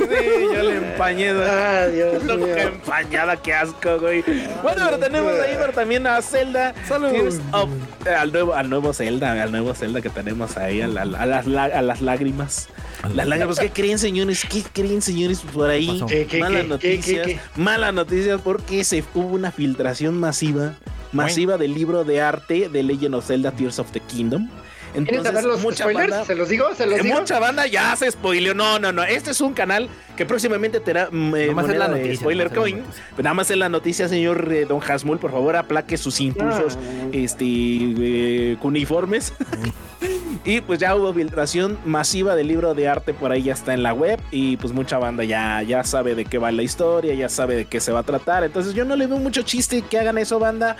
yo 0.53 0.63
le 0.63 0.77
empañé. 0.77 1.29
Ah, 1.31 1.87
Dios 1.87 2.23
Loco, 2.23 2.45
mío. 2.45 2.55
qué 2.55 2.61
empañada, 2.63 3.37
qué 3.37 3.53
asco, 3.53 3.99
güey. 3.99 4.23
Bueno, 4.63 4.83
pero 4.85 4.99
tenemos 4.99 5.33
ahí 5.33 5.55
pero 5.59 5.73
también 5.73 6.07
a 6.07 6.21
Zelda. 6.21 6.73
Salud. 6.87 7.09
Tears 7.11 7.39
of- 7.51 7.69
eh, 8.05 8.09
al, 8.13 8.31
nuevo, 8.31 8.53
al 8.53 8.69
nuevo 8.69 8.93
Zelda, 8.93 9.41
al 9.43 9.51
nuevo 9.51 9.73
Zelda 9.73 10.01
que 10.01 10.09
tenemos 10.09 10.57
ahí, 10.57 10.81
a, 10.81 10.87
la- 10.87 11.01
a 11.01 11.25
las, 11.25 11.45
la- 11.47 11.65
a 11.65 11.81
las 11.81 12.01
lágrimas. 12.01 12.69
Las 13.13 13.27
lágrimas, 13.27 13.59
¿qué 13.59 13.69
creen, 13.69 13.97
señores? 13.99 14.45
¿Qué 14.49 14.63
creen, 14.73 15.01
señores, 15.01 15.39
por 15.53 15.69
ahí? 15.69 15.87
pasó? 15.87 16.05
¿Qué, 16.07 16.25
qué, 16.25 16.39
malas 16.39 16.61
qué, 16.63 16.67
noticias. 16.67 17.25
qué, 17.27 17.33
qué? 17.35 17.39
Malas 17.55 17.93
noticias 17.93 18.41
porque 18.43 18.83
se 18.83 19.03
hubo 19.13 19.27
una 19.35 19.51
filtración 19.51 20.19
masiva, 20.19 20.73
masiva 21.13 21.57
del 21.57 21.73
libro 21.73 22.03
de 22.03 22.21
arte 22.21 22.67
de 22.69 22.83
Legend 22.83 23.15
of 23.15 23.25
Zelda 23.25 23.51
Tears 23.51 23.79
of 23.79 23.91
the 23.91 23.99
Kingdom. 24.01 24.49
¿Quieres 24.93 25.09
Entonces, 25.09 25.23
saber 25.33 25.43
los 25.45 25.61
mucha 25.61 25.83
spoilers? 25.83 26.09
banda- 26.09 26.25
¿Se 26.25 26.35
los 26.35 26.49
digo? 26.49 26.65
¿Se 26.75 26.85
los 26.85 26.99
eh, 26.99 27.03
digo? 27.03 27.19
Mucha 27.19 27.39
banda 27.39 27.67
ya 27.67 27.95
se 27.95 28.09
spoileó. 28.11 28.53
No, 28.53 28.79
no, 28.79 28.91
no. 28.91 29.03
Este 29.03 29.31
es 29.31 29.41
un 29.41 29.53
canal 29.53 29.87
que 30.17 30.25
próximamente 30.25 30.79
te 30.79 30.91
eh, 30.91 31.03
es 31.03 31.11
moneda 31.11 31.77
la 31.77 31.87
de 31.89 31.97
noticia, 31.97 32.15
spoiler 32.19 32.49
coin. 32.53 32.83
Pero 33.11 33.23
nada 33.23 33.33
más 33.33 33.49
es 33.51 33.57
la 33.57 33.69
noticia, 33.69 34.07
señor 34.09 34.51
eh, 34.51 34.65
Don 34.65 34.81
Hasmul. 34.81 35.19
Por 35.19 35.31
favor, 35.31 35.55
aplaque 35.55 35.97
sus 35.97 36.19
impulsos 36.21 36.77
Ah. 36.77 37.07
este, 37.13 37.45
eh, 37.45 38.57
cuneiformes. 38.59 39.33
y 40.45 40.61
pues 40.61 40.79
ya 40.79 40.95
hubo 40.95 41.13
filtración 41.13 41.77
masiva 41.85 42.35
del 42.35 42.47
libro 42.47 42.73
de 42.73 42.87
arte 42.87 43.13
por 43.13 43.31
ahí 43.31 43.43
ya 43.43 43.53
está 43.53 43.73
en 43.73 43.83
la 43.83 43.93
web. 43.93 44.19
Y 44.31 44.57
pues 44.57 44.73
mucha 44.73 44.97
banda 44.97 45.23
ya, 45.23 45.61
ya 45.61 45.83
sabe 45.83 46.15
de 46.15 46.25
qué 46.25 46.37
va 46.37 46.51
la 46.51 46.63
historia, 46.63 47.13
ya 47.13 47.29
sabe 47.29 47.55
de 47.55 47.65
qué 47.65 47.79
se 47.79 47.91
va 47.91 47.99
a 47.99 48.03
tratar. 48.03 48.43
Entonces 48.43 48.73
yo 48.73 48.85
no 48.85 48.95
le 48.95 49.07
veo 49.07 49.17
mucho 49.17 49.43
chiste 49.43 49.83
que 49.83 49.99
hagan 49.99 50.17
eso, 50.17 50.39
banda. 50.39 50.75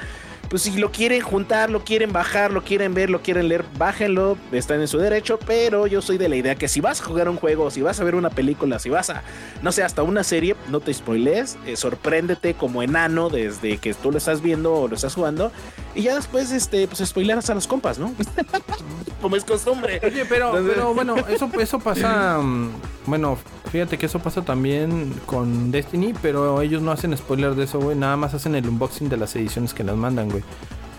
Pues 0.49 0.63
si 0.63 0.75
lo 0.77 0.91
quieren 0.91 1.21
juntar, 1.21 1.69
lo 1.69 1.83
quieren 1.83 2.11
bajar, 2.11 2.51
lo 2.51 2.63
quieren 2.63 2.95
ver, 2.95 3.11
lo 3.11 3.21
quieren 3.21 3.47
leer, 3.49 3.63
bájenlo, 3.77 4.35
están 4.51 4.81
en 4.81 4.87
su 4.87 4.97
derecho, 4.97 5.37
pero 5.45 5.85
yo 5.85 6.01
soy 6.01 6.17
de 6.17 6.27
la 6.27 6.35
idea 6.37 6.55
que 6.55 6.67
si 6.67 6.81
vas 6.81 7.01
a 7.01 7.03
jugar 7.03 7.29
un 7.29 7.37
juego, 7.37 7.69
si 7.69 7.83
vas 7.83 7.99
a 7.99 8.03
ver 8.03 8.15
una 8.15 8.31
película, 8.31 8.79
si 8.79 8.89
vas 8.89 9.11
a, 9.11 9.21
no 9.61 9.71
sé, 9.71 9.83
hasta 9.83 10.01
una 10.01 10.23
serie, 10.23 10.55
no 10.69 10.79
te 10.79 10.91
spoilees, 10.91 11.57
eh, 11.67 11.75
sorpréndete 11.75 12.55
como 12.55 12.81
enano 12.81 13.29
desde 13.29 13.77
que 13.77 13.93
tú 13.93 14.11
lo 14.11 14.17
estás 14.17 14.41
viendo 14.41 14.73
o 14.73 14.87
lo 14.87 14.95
estás 14.95 15.13
jugando, 15.13 15.51
y 15.93 16.01
ya 16.01 16.15
después, 16.15 16.51
este, 16.51 16.87
pues 16.87 17.07
spoileras 17.07 17.47
a 17.51 17.53
los 17.53 17.67
compas, 17.67 17.99
¿no? 17.99 18.11
como 19.21 19.35
es 19.35 19.43
costumbre. 19.45 19.99
Oye, 20.03 20.25
pero, 20.25 20.47
Entonces- 20.49 20.73
pero 20.75 20.93
bueno, 20.95 21.15
eso, 21.29 21.49
eso 21.59 21.79
pasa. 21.79 22.39
mm, 22.39 22.69
Bueno, 23.05 23.37
fíjate 23.71 23.97
que 23.97 24.05
eso 24.05 24.19
pasa 24.19 24.43
también 24.43 25.13
con 25.25 25.71
Destiny, 25.71 26.13
pero 26.21 26.61
ellos 26.61 26.81
no 26.81 26.91
hacen 26.91 27.15
spoiler 27.17 27.55
de 27.55 27.63
eso, 27.63 27.79
güey. 27.79 27.95
Nada 27.97 28.15
más 28.17 28.33
hacen 28.35 28.53
el 28.55 28.67
unboxing 28.69 29.09
de 29.09 29.17
las 29.17 29.35
ediciones 29.35 29.73
que 29.73 29.83
las 29.83 29.95
mandan, 29.95 30.29
güey. 30.29 30.38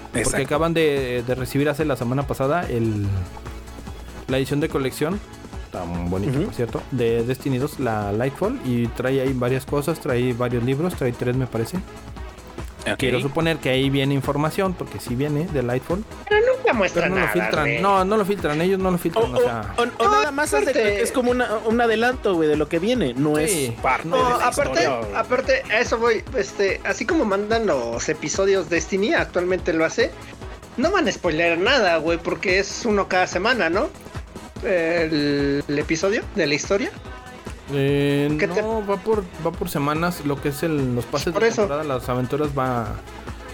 Porque 0.06 0.20
Exacto. 0.20 0.44
acaban 0.46 0.74
de, 0.74 1.22
de 1.26 1.34
recibir 1.34 1.68
hace 1.68 1.84
la 1.84 1.96
semana 1.96 2.26
pasada 2.26 2.62
el 2.68 3.06
la 4.28 4.38
edición 4.38 4.60
de 4.60 4.68
colección. 4.68 5.20
Tan 5.72 6.10
bonito, 6.10 6.32
Ujú. 6.32 6.44
por 6.46 6.54
cierto. 6.54 6.82
De 6.90 7.22
Destiny 7.24 7.58
2, 7.58 7.78
la 7.80 8.10
Lightfall. 8.12 8.60
Y 8.64 8.88
trae 8.88 9.20
ahí 9.20 9.32
varias 9.32 9.64
cosas, 9.66 10.00
trae 10.00 10.32
varios 10.32 10.64
libros, 10.64 10.94
trae 10.94 11.12
tres, 11.12 11.36
me 11.36 11.46
parece. 11.46 11.78
Quiero 12.98 13.20
suponer 13.20 13.58
que 13.58 13.68
ahí 13.70 13.90
viene 13.90 14.14
información, 14.14 14.74
porque 14.74 15.00
sí 15.00 15.14
viene 15.14 15.46
de 15.52 15.62
Lightfall. 15.62 16.02
Pero 16.28 16.40
nunca 16.56 16.72
muestra 16.72 17.02
Pero 17.02 17.14
no 17.14 17.20
lo 17.20 17.26
nada, 17.26 17.32
filtran. 17.32 17.82
No, 17.82 18.04
no 18.04 18.16
lo 18.16 18.24
filtran, 18.24 18.60
ellos 18.60 18.78
no 18.78 18.90
lo 18.90 18.96
O, 18.96 18.98
filtran. 18.98 19.34
O, 19.34 19.38
o- 19.38 19.42
sea. 19.42 19.74
o- 19.76 20.04
o 20.04 20.10
nada 20.10 20.30
más 20.30 20.52
hace- 20.54 20.62
aparte- 20.70 21.02
es 21.02 21.12
como 21.12 21.30
una- 21.30 21.58
un 21.66 21.80
adelanto, 21.80 22.34
güey, 22.34 22.48
de 22.48 22.56
lo 22.56 22.68
que 22.68 22.78
viene. 22.78 23.12
No 23.14 23.36
Sí. 23.36 23.66
es 23.74 23.80
parte 23.80 24.08
No, 24.08 24.16
de 24.16 24.22
la 24.38 24.46
aparte, 24.48 24.82
historia, 24.82 25.18
aparte, 25.20 25.62
a 25.70 25.80
eso 25.80 25.98
voy, 25.98 26.24
este, 26.36 26.80
así 26.84 27.04
como 27.06 27.24
mandan 27.24 27.66
los 27.66 28.08
episodios 28.08 28.68
Destiny, 28.70 29.12
actualmente 29.14 29.72
lo 29.72 29.84
hace, 29.84 30.10
no 30.76 30.90
van 30.90 31.06
a 31.06 31.12
spoiler 31.12 31.58
nada, 31.58 31.96
güey, 31.98 32.18
porque 32.18 32.58
es 32.60 32.84
uno 32.86 33.08
cada 33.08 33.26
semana, 33.26 33.68
¿no? 33.68 33.88
El, 34.64 35.64
el 35.68 35.78
episodio 35.78 36.22
de 36.34 36.46
la 36.46 36.54
historia. 36.54 36.90
Eh, 37.72 38.34
¿Qué 38.38 38.48
te- 38.48 38.62
no, 38.62 38.84
va 38.86 38.96
por, 38.96 39.22
va 39.46 39.52
por 39.52 39.68
semanas. 39.68 40.24
Lo 40.24 40.40
que 40.40 40.48
es 40.50 40.62
el, 40.62 40.94
los 40.94 41.04
pases 41.06 41.32
Por 41.32 41.42
de 41.42 41.48
eso. 41.48 41.62
temporada, 41.62 41.84
las 41.84 42.08
aventuras 42.08 42.50
va, 42.58 42.88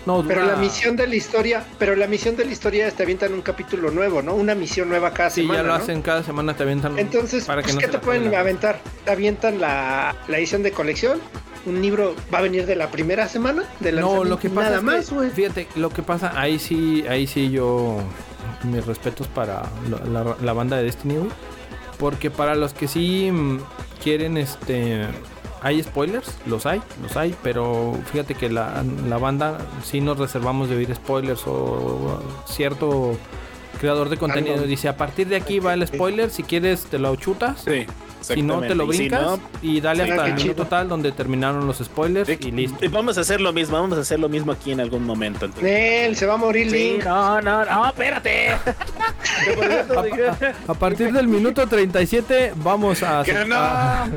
No, 0.07 0.23
Pero 0.27 0.43
dura- 0.43 0.53
la 0.55 0.59
misión 0.61 0.95
de 0.97 1.07
la 1.09 1.17
historia, 1.17 1.65
pero 1.81 1.97
la 1.97 2.07
misión 2.07 2.37
de 2.37 2.45
la 2.45 2.53
historia 2.53 2.89
te 2.93 3.03
avientan 3.03 3.35
un 3.35 3.43
capítulo 3.43 3.91
nuevo, 3.91 4.23
¿no? 4.23 4.35
Una 4.35 4.55
misión 4.55 4.89
nueva 4.89 5.13
cada 5.13 5.31
Sí, 5.31 5.41
semana. 5.43 5.61
ya 5.61 5.67
lo 5.67 5.69
¿no? 5.77 5.83
hacen 5.83 6.01
cada 6.03 6.23
semana, 6.23 6.55
te 6.57 6.63
avientan. 6.63 6.97
Entonces, 6.99 7.45
para 7.45 7.61
que 7.63 7.73
pues, 7.73 7.75
no 7.75 7.81
¿qué 7.81 7.87
te 7.89 7.93
la 7.95 8.01
pueden 8.01 8.33
aventar? 8.35 8.79
Te 9.05 9.11
avientan 9.11 9.61
la, 9.61 10.15
la 10.29 10.39
edición 10.39 10.63
de 10.63 10.71
colección. 10.71 11.19
Un 11.67 11.83
libro 11.83 12.15
va 12.33 12.39
a 12.39 12.43
venir 12.43 12.67
de 12.67 12.77
la 12.77 12.89
primera 12.93 13.27
semana 13.27 13.65
de 13.81 13.91
No, 13.91 13.97
lanzamiento, 14.01 14.25
lo 14.29 14.39
que 14.39 14.49
pasa 14.51 14.81
nada 14.81 14.99
es 14.99 15.11
más, 15.13 15.25
que, 15.25 15.31
fíjate, 15.31 15.67
lo 15.75 15.91
que 15.91 16.03
pasa, 16.05 16.33
ahí 16.41 16.61
sí, 16.61 17.05
ahí 17.09 17.27
sí 17.27 17.51
yo, 17.51 17.97
mis 18.63 18.87
respetos 18.87 19.27
para 19.27 19.63
la, 19.91 20.23
la- 20.23 20.37
la 20.41 20.53
banda 20.53 20.77
de 20.77 20.85
Destiny. 20.85 21.29
Porque 21.99 22.31
para 22.31 22.55
los 22.55 22.75
que 22.75 22.87
sí 22.87 23.29
mm, 23.33 23.59
quieren, 24.03 24.37
este, 24.37 25.07
hay 25.63 25.83
spoilers, 25.83 26.37
los 26.47 26.67
hay, 26.67 26.81
los 27.03 27.17
hay, 27.17 27.35
pero 27.43 27.99
fíjate 28.13 28.35
que 28.35 28.49
la, 28.49 28.85
la 29.09 29.19
banda 29.19 29.59
sí 29.85 30.01
nos 30.01 30.19
reservamos 30.19 30.69
de 30.69 30.77
oír 30.77 30.95
spoilers 30.95 31.43
o 31.47 32.21
cierto 32.47 33.17
creador 33.81 34.09
de 34.09 34.17
contenido 34.17 34.55
Algo. 34.55 34.67
dice, 34.67 34.89
a 34.89 34.97
partir 34.97 35.29
de 35.29 35.37
aquí 35.37 35.59
va 35.59 35.75
el 35.75 35.87
spoiler, 35.87 36.31
si 36.31 36.43
quieres 36.43 36.85
te 36.85 36.99
lo 36.99 37.15
chutas. 37.17 37.63
Sí. 37.63 37.87
Si 38.35 38.43
no, 38.43 38.61
te 38.61 38.75
lo 38.75 38.85
exactamente. 38.85 38.95
Y 38.95 38.97
si 38.97 38.99
brincas 39.09 39.23
no, 39.23 39.41
y 39.63 39.81
dale 39.81 40.03
hasta 40.05 40.27
el 40.27 40.35
minuto 40.35 40.67
tal 40.67 40.89
donde 40.89 41.13
terminaron 41.13 41.67
los 41.67 41.79
spoilers 41.79 42.29
y 42.29 42.51
listo. 42.51 42.85
Y 42.85 42.89
Vamos 42.89 43.19
a 43.19 43.21
hacer 43.21 43.41
lo 43.41 43.53
mismo, 43.53 43.81
vamos 43.81 43.97
a 43.99 44.01
hacer 44.01 44.19
lo 44.19 44.29
mismo 44.29 44.53
aquí 44.53 44.73
en 44.73 44.81
algún 44.81 45.05
momento. 45.05 45.49
Nel, 45.61 46.17
se 46.17 46.27
va 46.27 46.35
a 46.35 46.37
morir 46.39 46.71
Sí, 46.71 46.93
Link. 46.95 47.05
no, 47.05 47.41
no, 47.41 47.65
no, 47.65 47.87
espérate. 47.87 48.51
A 50.69 50.75
partir 50.75 51.13
del 51.13 51.29
minuto 51.29 51.67
37 51.67 52.53
vamos 52.57 53.03
a, 53.03 53.23
Que 53.25 53.33
no. 53.45 53.55
a, 53.57 54.09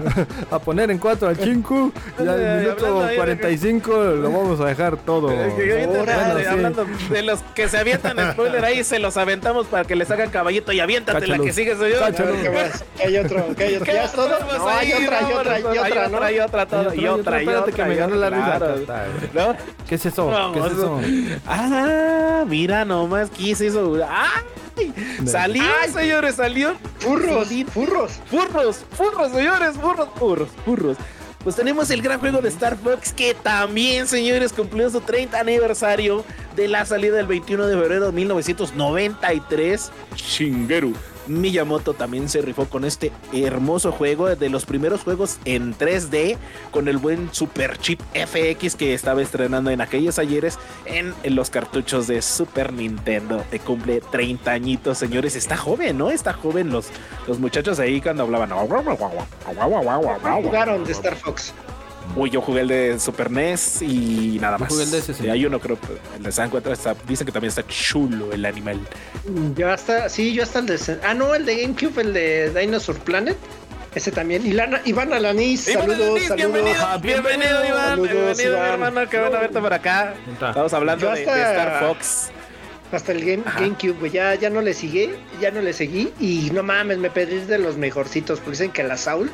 a 0.51 0.59
poner 0.59 0.91
en 0.91 0.97
4 0.97 1.27
al 1.29 1.37
Chinku 1.37 1.91
y 2.17 2.27
al 2.27 2.61
minuto 2.61 2.85
hablando 2.85 3.03
ahí 3.03 3.09
de- 3.11 3.15
45 3.17 3.91
lo 3.91 4.31
vamos 4.31 4.59
a 4.61 4.65
dejar 4.65 4.97
todo. 4.97 5.27
Que 5.29 5.35
ahorita, 5.43 5.87
Bueno, 5.87 6.39
sí. 6.39 6.45
Hablando 6.45 6.85
de 7.09 7.21
los 7.23 7.39
que 7.55 7.69
se 7.69 7.77
avientan 7.77 8.17
spoiler 8.33 8.63
ahí, 8.65 8.83
se 8.83 8.99
los 8.99 9.17
aventamos 9.17 9.67
para 9.67 9.83
que 9.85 9.95
les 9.95 10.09
hagan 10.11 10.29
caballito 10.29 10.71
y 10.71 10.79
aviéntate 10.79 11.27
la 11.27 11.37
que 11.39 11.53
sigue. 11.53 11.75
¿Qué 11.77 11.85
hay 13.05 13.17
otro? 13.17 13.45
¿Qué 13.55 13.63
hay 13.63 13.75
otro? 13.75 13.87
¿Qué 13.99 14.05
¿Ya 14.05 14.05
es 14.05 14.11
todo? 14.13 14.29
tenemos 14.37 14.57
No, 14.57 14.67
hay 14.69 14.93
otra, 14.93 15.17
hay 15.19 15.33
otra, 15.33 15.59
y 15.59 15.63
Vámonos, 15.63 15.85
otra, 15.87 16.03
hay 16.03 16.09
¿no? 16.11 16.17
otra, 16.17 16.31
y 16.31 16.39
otra, 16.39 16.65
todo, 16.65 16.93
y 16.93 17.07
otra, 17.07 17.43
y 17.43 17.47
otra, 17.47 17.73
que 17.73 17.83
me 17.85 17.95
ganó 17.95 18.15
la 18.15 18.29
risa. 18.29 19.05
¿Qué 19.87 19.95
es 19.95 20.05
eso? 20.05 20.27
¿Qué 20.53 20.59
es 20.59 20.65
Vamos. 20.65 20.71
eso? 20.71 21.01
Ah, 21.47 22.43
mira 22.47 22.85
nomás, 22.85 23.29
¿qué 23.29 23.51
es 23.51 23.61
eso? 23.61 23.97
¡Ay! 24.07 24.93
Salió, 25.25 25.63
señores, 25.93 26.35
salió. 26.35 26.75
Furros, 26.99 27.49
furros. 27.73 28.11
Furros, 28.29 28.85
furros, 28.91 29.31
señores, 29.31 29.75
furros, 29.75 30.07
furros, 30.15 30.49
furros. 30.63 30.97
Pues 31.43 31.55
tenemos 31.55 31.89
el 31.89 32.01
gran 32.01 32.19
juego 32.19 32.41
de 32.41 32.49
Star 32.49 32.77
Fox 32.77 33.13
que 33.13 33.33
también, 33.33 34.07
señores, 34.07 34.51
cumplió 34.53 34.89
su 34.89 34.99
30 35.01 35.39
aniversario 35.39 36.25
de 36.55 36.67
la 36.67 36.85
salida 36.85 37.15
del 37.15 37.27
21 37.27 37.65
de 37.65 37.77
febrero 37.77 38.05
de 38.07 38.11
1993. 38.11 39.91
Shigeru 40.15 40.93
Miyamoto 41.29 41.93
también 41.93 42.29
se 42.29 42.41
rifó 42.41 42.65
con 42.65 42.85
este 42.85 43.11
hermoso 43.31 43.91
juego 43.91 44.35
de 44.35 44.49
los 44.49 44.65
primeros 44.65 45.01
juegos 45.01 45.37
en 45.45 45.77
3D 45.77 46.37
con 46.71 46.87
el 46.87 46.97
buen 46.97 47.33
Super 47.33 47.77
Chip 47.77 47.99
FX 48.13 48.75
que 48.75 48.93
estaba 48.93 49.21
estrenando 49.21 49.69
en 49.69 49.81
aquellos 49.81 50.19
ayeres 50.19 50.57
en, 50.85 51.13
los 51.23 51.49
cartuchos 51.49 52.07
de 52.07 52.21
Super 52.21 52.73
Nintendo. 52.73 53.43
Te 53.49 53.59
cumple 53.59 54.01
30 54.01 54.51
añitos, 54.51 54.97
señores. 54.97 55.35
Está 55.35 55.55
joven, 55.55 55.97
¿no? 55.97 56.09
Está 56.09 56.33
joven 56.33 56.69
los, 56.69 56.87
los 57.27 57.39
muchachos 57.39 57.79
ahí 57.79 58.01
cuando 58.01 58.23
hablaban. 58.23 58.51
Jugaron 60.43 60.83
de 60.83 60.91
Star 60.91 61.15
Fox. 61.15 61.53
Uy, 62.15 62.29
yo 62.31 62.41
jugué 62.41 62.61
el 62.61 62.67
de 62.67 62.99
Super 62.99 63.29
NES 63.31 63.81
y 63.81 64.37
nada 64.41 64.57
Yo 64.57 64.61
más. 64.61 64.69
jugué 64.69 64.83
el 64.83 64.91
de 64.91 65.01
60. 65.01 65.25
Y 65.25 65.29
hay 65.29 65.45
uno, 65.45 65.59
creo, 65.59 65.77
el 66.17 66.23
de 66.23 66.31
San 66.31 66.51
está, 66.71 66.95
dicen 67.07 67.25
que 67.25 67.31
también 67.31 67.49
está 67.49 67.65
chulo 67.67 68.31
el 68.33 68.45
animal. 68.45 68.79
Yo 69.55 69.69
hasta, 69.71 70.09
sí, 70.09 70.33
yo 70.33 70.43
hasta 70.43 70.59
el 70.59 70.65
de. 70.65 70.79
Ah, 71.03 71.13
no, 71.13 71.35
el 71.35 71.45
de 71.45 71.61
GameCube, 71.61 72.01
el 72.01 72.13
de 72.13 72.59
Dinosaur 72.59 72.97
Planet. 72.99 73.37
Ese 73.95 74.11
también. 74.11 74.45
Y 74.45 74.51
Lana, 74.51 74.81
Iván 74.85 75.11
Alanis, 75.13 75.67
Iván 75.67 75.81
saludos, 75.89 76.01
Alanis, 76.09 76.27
saludos. 76.27 76.51
bienvenido, 76.53 76.85
Ah, 76.85 76.97
bienvenido, 76.97 77.65
Iván, 77.65 77.89
Saludos, 77.89 78.11
bienvenido, 78.11 78.35
mi 78.51 78.57
Iván. 78.57 78.71
hermano, 78.73 79.09
que 79.09 79.17
van 79.17 79.35
a 79.35 79.39
verte 79.39 79.59
por 79.59 79.73
acá. 79.73 80.13
Estamos 80.31 80.73
hablando 80.73 81.11
de, 81.11 81.21
Star 81.23 81.79
Fox. 81.79 82.29
Hasta 82.91 83.11
el 83.11 83.19
game, 83.23 83.43
Ajá. 83.45 83.59
GameCube, 83.61 83.93
güey. 83.99 84.11
Ya, 84.11 84.33
ya 84.35 84.49
no 84.49 84.61
le 84.61 84.73
seguí, 84.73 85.11
ya 85.39 85.51
no 85.51 85.61
le 85.61 85.73
seguí. 85.73 86.11
Y 86.19 86.49
no 86.53 86.63
mames, 86.63 86.97
me 86.97 87.09
pedí 87.09 87.39
de 87.39 87.57
los 87.59 87.77
mejorcitos. 87.77 88.39
Porque 88.39 88.51
dicen 88.51 88.71
que 88.71 88.81
el 88.81 88.91
Assault 88.91 89.31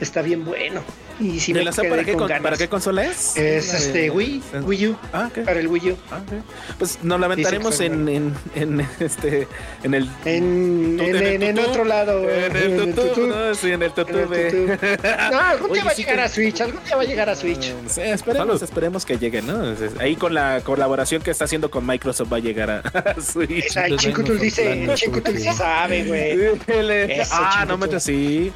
está 0.00 0.22
bien 0.22 0.44
bueno. 0.44 0.82
Y 1.18 1.40
si 1.40 1.52
¿De 1.52 1.60
me 1.60 1.64
la 1.64 1.72
quedé 1.72 1.88
¿para, 1.88 2.04
qué, 2.04 2.12
con. 2.12 2.28
¿Para 2.28 2.56
qué 2.56 2.68
consola 2.68 3.04
es? 3.06 3.36
Es 3.36 3.72
de- 3.72 3.78
este 3.78 4.10
Wii, 4.10 4.42
Wii 4.62 4.86
U. 4.88 4.96
Ah, 5.12 5.28
ok. 5.30 5.44
Para 5.44 5.60
el 5.60 5.68
Wii 5.68 5.92
U. 5.92 5.96
Ah, 6.10 6.18
ok. 6.26 6.42
Pues 6.78 6.98
nos 7.02 7.18
lamentaremos 7.18 7.80
en, 7.80 8.08
en, 8.08 8.34
en 8.54 8.86
este 9.00 9.48
en 9.82 9.94
el 9.94 10.08
En, 10.24 10.96
Tú- 10.98 11.04
en, 11.04 11.16
en, 11.16 11.42
en 11.42 11.58
otro 11.58 11.84
lado. 11.84 12.28
en 12.30 12.54
el 12.56 12.94
tutú, 12.94 13.26
¿no? 13.26 13.54
Sí, 13.54 13.72
en 13.72 13.82
el 13.82 13.92
tutú 13.92 14.12
En 14.18 14.18
el 14.24 14.28
de-. 14.30 14.98
No, 15.32 15.40
algún 15.40 15.70
Oye, 15.70 15.80
día 15.80 15.84
va 15.84 15.90
a 15.90 15.94
sí 15.94 16.02
llegar 16.02 16.16
que- 16.16 16.22
a 16.22 16.28
Switch. 16.28 16.60
Algún 16.60 16.84
día 16.84 16.96
va 16.96 17.02
a 17.02 17.06
llegar 17.06 17.28
a 17.30 17.34
Switch. 17.34 17.72
Sí, 17.88 18.00
esperemos, 18.02 18.46
Salud. 18.48 18.62
esperemos 18.62 19.04
que 19.06 19.18
llegue, 19.18 19.40
¿no? 19.42 19.54
Entonces, 19.66 19.92
Ahí 19.98 20.16
con 20.16 20.34
la 20.34 20.60
colaboración 20.62 21.22
que 21.22 21.30
está 21.30 21.44
haciendo 21.46 21.70
con 21.70 21.86
Microsoft 21.86 22.30
va 22.32 22.36
a 22.36 22.40
llegar 22.40 22.70
a, 22.70 22.78
a 22.80 23.20
Switch. 23.20 23.74
Nuestros 23.76 24.40
dice, 24.40 24.84
güey. 24.84 25.38
sí 25.38 25.52
sabe, 25.52 26.04
güey. 26.04 26.60
Ah, 27.30 27.64
no 27.66 27.78
manches, 27.78 28.02
sí. 28.02 28.52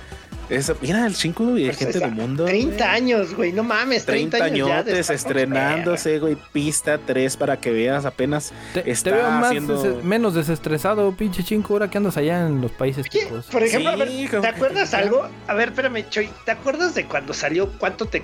Eso, 0.51 0.77
mira, 0.83 1.07
el 1.07 1.15
5 1.15 1.57
y 1.59 1.67
Pues 1.67 1.77
gente 1.79 1.99
del 2.01 2.11
mundo. 2.13 2.45
30 2.45 2.77
güey. 2.85 2.97
años, 2.97 3.35
güey. 3.35 3.53
No 3.53 3.63
mames, 3.63 4.05
30, 4.05 4.39
30 4.39 4.45
años 4.45 4.69
ya. 4.69 4.83
de 4.83 4.91
añotes 4.91 5.07
Fox, 5.07 5.17
estrenándose, 5.21 6.19
güey. 6.19 6.37
Pista 6.53 6.99
3 6.99 7.37
para 7.37 7.57
que 7.59 7.71
veas 7.71 8.05
apenas. 8.05 8.53
Te, 8.75 8.83
veo 8.83 9.31
más 9.31 9.47
haciendo- 9.47 9.83
des- 9.83 10.05
menos 10.05 10.35
desestresado, 10.35 11.13
pinche 11.13 11.45
Chinko, 11.45 11.75
ahora 11.75 11.89
que 11.89 11.99
andas 11.99 12.17
allá 12.17 12.47
en 12.47 12.61
los 12.61 12.73
países 12.73 13.07
chicos. 13.09 13.47
por 13.47 13.63
ejemplo, 13.63 13.91
Sí, 13.91 13.95
a 13.95 14.05
ver, 14.05 14.09
¿te 14.09 14.41
que- 14.41 14.47
acuerdas 14.47 14.93
algo? 14.95 15.29
A 15.47 15.55
ver, 15.55 15.69
espérame, 15.69 16.05
Choy, 16.11 16.29
¿te 16.45 16.51
acuerdas 16.51 16.95
de 16.95 17.05
cuando 17.07 17.33
salió 17.33 17.71
cuánto 17.79 18.07
te, 18.07 18.23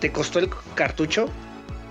te 0.00 0.12
costó 0.12 0.38
el 0.38 0.48
cartucho? 0.76 1.28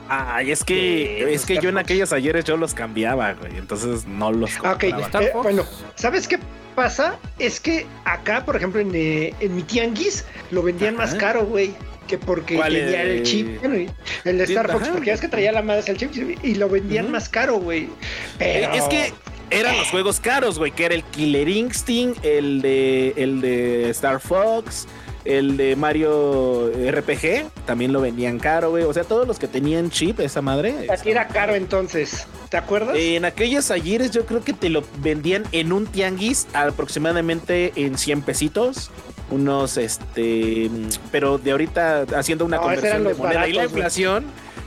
Ay, 0.07 0.51
es 0.51 0.63
que, 0.63 1.33
es 1.33 1.45
que 1.45 1.57
yo 1.59 1.69
en 1.69 1.79
aquellos 1.79 2.13
ayeres 2.13 2.45
yo 2.45 2.57
los 2.57 2.73
cambiaba, 2.75 3.33
güey. 3.33 3.57
Entonces 3.57 4.05
no 4.05 4.31
los 4.31 4.51
Ah, 4.63 4.73
ok, 4.73 4.81
compraba. 4.81 5.01
Star 5.07 5.23
eh, 5.23 5.31
bueno, 5.33 5.63
¿sabes 5.95 6.27
qué 6.27 6.37
pasa? 6.75 7.17
Es 7.39 7.59
que 7.59 7.85
acá, 8.03 8.45
por 8.45 8.55
ejemplo, 8.55 8.81
en, 8.81 8.93
eh, 8.93 9.33
en 9.39 9.55
mi 9.55 9.63
tianguis 9.63 10.25
lo 10.51 10.61
vendían 10.61 10.95
más 10.95 11.15
caro, 11.15 11.45
güey. 11.45 11.73
Que 12.07 12.19
porque 12.19 12.55
¿Cuál, 12.55 12.73
tenía 12.73 13.01
el 13.01 13.23
chip, 13.23 13.59
bueno, 13.61 13.91
el 14.25 14.37
de 14.37 14.43
Star 14.43 14.71
Fox, 14.71 14.83
ajá. 14.83 14.93
porque 14.93 15.11
es 15.11 15.19
que 15.19 15.27
traía 15.27 15.51
la 15.51 15.63
madre 15.63 15.83
el 15.87 15.97
chip 15.97 16.37
y 16.43 16.53
lo 16.53 16.69
vendían 16.69 17.09
más 17.09 17.27
caro, 17.29 17.55
güey. 17.55 17.89
Pero 18.37 18.73
Es 18.73 18.83
que 18.83 19.11
eran 19.49 19.75
los 19.77 19.89
juegos 19.89 20.19
caros, 20.19 20.59
güey, 20.59 20.71
que 20.71 20.85
era 20.85 20.95
el 20.95 21.03
Killer 21.03 21.49
Instinct, 21.49 22.23
el 22.23 22.61
de 22.61 23.13
el 23.15 23.41
de 23.41 23.89
Star 23.89 24.19
Fox, 24.19 24.87
el 25.25 25.57
de 25.57 25.75
Mario 25.75 26.71
RPG, 26.71 27.49
también 27.65 27.91
lo 27.91 27.99
vendían 28.01 28.39
caro, 28.39 28.69
güey. 28.69 28.83
O 28.83 28.93
sea, 28.93 29.03
todos 29.03 29.27
los 29.27 29.39
que 29.39 29.47
tenían 29.47 29.89
chip, 29.89 30.19
esa 30.19 30.41
madre. 30.41 30.87
aquí 30.89 31.09
era 31.11 31.27
caro 31.27 31.55
entonces, 31.55 32.27
¿te 32.49 32.57
acuerdas? 32.57 32.95
En 32.97 33.25
aquellos 33.25 33.71
ayeres 33.71 34.11
yo 34.11 34.25
creo 34.25 34.43
que 34.43 34.53
te 34.53 34.69
lo 34.69 34.83
vendían 34.99 35.43
en 35.51 35.73
un 35.73 35.87
tianguis 35.87 36.47
aproximadamente 36.53 37.73
en 37.75 37.97
100 37.97 38.21
pesitos. 38.21 38.91
Unos, 39.31 39.77
este, 39.77 40.69
pero 41.11 41.39
de 41.39 41.49
ahorita 41.49 42.05
haciendo 42.15 42.45
una 42.45 42.57
No, 42.57 42.63
conversión 42.63 43.03
de 43.03 43.13
moneda 43.15 43.47
y 43.47 43.53
la 43.53 43.65
güey. 43.65 43.81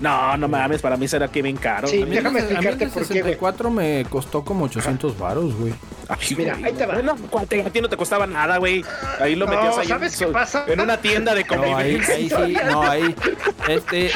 No, 0.00 0.36
no 0.36 0.46
mames, 0.48 0.80
para 0.80 0.96
mí 0.96 1.08
será 1.08 1.28
que 1.28 1.42
bien 1.42 1.56
caro. 1.56 1.88
Sí, 1.88 2.02
A 2.02 2.06
mí 2.06 2.16
el 2.16 2.22
déjame 2.22 2.42
de- 2.42 2.56
a 2.56 2.60
mí 2.60 2.66
el 2.66 2.72
explicarte 2.74 2.86
por 2.88 3.02
qué, 3.08 3.20
güey. 3.22 3.34
64 3.34 3.70
me 3.70 4.06
costó 4.08 4.44
como 4.44 4.64
800 4.66 5.18
varos, 5.18 5.54
güey. 5.56 5.74
Mira, 6.38 6.56
ahí 6.64 6.72
te 6.72 6.86
va. 6.86 6.94
Bueno, 6.94 7.16
a 7.66 7.70
ti 7.70 7.80
no 7.82 7.88
te 7.88 7.96
costaba 7.98 8.26
nada, 8.26 8.56
güey. 8.56 8.82
Ahí 9.20 9.34
lo 9.34 9.44
No, 9.44 9.52
metías 9.52 9.76
ahí 9.76 9.88
¿sabes 9.88 10.18
en, 10.20 10.28
qué 10.28 10.32
pasa? 10.32 10.64
en 10.66 10.80
una 10.80 10.96
tienda 10.96 11.34
de 11.34 11.44
No, 11.44 11.62
ahí, 11.76 12.00
ahí 12.08 12.28
sí, 12.30 12.56
no, 12.70 12.82
ahí, 12.82 13.14
este, 13.68 14.10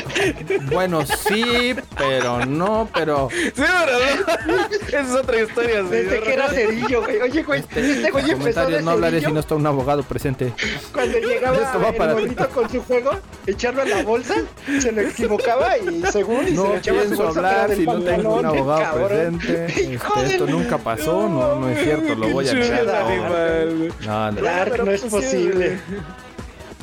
bueno, 0.72 1.04
sí, 1.04 1.74
pero 1.98 2.46
no, 2.46 2.88
pero 2.94 3.28
Sí, 3.30 3.52
¿verdad? 3.56 4.70
Esa 4.88 5.00
es 5.00 5.10
otra 5.10 5.42
historia, 5.42 5.82
Desde 5.82 6.20
que 6.20 6.32
era 6.32 6.48
cerillo, 6.48 7.02
güey. 7.02 7.20
Oye, 7.20 7.42
güey, 7.42 7.60
este 7.60 8.10
güey 8.10 8.30
empezó 8.30 8.66
de 8.66 8.80
no 8.80 8.92
hablaré 8.92 9.20
si 9.20 9.30
no 9.30 9.40
está 9.40 9.54
un 9.54 9.66
abogado 9.66 10.02
presente. 10.02 10.54
cuando 10.94 11.18
llegaba 11.18 11.58
el 11.58 12.12
gordito 12.14 12.48
con 12.50 12.70
su 12.70 12.82
juego, 12.84 13.10
echarlo 13.46 13.82
a 13.82 13.84
la 13.84 14.02
bolsa, 14.02 14.36
se 14.80 14.92
lo 14.92 15.02
equivocaba 15.02 15.71
y 15.78 16.02
según 16.12 16.44
y 16.44 16.50
se 16.50 16.54
No 16.54 16.76
echaba 16.76 17.02
su 17.04 17.16
bolsa 17.16 17.28
hablar 17.38 17.68
del 17.68 17.78
si 17.78 17.86
no 17.86 18.00
tengo 18.02 18.34
un 18.36 18.46
abogado 18.46 18.82
cabrón. 18.82 19.38
presente. 19.38 19.66
Este, 19.92 20.26
esto 20.34 20.46
nunca 20.46 20.78
pasó, 20.78 21.28
no, 21.28 21.56
no 21.60 21.68
es 21.68 21.82
cierto, 21.82 22.14
lo 22.14 22.28
voy 22.28 22.48
a 22.48 22.54
negar. 22.54 22.84
No, 22.84 22.96
animal. 23.06 23.94
no, 24.04 24.32
no. 24.32 24.40
Dark, 24.42 24.70
Pero, 24.72 24.84
no 24.84 24.90
es 24.92 25.00
posible. 25.02 25.78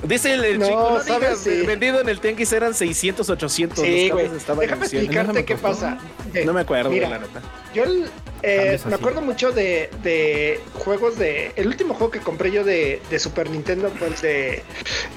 Dice 0.04 0.34
el, 0.34 0.46
el 0.46 0.60
No, 0.60 0.66
chico, 0.66 0.90
no 0.92 1.04
¿sabes? 1.04 1.44
digas, 1.44 1.60
Sí. 1.62 1.66
vendido 1.68 2.00
en 2.00 2.08
el 2.08 2.22
tianguis 2.22 2.52
eran 2.54 2.74
600, 2.74 3.30
800. 3.30 3.80
Sí, 3.84 4.10
güey. 4.10 4.30
Déjame 4.30 4.64
en 4.86 4.90
100. 4.90 5.02
explicarte 5.02 5.44
qué 5.46 5.56
pasa. 5.56 5.98
Eh, 6.34 6.44
No 6.46 6.54
me 6.54 6.62
acuerdo, 6.62 6.90
Mira, 6.90 7.10
la 7.10 7.20
neta. 7.20 7.42
Yo 7.74 7.84
el- 7.84 8.10
eh, 8.42 8.80
me 8.86 8.96
acuerdo 8.96 9.22
mucho 9.22 9.52
de, 9.52 9.90
de 10.02 10.62
juegos 10.76 11.18
de. 11.20 11.52
El 11.58 11.68
último 11.68 11.94
juego 11.96 12.12
que 12.12 12.20
compré 12.20 12.50
yo 12.52 12.64
de, 12.64 13.02
de 13.10 13.20
Super 13.20 13.50
Nintendo 13.50 13.92
fue 14.00 14.08
el 14.08 14.16
de. 14.22 14.64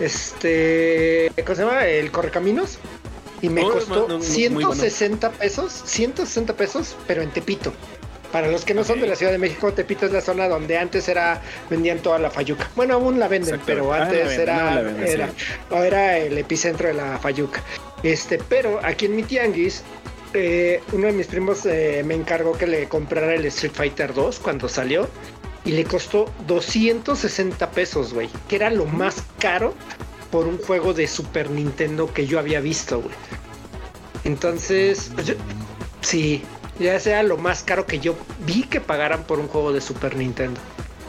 Este. 0.00 1.30
¿Cómo 1.44 1.54
se 1.54 1.62
llama? 1.64 1.86
El 1.86 2.10
Correcaminos. 2.10 2.78
Y 3.42 3.48
me 3.48 3.62
Muy, 3.62 3.72
costó 3.72 4.08
muy, 4.08 4.18
muy, 4.18 4.48
muy 4.50 4.64
bueno. 4.64 4.72
160 4.74 5.30
pesos, 5.32 5.82
160 5.84 6.54
pesos, 6.56 6.96
pero 7.06 7.22
en 7.22 7.30
Tepito. 7.30 7.72
Para 8.30 8.48
los 8.48 8.64
que 8.64 8.72
no 8.72 8.82
son 8.82 8.98
de 9.00 9.06
la 9.06 9.14
Ciudad 9.14 9.30
de 9.32 9.36
México, 9.38 9.72
Tepito 9.74 10.06
es 10.06 10.12
la 10.12 10.22
zona 10.22 10.48
donde 10.48 10.78
antes 10.78 11.06
era 11.08 11.42
vendían 11.68 11.98
toda 11.98 12.18
la 12.18 12.30
fayuca. 12.30 12.70
Bueno, 12.76 12.94
aún 12.94 13.18
la 13.18 13.28
venden, 13.28 13.56
Exacto. 13.56 13.66
pero 13.66 13.92
Ah, 13.92 14.04
antes 14.04 14.38
era, 14.38 14.56
no, 14.70 14.74
la 14.76 14.80
venden, 14.80 15.06
era, 15.06 15.28
sí. 15.28 15.34
era 15.74 16.16
el 16.18 16.38
epicentro 16.38 16.88
de 16.88 16.94
la 16.94 17.18
fayuca. 17.18 17.62
Este, 18.02 18.38
pero 18.38 18.80
aquí 18.82 19.04
en 19.04 19.16
mi 19.16 19.22
tianguis, 19.24 19.82
eh, 20.32 20.80
uno 20.92 21.08
de 21.08 21.12
mis 21.12 21.26
primos 21.26 21.66
eh, 21.66 22.02
me 22.06 22.14
encargó 22.14 22.52
que 22.56 22.66
le 22.66 22.88
comprara 22.88 23.34
el 23.34 23.44
Street 23.46 23.74
Fighter 23.74 24.14
2 24.14 24.38
cuando 24.38 24.66
salió 24.66 25.08
y 25.66 25.72
le 25.72 25.84
costó 25.84 26.32
260 26.46 27.70
pesos, 27.72 28.14
güey, 28.14 28.30
que 28.48 28.56
era 28.56 28.70
lo 28.70 28.86
más 28.86 29.22
caro 29.38 29.74
por 30.32 30.48
un 30.48 30.58
juego 30.58 30.92
de 30.94 31.06
Super 31.06 31.48
Nintendo 31.50 32.12
que 32.12 32.26
yo 32.26 32.40
había 32.40 32.60
visto, 32.60 33.00
güey. 33.00 33.14
Entonces, 34.24 35.10
pues 35.14 35.26
yo- 35.26 35.34
sí, 36.00 36.42
ya 36.78 36.98
sea 37.00 37.22
lo 37.22 37.36
más 37.36 37.62
caro 37.62 37.86
que 37.86 37.98
yo 37.98 38.14
vi 38.46 38.62
que 38.64 38.80
pagaran 38.80 39.24
por 39.24 39.38
un 39.38 39.48
juego 39.48 39.72
de 39.72 39.80
Super 39.80 40.16
Nintendo. 40.16 40.60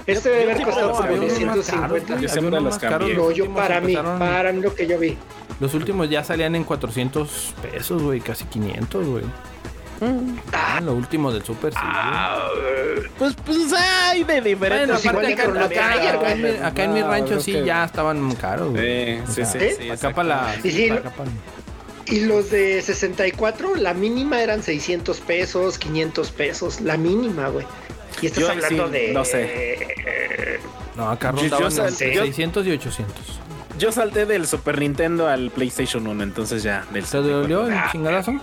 Este 0.05 0.29
debe 0.29 0.43
haber 0.51 0.63
costado 0.63 0.91
como 0.91 1.03
había 1.03 1.17
unos 1.17 1.31
más 1.31 1.65
150. 1.65 2.19
Yo 2.19 2.27
siempre 2.27 2.59
los 2.61 2.77
cambié. 2.77 3.15
No, 3.15 3.31
yo 3.31 3.53
para 3.53 3.79
mí, 3.79 3.95
para 3.95 4.51
mí 4.51 4.61
lo 4.61 4.75
que 4.75 4.85
yo 4.87 4.99
vi. 4.99 5.17
Los 5.59 5.73
últimos 5.73 6.09
ya 6.09 6.23
salían 6.23 6.55
en 6.55 6.63
400 6.65 7.53
pesos, 7.61 8.01
güey, 8.01 8.19
casi 8.19 8.43
500, 8.45 9.07
güey. 9.07 9.23
Ah, 10.51 10.81
lo 10.81 10.93
último 10.93 11.31
del 11.31 11.43
Super, 11.43 11.73
sí. 11.73 11.79
güey. 11.79 13.09
Pues, 13.17 13.35
pues 13.45 13.73
hay 13.73 14.23
de 14.23 14.41
diferentes. 14.41 15.03
Bueno, 15.03 15.19
aparte 15.19 15.33
acá, 15.33 15.43
acá- 15.65 15.69
Tiger, 15.69 16.15
acá 16.15 16.31
en 16.33 16.41
mi- 16.41 16.65
acá 16.65 16.83
en 16.83 16.93
mi 16.93 17.01
rancho 17.01 17.39
sí 17.39 17.53
que- 17.53 17.65
ya 17.65 17.85
estaban 17.85 18.33
caros, 18.35 18.71
güey. 18.71 19.17
Sí, 19.17 19.21
O 19.23 19.27
sí, 19.27 19.33
sea, 19.33 19.45
sí, 19.45 19.57
¿eh? 19.61 19.75
sí, 19.79 19.89
Acá 19.89 20.13
para 20.13 20.27
la... 20.27 20.55
Y 20.63 20.71
sí, 20.71 20.89
acá 20.89 21.09
para- 21.11 21.29
Y 22.05 22.21
los 22.25 22.49
de 22.51 22.81
64, 22.81 23.75
la 23.75 23.93
mínima 23.93 24.41
eran 24.41 24.61
600 24.61 25.19
pesos, 25.21 25.77
500 25.77 26.31
pesos, 26.31 26.81
la 26.81 26.97
mínima, 26.97 27.47
güey. 27.47 27.65
Y 28.21 28.25
estás 28.27 28.41
Yo 28.43 28.51
hablando 28.51 28.87
sí, 28.87 28.93
de... 28.93 29.13
no 29.13 29.23
sé. 29.25 29.43
eh, 29.43 30.59
No, 30.97 31.09
acá 31.09 31.31
rondaban 31.31 31.71
yo 31.71 31.87
yo- 32.11 32.23
600 32.23 32.67
y 32.67 32.71
800. 32.71 33.15
Yo 33.79 33.91
salté 33.91 34.25
del 34.27 34.45
Super 34.45 34.79
Nintendo 34.79 35.27
al 35.27 35.49
PlayStation 35.49 36.05
1, 36.05 36.21
entonces 36.23 36.61
ya. 36.61 36.85
Del 36.91 37.05
¿Te 37.05 37.17
dolió 37.17 37.67
el 37.67 37.75
chingadazo? 37.91 38.33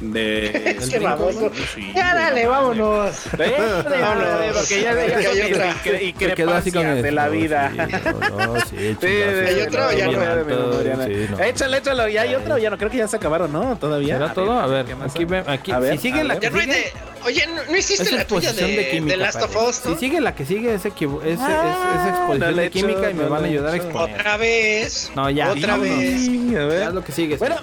De... 0.00 0.46
es 0.78 0.88
que 0.88 0.98
baboso. 0.98 1.50
Sí, 1.74 1.92
ya 1.94 2.14
dale, 2.14 2.46
vámonos. 2.46 3.26
¿Eh? 3.38 3.82
vámonos. 3.84 4.56
Porque 4.56 4.82
ya 4.82 4.94
de 4.94 5.06
que 5.06 5.14
hay 5.14 5.52
otra. 5.52 5.76
Y 6.00 6.12
crepacias 6.12 7.02
de 7.02 7.12
la 7.12 7.28
vida. 7.28 7.72
¿Hay 7.76 9.60
otra 9.60 9.88
o 9.88 9.92
ya 9.92 10.06
no? 10.06 11.42
Échalo, 11.42 11.76
échalo. 11.76 12.08
¿Ya 12.08 12.22
hay 12.22 12.34
otra 12.34 12.54
o 12.54 12.58
ya 12.58 12.70
no? 12.70 12.78
Creo 12.78 12.90
que 12.90 12.98
ya 12.98 13.08
se 13.08 13.16
acabaron, 13.16 13.52
¿no? 13.52 13.76
Todavía. 13.76 14.14
¿Será 14.14 14.32
todo? 14.32 14.58
A 14.58 14.66
ver, 14.66 14.86
aquí, 15.04 15.26
aquí. 15.46 15.72
A 15.72 15.78
ver, 15.78 15.92
si 15.92 16.08
sigue 16.08 16.24
la 16.24 16.38
que 16.38 16.50
sigue... 16.50 16.92
Oye, 17.26 17.44
no 17.68 17.76
hiciste 17.76 18.12
la 18.12 18.24
tuya 18.24 18.52
de, 18.52 19.02
The 19.04 19.16
Last 19.16 19.42
of 19.42 19.56
Us, 19.56 19.76
Si 19.76 19.96
sigue 19.96 20.20
la 20.20 20.36
que 20.36 20.46
sigue, 20.46 20.74
es, 20.74 20.86
ah, 20.86 22.08
exposición 22.08 22.56
de 22.56 22.70
química 22.70 23.10
y 23.10 23.14
me 23.14 23.24
van 23.24 23.42
a 23.42 23.46
ayudar 23.48 23.72
a 23.72 23.76
exponer. 23.76 24.16
¿Otra 24.16 24.36
vez? 24.36 25.10
No, 25.16 25.28
ya. 25.28 25.50
¿Otra 25.50 25.76
vez? 25.76 26.28
A 26.56 26.64
ver. 26.64 26.94
lo 26.94 27.02
que 27.02 27.10
sigue. 27.10 27.36
Bueno, 27.36 27.56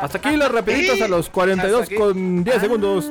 hasta 0.00 0.18
aquí 0.18 0.36
los 0.36 0.50
rapiditos 0.50 1.00
a 1.00 1.08
los 1.08 1.30
42 1.30 1.82
Hasta 1.82 1.94
aquí. 1.94 1.94
con 1.94 2.44
10 2.44 2.60
segundos. 2.60 3.10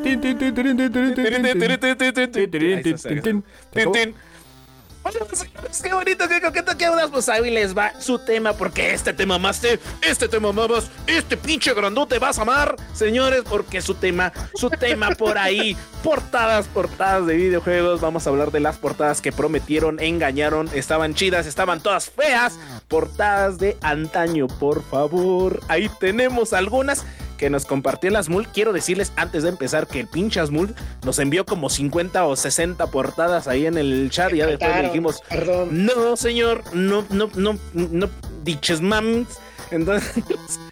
Bueno, 5.12 5.26
pues, 5.28 5.82
qué 5.82 5.94
bonito, 5.94 6.28
qué 6.28 6.42
coqueto 6.42 6.78
quedas. 6.78 7.10
Pues 7.10 7.30
ahí 7.30 7.50
les 7.50 7.76
va 7.76 8.00
su 8.00 8.20
tema, 8.20 8.54
porque 8.54 8.94
este 8.94 9.14
tema 9.14 9.36
amaste, 9.36 9.80
este 10.02 10.28
tema 10.28 10.50
amabas, 10.50 10.90
este 11.08 11.36
pinche 11.36 11.74
grandote 11.74 12.20
vas 12.20 12.38
a 12.38 12.44
amar, 12.44 12.76
señores, 12.94 13.44
porque 13.50 13.82
su 13.82 13.96
tema, 13.96 14.32
su 14.54 14.70
tema 14.70 15.10
por 15.12 15.38
ahí, 15.38 15.76
portadas, 16.04 16.68
portadas 16.68 17.26
de 17.26 17.36
videojuegos. 17.36 18.02
Vamos 18.02 18.28
a 18.28 18.30
hablar 18.30 18.52
de 18.52 18.60
las 18.60 18.78
portadas 18.78 19.22
que 19.22 19.32
prometieron, 19.32 20.00
engañaron, 20.00 20.70
estaban 20.74 21.16
chidas, 21.16 21.48
estaban 21.48 21.82
todas 21.82 22.10
feas. 22.10 22.60
Portadas 22.88 23.58
de 23.58 23.78
antaño, 23.82 24.48
por 24.48 24.84
favor. 24.84 25.62
Ahí 25.68 25.90
tenemos 26.00 26.54
algunas 26.54 27.04
que 27.40 27.50
nos 27.50 27.66
compartió 27.66 28.10
el 28.10 28.18
Asmul. 28.18 28.48
Quiero 28.50 28.74
decirles 28.74 29.14
antes 29.16 29.44
de 29.44 29.50
empezar 29.50 29.88
que 29.88 30.02
el 30.02 30.08
pinche 30.08 30.42
Asmul 30.42 30.76
nos 31.06 31.18
envió 31.20 31.46
como 31.46 31.70
50 31.70 32.26
o 32.26 32.36
60 32.36 32.88
portadas 32.88 33.48
ahí 33.48 33.66
en 33.66 33.78
el 33.78 34.10
chat. 34.12 34.34
Y 34.34 34.38
ya 34.38 34.46
después 34.46 34.76
le 34.76 34.84
dijimos, 34.84 35.24
Perdón. 35.30 35.86
no, 35.86 36.18
señor, 36.18 36.64
no, 36.74 37.06
no, 37.10 37.30
no, 37.36 37.58
no, 37.74 38.10
diches 38.44 38.82
mams. 38.82 39.28
Entonces, 39.72 40.24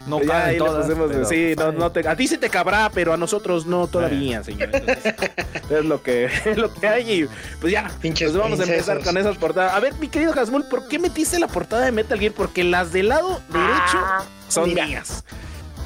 No 0.08 0.20
ya 0.22 0.46
ahí 0.46 0.54
le 0.54 0.58
todas, 0.58 0.86
pero, 0.88 1.24
sí, 1.24 1.54
no, 1.56 1.66
pues, 1.66 1.78
no 1.78 1.92
te, 1.92 2.08
a 2.08 2.16
ti 2.16 2.26
sí 2.26 2.36
te 2.36 2.50
cabrá, 2.50 2.90
pero 2.92 3.12
a 3.12 3.16
nosotros 3.16 3.64
no 3.64 3.86
todavía, 3.86 4.42
señor. 4.42 4.70
Entonces, 4.72 5.14
es 5.70 5.84
lo 5.84 6.02
que, 6.02 6.24
es 6.24 6.56
lo 6.58 6.74
que 6.74 6.86
hay. 6.86 7.12
Y 7.22 7.28
pues 7.60 7.72
ya, 7.72 7.88
Pinches 8.02 8.32
pues 8.32 8.42
vamos 8.42 8.58
a 8.60 8.64
empezar 8.64 9.00
con 9.02 9.16
esas 9.16 9.36
portadas. 9.36 9.72
A 9.72 9.80
ver, 9.80 9.94
mi 9.94 10.08
querido 10.08 10.32
Hasmul, 10.32 10.64
¿por 10.64 10.88
qué 10.88 10.98
metiste 10.98 11.38
la 11.38 11.46
portada 11.46 11.84
de 11.84 11.92
Metal 11.92 12.18
Gear? 12.18 12.32
Porque 12.32 12.64
las 12.64 12.92
del 12.92 13.08
lado 13.08 13.40
derecho 13.50 13.98
son 14.48 14.70
mira. 14.70 14.86
mías. 14.86 15.24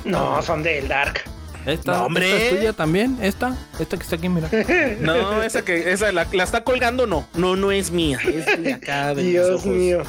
No, 0.05 0.43
son 0.43 0.63
del 0.63 0.89
Dark. 0.89 1.23
Esta, 1.65 1.93
No, 1.93 2.07
hombre. 2.07 2.27
esta 2.29 2.45
es 2.45 2.59
tuya 2.59 2.73
también. 2.73 3.19
Esta, 3.23 3.57
esta 3.79 3.97
que 3.97 4.03
está 4.03 4.17
aquí, 4.17 4.29
mira. 4.29 4.49
No, 5.01 5.43
esa 5.43 5.65
que 5.65 5.93
esa 5.93 6.11
la, 6.11 6.27
la 6.33 6.43
está 6.43 6.65
colgando, 6.65 7.07
no. 7.07 7.29
No, 7.35 7.55
no 7.55 7.71
es 7.71 7.91
mía. 7.93 8.19
Es 8.25 8.63
de 8.63 8.73
acá 8.73 9.15
de 9.15 9.23
Dios 9.23 9.49
ojos. 9.51 9.67
mío. 9.67 10.03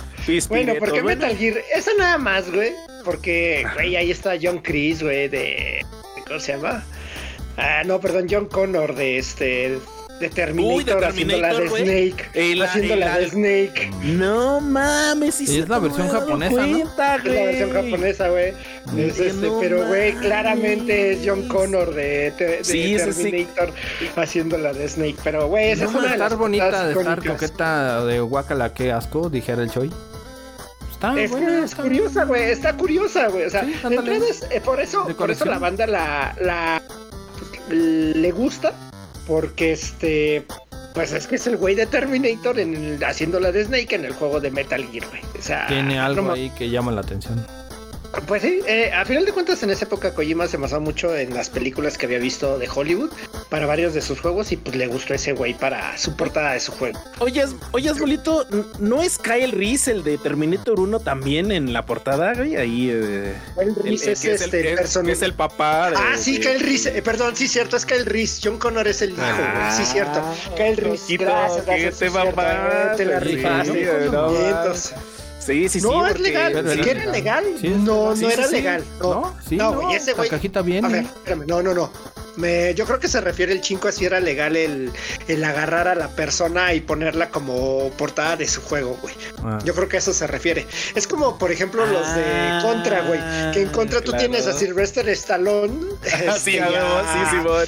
Bueno, 0.49 0.73
¿por 0.79 0.91
qué 0.91 1.01
Bueno, 1.01 1.21
Metal 1.21 1.37
Gear? 1.37 1.57
Esa 1.75 1.91
nada 1.97 2.17
más, 2.17 2.49
güey. 2.51 2.71
Porque, 3.05 3.65
güey, 3.75 3.95
ahí 3.97 4.09
está 4.09 4.33
John 4.41 4.59
Chris, 4.59 5.03
güey, 5.03 5.27
de. 5.27 5.85
¿Cómo 6.25 6.39
se 6.39 6.53
llama? 6.53 6.83
Ah, 7.57 7.83
no, 7.85 7.99
perdón, 7.99 8.25
John 8.29 8.47
Connor 8.47 8.95
de 8.95 9.17
este. 9.19 9.77
De 10.19 10.29
Terminator, 10.29 10.77
Uy, 10.77 10.83
de 11.01 11.05
haciendo 11.07 11.37
la 11.37 11.53
de. 11.53 11.67
Snake. 11.69 12.25
El- 12.33 12.61
haciendo 12.61 12.93
el- 12.93 12.99
la 13.01 13.17
de 13.17 13.29
Snake. 13.29 13.91
No 14.03 14.61
mames, 14.61 15.35
se 15.35 15.59
es 15.59 15.67
la 15.67 15.79
versión 15.79 16.07
japonesa, 16.07 16.65
¿no? 16.67 16.79
cuenta, 16.79 17.15
Es 17.17 17.23
la 17.25 17.31
versión 17.45 17.71
japonesa, 17.73 18.29
güey. 18.29 18.53
Es 18.97 19.19
este, 19.19 19.33
no 19.33 19.59
pero, 19.59 19.87
güey, 19.87 20.13
claramente 20.13 21.13
es 21.13 21.19
John 21.25 21.47
Connor 21.49 21.93
de, 21.93 22.31
te- 22.37 22.45
de 22.45 22.63
Sí, 22.63 22.97
sí, 22.99 23.11
sí. 23.11 23.23
Terminator 23.23 23.73
haciendo 24.15 24.57
la 24.57 24.71
de 24.71 24.87
Snake. 24.87 25.17
Pero, 25.23 25.47
güey, 25.47 25.71
esa 25.71 25.85
No, 25.85 25.89
es 25.89 25.95
una 25.95 26.05
de 26.07 26.13
estar 26.13 26.29
las 26.31 26.39
bonita, 26.39 26.87
de 26.87 26.93
estar 26.93 27.27
coqueta, 27.27 28.05
de 28.05 28.19
guacala, 28.21 28.73
que 28.73 28.91
asco, 28.91 29.29
dijera 29.29 29.61
el 29.63 29.71
Choi. 29.71 29.91
Está 30.91 31.19
Es, 31.19 31.31
buena, 31.31 31.57
es 31.59 31.71
está 31.71 31.83
curiosa, 31.83 32.23
güey. 32.25 32.43
Está 32.43 32.73
curiosa, 32.77 33.27
güey. 33.27 33.45
O 33.45 33.49
sea, 33.49 33.61
Sí, 33.65 33.71
de 33.71 33.75
ándale. 33.87 33.95
entrada 34.15 34.25
es- 34.31 34.43
eh, 34.51 34.61
por 34.63 34.79
eso, 34.79 35.05
por 35.17 35.31
eso 35.31 35.43
la 35.45 35.59
banda 35.59 35.85
la, 35.85 36.33
la 36.39 36.81
pues, 37.67 37.77
le 37.77 38.31
gusta. 38.31 38.73
Porque 39.27 39.71
este. 39.73 40.45
Pues 40.93 41.11
es 41.11 41.25
que 41.25 41.35
es 41.37 41.47
el 41.47 41.57
güey 41.57 41.73
de 41.73 41.87
Terminator 41.87 42.59
en 42.59 42.75
el- 42.75 43.03
haciendo 43.03 43.39
la 43.39 43.51
de 43.51 43.65
Snake 43.65 43.95
en 43.95 44.05
el 44.05 44.13
juego 44.13 44.39
de 44.39 44.51
Metal 44.51 44.85
Gear, 44.91 45.07
güey. 45.09 45.21
O 45.37 45.41
sea, 45.41 45.65
Tiene 45.67 45.97
algo 45.99 46.21
no 46.21 46.33
ahí 46.33 46.51
que 46.51 46.69
llama 46.69 46.91
la 46.91 47.01
atención. 47.01 47.43
Pues 48.27 48.43
sí, 48.43 48.59
eh, 48.67 48.91
a 48.93 49.03
final 49.05 49.25
de 49.25 49.31
cuentas 49.31 49.63
en 49.63 49.71
esa 49.71 49.85
época 49.85 50.13
Kojima 50.13 50.47
se 50.47 50.57
basó 50.57 50.79
mucho 50.79 51.15
en 51.15 51.33
las 51.33 51.49
películas 51.49 51.97
que 51.97 52.05
había 52.05 52.19
visto 52.19 52.59
de 52.59 52.69
Hollywood 52.73 53.09
para 53.49 53.65
varios 53.65 53.93
de 53.95 54.01
sus 54.01 54.19
juegos 54.21 54.51
y 54.51 54.57
pues 54.57 54.75
le 54.75 54.85
gustó 54.87 55.13
ese 55.15 55.33
güey 55.33 55.53
para 55.55 55.97
su 55.97 56.15
portada 56.15 56.53
de 56.53 56.59
su 56.59 56.71
juego. 56.71 56.99
Oye, 57.19 57.43
oye, 57.71 57.91
bolito, 57.93 58.45
¿no 58.79 59.01
es 59.01 59.17
Kyle 59.17 59.51
Reese 59.51 59.91
el 59.91 60.03
de 60.03 60.17
Terminator 60.19 60.79
1 60.79 60.99
también 60.99 61.51
en 61.51 61.73
la 61.73 61.85
portada, 61.85 62.33
güey? 62.35 62.55
Ahí. 62.55 62.89
eh, 62.91 63.33
el- 63.59 63.75
Reese 63.75 64.05
el 64.05 64.11
es 64.13 64.21
que 64.21 64.33
es 64.33 64.41
el- 64.41 64.55
este 64.55 65.11
es- 65.11 65.21
el 65.23 65.33
papá 65.33 65.89
de. 65.89 65.97
Ah, 65.97 66.15
sí, 66.17 66.37
de- 66.37 66.41
Kyle 66.41 66.59
Reese. 66.59 66.97
eh, 66.97 67.01
perdón, 67.01 67.35
sí, 67.35 67.47
cierto, 67.47 67.77
es 67.77 67.85
Kyle 67.85 68.05
Reese. 68.05 68.41
John 68.43 68.59
Connor 68.59 68.87
es 68.87 69.01
el 69.01 69.11
hijo, 69.13 69.21
güey. 69.21 69.71
Sí, 69.75 69.85
cierto. 69.85 70.19
Ah, 70.23 70.33
Kyle 70.55 70.77
Reese. 70.77 71.17
Gracias, 71.17 71.65
gracias. 71.65 71.99
te 71.99 72.05
sí, 72.09 72.13
güey, 72.13 72.31
Te 72.97 73.05
la 73.05 73.19
sí, 73.19 73.25
rifaste. 73.25 74.09
no 74.11 74.29
Vientos. 74.31 74.93
Sí, 75.45 75.69
sí, 75.69 75.79
sí. 75.79 75.85
No, 75.87 76.05
es 76.07 76.19
legal. 76.19 76.51
Pero 76.53 76.69
¿Sí 76.69 76.73
era 76.75 76.83
que 76.83 76.91
era 76.91 77.11
legal. 77.11 77.43
legal? 77.43 77.61
Sí, 77.61 77.67
no, 77.69 78.13
legal. 78.13 78.21
no 78.21 78.29
era 78.29 78.47
sí, 78.47 78.55
legal. 78.55 78.83
No, 78.99 79.13
¿No? 79.13 79.35
Sí, 79.47 79.57
no, 79.57 79.91
ese 79.91 80.11
la 80.11 80.17
güey. 80.17 80.29
cajita 80.29 80.61
viene. 80.61 80.87
A 80.87 80.91
ver, 80.91 81.03
espérame, 81.03 81.45
no, 81.47 81.61
no, 81.61 81.73
no. 81.73 81.89
Me, 82.35 82.73
yo 82.73 82.85
creo 82.85 82.99
que 82.99 83.07
se 83.07 83.21
refiere 83.21 83.51
el 83.53 83.61
chingo 83.61 83.87
a 83.87 83.91
si 83.91 84.05
era 84.05 84.19
legal 84.19 84.55
el, 84.55 84.91
el 85.27 85.43
agarrar 85.43 85.87
a 85.87 85.95
la 85.95 86.09
persona 86.09 86.73
y 86.73 86.81
ponerla 86.81 87.29
como 87.29 87.89
portada 87.91 88.35
de 88.37 88.47
su 88.47 88.61
juego, 88.61 88.97
güey. 89.01 89.13
Ah. 89.43 89.59
Yo 89.63 89.73
creo 89.75 89.87
que 89.87 89.97
a 89.97 89.99
eso 89.99 90.13
se 90.13 90.25
refiere. 90.27 90.65
Es 90.95 91.07
como, 91.07 91.37
por 91.37 91.51
ejemplo, 91.51 91.85
los 91.85 92.15
de 92.15 92.23
Ah, 92.25 92.59
Contra, 92.63 93.01
güey. 93.01 93.19
Que 93.53 93.61
en 93.61 93.69
Contra 93.69 94.01
tú 94.01 94.13
tienes 94.13 94.47
a 94.47 94.53
Sylvester 94.53 95.07
Stallone. 95.09 95.73
Sí, 96.43 96.57
este, 96.57 96.61
a 96.61 97.29
sí, 97.29 97.35
Simón. 97.37 97.67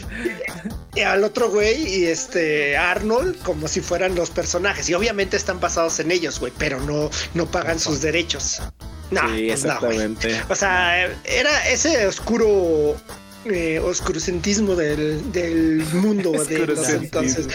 y 0.96 1.02
al 1.02 1.24
otro 1.24 1.50
güey 1.50 1.88
y 1.88 2.06
este 2.06 2.76
Arnold 2.78 3.42
como 3.44 3.68
si 3.68 3.82
fueran 3.82 4.16
los 4.16 4.30
personajes. 4.30 4.90
Y 4.90 4.94
obviamente 4.94 5.38
están 5.38 5.60
basados 5.60 6.00
en 6.00 6.12
ellos, 6.12 6.40
güey, 6.40 6.52
pero 6.58 6.80
no, 6.82 7.10
no 7.34 7.46
pagan 7.46 7.80
sus 7.80 8.02
derechos. 8.02 8.62
No, 9.12 9.22
sí, 9.36 9.46
pues 9.48 9.64
no, 9.66 9.80
güey. 9.80 9.98
exactamente. 9.98 10.42
O 10.50 10.56
sea, 10.56 11.06
era 11.26 11.70
ese 11.70 12.08
oscuro 12.08 12.96
eh, 13.46 13.80
oscurantismo 13.80 14.76
del, 14.76 15.32
del 15.32 15.84
mundo 15.94 16.32
de 16.32 16.60
los 16.66 16.80
Oscurantismo. 16.80 16.96
entonces. 17.04 17.48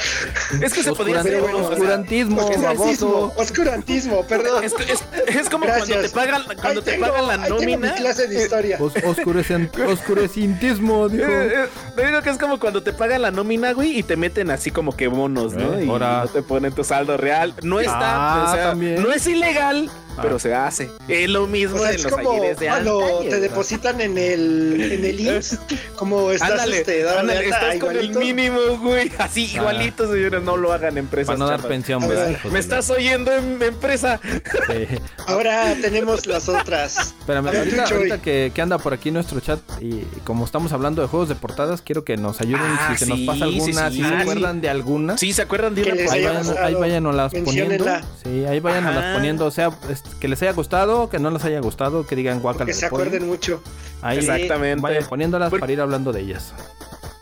Es 0.63 0.73
que 0.73 0.83
se 0.83 0.93
podría 0.93 1.17
Oscuran- 1.23 1.27
hacer. 1.27 1.41
o 1.43 1.47
sea, 1.47 1.69
oscurantismo, 1.71 2.41
Oscurantismo, 2.47 3.33
oscurantismo, 3.37 4.25
perdón. 4.27 4.65
Es, 4.65 4.73
es- 4.89 5.05
es 5.37 5.49
como 5.49 5.67
cuando 5.67 5.87
te 6.01 6.09
pagan, 6.11 6.43
cuando 6.61 6.83
te 6.83 6.99
pagan 6.99 7.27
la 7.27 7.37
nómina. 7.49 7.95
clase 7.95 8.27
de 8.29 8.43
historia. 8.43 8.77
Os- 8.81 8.95
oscurecen- 8.95 9.69
oscurecintismo, 9.89 11.09
dijo. 11.11 11.25
Eh, 11.31 11.53
eh, 11.65 11.69
te 11.97 12.07
digo 12.07 12.23
que 12.23 12.31
es 12.31 12.39
como 12.39 12.59
cuando 12.61 12.83
te 12.83 12.93
pagan 12.93 13.23
la 13.23 13.31
nómina, 13.31 13.73
güey, 13.73 13.99
y 13.99 14.03
te 14.03 14.17
meten 14.17 14.51
así 14.51 14.71
como 14.71 14.97
que 14.97 15.09
bonos, 15.09 15.55
¿no? 15.55 15.75
Eh, 15.79 15.85
y 15.85 15.89
ahora- 15.89 16.23
no 16.25 16.29
te 16.29 16.43
ponen 16.43 16.73
tu 16.73 16.85
saldo 16.85 17.17
real. 17.17 17.55
No 17.63 17.81
está, 17.81 17.99
Ah, 18.01 18.45
o 18.49 18.55
sea, 18.55 18.65
también. 18.71 19.03
no 19.03 19.13
es 19.13 19.27
ilegal, 19.27 19.91
Pero 20.23 20.39
se 20.39 20.55
hace. 20.55 20.91
Es 21.09 21.29
lo 21.29 21.47
mismo 21.47 21.77
O 21.77 21.79
sea, 21.81 21.91
en 21.91 21.97
es 21.97 22.03
los 22.05 22.13
como 22.13 22.33
de 22.43 22.55
cuando 22.57 23.01
antaño, 23.01 23.19
te 23.21 23.31
¿no? 23.37 23.41
depositan 23.41 24.01
en 24.01 24.19
el, 24.19 24.81
en 24.93 25.05
el 25.05 25.21
IMSS, 25.21 25.59
como 25.97 26.31
estás 26.31 26.51
Ándale, 26.53 26.79
este, 26.79 27.03
de 27.05 27.09
ándale, 27.11 27.79
con 27.79 27.97
el 27.97 28.15
mínimo, 28.15 28.59
güey. 28.81 29.11
Así, 29.19 29.47
Ah. 29.55 29.57
igualito, 29.59 30.11
señores, 30.13 30.43
no 30.43 30.57
lo 30.57 30.73
hagan 30.73 30.99
empresas. 30.99 31.27
Para 31.27 31.39
no 31.39 31.47
dar 31.49 31.61
pensión, 31.67 32.03
A 32.03 32.07
ver, 32.07 32.17
¿verdad? 32.19 32.45
Me 32.45 32.51
de 32.51 32.59
estás 32.59 32.91
oyendo 32.91 33.33
en 33.33 33.63
empresa. 33.63 34.21
Sí. 34.23 34.87
Ahora 35.27 35.75
tenemos 35.81 36.27
las 36.27 36.49
otras. 36.49 37.15
Espérame, 37.21 37.49
A 37.49 37.51
ver, 37.51 37.59
ahorita, 37.61 37.85
ahorita 37.85 38.23
que, 38.23 38.53
que 38.55 38.63
anda 38.63 38.79
por 38.79 38.93
aquí 38.93 39.11
nuestro 39.11 39.41
chat 39.41 39.61
y 39.81 40.03
como 40.25 40.45
estamos 40.45 40.73
hablando 40.73 41.03
de 41.03 41.09
juegos 41.09 41.29
de 41.29 41.35
portadas, 41.35 41.83
quiero 41.83 42.05
que 42.05 42.17
nos 42.17 42.41
ayuden 42.41 42.63
Ah, 42.67 42.95
si 42.97 43.05
se 43.05 43.11
nos 43.11 43.21
pasa 43.21 43.45
alguna, 43.45 43.91
sí, 43.91 43.97
sí. 43.97 44.03
si 44.03 44.09
se 44.09 44.15
acuerdan 44.15 44.61
de 44.61 44.69
alguna. 44.71 45.19
Sí, 45.19 45.33
¿se 45.33 45.43
acuerdan 45.43 45.75
de 45.75 45.83
una 45.83 45.93
Ahí 46.13 46.25
vayan, 46.25 46.59
ahí 46.63 46.75
váyanoslas 46.75 47.33
poniendo. 47.33 47.51
Menciónenla. 47.85 48.05
Sí, 48.25 48.45
ahí 48.47 48.61
váyanoslas 48.61 49.05
Ajá. 49.05 49.15
poniendo. 49.15 49.47
O 49.47 49.51
sea, 49.51 49.71
es- 49.91 50.03
que 50.19 50.29
les 50.29 50.41
haya 50.43 50.53
gustado, 50.53 51.09
que 51.11 51.19
no 51.19 51.31
les 51.31 51.45
haya 51.45 51.61
gustado, 51.61 52.07
que 52.07 52.17
digan 52.17 52.41
guacala. 52.41 52.67
Que 52.67 52.75
se 52.75 52.87
acuerden 52.87 53.27
mucho. 53.27 53.63
Ahí 54.03 54.19
Exactamente. 54.19 54.81
vayan 54.83 55.05
poniéndolas 55.07 55.51
Por- 55.51 55.61
para 55.61 55.73
ir 55.73 55.81
hablando 55.81 56.13
de 56.13 56.21
ellas. 56.21 56.53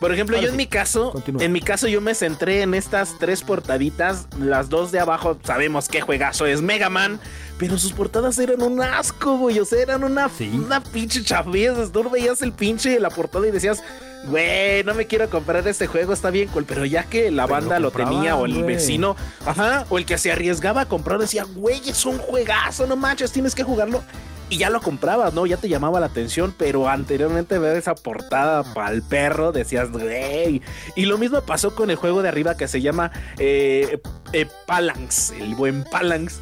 Por 0.00 0.12
ejemplo, 0.12 0.36
Ahora 0.36 0.46
yo 0.46 0.52
en 0.52 0.56
mi 0.56 0.68
caso, 0.68 1.10
continúa. 1.10 1.42
en 1.42 1.50
mi 1.50 1.60
caso 1.60 1.88
yo 1.88 2.00
me 2.00 2.14
centré 2.14 2.62
en 2.62 2.72
estas 2.74 3.16
tres 3.18 3.42
portaditas, 3.42 4.28
las 4.38 4.68
dos 4.68 4.92
de 4.92 5.00
abajo, 5.00 5.36
sabemos 5.42 5.88
qué 5.88 6.00
juegazo 6.00 6.46
es 6.46 6.62
Mega 6.62 6.88
Man, 6.88 7.18
pero 7.58 7.76
sus 7.78 7.92
portadas 7.92 8.38
eran 8.38 8.62
un 8.62 8.80
asco, 8.80 9.36
güey, 9.38 9.58
o 9.58 9.64
sea, 9.64 9.82
eran 9.82 10.04
una, 10.04 10.28
Sí. 10.28 10.52
una 10.54 10.80
pinche 10.84 11.24
chafez, 11.24 11.90
tú 11.90 12.08
veías 12.10 12.42
el 12.42 12.52
pinche 12.52 12.90
de 12.90 13.00
la 13.00 13.10
portada 13.10 13.48
y 13.48 13.50
decías, 13.50 13.82
güey, 14.26 14.84
no 14.84 14.94
me 14.94 15.06
quiero 15.06 15.28
comprar 15.30 15.66
este 15.66 15.86
juego, 15.86 16.12
está 16.12 16.30
bien 16.30 16.48
cool, 16.48 16.64
pero 16.64 16.84
ya 16.84 17.04
que 17.04 17.30
la 17.30 17.46
banda 17.46 17.78
lo 17.78 17.88
lo 17.88 17.90
tenía 17.90 18.36
o 18.36 18.46
el 18.46 18.64
vecino, 18.64 19.16
ajá, 19.46 19.86
o 19.88 19.98
el 19.98 20.04
que 20.04 20.18
se 20.18 20.30
arriesgaba 20.30 20.82
a 20.82 20.86
comprar 20.86 21.18
decía, 21.18 21.44
güey, 21.44 21.80
es 21.88 22.04
un 22.04 22.18
juegazo, 22.18 22.86
no 22.86 22.96
manches, 22.96 23.32
tienes 23.32 23.54
que 23.54 23.62
jugarlo. 23.62 24.02
Y 24.50 24.56
ya 24.56 24.70
lo 24.70 24.80
comprabas, 24.80 25.34
¿no? 25.34 25.44
Ya 25.44 25.58
te 25.58 25.68
llamaba 25.68 26.00
la 26.00 26.06
atención, 26.06 26.54
pero 26.56 26.88
anteriormente 26.88 27.58
ver 27.58 27.76
esa 27.76 27.94
portada 27.94 28.62
para 28.72 28.92
el 28.94 29.02
perro 29.02 29.52
decías, 29.52 29.90
güey. 29.90 30.62
Y 30.96 31.04
lo 31.04 31.18
mismo 31.18 31.42
pasó 31.42 31.74
con 31.74 31.90
el 31.90 31.96
juego 31.96 32.22
de 32.22 32.30
arriba 32.30 32.56
que 32.56 32.66
se 32.66 32.80
llama 32.80 33.10
eh, 33.38 34.00
eh, 34.32 34.46
Palanx, 34.66 35.32
el 35.32 35.54
buen 35.54 35.84
Palanx, 35.84 36.40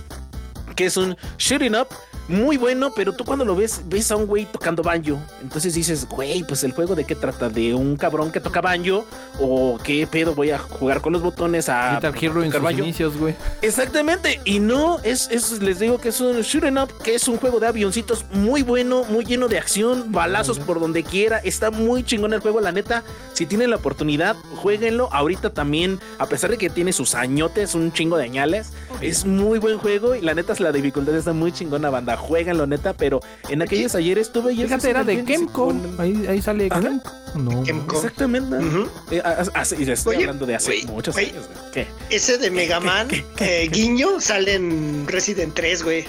que 0.76 0.86
es 0.86 0.96
un 0.96 1.16
shooting 1.36 1.74
up 1.74 1.88
muy 2.28 2.56
bueno, 2.56 2.92
pero 2.94 3.12
tú 3.12 3.24
cuando 3.24 3.44
lo 3.44 3.54
ves, 3.54 3.82
ves 3.86 4.10
a 4.10 4.16
un 4.16 4.26
güey 4.26 4.46
tocando 4.46 4.82
banjo. 4.82 5.18
Entonces 5.42 5.74
dices, 5.74 6.08
güey, 6.08 6.42
pues 6.42 6.64
el 6.64 6.72
juego 6.72 6.94
de 6.94 7.04
qué 7.04 7.14
trata? 7.14 7.48
¿De 7.48 7.74
un 7.74 7.96
cabrón 7.96 8.32
que 8.32 8.40
toca 8.40 8.60
banjo? 8.60 9.04
¿O 9.40 9.78
qué 9.82 10.06
pedo? 10.06 10.34
Voy 10.34 10.50
a 10.50 10.58
jugar 10.58 11.00
con 11.00 11.12
los 11.12 11.22
botones 11.22 11.68
a. 11.68 11.94
Guitar 11.94 12.14
Hero 12.20 12.42
en 12.42 12.52
sus 12.52 12.60
banjo? 12.60 12.82
inicios, 12.82 13.16
güey. 13.16 13.34
Exactamente, 13.62 14.40
y 14.44 14.58
no, 14.58 14.98
es, 15.02 15.28
es, 15.30 15.62
les 15.62 15.78
digo 15.78 15.98
que 15.98 16.08
es 16.08 16.20
un 16.20 16.40
shooting 16.40 16.78
up, 16.78 16.90
que 17.02 17.14
es 17.14 17.28
un 17.28 17.36
juego 17.36 17.60
de 17.60 17.66
avioncitos 17.66 18.24
muy 18.32 18.62
bueno, 18.62 19.04
muy 19.04 19.24
lleno 19.24 19.48
de 19.48 19.58
acción, 19.58 20.12
balazos 20.12 20.58
por 20.58 20.80
donde 20.80 21.04
quiera, 21.04 21.38
está 21.38 21.70
muy 21.70 22.02
chingón 22.02 22.32
el 22.32 22.40
juego, 22.40 22.60
la 22.60 22.72
neta, 22.72 23.04
si 23.32 23.46
tienen 23.46 23.70
la 23.70 23.76
oportunidad, 23.76 24.36
jueguenlo, 24.56 25.08
ahorita 25.12 25.50
también, 25.50 26.00
a 26.18 26.26
pesar 26.26 26.50
de 26.50 26.58
que 26.58 26.70
tiene 26.70 26.92
sus 26.92 27.14
añotes, 27.14 27.74
un 27.74 27.92
chingo 27.92 28.16
de 28.16 28.24
añales, 28.24 28.72
es 29.00 29.24
muy 29.24 29.58
buen 29.58 29.78
juego 29.78 30.14
y 30.14 30.20
la 30.20 30.34
neta 30.34 30.54
la 30.58 30.72
dificultad 30.72 31.14
está 31.14 31.32
muy 31.32 31.52
chingona, 31.52 31.90
banda, 31.90 32.15
jueguenlo 32.16 32.66
neta, 32.66 32.92
pero 32.94 33.20
en 33.48 33.62
aquellos 33.62 33.94
ayeres 33.94 34.32
tuve 34.32 34.52
y 34.52 34.62
Fíjate, 34.62 34.90
era 34.90 35.04
de 35.04 35.24
Kemco. 35.24 35.74
Ahí, 35.98 36.26
ahí 36.28 36.42
sale. 36.42 36.68
Kemco. 36.68 37.10
No. 37.34 37.62
Kemco. 37.62 37.96
Exactamente. 37.96 38.56
Ujú. 38.56 38.88
Eh, 39.10 39.22
hace- 39.24 39.50
hace- 39.54 39.82
y 39.82 39.90
estoy 39.90 40.16
Oye, 40.16 40.24
hablando 40.24 40.46
de 40.46 40.54
hace 40.56 40.66
güey, 40.72 40.86
muchos 40.86 41.14
güey. 41.14 41.30
años. 41.30 41.46
güey. 41.46 41.70
¿Qué? 41.72 41.86
Ese 42.10 42.38
de 42.38 42.50
Mega 42.50 42.80
Man, 42.80 43.08
eh, 43.38 43.68
guiño, 43.70 44.20
sale 44.20 44.54
en 44.54 45.06
Resident 45.06 45.54
3, 45.54 45.82
güey. 45.82 46.04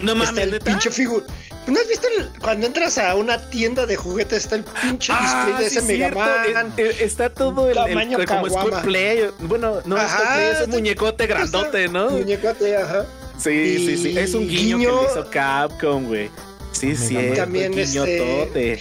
No 0.00 0.12
Está 0.12 0.24
mames, 0.26 0.44
el 0.44 0.50
neta. 0.50 0.64
pinche 0.64 0.90
figura. 0.90 1.24
¿No 1.66 1.80
has 1.80 1.88
visto 1.88 2.06
el- 2.18 2.28
cuando 2.40 2.66
entras 2.66 2.96
a 2.98 3.14
una 3.16 3.38
tienda 3.50 3.86
de 3.86 3.96
juguetes 3.96 4.44
está 4.44 4.54
el 4.56 4.62
pinche 4.62 5.12
display 5.12 5.52
de 5.58 5.66
ese 5.66 5.78
Ah, 5.78 5.82
sí, 5.82 5.86
Mega 5.88 6.10
cierto. 6.12 6.18
Man? 6.54 6.72
Eh, 6.76 6.82
eh, 6.90 6.96
está 7.00 7.28
todo 7.30 7.68
el, 7.70 7.76
el- 7.76 7.84
Tamaño 7.88 8.18
como. 8.24 8.48
Square 8.48 8.76
Play. 8.84 9.30
Bueno, 9.40 9.80
no 9.84 9.96
es 9.96 10.02
Ajá, 10.04 10.16
Square 10.18 10.34
Play, 10.36 10.50
es 10.52 10.64
un 10.66 10.70
muñecote 10.70 11.26
grandote, 11.26 11.88
¿no? 11.88 12.10
Muñecote, 12.10 12.76
ajá. 12.76 13.06
Sí, 13.38 13.76
sí, 13.78 13.96
sí. 14.02 14.18
Es 14.18 14.34
un 14.34 14.48
guiño, 14.48 14.78
Guiño. 14.78 14.98
que 15.00 15.04
le 15.06 15.10
hizo 15.12 15.30
Capcom, 15.30 16.04
güey. 16.06 16.30
Sí, 16.72 16.96
sí. 16.96 17.16
También, 17.34 17.72
guiño 17.72 18.04
este, 18.04 18.46
tote. 18.46 18.80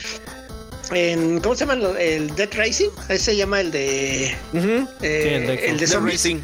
En, 0.92 1.40
¿Cómo 1.40 1.56
se 1.56 1.66
llama? 1.66 1.90
El 2.00 2.36
Dead 2.36 2.50
Racing. 2.56 2.90
Ese 3.10 3.18
se 3.18 3.36
llama 3.36 3.60
el 3.62 3.72
de. 3.72 4.26
Eh, 4.32 4.36
el 5.02 5.48
de- 5.80 5.86
el. 5.86 6.04
Racing. 6.06 6.38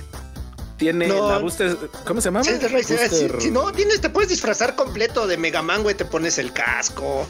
Tiene 0.78 1.08
No. 1.08 1.30
la 1.30 1.38
booster. 1.38 1.78
¿Cómo 2.06 2.22
se 2.22 2.26
llama? 2.26 2.44
Sí, 2.44 2.54
Dead 2.54 2.72
Racing. 2.72 2.96
Booster- 2.96 3.36
Si, 3.40 3.46
si 3.46 3.52
no 3.52 3.72
tienes, 3.72 4.02
te 4.02 4.10
puedes 4.10 4.30
disfrazar 4.30 4.76
completo 4.76 5.28
de 5.28 5.38
Mega 5.38 5.62
Man, 5.62 5.84
güey. 5.84 5.94
Te 5.96 6.06
pones 6.06 6.40
el 6.40 6.52
casco. 6.54 7.28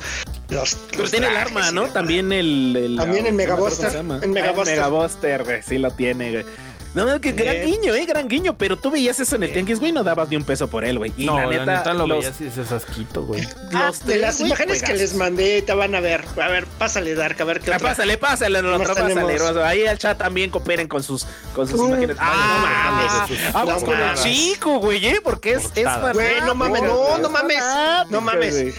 Los, 0.49 0.75
Pero 0.89 1.01
los 1.03 1.11
tiene 1.11 1.27
el 1.27 1.35
arma, 1.37 1.71
¿no? 1.71 1.87
También 1.89 2.31
el. 2.31 2.75
el- 2.77 2.95
También 2.95 3.25
acuerdo 3.25 3.37
Megabuster, 3.37 4.03
Megabuster. 4.03 4.79
Ah, 4.79 4.87
Megabuster, 4.87 5.43
güey. 5.43 5.61
Sí 5.63 5.77
lo 5.79 5.91
tiene, 5.91 6.31
güey. 6.31 6.45
No, 6.93 7.05
no, 7.05 7.21
que 7.21 7.31
gran 7.31 7.65
guiño, 7.65 7.95
eh, 7.95 8.05
gran 8.05 8.27
guiño. 8.27 8.57
Pero 8.57 8.75
tú 8.77 8.91
veías 8.91 9.17
eso 9.19 9.37
en 9.37 9.43
el 9.43 9.53
tianguis, 9.53 9.79
güey, 9.79 9.93
no 9.93 10.03
dabas 10.03 10.27
ni 10.29 10.35
un 10.35 10.43
peso 10.43 10.67
por 10.67 10.83
él, 10.83 10.97
güey. 10.97 11.13
Y 11.15 11.25
no, 11.25 11.39
la 11.49 11.65
neta, 11.65 11.93
lo 11.93 12.05
los, 12.05 12.19
veías 12.19 12.41
y 12.41 12.43
dices 12.45 12.71
asquito, 12.71 13.23
güey. 13.23 13.47
Ah, 13.73 13.91
de 14.05 14.17
las 14.17 14.37
güey, 14.39 14.47
imágenes 14.49 14.83
que 14.83 14.93
les 14.93 15.13
mandé, 15.15 15.61
te 15.61 15.73
van 15.73 15.95
a 15.95 16.01
ver. 16.01 16.25
A 16.41 16.47
ver, 16.49 16.65
pásale, 16.77 17.15
Dark, 17.15 17.41
a 17.41 17.45
ver 17.45 17.61
qué 17.61 17.71
Ah, 17.71 17.77
otra. 17.77 17.89
pásale, 17.89 18.17
pásale, 18.17 18.61
no, 18.61 18.75
otro, 18.75 18.93
pásale. 18.93 19.37
Rosa. 19.37 19.67
Ahí 19.67 19.87
al 19.87 19.97
chat 19.97 20.17
también 20.17 20.49
cooperen 20.49 20.87
con 20.89 21.01
sus, 21.01 21.25
con 21.55 21.67
sus 21.67 21.79
Uh, 21.79 21.87
imágenes. 21.87 22.17
Ah, 22.19 23.25
sus 23.27 23.53
vamos 23.53 23.83
con 23.83 23.99
el 23.99 24.13
chico, 24.15 24.79
güey, 24.79 25.05
¿eh? 25.07 25.21
Porque 25.23 25.53
es, 25.53 25.63
es 25.75 25.83
Portadas. 25.85 26.13
Güey, 26.13 26.41
no 26.45 26.55
mames, 26.55 26.83
no, 26.83 27.17
no 27.19 27.29
mames, 27.29 27.63
no 28.09 28.21
mames. 28.21 28.75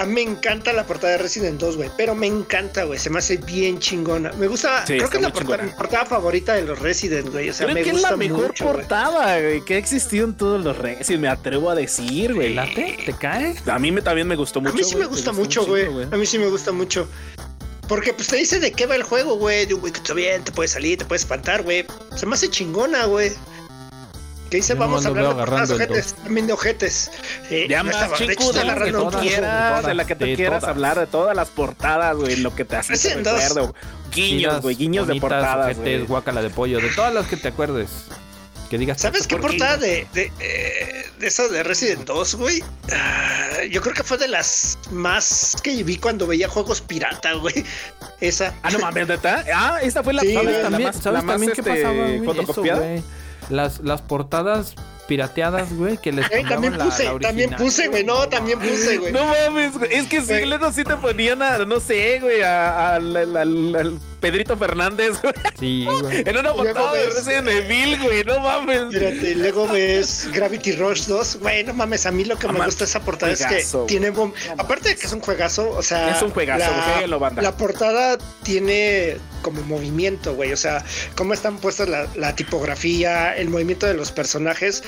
A 0.00 0.06
mí 0.06 0.14
me 0.14 0.22
encanta 0.22 0.72
la 0.72 0.86
portada 0.86 1.12
de 1.12 1.18
Resident 1.18 1.60
2, 1.60 1.76
güey. 1.76 1.90
Pero 1.96 2.14
me 2.14 2.26
encanta, 2.26 2.84
güey. 2.84 2.98
Se 2.98 3.10
me 3.10 3.18
hace 3.18 3.36
bien 3.36 3.78
chingona. 3.78 4.32
Me 4.32 4.46
gusta. 4.46 4.86
Sí, 4.86 4.96
creo 4.96 5.10
que 5.10 5.16
es 5.18 5.22
la 5.22 5.32
portada, 5.32 5.56
chingona. 5.58 5.72
mi 5.72 5.78
portada 5.78 6.06
favorita 6.06 6.54
de 6.54 6.62
los 6.62 6.78
Resident, 6.78 7.30
güey. 7.30 7.50
O 7.50 7.52
sea, 7.52 7.66
Creo 7.66 7.74
me 7.74 7.82
que 7.82 7.90
es 7.90 8.00
la 8.02 8.16
mejor 8.16 8.48
mucho, 8.48 8.64
portada 8.64 9.40
güey, 9.40 9.64
que 9.64 9.74
ha 9.74 9.78
existido 9.78 10.26
en 10.26 10.34
todos 10.36 10.64
los. 10.64 10.76
Si 11.02 11.18
me 11.18 11.28
atrevo 11.28 11.70
a 11.70 11.74
decir, 11.74 12.34
güey. 12.34 12.54
¿Late? 12.54 12.98
¿Te 13.04 13.12
cae? 13.12 13.54
A 13.66 13.78
mí 13.78 13.92
me, 13.92 14.00
también 14.02 14.26
me 14.26 14.36
gustó 14.36 14.60
A 14.60 14.62
mucho. 14.62 14.74
mí 14.74 14.84
sí 14.84 14.96
me 14.96 15.06
gusta 15.06 15.32
mucho, 15.32 15.66
güey. 15.66 15.86
A 16.10 16.16
mí 16.16 16.24
sí 16.24 16.38
me 16.38 16.46
gusta 16.48 16.72
mucho. 16.72 17.06
Porque 17.88 18.14
pues 18.14 18.28
te 18.28 18.36
dice 18.36 18.60
de 18.60 18.70
qué 18.70 18.86
va 18.86 18.94
el 18.94 19.02
juego, 19.02 19.34
güey. 19.36 19.66
De 19.66 19.74
un 19.74 19.80
güey 19.80 19.92
que 19.92 19.98
está 19.98 20.14
bien, 20.14 20.44
te 20.44 20.52
puede 20.52 20.68
salir, 20.68 20.96
te 20.96 21.04
puede 21.04 21.18
espantar, 21.18 21.62
güey. 21.62 21.84
Se 22.16 22.24
me 22.24 22.34
hace 22.34 22.48
chingona, 22.48 23.04
güey. 23.06 23.32
Que 24.50 24.56
dice, 24.56 24.74
vamos 24.74 25.04
a 25.04 25.08
hablar 25.08 25.36
de 25.36 25.74
ojetes, 25.74 26.14
también 26.24 26.46
de 26.48 26.52
ojetes. 26.52 27.10
Eh, 27.50 27.66
Ya 27.68 27.78
no 27.78 27.84
más, 27.84 27.94
estaba- 27.94 28.18
de 28.18 28.24
hecho, 28.24 28.32
chico, 28.32 28.44
de 28.52 28.58
que 28.60 28.66
todas, 28.66 28.66
la 28.68 28.84
que 30.04 30.16
tú 30.16 30.24
de 30.24 30.34
quieras 30.34 30.60
todas. 30.60 30.64
hablar, 30.74 30.98
de 30.98 31.06
todas 31.06 31.36
las 31.36 31.48
portadas, 31.48 32.16
güey, 32.16 32.36
lo 32.36 32.54
que 32.54 32.64
te 32.64 32.76
hace 32.76 33.14
recuerdo. 33.14 33.74
Guiños, 34.12 34.60
güey, 34.60 34.74
guiños 34.74 35.06
de 35.06 35.20
portadas, 35.20 35.66
ojetes, 35.76 35.84
güey. 35.98 36.06
guácala 36.06 36.42
de 36.42 36.50
pollo, 36.50 36.80
de 36.80 36.88
todas 36.90 37.14
las 37.14 37.26
que 37.28 37.36
te 37.36 37.48
acuerdes. 37.48 37.88
Que 38.68 38.78
digas. 38.78 39.00
¿Sabes 39.00 39.26
qué 39.26 39.36
¿Por 39.36 39.50
qué? 39.50 39.58
portada 39.58 39.76
de, 39.78 40.06
de, 40.14 40.32
eh, 40.40 41.04
de 41.18 41.26
esa 41.26 41.48
de 41.48 41.62
Resident 41.64 42.04
2, 42.06 42.34
güey? 42.36 42.62
Ah, 42.92 43.64
yo 43.68 43.80
creo 43.80 43.94
que 43.94 44.04
fue 44.04 44.16
de 44.18 44.28
las 44.28 44.78
más 44.92 45.56
que 45.62 45.82
vi 45.82 45.96
cuando 45.96 46.26
veía 46.26 46.48
juegos 46.48 46.80
pirata, 46.80 47.32
güey. 47.34 47.64
Esa. 48.20 48.54
Ah, 48.62 48.70
no 48.70 48.78
mames, 48.80 49.08
¿neta? 49.08 49.44
Ah, 49.54 49.78
esta 49.82 50.02
fue 50.04 50.12
la, 50.12 50.22
Sí, 50.22 50.32
la- 50.34 50.42
la 50.44 50.62
también, 50.62 50.82
más, 50.84 50.96
¿sabes 50.96 51.04
la 51.20 51.22
más, 51.22 51.34
también 51.34 51.52
qué 51.52 51.60
este, 51.60 51.70
pasaba, 51.82 51.94
güey? 51.94 52.14
Eso, 52.16 52.24
fotocopiada. 52.24 52.78
güey. 52.80 53.02
Las, 53.50 53.80
las 53.80 54.00
portadas 54.02 54.74
pirateadas, 55.08 55.72
güey, 55.74 55.98
que 55.98 56.12
les 56.12 56.30
Eh, 56.30 56.44
también 56.48 56.78
la- 56.78 56.84
puse, 56.84 57.04
la 57.04 57.18
también 57.18 57.50
puse, 57.56 57.88
güey. 57.88 58.04
No, 58.04 58.28
también 58.28 58.58
puse, 58.60 58.98
güey. 58.98 59.12
No 59.12 59.24
mames, 59.24 59.76
güey. 59.76 59.92
Es 59.92 60.06
que 60.06 60.20
sí, 60.20 60.28
Güey. 60.28 60.46
luego 60.46 60.72
sí 60.72 60.84
te 60.84 60.96
ponían 60.96 61.42
a, 61.42 61.58
no 61.64 61.80
sé, 61.80 62.20
güey, 62.20 62.42
al 62.42 63.16
Pedrito 64.20 64.56
Fernández, 64.56 65.20
güey. 65.22 65.34
Sí, 65.58 65.86
güey. 66.00 66.22
En 66.26 66.36
una 66.38 66.52
portada 66.52 66.92
de 66.92 67.06
Resident 67.06 67.48
Evil, 67.48 67.98
güey, 68.02 68.24
no 68.24 68.40
mames. 68.40 68.82
Fíjate, 68.90 69.34
luego 69.36 69.66
ves 69.68 70.28
Gravity 70.32 70.72
Rush 70.72 71.06
2. 71.06 71.38
Güey, 71.40 71.64
no 71.64 71.74
mames, 71.74 72.06
a 72.06 72.10
mí 72.10 72.24
lo 72.24 72.36
que 72.38 72.46
me 72.48 72.64
gusta 72.64 72.84
de 72.84 72.90
esa 72.90 73.00
portada 73.00 73.32
es 73.32 73.44
que 73.46 73.64
tiene 73.86 74.12
bom- 74.12 74.32
Aparte 74.58 74.90
de 74.90 74.96
que 74.96 75.06
es 75.06 75.12
un 75.12 75.20
juegazo, 75.20 75.70
o 75.70 75.82
sea. 75.82 76.10
Es 76.10 76.22
un 76.22 76.30
juegazo, 76.30 76.70
jueguenlo, 76.92 77.18
banda. 77.18 77.42
La 77.42 77.56
portada 77.56 78.18
tiene 78.42 79.16
como 79.42 79.62
movimiento, 79.62 80.34
güey. 80.34 80.52
O 80.52 80.56
sea, 80.56 80.84
cómo 81.16 81.32
están 81.34 81.58
puestas 81.58 81.88
la, 81.88 82.06
la 82.14 82.34
tipografía, 82.36 83.34
el 83.36 83.48
movimiento 83.48 83.86
de 83.86 83.94
los 83.94 84.12
personajes. 84.12 84.82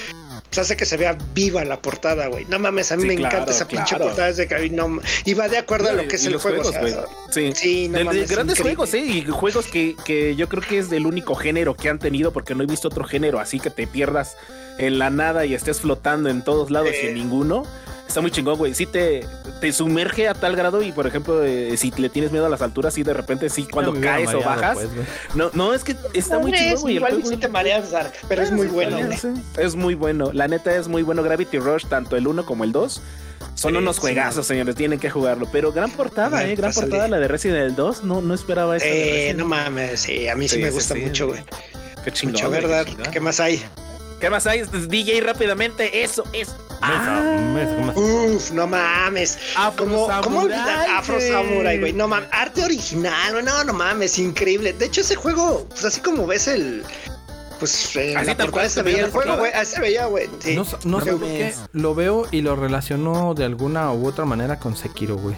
Pues 0.53 0.67
hace 0.67 0.77
que 0.77 0.85
se 0.85 0.99
vea 0.99 1.17
viva 1.35 1.65
la 1.65 1.81
portada, 1.81 2.27
güey. 2.27 2.45
No 2.45 2.59
mames, 2.59 2.93
a 2.93 2.97
mí 2.97 3.03
Sí, 3.03 3.09
me 3.09 3.15
claro, 3.17 3.37
encanta 3.37 3.53
esa 3.53 3.67
pinche 3.67 3.97
portada 3.97 4.27
desde 4.29 4.47
que 4.47 4.69
no, 4.69 5.01
y 5.25 5.33
va 5.33 5.49
de 5.49 5.57
acuerdo 5.57 5.89
a 5.89 5.93
lo 5.95 6.07
que 6.07 6.17
es 6.17 6.27
el 6.27 6.37
juego. 6.37 6.63
juegos, 6.63 6.69
o 6.69 6.73
sea, 6.73 6.81
güey. 6.83 6.95
Sí, 7.31 7.53
Sí, 7.57 7.89
no 7.89 7.95
de, 7.95 7.99
de 8.01 8.05
mames, 8.05 8.31
grandes 8.31 8.59
increíble. 8.59 8.77
juegos, 8.77 8.95
¿eh? 8.95 9.01
Y 9.01 9.25
juegos 9.25 9.67
que, 9.69 9.97
que 10.05 10.37
yo 10.37 10.51
creo 10.51 10.63
que 10.63 10.77
es 10.77 10.91
del 10.91 11.07
único 11.07 11.35
género 11.35 11.75
que 11.75 11.89
han 11.89 11.99
tenido, 11.99 12.33
porque 12.35 12.55
no 12.55 12.63
he 12.63 12.67
visto 12.67 12.89
otro 12.89 13.05
género 13.05 13.41
así 13.41 13.59
que 13.61 13.71
te 13.71 13.87
pierdas 13.87 14.37
en 14.77 14.99
la 14.99 15.09
nada 15.09 15.47
y 15.47 15.55
estés 15.55 15.81
flotando 15.81 16.29
en 16.29 16.43
todos 16.45 16.71
lados 16.71 16.91
y 17.03 17.07
en 17.07 17.13
Eh. 17.13 17.15
ninguno. 17.15 17.65
Está 18.13 18.21
muy 18.21 18.31
chingón, 18.31 18.59
güey. 18.59 18.75
Sí 18.75 18.85
te, 18.85 19.27
te 19.63 19.73
sumerge 19.73 20.29
a 20.29 20.35
tal 20.35 20.55
grado 20.55 20.83
y, 20.83 20.93
por 20.93 21.07
ejemplo, 21.07 21.43
eh, 21.43 21.75
si 21.79 21.91
le 21.93 22.11
tienes 22.11 22.31
miedo 22.31 22.45
a 22.45 22.51
las 22.51 22.61
alturas, 22.61 22.93
sí 22.93 23.03
de 23.03 23.15
repente, 23.15 23.49
sí, 23.49 23.65
cuando 23.65 23.99
caes 23.99 24.35
o 24.35 24.41
bajas. 24.43 24.75
pues, 24.75 24.89
no, 25.35 25.51
no, 25.55 25.73
es 25.73 25.83
que 25.83 25.97
está 26.13 26.39
muy 26.39 26.53
chingón, 26.53 26.83
güey. 26.83 26.97
Igual 26.97 27.23
sí 27.25 27.39
te 27.39 27.49
mareas, 27.49 27.91
Dark, 27.91 28.13
pero 28.29 28.43
es 28.43 28.51
muy 28.53 28.67
bueno. 28.67 28.99
Sí, 28.99 29.05
güey. 29.05 29.17
sí. 29.19 29.29
Es 29.57 29.77
muy 29.77 29.95
bueno. 29.95 30.31
La 30.35 30.47
neta 30.47 30.77
es 30.77 30.89
muy 30.89 31.03
bueno. 31.03 31.23
Gravity 31.23 31.59
Rush, 31.59 31.87
tanto 31.87 32.17
el 32.19 32.27
1 32.29 32.45
como 32.45 32.65
el 32.65 32.73
2. 32.73 33.01
Son 33.55 33.73
Sí, 33.73 33.79
unos 33.79 33.97
sí. 33.97 34.03
juegazos, 34.03 34.47
señores. 34.47 34.75
Tienen 34.77 34.99
que 34.99 35.09
jugarlo. 35.09 35.49
Pero 35.51 35.73
gran 35.73 35.91
portada, 35.91 36.45
eh. 36.47 36.55
Gran 36.55 36.69
pásale. 36.71 36.89
portada 36.89 37.09
la 37.09 37.19
de 37.19 37.29
Resident 37.29 37.61
Evil 37.63 37.77
2. 37.77 38.05
No, 38.05 38.21
no 38.21 38.35
esperaba 38.35 38.77
eso. 38.77 38.85
Eh, 38.87 39.33
no 39.35 39.47
mames, 39.47 40.01
sí, 40.01 40.29
a 40.29 40.35
mí 40.37 40.49
sí, 40.49 40.57
Sí, 40.57 40.63
me 40.63 40.71
gusta 40.71 40.95
sí. 40.95 41.01
mucho, 41.01 41.29
güey. 41.29 41.43
Qué 42.05 42.11
chingón. 42.13 42.35
Mucho, 42.35 42.51
¿verdad? 42.51 42.85
qué 42.85 42.91
chingón. 42.91 43.11
¿Qué 43.11 43.21
más 43.21 43.41
hay? 43.41 43.63
¿Qué 44.21 44.29
más 44.29 44.47
hay? 44.47 44.63
DJ 44.89 45.23
rápidamente. 45.23 46.03
Eso 46.03 46.25
es. 46.35 46.55
Mesa, 46.89 47.23
mesa, 47.55 47.93
¿cómo- 47.95 48.25
Uf, 48.35 48.51
no 48.53 48.67
mames. 48.67 49.39
Afro 49.57 49.85
¿Cómo, 49.85 50.07
Samurai, 50.07 50.23
¿Cómo 50.25 50.41
olvidar 50.41 50.87
Afro 50.91 51.15
güey. 51.17 51.31
Samurai, 51.31 51.79
güey? 51.81 51.93
No 51.93 52.09
mames, 52.09 52.29
arte 52.33 52.65
original, 52.65 53.33
güey. 53.33 53.45
No, 53.45 53.65
no 53.65 53.73
mames, 53.73 54.19
increíble. 54.19 54.73
De 54.73 54.87
hecho, 54.87 55.01
ese 55.03 55.15
juego, 55.15 55.67
pues 55.69 55.85
así 55.85 56.01
como 56.01 56.27
ves 56.27 56.49
el. 56.49 56.83
Pues 57.61 57.95
en 57.95 58.17
Así 58.17 58.27
la 58.27 58.33
portada 58.35 58.51
cual 58.51 58.71
se 58.71 58.83
veía 58.83 59.05
el 59.05 59.11
juego, 59.13 59.37
güey. 59.37 59.53
Así 59.53 59.77
se 59.77 59.81
veía, 59.81 60.07
güey. 60.07 60.29
Sí. 60.41 60.57
No, 60.57 60.65
no 60.85 61.01
sé 61.01 61.13
No 61.13 61.19
por 61.19 61.29
qué 61.29 61.55
lo 61.73 61.95
veo 61.95 62.27
y 62.33 62.41
lo 62.41 62.57
relaciono 62.57 63.35
de 63.35 63.45
alguna 63.45 63.93
u 63.93 64.05
otra 64.07 64.25
manera 64.25 64.59
con 64.59 64.77
Sekiro, 64.77 65.17
güey. 65.17 65.37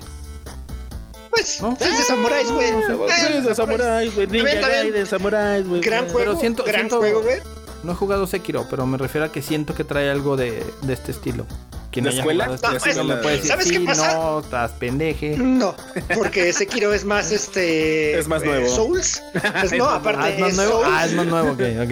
Pues, 1.30 1.61
¿No? 1.61 1.72
es 1.78 1.99
de 1.99 2.05
samuráis, 2.05 2.51
güey. 2.51 2.70
No 2.72 2.78
Eh, 3.07 3.11
Sí, 3.26 3.40
de 3.47 3.55
Samurai, 3.55 4.09
güey. 4.11 4.26
Ninja. 4.28 4.61
Gaiden, 4.68 5.07
Samurai, 5.07 5.62
güey. 5.64 5.80
Gran 5.82 6.05
juego, 6.09 6.18
Pero 6.18 6.40
siento- 6.40 6.64
gran 6.64 6.76
siento- 6.82 6.99
juego, 6.99 7.22
güey. 7.22 7.36
No 7.85 7.93
he 7.93 7.95
jugado 7.95 8.26
Sekiro, 8.26 8.66
pero 8.70 8.87
me 8.87 8.97
refiero 8.99 9.26
a 9.26 9.32
que 9.32 9.43
siento 9.43 9.74
que 9.74 9.85
trae 9.85 10.11
algo 10.11 10.37
de, 10.37 10.64
de 10.82 10.93
este 10.93 11.12
estilo. 11.12 11.47
Quien 11.93 12.05
¿De 12.07 12.11
haya 12.11 12.18
escuela? 12.20 12.51
este 12.53 12.66
No, 12.66 12.76
estilo 12.76 13.01
es- 13.03 13.07
me 13.07 13.16
puede 13.16 13.37
decir, 13.37 13.51
¿sabes 13.51 13.70
qué 13.70 13.78
sí, 13.78 13.85
pasa? 13.87 14.14
no, 14.14 14.41
estás 14.41 14.72
pendeje. 14.72 15.37
No, 15.39 15.76
porque 16.14 16.53
Sekiro 16.53 16.93
es 16.93 17.05
más 17.05 17.30
este. 17.30 18.18
Es 18.18 18.26
más 18.26 18.43
eh, 18.43 18.47
nuevo. 18.47 18.68
Souls. 18.74 19.22
Pues 19.61 19.72
no, 19.74 19.85
aparte 19.89 20.22
Ah, 20.24 20.30
es 20.30 20.41
más 20.41 20.55
nuevo. 20.55 20.72
Souls. 20.82 20.89
Ah, 20.91 21.07
es 21.07 21.12
más 21.12 21.26
nuevo, 21.26 21.51
ok, 21.53 21.61
ok. 21.85 21.91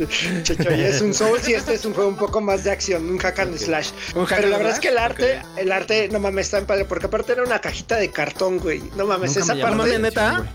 Es 0.70 1.00
un 1.02 1.12
Souls 1.12 1.46
y 1.48 1.52
este 1.54 1.74
es 1.74 1.84
un 1.84 1.92
juego 1.92 2.08
un 2.08 2.16
poco 2.16 2.40
más 2.40 2.64
de 2.64 2.70
acción, 2.70 3.10
un 3.10 3.18
hack 3.18 3.38
and 3.40 3.58
slash. 3.58 3.90
¿Un 4.14 4.24
hack 4.24 4.36
Pero 4.36 4.46
and 4.46 4.52
la 4.52 4.56
verdad 4.58 4.72
es 4.74 4.80
que 4.80 4.88
el 4.88 4.98
arte, 4.98 5.38
Ok. 5.40 5.58
el 5.58 5.72
arte, 5.72 6.08
no 6.10 6.18
mames, 6.18 6.46
está 6.46 6.58
en 6.58 6.66
padre, 6.66 6.84
porque 6.86 7.06
aparte 7.06 7.32
era 7.32 7.42
una 7.42 7.58
cajita 7.60 7.96
de 7.96 8.10
cartón, 8.10 8.58
güey. 8.58 8.80
No 8.96 9.06
mames, 9.06 9.30
Nunca 9.36 9.40
esa 9.44 9.54
la 9.54 9.62
parte, 9.64 9.76
mames, 9.76 10.00
neta. 10.00 10.46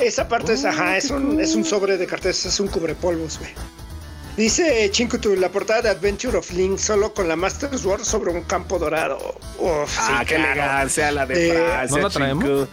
esa 0.00 0.26
parte 0.28 0.54
es, 0.54 0.64
Oh, 0.64 0.68
ajá, 0.68 0.92
qué 0.92 0.98
es 0.98 1.10
un, 1.10 1.26
cool. 1.32 1.40
es 1.40 1.54
un 1.54 1.64
sobre 1.64 1.96
de 1.96 2.06
cartones, 2.08 2.44
es 2.44 2.58
un 2.58 2.66
cubrepolvos, 2.68 3.38
güey. 3.38 3.50
Dice 4.36 4.88
Chinkutu, 4.90 5.34
la 5.36 5.50
portada 5.50 5.82
de 5.82 5.88
Adventure 5.90 6.38
of 6.38 6.50
Link 6.52 6.78
solo 6.78 7.12
con 7.12 7.28
la 7.28 7.36
Master 7.36 7.76
Sword 7.78 8.04
sobre 8.04 8.30
un 8.30 8.42
campo 8.42 8.78
dorado. 8.78 9.18
Uf, 9.58 9.96
Ah, 9.98 10.18
sí, 10.20 10.26
qué 10.26 10.34
claro. 10.36 10.52
elegancia 10.52 11.10
la 11.10 11.26
de 11.26 11.48
Eh, 11.48 11.52
Francia. 11.52 11.96
¿no 11.96 12.02
la 12.02 12.10
traemos? 12.10 12.68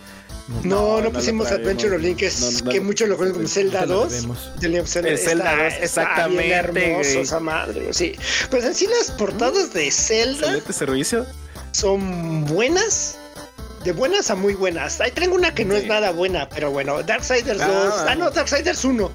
No, 0.63 1.01
No, 1.01 1.11
pusimos. 1.11 1.51
Adventure 1.51 1.97
of 1.97 2.01
Link, 2.01 2.21
es 2.21 2.39
No, 2.39 2.61
no 2.65 2.71
que 2.71 2.79
muchos 2.79 3.09
lo 3.09 3.17
conocen 3.17 3.35
como 3.35 3.47
Zelda 3.49 3.79
Te 3.81 3.87
la 3.87 3.93
2. 3.95 4.11
debemos. 4.11 4.51
de 4.61 4.85
Zelda. 4.87 5.09
El 5.09 5.17
Zelda 5.17 5.43
Está- 5.51 5.63
2, 5.63 5.73
está 5.73 5.83
exactamente, 5.83 6.43
bien 6.43 6.57
hermoso 6.57 7.19
esa 7.19 7.39
madre, 7.41 7.93
sí. 7.93 8.15
Pues 8.49 8.63
en 8.63 8.73
sí 8.73 8.87
las 8.87 9.11
portadas 9.11 9.73
de 9.73 9.91
Zelda 9.91 10.37
¿Excelente 10.47 10.71
servicio? 10.73 11.25
son 11.71 12.45
buenas. 12.45 13.17
De 13.83 13.91
buenas 13.91 14.29
a 14.31 14.35
muy 14.35 14.53
buenas. 14.53 15.01
Ahí 15.01 15.11
tengo 15.11 15.35
una 15.35 15.53
que 15.53 15.65
no 15.65 15.75
Sí. 15.75 15.81
es 15.81 15.87
nada 15.87 16.11
buena, 16.11 16.47
pero 16.47 16.71
bueno, 16.71 17.03
Darksiders 17.03 17.61
Ah. 17.61 17.67
2. 17.67 17.93
Ah, 18.07 18.15
no, 18.15 18.31
Darksiders 18.31 18.85
1. 18.85 19.11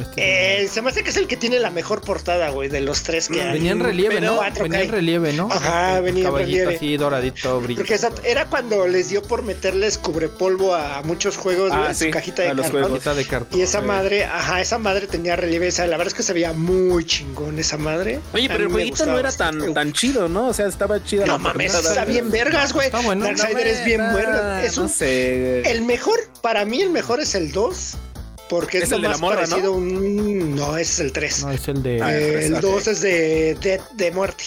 Este- 0.00 0.62
Eh, 0.62 0.68
se 0.68 0.82
me 0.82 0.90
hace 0.90 1.02
que 1.02 1.10
es 1.10 1.16
el 1.16 1.26
que 1.26 1.36
tiene 1.36 1.58
la 1.58 1.70
mejor 1.70 2.00
portada, 2.00 2.50
güey, 2.50 2.68
de 2.68 2.80
los 2.80 3.02
tres 3.02 3.28
que 3.28 3.40
hay. 3.42 3.52
venía 3.54 3.72
en 3.72 3.80
relieve, 3.80 4.20
¿no? 4.20 4.40
Venía 4.60 4.82
en 4.82 4.90
relieve, 4.90 5.32
¿no? 5.32 5.48
Ajá, 5.50 6.00
venía 6.00 6.22
en 6.22 6.26
Caballito 6.28 6.58
relieve. 6.58 6.76
así, 6.76 6.96
doradito, 6.96 7.60
brillante. 7.60 7.74
Porque 7.82 7.94
esa- 7.94 8.12
era 8.24 8.46
cuando 8.46 8.86
les 8.86 9.08
dio 9.08 9.22
por 9.22 9.42
meterles 9.42 9.98
cubrepolvo 9.98 10.74
a 10.74 11.02
muchos 11.02 11.36
juegos, 11.36 11.70
Ah, 11.72 11.78
güey, 11.78 11.88
en 11.90 11.94
su 11.96 12.10
cajita 12.10 12.42
de 12.42 12.48
a 12.48 12.54
los 12.54 12.70
cartón. 12.70 13.16
de 13.16 13.24
cartón. 13.24 13.58
Y 13.58 13.62
esa 13.62 13.78
güey. 13.78 13.88
madre, 13.88 14.24
ajá, 14.24 14.60
esa 14.60 14.78
madre 14.78 15.06
tenía 15.06 15.36
relieve. 15.36 15.68
esa, 15.68 15.86
la 15.86 15.96
verdad 15.96 16.08
es 16.08 16.14
que 16.14 16.22
se 16.22 16.32
veía 16.32 16.52
muy 16.52 17.04
chingón 17.04 17.58
esa 17.58 17.76
madre. 17.76 18.20
Oye, 18.32 18.48
pero 18.48 18.64
el 18.64 18.70
jueguito 18.70 19.04
no 19.06 19.18
era 19.18 19.32
tan, 19.32 19.74
tan 19.74 19.92
chido, 19.92 20.28
¿no? 20.28 20.48
O 20.48 20.54
sea, 20.54 20.66
estaba 20.66 21.02
chida 21.02 21.26
No 21.26 21.32
la 21.32 21.38
mames, 21.38 21.72
portada. 21.72 21.94
está 21.94 22.04
bien 22.04 22.30
vergas, 22.30 22.72
güey. 22.72 22.86
Está 22.86 23.00
bueno. 23.00 23.24
Darksider 23.24 23.66
es 23.66 23.84
bien 23.84 23.98
No. 24.00 24.58
Es 24.58 24.76
no 24.78 24.88
sé. 24.88 25.62
El 25.70 25.82
mejor, 25.82 26.18
para 26.42 26.64
mí 26.64 26.80
el 26.80 26.90
mejor 26.90 27.20
es 27.20 27.34
el 27.34 27.52
2. 27.52 27.96
Porque 28.48 28.78
es, 28.78 28.84
Es 28.84 28.90
lo 28.90 28.96
el 28.96 29.02
de 29.02 29.08
la 29.08 29.14
más 29.14 29.20
morra, 29.20 29.34
parecido 29.36 29.74
a 29.74 29.76
un... 29.76 30.54
No, 30.54 30.76
es 30.76 30.98
el 31.00 31.12
3. 31.12 31.44
No, 31.44 31.50
es 31.52 31.68
el 31.68 31.82
de. 31.82 32.02
Ah, 32.02 32.14
Eh, 32.16 32.46
el 32.46 32.54
ok. 32.54 32.60
2 32.60 32.86
es 32.88 33.00
de 33.02 33.54
Dead 33.60 33.80
de 33.94 34.10
muerte. 34.12 34.44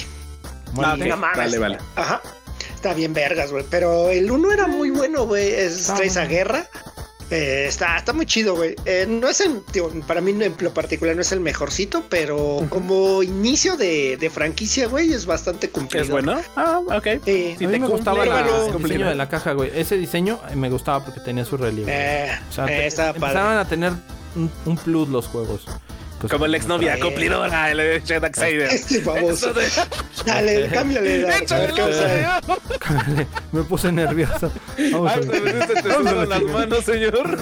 Ah, 0.82 0.94
ok. 0.94 1.06
No 1.06 1.18
mames. 1.18 1.38
Vale, 1.38 1.58
vale. 1.60 1.78
Ajá. 1.96 2.22
Está 2.74 2.94
bien 2.96 3.14
vergas, 3.14 3.52
güey. 3.52 3.64
Pero 3.70 4.10
el 4.10 4.32
1 4.32 4.52
era 4.52 4.68
muy 4.68 4.90
bueno, 4.90 5.26
güey. 5.28 5.52
Es 5.54 5.86
traes 5.86 6.18
a 6.18 6.22
bueno. 6.22 6.30
guerra. 6.36 6.70
Eh, 7.32 7.66
está, 7.68 7.98
está 7.98 8.12
muy 8.14 8.26
chido, 8.26 8.56
güey. 8.56 8.76
Eh, 8.86 9.06
no 9.10 9.30
es 9.30 9.40
el, 9.42 9.62
para 10.06 10.20
mí 10.22 10.32
en 10.32 10.54
lo 10.60 10.74
particular 10.74 11.16
no 11.16 11.22
es 11.22 11.32
el 11.32 11.40
mejorcito, 11.40 12.04
pero 12.10 12.66
como 12.70 13.24
inicio 13.24 13.78
de, 13.78 14.18
de 14.18 14.30
franquicia, 14.30 14.88
güey, 14.88 15.14
es 15.14 15.26
bastante 15.26 15.70
cumplido. 15.70 16.04
¿Es 16.06 16.12
bueno? 16.12 16.40
Ah, 16.56 16.80
ok. 16.86 17.08
Sí. 17.26 17.56
Si 17.58 17.64
a 17.64 17.68
mí 17.68 17.74
te 17.74 17.80
me 17.80 17.88
gustaba 17.88 18.26
la- 18.26 18.42
bueno, 18.44 18.66
el 18.78 18.84
diseño 18.84 19.08
de 19.10 19.16
la 19.16 19.30
caja, 19.30 19.54
güey. 19.54 19.72
Ese 19.74 19.98
diseño 19.98 20.40
eh, 20.52 20.56
me 20.56 20.70
gustaba 20.70 21.04
porque 21.06 21.22
tenía 21.22 21.46
su 21.46 21.56
relieve. 21.58 21.92
Eh, 21.94 22.32
o 22.50 22.54
sea, 22.54 22.66
eh, 22.66 22.68
te- 22.68 22.88
estaba 22.88 23.14
padre. 23.14 23.26
empezaban 23.28 23.58
a 23.58 23.68
tener 23.68 23.94
un, 24.36 24.52
un 24.66 24.78
plus 24.78 25.08
los 25.10 25.28
juegos. 25.28 25.66
Como 26.30 26.48
la 26.48 26.58
exnovia, 26.58 26.96
Eh. 26.96 27.00
cumplidora, 27.00 27.72
el 27.72 27.78
de 27.78 28.20
Darksider. 28.20 28.70
Este 28.74 29.00
de- 29.00 29.70
Dale, 30.26 30.68
cámbiale. 30.70 31.38
Échale 31.38 31.72
la 31.72 32.42
me 33.52 33.64
puse 33.64 33.92
nervioso. 33.92 34.52
Vamos 34.92 35.12
a 35.12 35.16
Ay, 35.16 35.26
ver. 35.28 35.68
se 35.68 35.74
te 35.82 35.94
sudan 35.94 36.30
las 36.30 36.42
manos, 36.44 36.86
señor. 36.86 37.38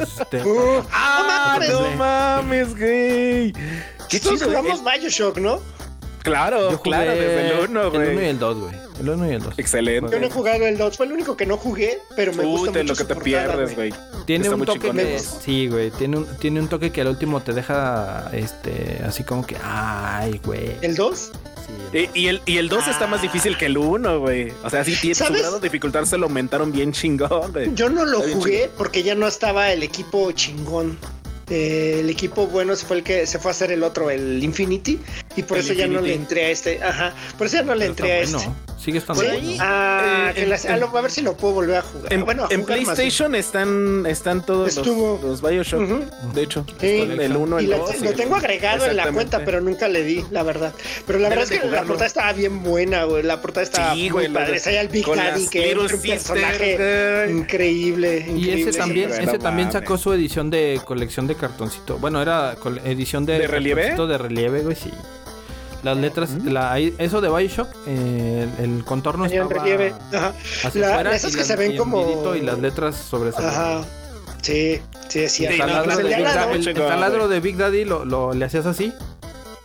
Este, 0.00 0.42
Uh, 0.42 0.82
Ah, 0.92 1.54
mames. 1.58 1.70
no 1.70 1.90
mames, 1.92 2.70
güey. 2.76 3.52
Qué 4.08 4.20
chido. 4.20 4.36
jugamos 4.46 4.80
el- 4.80 5.00
Bioshock, 5.00 5.38
¿no? 5.38 5.60
Claro, 6.22 6.70
yo 6.70 6.76
jugué 6.78 6.90
claro, 6.90 7.10
desde 7.12 7.48
el 7.50 7.68
1, 7.70 7.80
El 7.82 7.86
1 7.88 8.04
y 8.10 8.14
güey. 8.14 8.28
el 8.28 8.38
2, 8.38 8.58
güey. 8.58 8.74
El 9.00 9.08
1 9.10 9.30
y 9.30 9.34
el 9.34 9.42
2. 9.42 9.54
Excelente. 9.58 10.12
Yo 10.12 10.20
no 10.20 10.26
he 10.26 10.30
jugado 10.30 10.66
el 10.66 10.78
2, 10.78 10.96
fue 10.96 11.06
el 11.06 11.12
único 11.12 11.36
que 11.36 11.46
no 11.46 11.56
jugué, 11.56 11.98
pero 12.14 12.32
me 12.32 12.44
Uy, 12.44 12.50
gusta 12.50 12.70
mucho 12.70 12.84
lo 12.84 12.94
que 12.96 13.04
te 13.04 13.14
pierdes, 13.16 13.74
güey. 13.74 13.92
Tiene 14.26 14.44
Está 14.44 14.56
un 14.56 14.64
toque 14.64 14.90
que. 14.92 15.18
Sí, 15.18 15.66
güey. 15.68 15.90
Tiene 15.90 16.18
un, 16.18 16.26
tiene 16.38 16.60
un 16.60 16.68
toque 16.68 16.92
que 16.92 17.00
al 17.00 17.08
último 17.08 17.40
te 17.42 17.52
deja. 17.52 18.30
Este. 18.32 19.00
Así 19.04 19.24
como 19.24 19.44
que. 19.46 19.56
Ay, 19.62 20.40
güey. 20.44 20.76
¿El 20.80 20.94
2? 20.94 21.32
Sí, 21.92 22.08
Y, 22.14 22.20
y 22.20 22.28
el, 22.28 22.40
y 22.46 22.58
el 22.58 22.68
2 22.68 22.86
está 22.88 23.06
más 23.08 23.20
difícil 23.22 23.56
que 23.58 23.66
el 23.66 23.76
1, 23.78 24.20
güey. 24.20 24.52
O 24.62 24.70
sea, 24.70 24.84
sí 24.84 24.94
tiene 25.00 25.14
su 25.16 25.24
¿Sabes? 25.24 25.40
grado 25.42 25.58
de 25.58 25.66
dificultad, 25.68 26.04
se 26.04 26.18
lo 26.18 26.26
aumentaron 26.26 26.70
bien 26.70 26.92
chingón, 26.92 27.50
güey. 27.52 27.74
Yo 27.74 27.88
no 27.88 28.04
lo 28.04 28.20
jugué 28.20 28.70
porque 28.78 29.02
ya 29.02 29.14
no 29.16 29.26
estaba 29.26 29.72
el 29.72 29.82
equipo 29.82 30.30
chingón. 30.32 30.96
Eh, 31.48 31.98
el 32.00 32.10
equipo 32.10 32.46
bueno 32.46 32.74
fue 32.76 32.98
el 32.98 33.02
que 33.02 33.26
se 33.26 33.38
fue 33.38 33.50
a 33.50 33.52
hacer 33.52 33.72
el 33.72 33.82
otro, 33.82 34.10
el 34.10 34.42
Infinity, 34.42 34.98
y 35.36 35.42
por 35.42 35.58
El 35.58 35.64
eso 35.64 35.74
ya 35.74 35.86
no 35.86 36.00
le 36.00 36.14
entré 36.14 36.46
a 36.46 36.50
este. 36.50 36.82
Ajá, 36.82 37.14
por 37.36 37.46
eso 37.46 37.56
ya 37.58 37.62
no 37.62 37.74
le 37.74 37.80
Pero 37.80 37.90
entré 37.90 38.12
a 38.12 38.20
está 38.20 38.38
este. 38.38 38.50
Sigue 38.82 38.98
estando 38.98 39.22
bueno. 39.22 39.38
ah, 39.60 40.32
Eh, 40.34 40.42
en- 40.42 40.50
las- 40.50 40.64
a, 40.66 40.76
lo- 40.76 40.96
a 40.96 41.00
ver 41.00 41.10
si 41.10 41.20
lo 41.22 41.36
puedo 41.36 41.54
volver 41.54 41.76
a 41.76 41.82
jugar. 41.82 42.12
En, 42.12 42.24
bueno, 42.24 42.44
a 42.44 42.52
en 42.52 42.62
jugar 42.62 42.78
PlayStation 42.80 43.34
están, 43.36 44.04
están 44.06 44.44
todos 44.44 44.74
los, 44.74 44.86
Estuvo. 44.86 45.20
los 45.22 45.40
Bioshock. 45.40 45.82
Ujú. 45.82 46.00
De 46.34 46.42
hecho, 46.42 46.66
Sí. 46.80 46.86
el 47.18 47.36
1, 47.36 47.60
Y 47.60 47.64
el 47.64 47.70
la- 47.70 47.76
2. 47.78 48.00
lo 48.00 48.12
tengo 48.14 48.34
agregado 48.36 48.86
en 48.86 48.96
la 48.96 49.12
cuenta, 49.12 49.44
pero 49.44 49.60
nunca 49.60 49.86
le 49.88 50.02
di, 50.02 50.24
la 50.32 50.42
verdad. 50.42 50.72
Pero 51.06 51.18
la 51.20 51.28
verdad 51.28 51.44
Debes 51.44 51.50
es 51.52 51.58
que 51.58 51.58
de 51.58 51.64
la 51.64 51.68
jugarlo. 51.70 51.88
portada 51.88 52.06
estaba 52.06 52.32
bien 52.32 52.62
buena, 52.64 53.04
güey. 53.04 53.22
La 53.22 53.40
portada 53.40 53.62
estaba 53.64 53.94
Sí, 53.94 54.00
muy 54.02 54.08
güey, 54.10 54.28
padre. 54.32 54.60
ahí 54.66 54.74
el 54.76 54.88
Big 54.88 55.04
con 55.04 55.16
Daddy, 55.16 55.46
que 55.48 55.70
es 55.70 55.76
un 55.76 56.00
personaje 56.00 57.24
güey. 57.26 57.38
increíble, 57.38 58.26
Y 58.36 58.50
ese 58.62 58.76
también, 58.78 59.10
ese 59.12 59.38
también 59.38 59.70
sacó 59.70 59.96
su 59.96 60.12
edición 60.12 60.50
de 60.50 60.80
colección 60.84 61.26
de 61.26 61.36
cartoncito. 61.36 61.98
Bueno, 61.98 62.20
era 62.20 62.56
edición 62.84 63.24
de, 63.26 63.38
¿De 63.38 63.46
relieve? 63.46 63.94
de 63.94 64.18
relieve, 64.18 64.62
güey, 64.62 64.74
sí. 64.76 64.90
Las 65.82 65.96
letras, 65.96 66.30
la, 66.44 66.78
eso 66.78 67.20
de 67.20 67.28
Bioshock, 67.28 67.68
eh, 67.88 68.46
el, 68.58 68.64
el 68.76 68.84
contorno 68.84 69.24
Tenía 69.26 69.42
estaba 69.42 69.62
relieve. 69.64 69.94
Ajá. 70.12 70.32
hacia 70.64 70.80
La- 70.80 70.90
afuera 70.90 71.16
esas 71.16 71.30
y 71.30 71.34
que 71.34 71.38
las- 71.40 71.46
se 71.48 71.56
ven 71.56 71.72
y 71.72 71.76
como- 71.76 72.34
y 72.36 72.40
las 72.40 72.58
letras 72.60 72.94
sobresalen. 72.96 73.48
Ajá. 73.50 73.82
Sí, 74.42 74.80
sí, 75.08 75.20
es 75.24 75.32
Sí. 75.32 75.44
El 75.44 75.58
taladro, 75.58 75.96
de 75.96 76.02
el 76.02 76.08
Big 76.08 76.24
Daddy, 76.24 76.50
el- 76.50 76.56
el 76.56 76.64
chingón, 76.64 76.88
taladro 76.88 77.18
güey. 77.26 77.30
de 77.30 77.40
Big 77.40 77.56
Daddy 77.56 77.84
lo, 77.84 78.04
lo- 78.04 78.32
le 78.32 78.44
hacías 78.44 78.66
así 78.66 78.92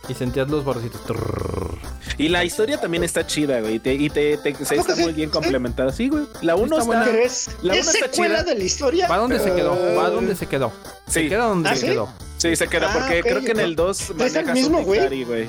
y 0.08 0.14
sentías 0.14 0.48
los 0.48 0.64
bordecitos. 0.64 1.04
Trrrr. 1.04 1.78
Y 2.16 2.28
la 2.30 2.44
historia 2.44 2.80
también 2.80 3.04
está 3.04 3.24
chida, 3.26 3.60
güey. 3.60 3.74
Y 3.76 3.78
te, 3.78 3.94
y 3.94 4.10
te, 4.10 4.38
te- 4.38 4.54
se 4.64 4.74
está 4.74 4.96
sí? 4.96 5.02
muy 5.02 5.12
bien 5.12 5.30
complementada. 5.30 5.92
Sí, 5.92 6.08
güey. 6.08 6.24
La 6.42 6.56
1 6.56 6.78
Está 6.78 7.04
está, 7.04 7.18
es, 7.18 7.48
La 7.62 7.74
es 7.74 7.82
una 7.86 7.92
está 7.92 8.06
secuela 8.10 8.38
chida. 8.40 8.52
de 8.54 8.58
la 8.58 8.64
historia. 8.64 9.08
¿Va 9.08 9.18
dónde 9.18 9.38
se 9.38 9.52
quedó? 9.54 9.76
pero- 9.78 9.94
¿Va 10.00 10.10
dónde 10.10 10.34
se 10.34 10.46
quedó? 10.46 10.72
Se 11.06 11.22
Sí. 11.22 11.28
queda 11.28 11.44
donde 11.44 11.68
¿Ah, 11.68 11.74
se 11.76 11.80
sí? 11.82 11.86
quedó. 11.88 12.08
Sí, 12.38 12.56
se 12.56 12.66
queda 12.68 12.88
Ah, 12.90 12.98
porque 12.98 13.20
ok, 13.20 13.26
creo 13.26 13.40
que 13.42 13.50
en 13.52 13.60
el 13.60 13.76
2 13.76 14.10
el 14.10 14.16
manejas 14.16 14.54
mismo 14.54 14.78
un 14.78 14.84
Big 14.84 14.86
güey? 14.86 15.00
Daddy, 15.00 15.24
güey. 15.24 15.48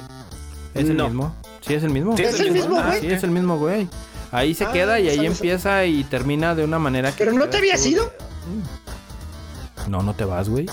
¿Es 0.80 0.90
el 0.90 0.98
No. 0.98 1.06
mismo? 1.08 1.36
Sí, 1.62 1.74
es 1.74 1.84
el 1.84 1.90
mismo. 1.92 2.18
Sí, 2.18 2.24
¿Es 2.24 2.40
el 2.40 2.52
mismo, 2.52 2.78
Ah, 2.80 2.88
güey? 2.88 3.02
sí, 3.02 3.08
es 3.08 3.24
el 3.24 3.32
mismo, 3.32 3.58
güey. 3.58 3.88
Ahí 4.32 4.54
se 4.54 4.66
Ah, 4.66 4.72
queda 4.72 5.00
y 5.00 5.10
ahí 5.10 5.16
sabes. 5.18 5.32
empieza 5.32 5.86
y 5.86 6.04
termina 6.04 6.56
de 6.56 6.64
una 6.64 6.80
manera 6.80 7.12
que. 7.12 7.18
¿Pero 7.26 7.34
no 7.34 7.48
te 7.50 7.58
habías 7.58 7.82
tú- 7.82 7.90
ido? 7.90 8.12
No, 9.88 10.04
no 10.04 10.14
te 10.14 10.26
vas, 10.26 10.50
güey. 10.50 10.68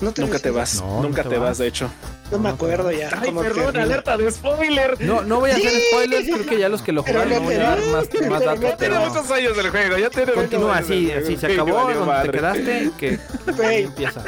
No 0.00 0.12
te 0.12 0.22
Nunca 0.22 0.38
te 0.38 0.50
vas, 0.50 0.80
No, 0.82 1.02
nunca 1.02 1.22
no 1.22 1.28
te 1.28 1.34
te 1.36 1.38
vas, 1.40 1.50
vas. 1.50 1.58
de 1.58 1.66
hecho. 1.68 1.88
No 2.30 2.38
me 2.38 2.48
acuerdo 2.48 2.90
ya. 2.90 3.10
Ay, 3.20 3.30
perdón, 3.32 3.76
alerta 3.76 4.16
de 4.16 4.30
spoiler. 4.30 5.00
No, 5.00 5.22
no 5.22 5.40
voy 5.40 5.50
a 5.50 5.54
hacer 5.54 5.70
spoilers, 5.90 6.24
creo 6.24 6.46
que 6.46 6.58
ya 6.58 6.68
los 6.68 6.82
que 6.82 6.92
lo 6.92 7.02
jugaron 7.02 7.28
no 7.30 7.36
no 7.36 7.40
voy 7.42 7.54
a 7.54 7.58
dar 7.58 7.78
más, 7.86 8.04
más 8.12 8.22
no 8.22 8.40
datos. 8.40 8.60
Ya 8.60 8.76
tiene 8.76 8.98
muchos 8.98 9.30
años 9.30 9.56
del 9.56 9.70
juego, 9.70 9.96
ya 9.98 10.10
tiene 10.10 10.32
Continúa 10.32 10.78
así, 10.78 11.10
así 11.12 11.36
se 11.36 11.46
acabó 11.46 11.92
donde 11.92 12.22
te 12.22 12.30
quedaste, 12.30 12.90
que 12.98 13.18
Güey, 13.56 13.82
empieza. 13.84 14.22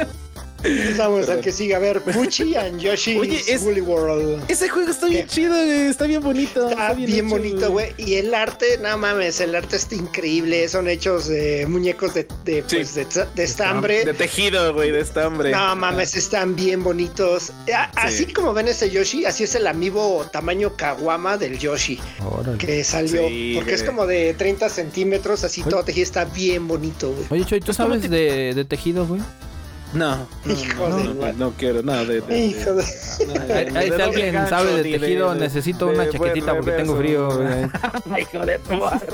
Vamos 0.96 1.28
al 1.28 1.40
que 1.40 1.52
siga. 1.52 1.76
A 1.76 1.80
ver, 1.80 2.00
Pucci 2.00 2.54
and 2.56 2.80
Yoshi 2.80 3.16
Oye, 3.18 3.42
es- 3.48 3.62
Woolly 3.62 3.80
World. 3.80 4.44
Ese 4.48 4.68
juego 4.68 4.90
está 4.90 5.06
bien 5.06 5.26
¿Qué? 5.26 5.32
chido, 5.32 5.54
güey, 5.54 5.86
está 5.88 6.06
bien 6.06 6.22
bonito. 6.22 6.68
Está 6.70 6.92
bien, 6.94 7.12
hecho, 7.12 7.24
bonito, 7.28 7.70
güey. 7.70 7.92
Y 7.98 8.14
el 8.14 8.34
arte, 8.34 8.78
no 8.82 8.96
mames, 8.98 9.40
el 9.40 9.54
arte 9.54 9.76
está 9.76 9.94
increíble. 9.94 10.68
Son 10.68 10.88
hechos 10.88 11.28
de 11.28 11.66
muñecos 11.68 12.14
de, 12.14 12.26
de, 12.44 12.62
Sí. 12.66 12.76
pues, 12.76 12.94
de, 12.94 13.06
de 13.34 13.44
estambre. 13.44 14.04
De 14.04 14.14
tejido, 14.14 14.72
güey, 14.74 14.90
de 14.90 15.00
estambre. 15.00 15.50
No 15.50 15.76
mames, 15.76 16.14
están 16.16 16.54
bien 16.56 16.82
bonitos. 16.82 17.50
A- 17.74 17.90
Así 17.96 18.26
como 18.32 18.52
ven 18.52 18.68
ese 18.68 18.90
Yoshi, 18.90 19.24
así 19.24 19.44
es 19.44 19.54
el 19.54 19.66
amiibo 19.66 20.26
tamaño 20.32 20.76
Kawama 20.76 21.36
del 21.36 21.58
Yoshi 21.58 21.98
Órale. 22.24 22.58
que 22.58 22.84
salió. 22.84 23.28
Sí, 23.28 23.52
porque 23.56 23.74
es 23.74 23.82
como 23.82 24.06
de 24.06 24.34
30 24.34 24.68
centímetros, 24.68 25.44
así 25.44 25.60
Oye. 25.62 25.70
todo 25.70 25.82
tejido. 25.84 26.04
Está 26.04 26.24
bien 26.24 26.68
bonito, 26.68 27.10
güey. 27.10 27.26
Oye, 27.30 27.44
Choy, 27.44 27.60
¿tú 27.60 27.72
sabes 27.72 28.08
de, 28.08 28.52
de 28.54 28.64
tejido, 28.64 29.06
güey? 29.06 29.20
No, 29.92 30.16
no, 30.44 30.52
Hijo 30.52 30.88
no, 30.88 30.96
de 30.98 31.14
no, 31.14 31.32
no 31.34 31.50
quiero 31.52 31.82
nada 31.82 32.04
de, 32.04 32.20
de- 32.20 32.38
Hijo 32.46 32.74
de... 32.74 32.82
de- 32.84 33.78
Ahí, 33.78 33.90
si 33.90 34.02
alguien 34.02 34.34
gancho, 34.34 34.50
sabe 34.50 34.82
de 34.82 34.98
tejido, 34.98 35.32
de- 35.32 35.40
necesito 35.40 35.86
de 35.86 35.94
una 35.94 36.10
chaquetita 36.10 36.54
porque 36.54 36.72
tengo 36.72 36.96
frío. 36.96 37.28
Hijo 38.18 38.46
de 38.46 38.58
tu 38.58 38.74
madre. 38.74 39.06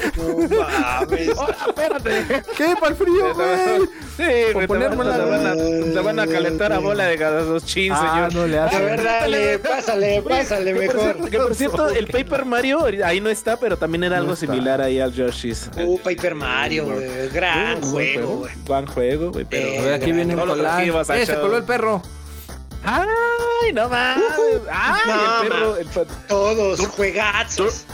Espérate. 1.69 2.43
¿Qué? 2.57 2.75
¿Para 2.81 2.89
el 2.93 2.97
frío, 2.97 3.35
güey? 3.35 3.89
Sí, 4.17 4.23
güey, 4.53 4.53
te 4.53 4.59
van, 4.59 4.67
ponérmela. 4.67 5.17
te 5.17 5.25
van 5.25 5.47
a, 5.47 5.55
te 5.55 6.01
van 6.01 6.19
a 6.21 6.27
calentar 6.27 6.73
a 6.73 6.79
bola 6.79 7.07
de 7.07 7.17
cada 7.17 7.43
dos 7.43 7.65
chins, 7.65 7.97
Ah, 7.99 8.29
señor. 8.29 8.35
no 8.35 8.47
le 8.47 8.59
A 8.59 8.65
hace. 8.67 8.85
ver, 8.85 9.03
dale, 9.03 9.59
pásale, 9.59 10.23
pásale 10.23 10.75
Que 10.75 10.87
por, 10.87 10.97
mejor. 10.97 11.01
cierto, 11.15 11.31
que 11.31 11.39
por 11.39 11.55
cierto, 11.55 11.89
el 11.89 12.07
Paper 12.09 12.45
Mario 12.45 12.85
ahí 13.05 13.21
no 13.21 13.31
está, 13.31 13.57
pero 13.57 13.77
también 13.79 14.05
era 14.05 14.17
No 14.17 14.23
algo 14.23 14.35
está. 14.35 14.47
similar 14.47 14.81
ahí 14.83 15.01
al 15.01 15.13
Yoshi's. 15.13 15.71
Uh, 15.83 15.99
Paper 15.99 16.35
Mario, 16.35 16.85
güey. 16.87 17.29
Gran 17.31 17.83
Uh, 17.83 17.87
juego, 17.87 18.37
güey. 18.39 18.53
Buen 18.67 18.87
juego, 18.87 19.31
güey, 19.33 19.47
pero... 19.49 19.67
Eh, 19.67 19.79
A 19.79 19.83
ver, 19.83 19.95
aquí 19.95 20.13
viene 20.13 20.35
un 20.35 20.41
a 20.41 21.17
¡Eh, 21.17 21.27
se 21.27 21.35
coló 21.37 21.57
el 21.57 21.65
perro! 21.65 22.03
¡Ay, 22.85 23.73
no 23.73 23.89
mames! 23.89 24.25
¡Ay, 24.71 25.01
No, 25.07 25.43
el 25.43 25.49
perro! 25.49 25.77
El 25.77 25.87
Todos, 26.29 26.81
juegazos. 26.89 27.85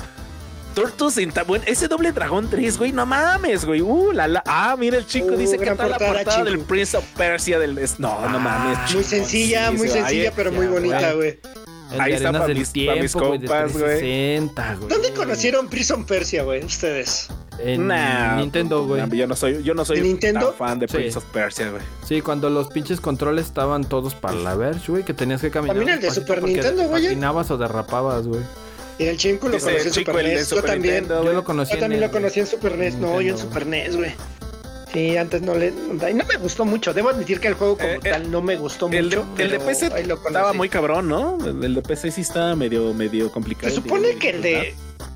Turtles 0.80 1.18
in 1.18 1.30
Time. 1.32 1.44
Bueno, 1.46 1.64
ese 1.66 1.88
doble 1.88 2.12
dragón 2.12 2.48
3, 2.50 2.78
güey, 2.78 2.92
no 2.92 3.04
mames, 3.06 3.64
güey. 3.64 3.80
Uh, 3.80 4.12
la, 4.12 4.28
la. 4.28 4.42
Ah, 4.46 4.76
mira, 4.78 4.96
el 4.98 5.06
chico 5.06 5.28
Uh, 5.34 5.36
dice 5.36 5.58
que 5.58 5.64
gran 5.64 5.72
está 5.74 5.84
la 5.88 5.98
portada, 5.98 6.12
portada 6.14 6.36
chico. 6.38 6.44
del 6.50 6.60
Prince 6.60 6.96
of 6.96 7.04
Persia 7.16 7.58
del. 7.58 7.74
No, 7.98 8.28
no 8.28 8.38
mames. 8.38 8.94
Muy 8.94 9.04
sencilla, 9.04 9.70
muy 9.70 9.88
sencilla, 9.88 10.28
Ahí- 10.28 10.32
pero 10.36 10.52
muy 10.52 10.66
bonita, 10.66 11.12
güey. 11.14 11.38
El 11.90 12.00
Ahí 12.02 12.12
está 12.12 12.28
Arenas 12.28 12.42
pa' 12.42 12.48
del 12.48 12.58
mis- 12.58 12.66
mis 12.68 12.72
tiempo, 12.74 13.18
güey, 13.28 13.38
de 13.38 13.46
compas, 13.48 13.72
güey. 13.72 13.82
360, 13.98 14.74
güey. 14.76 14.88
¿Dónde 14.90 15.12
conocieron 15.14 15.68
Prison 15.68 16.04
Persia, 16.04 16.42
güey? 16.42 16.62
Ustedes. 16.62 17.28
En 17.58 17.86
Nah, 17.86 18.36
Nintendo, 18.36 18.84
güey. 18.86 19.00
nah, 19.00 19.08
Yo 19.08 19.26
no 19.26 19.34
soy, 19.34 19.62
yo 19.62 19.72
no 19.74 19.86
soy 19.86 19.96
¿De 19.96 20.02
Nintendo? 20.02 20.48
tan 20.50 20.54
fan 20.58 20.78
de 20.80 20.86
Sí. 20.86 20.94
Prince 20.96 21.16
of 21.18 21.24
Persia, 21.32 21.70
güey. 21.70 21.82
Sí, 22.06 22.20
cuando 22.20 22.50
los 22.50 22.68
pinches 22.68 23.00
controles 23.00 23.46
estaban 23.46 23.84
todos 23.84 24.14
para 24.14 24.34
la 24.34 24.54
Verge, 24.54 24.92
güey, 24.92 25.02
que 25.02 25.14
tenías 25.14 25.40
que 25.40 25.50
caminar. 25.50 25.76
También 25.76 25.96
el 25.96 26.02
de 26.02 26.10
Super 26.10 26.42
Nintendo, 26.42 26.84
güey. 26.88 27.04
Patinabas 27.04 27.50
o 27.50 27.56
derrapabas, 27.56 28.26
güey. 28.26 28.42
Y 28.98 29.04
el 29.04 29.16
chico 29.16 29.48
lo 29.48 29.58
conocí 29.58 29.86
en 29.86 29.92
Super 29.94 30.24
NES. 30.24 30.50
Yo 30.50 30.62
también. 30.62 31.08
Yo 31.08 31.32
lo 31.32 31.44
conocí 31.44 31.74
Yo 31.74 31.78
también 31.78 32.00
lo 32.00 32.10
conocí 32.10 32.40
en 32.40 32.46
Super 32.46 32.76
NES. 32.76 32.94
No, 32.96 33.20
yo 33.20 33.32
en 33.32 33.38
Super 33.38 33.66
NES, 33.66 33.96
güey. 33.96 34.12
Sí, 34.92 35.16
antes 35.16 35.42
no 35.42 35.54
le. 35.54 35.68
y 35.68 36.14
No 36.14 36.24
me 36.24 36.36
gustó 36.38 36.64
mucho. 36.64 36.92
Debo 36.94 37.10
admitir 37.10 37.40
que 37.40 37.48
el 37.48 37.54
juego 37.54 37.76
como 37.76 37.88
Eh, 37.90 38.00
eh, 38.02 38.10
tal 38.10 38.30
no 38.30 38.40
me 38.40 38.56
gustó 38.56 38.88
El 38.90 39.10
de, 39.10 39.18
mucho. 39.18 39.42
el 39.42 39.50
de 39.50 39.60
PC 39.60 39.90
estaba 40.26 40.52
muy 40.54 40.68
cabrón, 40.68 41.08
¿no? 41.08 41.38
El, 41.44 41.62
el 41.62 41.74
de 41.74 41.82
PC 41.82 42.10
sí 42.10 42.22
estaba 42.22 42.56
medio, 42.56 42.92
medio 42.94 43.30
complicado. 43.30 43.68
Se 43.68 43.76
supone 43.76 44.16
que 44.16 44.30
el 44.30 44.42
de. 44.42 44.74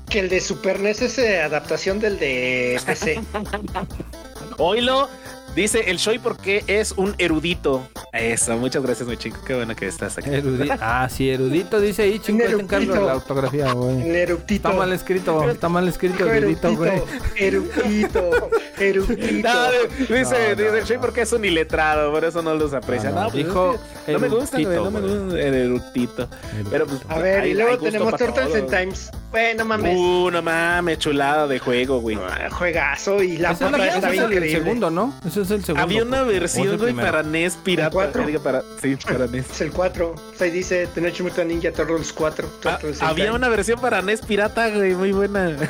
Que 0.09 0.19
el 0.19 0.29
de 0.29 0.41
Super 0.41 0.79
NES 0.79 1.01
es 1.01 1.17
eh, 1.17 1.41
adaptación 1.41 1.99
del 1.99 2.19
de 2.19 2.79
PC. 2.85 3.19
Oilo, 4.59 5.09
dice 5.55 5.89
el 5.91 5.97
Shoy 5.97 6.19
porque 6.19 6.63
es 6.67 6.91
un 6.93 7.15
erudito. 7.17 7.87
Eso, 8.11 8.55
muchas 8.57 8.83
gracias, 8.83 9.07
mi 9.07 9.17
chico. 9.17 9.37
Qué 9.45 9.55
bueno 9.55 9.75
que 9.75 9.87
estás 9.87 10.17
aquí. 10.17 10.29
Erudito. 10.29 10.73
Ah, 10.79 11.07
sí, 11.09 11.29
erudito 11.29 11.79
dice 11.79 12.03
ahí, 12.03 12.19
chingo, 12.19 12.45
te 12.45 12.51
encargo 12.51 12.85
erudito. 12.93 13.05
la 13.05 13.11
autografía, 13.13 13.71
güey. 13.73 14.09
El 14.09 14.15
eruptito. 14.15 14.67
Está 14.69 14.77
mal 14.79 14.93
escrito, 14.93 15.49
está 15.49 15.69
mal 15.69 15.87
escrito, 15.87 16.25
erudito, 16.29 16.75
güey. 16.75 17.01
Eruptito. 17.35 18.49
Eruptito. 18.79 19.49
No, 19.53 20.15
dice, 20.15 20.55
No, 20.55 20.63
dice 20.63 20.77
el 20.79 20.83
Shoy 20.85 20.97
porque 20.99 21.21
es 21.21 21.31
un 21.33 21.43
iletrado, 21.45 22.11
por 22.11 22.23
eso 22.23 22.41
no 22.41 22.53
los 22.55 22.73
aprecia. 22.73 23.09
No, 23.09 23.15
No, 23.15 23.21
no, 23.23 23.29
pues, 23.31 23.45
dijo 23.45 23.79
no 24.07 24.19
me 24.19 24.27
gusta, 24.29 24.57
güey, 24.59 24.75
no 24.77 24.91
me 24.91 24.99
erudito, 24.99 25.23
gusta 25.25 25.39
el 25.41 25.53
erudito. 25.55 26.27
Pero 26.69 26.87
pues, 26.87 27.01
A 27.09 27.19
ver, 27.19 27.41
hay- 27.41 27.51
y 27.51 27.53
luego 27.53 27.77
tenemos 27.77 28.15
Turtles 28.15 28.57
in 28.57 28.67
Times. 28.67 29.11
Bueno, 29.31 29.65
mames. 29.65 29.95
Uh, 29.97 30.29
no 30.31 30.41
mames, 30.41 30.99
chulada 30.99 31.47
de 31.47 31.59
juego, 31.59 31.99
güey. 32.01 32.17
Ah, 32.17 32.49
Juegazo 32.51 33.21
y 33.23 33.37
la 33.37 33.51
está 33.51 33.69
bien 34.09 34.31
el 34.33 34.51
segundo, 34.51 34.89
¿no? 34.91 35.13
Ese 35.25 35.42
es 35.43 35.51
el 35.51 35.63
segundo. 35.63 35.83
Había 35.83 36.03
una 36.03 36.23
¿o 36.23 36.25
versión, 36.25 36.77
güey, 36.77 36.93
para 36.93 37.23
NES 37.23 37.57
pirata. 37.63 37.91
cuatro? 37.91 38.25
diga, 38.25 38.39
para, 38.39 38.61
sí, 38.81 38.95
para 39.05 39.27
NES. 39.27 39.49
Es 39.51 39.61
el 39.61 39.71
4. 39.71 40.15
Ahí 40.39 40.51
dice 40.51 40.87
Teenage 40.87 41.23
Mutant 41.23 41.49
Ninja 41.49 41.71
Turtles 41.71 42.11
4. 42.13 42.47
Ah, 42.65 42.77
Turtles 42.79 43.01
había 43.01 43.33
una 43.33 43.49
versión 43.49 43.79
para 43.79 44.01
NES 44.01 44.21
pirata, 44.21 44.69
güey, 44.69 44.93
muy 44.95 45.11
buena. 45.11 45.55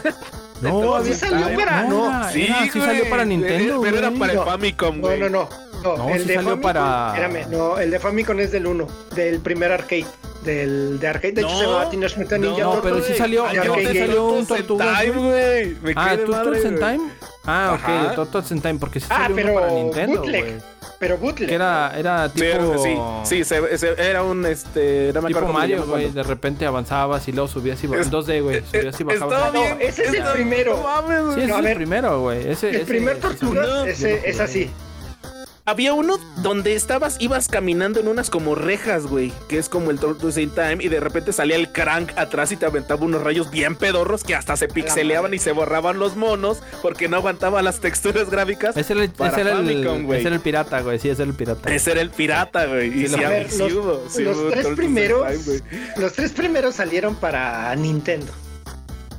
No, 0.62 0.82
No, 0.82 0.96
había- 0.96 1.14
sí 1.14 1.20
salió 1.20 1.50
no, 1.50 1.58
para. 1.58 1.84
no, 1.84 2.10
No, 2.22 2.30
Sí, 2.32 2.44
era- 2.44 2.64
sí 2.64 2.70
güey. 2.80 2.86
salió 2.86 3.10
para 3.10 3.26
Nintendo, 3.26 3.82
Pero 3.82 3.98
era 3.98 4.12
para 4.12 4.32
el 4.32 4.38
No. 4.40 4.46
Famicom, 4.46 4.96
no, 4.96 5.02
güey. 5.02 5.20
no, 5.20 5.28
no. 5.30 5.50
No, 5.84 5.98
No, 5.98 6.10
el 6.10 6.22
sí 6.22 6.28
de 6.30 6.36
salió 6.36 6.52
Famicom. 6.52 6.62
para- 6.62 7.08
Espérame, 7.14 7.52
no, 7.52 7.80
el 7.80 7.92
de 7.92 8.00
Famicom 8.00 8.40
es 8.40 8.52
del 8.54 8.68
1. 8.68 8.88
Del 9.14 9.40
primer 9.42 9.74
arcade. 9.74 10.06
Del 10.44 11.00
de 11.00 11.08
arcade. 11.08 11.34
De 11.34 11.42
hecho, 11.42 11.50
No, 11.52 11.58
se 11.58 11.66
llamaba 11.66 11.90
Teenage 11.90 12.20
Mutant 12.20 12.44
No, 12.44 12.50
Ninja 12.52 12.64
no, 12.66 12.82
pero 12.82 13.02
sí 13.04 13.14
salió- 13.14 13.44
de 13.48 13.54
no, 13.56 13.74
game. 13.76 13.84
salió 14.00 14.26
un 14.28 14.46
Tortugas, 14.46 15.02
Time, 15.02 15.12
güey. 15.14 15.94
Ah, 15.96 16.14
in 16.16 16.26
güey. 16.26 16.76
Time. 16.80 17.00
Ah, 17.46 17.72
ok, 17.74 17.80
Ajá. 17.84 18.10
de 18.10 18.16
Turtles 18.16 18.52
in 18.52 18.62
Time, 18.62 18.76
porque 18.80 19.00
sí 19.00 19.08
Ah, 19.10 19.24
salió 19.24 19.36
pero 19.36 19.52
uno 19.52 19.62
para 19.62 19.74
Nintendo, 19.74 20.20
bootleg. 20.22 20.46
güey. 20.46 20.56
Pero 21.00 21.18
bootleg. 21.18 21.50
Que 21.50 21.56
era, 21.56 21.92
era 21.98 22.30
tipo... 22.30 22.78
sí, 22.82 22.98
sí, 23.24 23.44
se- 23.44 23.78
se- 23.78 23.96
era 24.10 24.24
un 24.24 24.46
este. 24.46 25.12
No 25.14 25.22
me 25.22 25.28
Tipo 25.28 25.42
Mario, 25.48 25.86
güey, 25.86 26.10
de 26.12 26.24
repente 26.24 26.66
avanzabas 26.66 27.28
y 27.28 27.34
luego 27.34 27.48
subías 27.50 27.84
y 27.84 27.88
bajabas. 27.88 28.08
Es- 28.08 28.12
2D, 28.14 28.42
güey, 28.42 28.62
subías 28.72 29.00
y 29.00 29.04
Estaba 29.04 29.26
bajabas. 29.26 29.52
bien. 29.54 29.78
ese 29.82 30.04
es 30.04 30.10
el 30.10 30.16
estaba- 30.16 30.34
primero. 30.34 30.78
No 30.78 30.84
mames, 30.84 31.22
güey. 31.24 31.36
Sí, 31.36 31.42
ese 31.42 31.48
No, 31.52 31.60
es 31.60 31.66
el 31.66 31.76
primero, 31.76 32.22
güey. 32.22 32.48
El 32.48 32.82
primer 32.86 33.18
ese- 33.18 33.22
Tortuga, 33.22 33.62
no, 33.62 33.86
ese 33.86 34.10
yo 34.10 34.16
lo 34.18 34.24
es 34.24 34.40
así. 34.40 34.72
Había 35.66 35.94
uno 35.94 36.18
donde 36.42 36.76
estabas, 36.76 37.16
ibas 37.22 37.48
caminando 37.48 38.02
en 38.02 38.10
unas 38.10 38.30
como 38.30 38.54
rejas, 38.54 39.08
güey, 39.08 39.32
que 39.48 39.58
es 39.58 39.70
como 39.70 39.92
el 39.92 40.00
in 40.38 40.50
Time, 40.50 40.78
y 40.82 40.90
de 40.90 41.00
repente 41.00 41.32
salía 41.32 41.56
el 41.56 41.72
crank 41.72 42.12
atrás 42.18 42.52
y 42.52 42.58
te 42.58 42.66
aventaba 42.66 43.06
unos 43.06 43.24
rayos 43.24 43.50
bien 43.50 43.78
pedorros 43.78 44.26
que 44.26 44.36
hasta 44.36 44.58
se 44.58 44.68
pixeleaban 44.68 45.34
y 45.34 45.40
se 45.40 45.54
borraban 45.54 46.00
los 46.00 46.18
monos 46.18 46.62
porque 46.82 47.08
no 47.08 47.16
aguantaba 47.16 47.62
las 47.62 47.80
texturas 47.80 48.30
gráficas. 48.30 48.76
Ese 48.76 48.92
era 48.92 49.04
el, 49.04 49.12
para 49.12 49.32
ese 49.32 49.42
era 49.42 49.52
el, 49.52 49.58
Famicom, 49.66 50.04
güey. 50.04 50.20
ese 50.20 50.28
era 50.28 50.36
el 50.36 50.42
pirata, 50.42 50.82
güey. 50.82 51.00
Sí, 51.00 51.08
ese 51.08 51.22
era 51.22 51.32
el 51.32 51.38
pirata. 51.38 51.74
Ese 51.74 51.92
era 51.92 52.02
el 52.02 52.10
pirata, 52.10 52.66
güey. 52.66 53.04
Y 53.04 53.08
Sí, 53.08 53.16
ver, 53.16 53.50
sí 53.50 53.60
los, 53.60 53.72
hubo, 53.72 54.04
sí 54.10 54.24
los 54.24 54.36
hubo 54.36 54.50
tres 54.50 54.64
Turtles 54.66 54.68
in 54.68 54.76
primeros, 54.76 55.28
Time, 55.32 55.44
güey. 55.46 55.62
los 55.96 56.12
tres 56.12 56.32
primeros 56.34 56.76
salieron 56.76 57.16
para 57.16 57.74
Nintendo. 57.78 58.34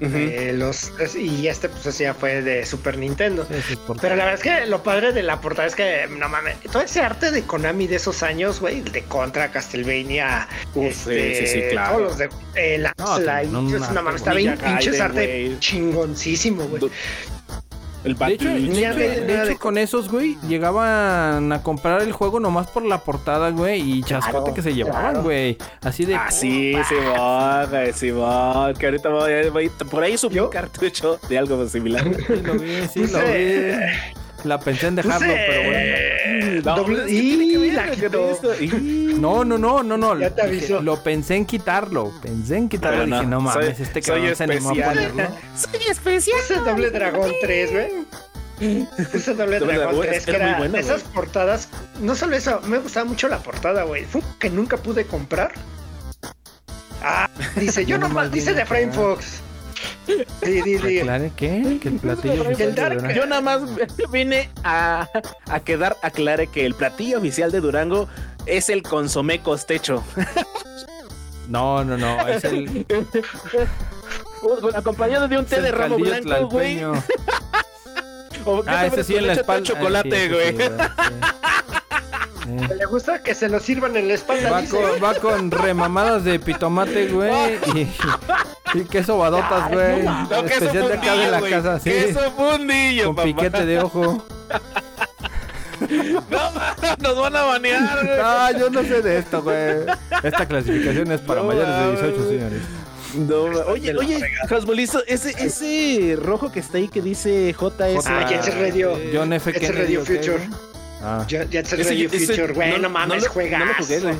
Eh, 0.00 0.52
los, 0.56 0.92
y 1.16 1.48
este 1.48 1.68
pues 1.68 1.86
ese 1.86 2.04
ya 2.04 2.14
fue 2.14 2.42
de 2.42 2.66
Super 2.66 2.98
Nintendo. 2.98 3.46
Sí, 3.50 3.54
sí, 3.68 3.76
por- 3.86 4.00
Pero 4.00 4.16
la 4.16 4.24
verdad 4.26 4.40
es 4.46 4.60
que 4.62 4.66
lo 4.66 4.82
padre 4.82 5.12
de 5.12 5.22
la 5.22 5.40
portada 5.40 5.66
es 5.68 5.74
que, 5.74 6.06
no 6.10 6.28
mames, 6.28 6.58
todo 6.72 6.82
ese 6.82 7.00
arte 7.00 7.30
de 7.30 7.42
Konami 7.42 7.86
de 7.86 7.96
esos 7.96 8.22
años, 8.22 8.60
güey, 8.60 8.80
de 8.82 9.02
Contra, 9.04 9.50
Castlevania, 9.50 10.48
Uf, 10.74 10.84
este, 11.08 11.46
sí, 11.46 11.60
claro. 11.70 11.96
todos 11.96 12.02
los 12.08 12.18
de 12.18 12.28
eh, 12.56 12.78
la, 12.78 12.92
No, 12.96 14.02
mames, 14.02 14.16
está 14.16 14.34
bien 14.34 14.58
pinches 14.58 15.00
arte 15.00 15.46
güey. 15.46 15.58
chingoncísimo, 15.60 16.64
güey. 16.64 16.90
El 18.04 18.16
De 18.18 18.26
hecho, 18.34 18.48
de 18.50 18.58
hecho- 18.66 18.94
de- 18.94 19.44
hecho, 19.50 19.58
con 19.58 19.78
esos, 19.78 20.10
güey, 20.10 20.36
llegaban 20.46 21.50
a 21.52 21.62
comprar 21.62 22.02
el 22.02 22.12
juego 22.12 22.38
nomás 22.38 22.66
por 22.70 22.84
la 22.84 22.98
portada, 22.98 23.48
güey, 23.50 23.80
y 23.80 24.02
chascote 24.02 24.32
Claro, 24.38 24.54
que 24.54 24.62
se 24.62 24.74
llevaban, 24.74 25.02
claro. 25.12 25.22
güey. 25.22 25.56
Así 25.82 26.04
de... 26.04 26.14
Ah, 26.14 26.30
sí, 26.30 26.74
Simón, 26.88 27.70
güey, 27.70 27.92
Simón. 27.94 28.74
Que 28.74 28.86
ahorita 28.86 29.08
voy, 29.08 29.48
voy- 29.50 29.68
por 29.90 30.02
ahí 30.02 30.18
subí 30.18 30.34
¿Yo? 30.34 30.44
un 30.44 30.50
cartucho 30.50 31.18
de 31.28 31.38
algo 31.38 31.66
similar. 31.66 32.04
Sí, 32.04 32.34
lo 32.42 32.54
vi, 32.54 32.88
sí, 32.92 33.06
lo 33.06 33.18
vi. 33.20 34.22
La 34.44 34.60
pensé 34.60 34.86
en 34.88 34.96
dejarlo, 34.96 35.32
pero 35.46 35.62
bueno. 35.64 36.62
No, 36.64 36.76
doble- 36.76 37.10
y 37.10 37.70
la 37.72 37.90
quitó. 37.90 38.38
No, 39.18 39.44
no, 39.44 39.58
no, 39.58 39.82
no, 39.82 39.96
no. 39.96 40.18
Ya 40.18 40.30
te 40.30 40.42
avisó. 40.42 40.80
Lo 40.82 41.02
pensé 41.02 41.34
en 41.36 41.46
quitarlo. 41.46 42.12
Pensé 42.22 42.56
en 42.56 42.68
quitarlo. 42.68 42.98
Pero 42.98 43.06
no, 43.08 43.16
Dije, 43.16 43.28
no 43.30 43.40
mames, 43.40 43.64
soy- 43.76 43.84
este 43.84 44.02
soy 44.02 44.20
cabrón 44.20 44.36
se 44.36 44.44
animó 44.44 44.70
a 44.70 44.74
ponerlo. 44.74 45.22
Soy 45.56 45.80
especial. 45.90 46.38
Ese 46.40 46.54
doble 46.56 46.90
dragón 46.90 47.32
3, 47.40 47.72
güey. 47.72 47.88
Ese 49.12 49.34
doble 49.34 49.58
Doble 49.58 49.74
dragón 49.74 49.94
Dragón 49.96 50.00
3, 50.06 50.16
es- 50.18 50.24
que 50.26 50.30
es 50.32 50.38
muy 50.38 50.48
era 50.48 50.58
bueno, 50.58 50.78
esas 50.78 51.02
güey. 51.02 51.14
portadas. 51.14 51.68
No 52.00 52.14
solo 52.14 52.36
eso, 52.36 52.60
me 52.66 52.78
gustaba 52.78 53.04
mucho 53.06 53.28
la 53.28 53.38
portada, 53.38 53.82
güey. 53.84 54.04
Fue 54.04 54.20
que 54.38 54.50
nunca 54.50 54.76
pude 54.76 55.06
comprar. 55.06 55.52
Ah, 57.02 57.28
dice, 57.56 57.84
yo 57.86 57.98
nomás, 57.98 58.30
dice 58.30 58.54
de 58.54 58.64
Frame 58.66 58.92
Fox. 58.92 59.40
Sí, 60.06 60.60
sí, 60.62 60.78
sí. 60.78 60.98
¿Aclare 61.00 61.32
qué? 61.36 61.78
Que 61.82 61.88
el 61.88 61.94
platillo 61.96 62.34
El 62.34 62.40
oficial 62.42 62.74
de 62.74 62.82
Durango- 62.82 63.14
Yo 63.14 63.26
nada 63.26 63.40
más 63.40 63.60
vine 64.10 64.50
a, 64.62 65.08
a 65.48 65.60
quedar 65.60 65.96
aclare 66.02 66.46
que 66.48 66.66
el 66.66 66.74
platillo 66.74 67.18
oficial 67.18 67.50
de 67.50 67.60
Durango 67.60 68.08
es 68.46 68.68
el 68.68 68.82
consomé 68.82 69.40
costecho. 69.40 70.02
No, 71.48 71.84
no, 71.84 71.96
no, 71.96 72.26
es 72.28 72.44
el... 72.44 72.86
Acompañado 74.74 75.28
de 75.28 75.38
un 75.38 75.46
té 75.46 75.60
de 75.60 75.70
ramo 75.72 75.96
blanco, 75.96 76.48
güey. 76.48 76.76
tlalpeño. 76.78 76.92
O 78.46 78.62
¿qué 78.62 78.68
Ah, 78.70 78.84
ese 78.86 79.02
sí 79.04 79.16
en 79.16 79.26
la 79.26 79.32
espalda. 79.32 79.62
chocolate, 79.72 80.10
Ah, 80.14 80.20
sí, 80.20 80.28
güey. 80.28 80.56
sí. 80.58 80.64
Eh. 82.46 82.68
Le 82.78 82.84
gusta 82.86 83.22
que 83.22 83.34
se 83.34 83.48
lo 83.48 83.58
sirvan 83.60 83.96
en 83.96 84.08
la 84.08 84.14
espalda. 84.14 84.50
Va 84.50 84.60
dice. 84.60 84.76
con, 84.76 85.02
va 85.02 85.14
con 85.14 85.50
remamadas 85.50 86.24
de 86.24 86.38
pitomate, 86.38 87.08
güey, 87.08 87.58
y, 87.74 87.88
y 88.78 88.84
queso 88.84 89.16
badotas, 89.18 89.70
güey. 89.70 90.02
No, 90.02 90.28
queso 90.44 90.64
Especial 90.66 90.88
de 90.88 90.94
acá 90.94 91.14
de 91.16 91.26
fundillo, 91.26 91.30
la 91.30 91.50
casa, 91.50 91.80
sí. 91.80 91.90
Queso 91.90 92.30
fundillo, 92.32 93.04
Con 93.06 93.16
papá. 93.16 93.26
piquete 93.26 93.66
de 93.66 93.78
ojo. 93.80 94.26
No, 96.30 96.50
nos 97.00 97.16
van 97.20 97.36
a 97.36 97.42
banear, 97.44 98.04
güey. 98.04 98.18
Ah, 98.22 98.50
yo 98.58 98.70
no 98.70 98.82
sé 98.82 99.02
de 99.02 99.18
esto, 99.18 99.42
güey. 99.42 99.84
Esta 100.22 100.46
clasificación 100.46 101.10
es 101.12 101.20
para 101.20 101.40
No, 101.40 101.48
mayores 101.48 101.68
de 101.76 101.90
18, 101.92 102.16
mames. 102.16 102.28
señores. 102.28 102.62
No, 103.14 103.42
oye, 103.70 103.96
oye, 103.96 104.20
Hasbulizo, 104.50 105.00
ese, 105.06 105.30
ese 105.38 106.16
rojo 106.20 106.50
que 106.50 106.60
está 106.60 106.78
ahí 106.78 106.88
que 106.88 107.00
dice 107.00 107.52
JS. 107.58 108.06
Ah, 108.06 108.26
Jet 108.28 108.42
Set 108.42 108.54
Radio. 108.58 108.98
John 109.12 109.32
F. 109.32 109.52
Kennedy, 109.52 109.72
Radio 109.96 110.00
¿ok, 110.02 110.06
Future. 110.06 110.48
Ah. 111.02 111.24
Ya, 111.28 111.44
ya 111.44 111.64
se 111.64 111.80
Ese- 111.80 111.90
Radio 111.90 112.08
ese- 112.12 112.26
Future, 112.26 112.52
güey, 112.54 112.70
no, 112.72 112.78
no- 112.78 112.90
mames, 112.90 113.18
no 113.22 113.24
lo- 113.26 113.32
juegas. 113.32 113.60
no 113.60 113.66
lo 113.66 113.74
jugué, 113.74 114.00
güey. 114.00 114.14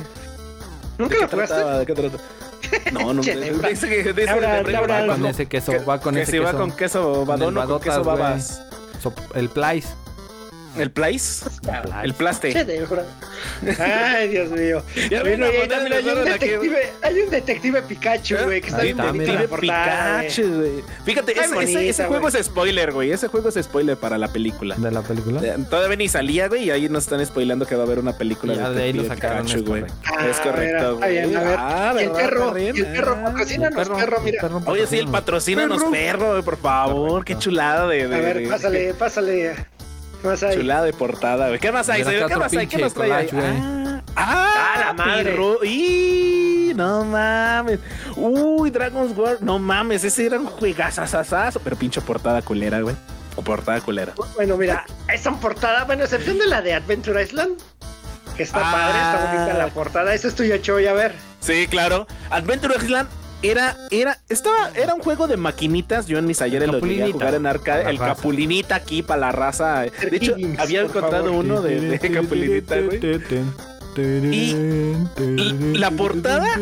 ¿Nunca 0.97 1.15
¿De 1.15 1.21
lo 1.21 1.27
jugaste? 1.27 1.55
trataba? 1.55 1.79
¿De 1.79 1.85
qué 1.85 1.93
trataba? 1.93 2.23
No, 2.93 3.13
no, 3.13 3.21
dice 3.21 3.87
que 3.89 4.03
dice 4.13 4.25
Laura, 4.25 4.63
de- 4.63 4.71
Laura, 4.71 5.01
de- 5.01 5.07
Va 5.07 5.13
con 5.15 5.25
ese 5.27 5.45
queso, 5.45 5.71
que- 5.71 5.79
va 5.79 5.99
con 5.99 6.15
que 6.15 6.21
ese 6.23 6.31
si 6.31 6.37
queso. 6.39 6.51
va 6.53 6.59
con 6.59 6.71
queso 6.71 7.25
badón 7.25 7.43
o 7.43 7.45
con 7.45 7.55
badotas, 7.55 7.95
queso 7.95 8.03
babas. 8.03 8.61
El 9.35 9.49
Plais. 9.49 9.85
¿El 10.77 10.91
place? 10.91 11.45
El 12.03 12.13
plaste. 12.13 12.53
Ay, 13.79 14.27
Dios 14.29 14.49
mío. 14.51 14.83
Ya 15.09 15.21
Bueno, 15.21 15.45
ahí 15.45 15.67
también 15.67 15.93
hay 15.93 16.07
un 16.09 16.25
detective, 16.25 16.89
hay 17.01 17.19
un 17.21 17.29
detective 17.29 17.81
Pikachu, 17.83 18.35
güey, 18.43 18.61
que 18.61 18.67
está 18.69 18.81
bien 18.83 18.97
mira. 19.13 19.33
la 19.41 19.47
portada, 19.47 20.15
güey. 20.17 20.27
Pikachu, 20.27 20.55
güey. 20.55 20.71
Fíjate, 21.05 21.31
Ay, 21.33 21.37
ese, 21.37 21.45
ese- 21.45 21.55
bonita, 21.55 21.81
ese 21.81 22.05
juego 22.05 22.27
es 22.27 22.33
spoiler, 22.45 22.91
güey. 22.91 23.11
Ese 23.11 23.27
juego 23.27 23.49
es 23.49 23.55
spoiler 23.63 23.97
para 23.97 24.17
la 24.17 24.27
película. 24.27 24.75
de 24.75 24.91
la 24.91 25.01
película. 25.01 25.41
Eh, 25.43 25.55
Todavía 25.69 25.95
ni 25.97 26.07
salía, 26.09 26.47
güey, 26.47 26.65
y 26.65 26.71
ahí 26.71 26.89
nos 26.89 27.03
están 27.03 27.25
spoilando 27.25 27.65
que 27.65 27.75
va 27.75 27.83
a 27.83 27.85
haber 27.85 27.99
una 27.99 28.17
película 28.17 28.53
Ya 28.53 28.69
de 28.69 28.83
ahí 28.83 28.93
lo 28.93 29.03
Detective 29.03 29.27
sacaron, 29.27 29.45
Pikachu, 29.45 29.65
güey. 29.65 29.83
Ah, 30.05 30.27
Es 30.29 30.37
correcto, 30.39 30.97
güey. 30.97 31.19
a 31.19 31.39
ver. 31.43 31.55
Ah, 31.57 31.93
y 31.95 31.97
el 32.03 32.09
¿verdad, 32.09 32.15
perro, 32.29 32.57
y 32.59 32.65
el 32.67 32.85
perro, 32.87 33.15
Ah. 33.17 33.23
patrocínanos, 33.25 33.89
perro, 33.89 34.21
mira. 34.21 34.49
Oye, 34.65 34.87
sí, 34.87 34.97
el 34.99 35.07
patrocínanos 35.07 35.77
Perro. 35.79 35.91
perro, 35.91 36.31
güey, 36.31 36.43
por 36.43 36.57
favor. 36.57 37.23
Qué 37.25 37.37
chulada 37.37 37.87
de, 37.87 38.07
de- 38.07 38.15
A 38.15 38.19
ver, 38.19 38.39
de- 38.39 38.47
pásale, 38.47 38.93
pásale. 38.93 39.55
¿Qué 40.25 40.29
más 40.31 40.41
hay? 40.43 40.55
Chulada 40.57 40.83
de 40.83 40.93
portada, 40.93 41.47
güey. 41.49 41.59
¿Qué 41.59 41.71
más 41.71 41.87
hay? 41.87 42.03
¿Qué 42.03 42.23
otro 42.23 42.39
más 42.39 42.51
hay? 42.53 42.65
¿Qué 42.65 42.77
más 42.79 42.93
trae 42.95 43.13
ahí? 43.13 43.29
Ah, 43.35 44.01
ah, 44.15 44.51
Ah, 44.57 44.79
la 44.87 44.93
madre. 44.93 45.37
¡Y! 45.63 46.73
No 46.75 47.05
mames. 47.05 47.79
Uy, 48.15 48.71
Dragon's 48.71 49.15
War. 49.15 49.37
No 49.41 49.59
mames, 49.59 50.03
ese 50.03 50.25
era 50.25 50.39
un 50.39 50.47
juegazazazazo. 50.47 51.59
Pero 51.59 51.75
pinche 51.75 52.01
portada 52.01 52.41
culera, 52.41 52.81
güey. 52.81 52.95
O 53.35 53.43
portada 53.43 53.79
culera. 53.81 54.13
Bueno, 54.35 54.57
mira, 54.57 54.85
esa 55.13 55.31
portada, 55.33 55.83
bueno, 55.83 56.01
a 56.01 56.05
excepción 56.05 56.39
de 56.39 56.47
la 56.47 56.61
de 56.63 56.73
Adventure 56.73 57.21
Island, 57.23 57.59
que 58.35 58.41
está 58.43 58.61
Ah. 58.63 58.71
padre, 58.71 58.97
está 58.97 59.31
bonita 59.37 59.53
la 59.59 59.67
portada. 59.73 60.13
Esa 60.15 60.27
es 60.29 60.33
tuya, 60.35 60.59
Choy, 60.59 60.87
a 60.87 60.93
ver. 60.93 61.13
Sí, 61.39 61.67
claro. 61.69 62.07
Adventure 62.31 62.75
Island 62.83 63.07
era, 63.49 63.77
era, 63.91 64.19
estaba, 64.29 64.69
era 64.75 64.93
un 64.93 65.01
juego 65.01 65.27
de 65.27 65.37
maquinitas. 65.37 66.07
Yo 66.07 66.17
en 66.17 66.25
mis 66.25 66.41
ayeres 66.41 66.67
lo 66.69 66.79
llegué 66.79 67.03
a 67.03 67.11
jugar 67.11 67.33
en 67.35 67.45
arcade. 67.45 67.89
El 67.89 67.97
raza. 67.97 68.15
Capulinita 68.15 68.75
aquí 68.75 69.01
para 69.03 69.19
la 69.21 69.31
raza. 69.31 69.81
De 69.81 69.91
hecho, 70.17 70.35
había 70.57 70.81
encontrado 70.81 71.25
favor. 71.25 71.45
uno 71.45 71.61
de, 71.61 71.79
de 71.79 71.99
Capulinita, 72.11 72.75
güey. 72.81 72.99
Y 74.31 74.53
la 75.77 75.91
portada- 75.91 76.59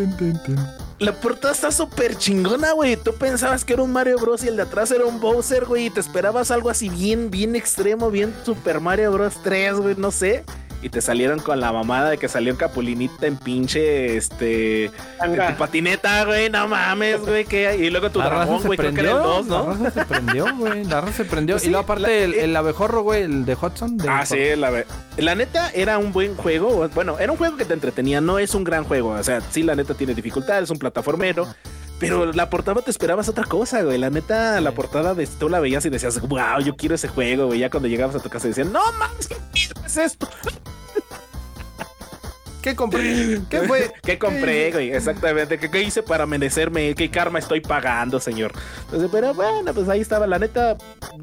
La 0.99 1.11
portada 1.13 1.53
está 1.53 1.71
súper 1.71 2.15
chingona, 2.15 2.71
güey. 2.73 2.95
Tú 2.95 3.13
pensabas 3.15 3.65
que 3.65 3.73
era 3.73 3.81
un 3.81 3.91
Mario 3.91 4.17
Bros. 4.19 4.43
y 4.43 4.47
el 4.47 4.55
de 4.55 4.61
atrás 4.61 4.89
era 4.91 5.05
un 5.05 5.19
Bowser, 5.19 5.65
güey. 5.65 5.87
Y 5.87 5.89
te 5.89 5.99
esperabas 5.99 6.49
algo 6.51 6.69
así 6.69 6.87
bien, 6.89 7.29
bien 7.31 7.55
extremo, 7.55 8.09
bien 8.11 8.33
Super 8.45 8.79
Mario 8.79 9.11
Bros. 9.11 9.33
3, 9.43 9.73
güey, 9.75 9.95
no 9.97 10.11
sé. 10.11 10.43
Y 10.83 10.89
te 10.89 11.01
salieron 11.01 11.39
con 11.39 11.59
la 11.61 11.71
mamada 11.71 12.09
de 12.09 12.17
que 12.17 12.27
salió 12.27 12.51
en 12.51 12.57
Capulinita 12.57 13.25
en 13.25 13.37
pinche, 13.37 14.17
este... 14.17 14.85
En 14.85 14.91
Tanga. 15.17 15.51
tu 15.53 15.57
patineta, 15.57 16.25
güey, 16.25 16.49
no 16.49 16.67
mames, 16.67 17.21
güey. 17.21 17.45
que 17.45 17.77
Y 17.77 17.89
luego 17.89 18.11
tu 18.11 18.19
La 18.19 18.25
raza 18.29 18.43
dragón, 18.43 18.61
se 18.61 18.67
güey, 18.67 18.77
creo 18.77 18.93
que 18.93 18.99
era 18.99 19.11
el 19.11 19.17
prendió, 19.17 19.43
2, 19.43 19.45
¿no? 19.47 19.65
La 19.65 19.73
raza 19.73 19.91
se 19.91 20.05
prendió, 20.05 20.55
güey. 20.57 20.83
La 20.83 21.01
raza 21.01 21.13
se 21.13 21.25
prendió. 21.25 21.55
Pues 21.55 21.63
y 21.63 21.65
sí, 21.67 21.71
luego 21.71 21.83
aparte 21.85 22.01
la- 22.01 22.11
el, 22.25 22.33
el 22.33 22.55
abejorro, 22.57 23.01
güey, 23.01 23.23
el 23.23 23.45
de 23.45 23.53
Hudson. 23.55 23.97
de- 23.97 24.09
Ah, 24.09 24.25
sí, 24.25 24.37
la, 24.57 24.83
la 25.17 25.35
neta 25.35 25.71
era 25.73 25.97
un 25.99 26.11
buen 26.11 26.35
juego. 26.35 26.89
Bueno, 26.93 27.17
era 27.17 27.31
un 27.31 27.37
juego 27.37 27.55
que 27.55 27.63
te 27.63 27.73
entretenía, 27.73 28.19
no 28.19 28.37
es 28.37 28.53
un 28.53 28.65
gran 28.65 28.83
juego. 28.83 29.11
O 29.11 29.23
sea, 29.23 29.39
sí, 29.51 29.63
la 29.63 29.75
neta 29.75 29.93
tiene 29.93 30.13
dificultades, 30.13 30.65
es 30.65 30.69
un 30.69 30.79
plataformero. 30.79 31.47
Pero 32.09 32.33
la 32.33 32.49
portada 32.49 32.81
te 32.81 32.91
esperabas 32.91 33.29
otra 33.29 33.45
cosa, 33.45 33.81
güey. 33.83 33.97
La 33.97 34.09
neta, 34.09 34.59
la 34.61 34.71
portada 34.71 35.13
de 35.13 35.27
tú 35.27 35.49
la 35.49 35.59
veías 35.59 35.85
y 35.85 35.89
decías, 35.89 36.19
wow, 36.21 36.59
yo 36.63 36.75
quiero 36.75 36.95
ese 36.95 37.07
juego, 37.07 37.47
güey. 37.47 37.59
Ya 37.59 37.69
cuando 37.69 37.87
llegabas 37.87 38.15
a 38.15 38.19
tu 38.19 38.29
casa 38.29 38.47
decían, 38.47 38.71
no 38.71 38.81
mames, 38.93 39.27
¿qué 39.27 39.37
es 39.85 39.97
esto? 39.97 40.27
¿Qué 42.63 42.75
compré? 42.77 43.41
¿Qué 43.49 43.59
fue? 43.63 43.91
¿Qué 44.01 44.17
compré, 44.17 44.71
güey? 44.71 44.91
Exactamente. 44.91 45.59
¿Qué, 45.59 45.69
qué 45.69 45.83
hice 45.83 46.01
para 46.01 46.25
merecerme? 46.25 46.95
¿Qué 46.95 47.11
karma 47.11 47.37
estoy 47.39 47.59
pagando, 47.59 48.19
señor? 48.21 48.53
Entonces, 48.85 49.09
pero 49.11 49.33
bueno, 49.33 49.73
pues 49.73 49.89
ahí 49.89 49.99
estaba. 49.99 50.25
La 50.27 50.39
neta, 50.39 50.77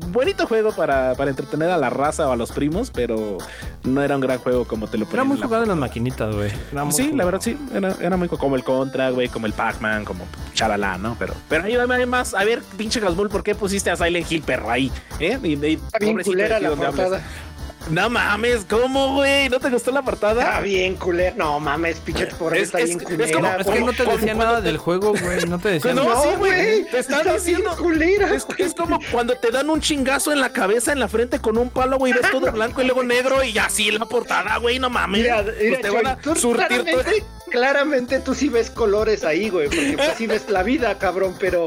bonito 0.09 0.47
juego 0.47 0.73
para, 0.73 1.15
para 1.15 1.31
entretener 1.31 1.71
a 1.71 1.79
la 1.79 1.89
raza 1.89 2.29
o 2.29 2.33
a 2.33 2.37
los 2.37 2.53
primos, 2.53 2.91
pero 2.91 3.39
no 3.85 4.03
era 4.03 4.15
un 4.17 4.21
gran 4.21 4.39
juego 4.39 4.67
como 4.67 4.87
te 4.87 4.99
lo 4.99 5.05
Era 5.05 5.11
ponían 5.11 5.27
muy 5.29 5.35
en 5.37 5.41
la 5.41 5.47
jugado 5.47 5.63
en 5.65 5.69
las 5.71 5.79
maquinitas, 5.79 6.35
güey. 6.37 6.51
Era 6.73 6.85
muy 6.85 6.93
Sí, 6.93 7.05
la 7.05 7.11
jugado. 7.11 7.27
verdad 7.27 7.41
sí, 7.41 7.59
era, 7.75 7.97
era 8.03 8.17
muy 8.19 8.29
co- 8.29 8.37
como 8.39 8.57
el 8.57 8.63
Contra, 8.63 9.09
güey, 9.11 9.29
como 9.29 9.47
el 9.47 9.55
Pac-Man, 9.55 10.05
como 10.05 10.27
Chalala, 10.53 10.99
¿no? 10.99 11.17
Pero, 11.19 11.33
pero 11.49 11.65
ahí 11.65 11.75
hay 11.75 12.07
más, 12.07 12.35
a 12.35 12.45
ver, 12.45 12.61
pinche 12.77 13.01
Gasbull, 13.01 13.31
¿por 13.31 13.43
qué 13.43 13.55
pusiste 13.55 13.91
a 13.91 13.97
Silent 13.97 14.31
Hill 14.31 14.43
perro 14.43 14.71
ahí? 14.71 14.93
¿Eh? 15.19 15.39
Y, 15.43 15.55
y- 15.67 15.75
Está 15.75 15.99
bien 15.99 16.13
pobrecito 16.13 16.37
No 17.89 18.09
mames, 18.11 18.67
¿cómo, 18.69 19.15
güey? 19.15 19.49
¿No 19.49 19.59
te 19.59 19.69
gustó 19.71 19.91
la 19.91 20.03
portada? 20.03 20.43
Está 20.43 20.61
bien 20.61 20.97
culera. 20.97 21.35
No 21.37 21.59
mames, 21.59 21.99
pinche 22.01 22.27
portada 22.27 22.57
Es- 22.59 22.67
está 22.67 22.79
es- 22.81 22.87
bien 22.89 23.01
es 23.01 23.05
culera. 23.07 23.33
como- 23.33 23.49
Es 23.49 23.67
que 23.67 23.81
no 23.81 23.93
te 23.93 24.05
Como 24.05 24.17
decía 24.17 24.35
cuando 24.35 24.45
nada 24.45 24.59
te- 24.59 24.67
del 24.67 24.77
juego, 24.79 25.11
güey. 25.21 25.45
No 25.49 25.59
te 25.59 25.69
decía 25.71 25.95
No, 25.95 26.05
nada. 26.05 26.23
sí, 26.23 26.29
güey, 26.39 26.85
te 26.85 26.99
están 26.99 27.21
está 27.21 27.35
diciendo- 27.35 27.77
culera. 27.79 28.35
Es, 28.35 28.47
es 28.59 28.75
como 28.75 29.01
cuando 29.11 29.35
te 29.35 29.51
dan 29.51 29.71
un 29.71 29.81
chingazo 29.81 30.31
en 30.33 30.41
la 30.41 30.51
cabeza, 30.51 30.93
en 30.93 31.01
la 31.01 31.09
frente 31.09 31.41
con 31.41 31.57
un 31.59 31.71
palo, 31.71 31.97
güey, 31.99 32.13
ves 32.13 32.31
todo 32.31 32.53
blanco 32.53 32.83
y 32.83 32.85
luego 32.85 33.03
negro 33.03 33.43
y 33.43 33.57
así 33.59 33.91
la 33.91 34.05
portada, 34.07 34.59
güey, 34.59 34.79
no 34.79 34.91
mames. 34.91 35.23
Mira, 35.23 35.43
Pues 35.43 35.57
mira, 35.61 35.81
te 35.81 35.91
van 35.91 36.07
a 36.07 36.17
tú 36.17 36.37
surtir 36.37 36.69
todo- 36.69 36.85
claramente, 36.85 37.25
claramente 37.51 38.21
tú 38.21 38.35
sí 38.35 38.49
ves 38.49 38.71
colores 38.71 39.25
ahí, 39.25 39.49
güey, 39.49 39.67
porque 39.69 39.95
pues 39.97 40.13
sí 40.17 40.27
ves 40.27 40.49
la 40.49 40.63
vida, 40.63 40.97
cabrón, 40.99 41.35
pero, 41.41 41.67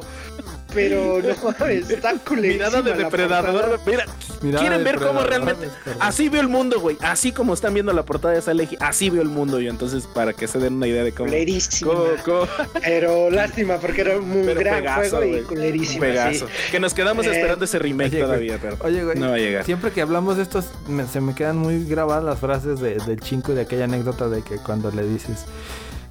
pero 0.74 1.22
no 1.24 1.56
mames, 1.60 1.90
está 1.90 2.14
culerísima 2.20 2.68
Mirada 2.70 2.82
de 2.82 2.94
depredador. 3.04 3.80
Mira, 3.86 4.06
Mirada 4.42 4.62
quieren 4.62 4.80
de 4.80 4.84
ver 4.92 5.00
cómo 5.00 5.22
realmente. 5.22 5.70
Así 6.00 6.30
veo 6.30 6.42
el 6.42 6.48
mundo, 6.50 6.80
güey. 6.80 6.98
Así 7.02 7.32
como 7.32 7.54
están 7.54 7.74
viendo 7.74 7.94
la 7.94 8.04
portada 8.04 8.34
de 8.34 8.42
Silent 8.42 8.72
Hill, 8.74 8.78
así 8.82 9.10
veo 9.10 9.22
el 9.22 9.30
mundo 9.30 9.60
yo. 9.60 9.70
Entonces, 9.70 10.06
para 10.08 10.34
que 10.34 10.48
se 10.48 10.60
den 10.60 10.74
una 10.76 10.88
idea 10.88 11.04
de 11.04 11.12
cómo. 11.12 11.30
Culerísima. 11.30 11.92
cómo- 11.94 12.06
cómo- 12.26 12.48
Pero 12.82 13.30
lástima, 13.30 13.78
porque 13.78 14.02
era 14.02 14.18
un 14.18 14.42
Pero 14.46 14.60
gran 14.60 14.76
pegazo, 14.82 15.10
juego 15.18 15.24
y 15.26 15.30
güey. 15.32 15.44
culerísima. 15.44 16.02
Pegazo. 16.02 16.48
sí. 16.48 16.54
Que 16.72 16.80
nos 16.80 16.94
quedamos 16.94 17.26
Eh, 17.26 17.32
esperando 17.32 17.66
ese 17.66 17.80
remake 17.80 18.14
Oye, 18.16 18.22
todavía, 18.24 18.60
pero. 18.62 18.78
Oye, 18.82 19.04
güey. 19.04 19.18
No 19.18 19.30
va 19.30 19.36
a 19.36 19.40
llegar. 19.40 19.66
Siempre 19.66 19.92
que 19.92 20.02
hablamos 20.02 20.38
de 20.38 20.44
estos, 20.44 20.66
me- 20.88 21.08
se 21.08 21.22
me 21.22 21.34
quedan 21.36 21.58
muy 21.58 21.86
grabadas 21.86 22.24
las 22.24 22.40
frases 22.40 22.80
de, 22.80 22.96
del 22.96 23.20
chinco 23.20 23.54
de 23.54 23.62
aquella 23.62 23.86
anécdota 23.86 24.28
de 24.30 24.42
que 24.42 24.58
cuando 24.58 24.92
le 24.92 25.04
dices 25.04 25.46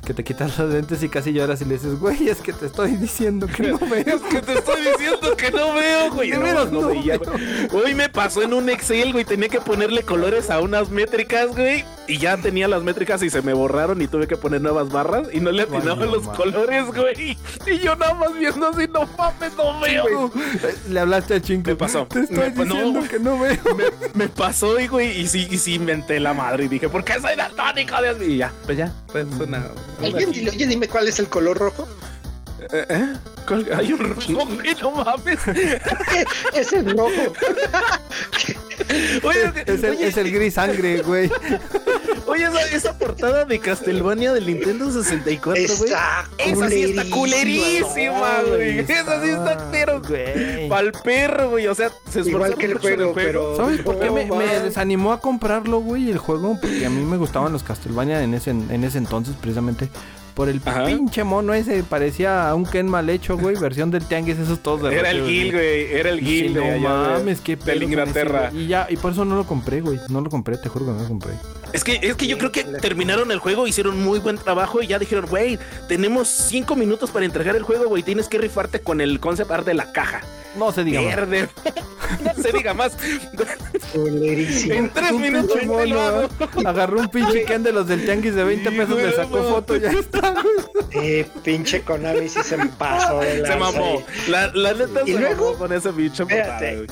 que 0.05 0.15
te 0.15 0.25
quitas 0.25 0.59
los 0.59 0.73
lentes 0.73 1.01
y 1.03 1.09
casi 1.09 1.33
lloras 1.33 1.61
y 1.61 1.65
le 1.65 1.75
dices, 1.75 1.99
güey, 2.01 2.29
es 2.29 2.39
que 2.39 2.53
te 2.53 2.67
estoy 2.67 2.97
diciendo 2.97 3.47
que 3.47 3.63
no 3.69 3.79
veo. 3.89 3.99
Es 4.17 4.21
que 4.23 4.43
te 4.43 4.55
estoy 4.55 4.81
diciendo 4.83 5.37
que 5.37 5.51
no 5.53 5.75
veo, 5.75 6.11
güey. 6.13 6.31
De 6.33 6.39
No, 6.39 6.65
no 6.65 6.81
no 6.81 6.89
veía, 6.89 7.19
güey. 7.19 7.69
Hoy 7.73 7.95
me 7.95 8.09
pasó 8.09 8.43
en 8.43 8.53
un 8.53 8.69
Excel, 8.69 9.13
güey. 9.13 9.25
Tenía 9.25 9.49
que 9.49 9.61
ponerle 9.61 10.03
colores 10.03 10.51
a 10.51 10.61
unas 10.61 10.91
métricas, 10.91 11.49
güey. 11.55 11.85
Y 12.09 12.19
ya 12.19 12.37
tenía 12.37 12.67
las 12.67 12.83
métricas 12.83 13.23
y 13.23 13.31
se 13.31 13.43
me 13.43 13.53
borraron 13.53 14.03
y 14.03 14.09
tuve 14.09 14.27
que 14.27 14.37
poner 14.37 14.61
nuevas 14.61 14.89
barras 14.91 15.29
y 15.33 15.39
no 15.39 15.53
le 15.53 15.67
no 15.67 15.95
los 15.95 16.27
colores, 16.29 16.87
güey. 16.87 17.39
Y 17.67 17.79
yo 17.79 17.95
nada 17.95 18.15
más 18.15 18.37
viendo 18.37 18.67
así, 18.69 18.89
no 18.93 19.09
mames, 19.17 19.53
no 19.57 19.79
veo. 19.81 20.33
Le 20.89 20.99
hablaste 21.01 21.35
al 21.35 21.43
chinco. 21.43 21.71
Me 21.71 21.77
pasó. 21.77 22.07
Te 22.07 22.21
estoy 22.21 22.51
Me- 22.51 22.65
diciendo 22.65 23.03
que 23.09 23.19
no 23.21 23.39
veo. 23.39 23.57
me, 23.77 23.85
me 24.15 24.29
pasó, 24.29 24.81
y, 24.81 24.89
güey, 24.89 25.21
y 25.21 25.29
sí, 25.29 25.47
y 25.49 25.59
sí 25.59 25.75
inventé 25.75 26.19
la 26.19 26.35
madre. 26.35 26.65
Y 26.65 26.69
dije, 26.69 26.89
¿por 26.89 27.05
qué 27.05 27.15
soy 27.21 27.37
daltónico? 27.37 28.03
Dios 28.03 28.19
mío? 28.19 28.29
Y 28.31 28.37
ya, 28.39 28.53
pues 28.67 28.77
ya. 28.79 28.93
Pues 29.13 29.27
una. 29.41 29.65
¿Alguien 30.01 30.33
dile- 30.33 30.51
oye, 30.51 30.67
dime 30.67 30.89
cuál 30.89 31.09
es 31.09 31.19
el 31.19 31.29
color 31.29 31.59
rojo? 31.59 31.89
¿Eh? 32.73 33.13
¿Eh? 33.51 33.75
Hay 33.75 33.93
un 33.93 33.99
rojo, 34.01 34.47
güey, 34.47 34.75
no 34.83 34.91
mames. 34.93 35.39
Es 36.55 36.73
el 36.73 36.97
rojo. 36.97 37.11
Oye, 39.23 39.53
Es 39.67 39.85
el, 39.85 39.91
oye, 39.91 40.07
es 40.09 40.17
el 40.17 40.33
gris 40.33 40.55
sangre, 40.55 41.03
güey. 41.03 41.31
Oye, 42.27 42.45
esa, 42.45 42.63
esa 42.77 42.99
portada 42.99 43.45
de 43.45 43.59
Castlevania 43.59 44.33
del 44.33 44.47
Nintendo 44.47 44.91
64, 44.91 45.77
güey. 45.79 45.93
Esa 46.39 46.69
sí 46.69 46.83
está 46.83 47.05
culerísima. 47.11 48.43
güey. 48.49 48.81
Esa 48.81 49.23
sí 49.23 49.31
está, 49.31 49.69
pero 49.71 50.01
güey. 50.03 50.69
pa'l 50.69 50.93
perro, 50.93 51.51
güey. 51.51 51.69
O 51.69 51.75
sea, 51.75 51.91
se 52.11 52.21
Igual 52.21 52.57
que 52.57 52.67
el 52.67 52.79
juego, 52.79 53.13
pero. 53.15 53.57
¿Sabes 53.57 53.81
por 53.81 53.99
qué 53.99 54.07
no, 54.07 54.37
me, 54.37 54.47
desanimó 54.61 55.13
a 55.13 55.21
comprarlo, 55.21 55.81
güey, 55.81 56.11
el 56.11 56.19
juego? 56.19 56.59
Porque 56.61 56.85
a 56.85 56.91
mí 56.91 57.05
me 57.05 57.17
gustaban 57.17 57.53
los 57.53 57.63
Castlevania 57.63 58.23
en 58.23 58.35
ese, 58.35 58.51
en 58.51 58.85
ese 58.85 58.99
entonces, 58.99 59.37
precisamente. 59.41 59.89
Por 60.35 60.49
el 60.49 60.61
Ajá. 60.65 60.87
pinche 60.87 61.25
mono 61.25 61.53
ese, 61.53 61.83
parecía 61.83 62.49
a 62.49 62.55
un 62.55 62.65
Ken 62.65 62.89
mal 62.89 63.11
hecho, 63.11 63.37
güey, 63.37 63.57
versión 63.61 63.91
del 63.91 64.05
tianguis, 64.07 64.39
esos 64.39 64.61
todos 64.63 64.83
de 64.83 64.97
Era 64.99 65.11
el 65.11 65.27
Gil, 65.27 65.53
güey. 65.53 65.93
Era 65.93 66.11
el 66.11 66.21
Sí, 66.21 66.25
Gil 66.25 66.55
de 66.55 66.79
no 66.81 66.89
mames, 66.89 67.41
qué 67.41 67.57
de 67.57 67.63
pedo 67.63 67.83
Inglaterra. 67.85 68.51
Y 68.55 68.67
ya, 68.67 68.87
y 68.89 68.97
por 68.97 69.13
eso 69.13 69.25
no 69.25 69.37
lo 69.37 69.45
compré, 69.45 69.81
güey. 69.83 69.99
No 70.09 70.21
lo 70.23 70.31
compré, 70.31 70.57
te 70.57 70.69
juro 70.69 70.87
que 70.87 70.93
no 70.93 70.99
lo 71.03 71.09
compré. 71.09 71.33
Es 71.73 71.85
que, 71.85 72.01
es 72.03 72.17
que 72.17 72.27
yo 72.27 72.39
creo 72.39 72.53
que 72.53 72.65
terminaron 72.65 73.31
el 73.31 73.39
juego, 73.39 73.67
hicieron 73.67 74.03
muy 74.03 74.19
buen 74.19 74.37
trabajo 74.39 74.83
y 74.83 74.87
ya 74.87 74.99
dijeron, 74.99 75.27
güey, 75.29 75.59
tenemos 75.89 76.29
cinco 76.29 76.77
minutos 76.77 77.11
para 77.11 77.25
entregar 77.25 77.57
el 77.57 77.63
juego, 77.63 77.87
güey. 77.89 78.03
Tienes 78.03 78.29
que 78.29 78.39
rifarte 78.39 78.81
con 78.81 79.01
el 79.01 79.21
concept 79.21 79.51
art 79.51 79.67
de 79.67 79.75
la 79.75 79.93
caja. 79.93 80.21
No 80.57 80.71
se 80.73 80.85
diga 80.85 81.01
más. 81.03 81.17
Verde. 81.17 81.49
no 82.25 82.43
se 82.43 82.53
diga 82.53 82.75
más. 82.75 82.97
En 83.95 84.91
tres 84.91 85.13
minutos. 85.13 85.59
Agarró 86.65 87.01
un 87.01 87.09
pinche 87.09 87.45
Ken 87.45 87.63
de 87.63 87.73
los 87.73 87.87
del 87.89 88.05
tianguis 88.05 88.35
de 88.35 88.45
20 88.45 88.71
Sí, 88.71 88.77
pesos, 88.77 88.97
le 88.97 89.13
sacó 89.13 89.39
no, 89.39 89.49
foto 89.49 89.77
y 89.77 89.81
ya 89.81 89.91
está, 89.91 90.33
güey. 90.33 90.47
Eh, 90.93 91.27
pinche 91.43 91.83
Konami 91.83 92.29
sí 92.29 92.41
se 92.43 92.57
me 92.57 92.67
pasó 92.67 93.21
de 93.21 93.33
Se 93.33 93.39
lanza 93.39 93.57
mamó. 93.59 94.03
La, 94.29 94.49
la 94.49 94.75
neta 94.75 95.01
¿Y 95.07 95.13
se 95.13 95.19
luego? 95.19 95.47
mamó 95.47 95.59
con 95.59 95.73
ese 95.73 95.91
bicho 95.91 96.25
Espérate. 96.25 96.87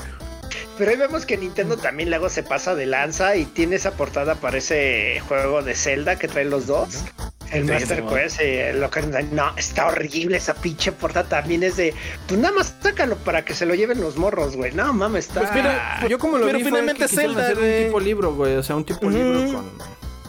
Pero 0.77 0.91
ahí 0.91 0.97
vemos 0.97 1.25
que 1.25 1.37
Nintendo 1.37 1.77
también 1.77 2.09
luego 2.09 2.29
se 2.29 2.41
pasa 2.43 2.73
de 2.73 2.87
lanza 2.87 3.35
y 3.35 3.45
tiene 3.45 3.75
esa 3.75 3.91
portada 3.91 4.35
para 4.35 4.57
ese 4.57 5.21
juego 5.27 5.61
de 5.61 5.75
Zelda 5.75 6.15
que 6.17 6.27
traen 6.27 6.49
los 6.49 6.65
dos. 6.65 7.03
El 7.51 7.65
Sí, 7.65 7.71
Master. 7.71 8.03
Quest, 8.05 8.39
eh, 8.39 8.73
lo 8.73 8.89
que 8.89 9.01
no, 9.01 9.53
está 9.57 9.87
horrible 9.87 10.37
esa 10.37 10.53
pinche 10.53 10.91
portada 10.91 11.27
también 11.27 11.63
es 11.63 11.75
de, 11.75 11.93
pues 12.27 12.39
nada 12.39 12.53
más 12.55 12.73
sácalo 12.81 13.17
para 13.17 13.43
que 13.43 13.53
se 13.53 13.65
lo 13.65 13.75
lleven 13.75 13.99
los 13.99 14.15
morros, 14.17 14.55
güey. 14.55 14.71
No 14.73 14.93
mames, 14.93 15.27
está. 15.27 15.41
Pues 15.41 15.53
mira, 15.53 16.07
yo 16.07 16.17
como 16.17 16.37
lo 16.37 16.45
Pero 16.45 16.57
vi 16.57 16.63
fue 16.63 16.71
finalmente 16.71 17.03
que 17.03 17.09
quisieron 17.09 17.35
Zelda, 17.35 17.51
hacer 17.51 17.59
un 17.59 17.85
tipo 17.85 17.99
libro, 17.99 18.33
güey. 18.33 18.55
O 18.55 18.63
sea, 18.63 18.75
un 18.75 18.85
tipo 18.85 19.09
libro 19.09 19.53
con... 19.53 19.71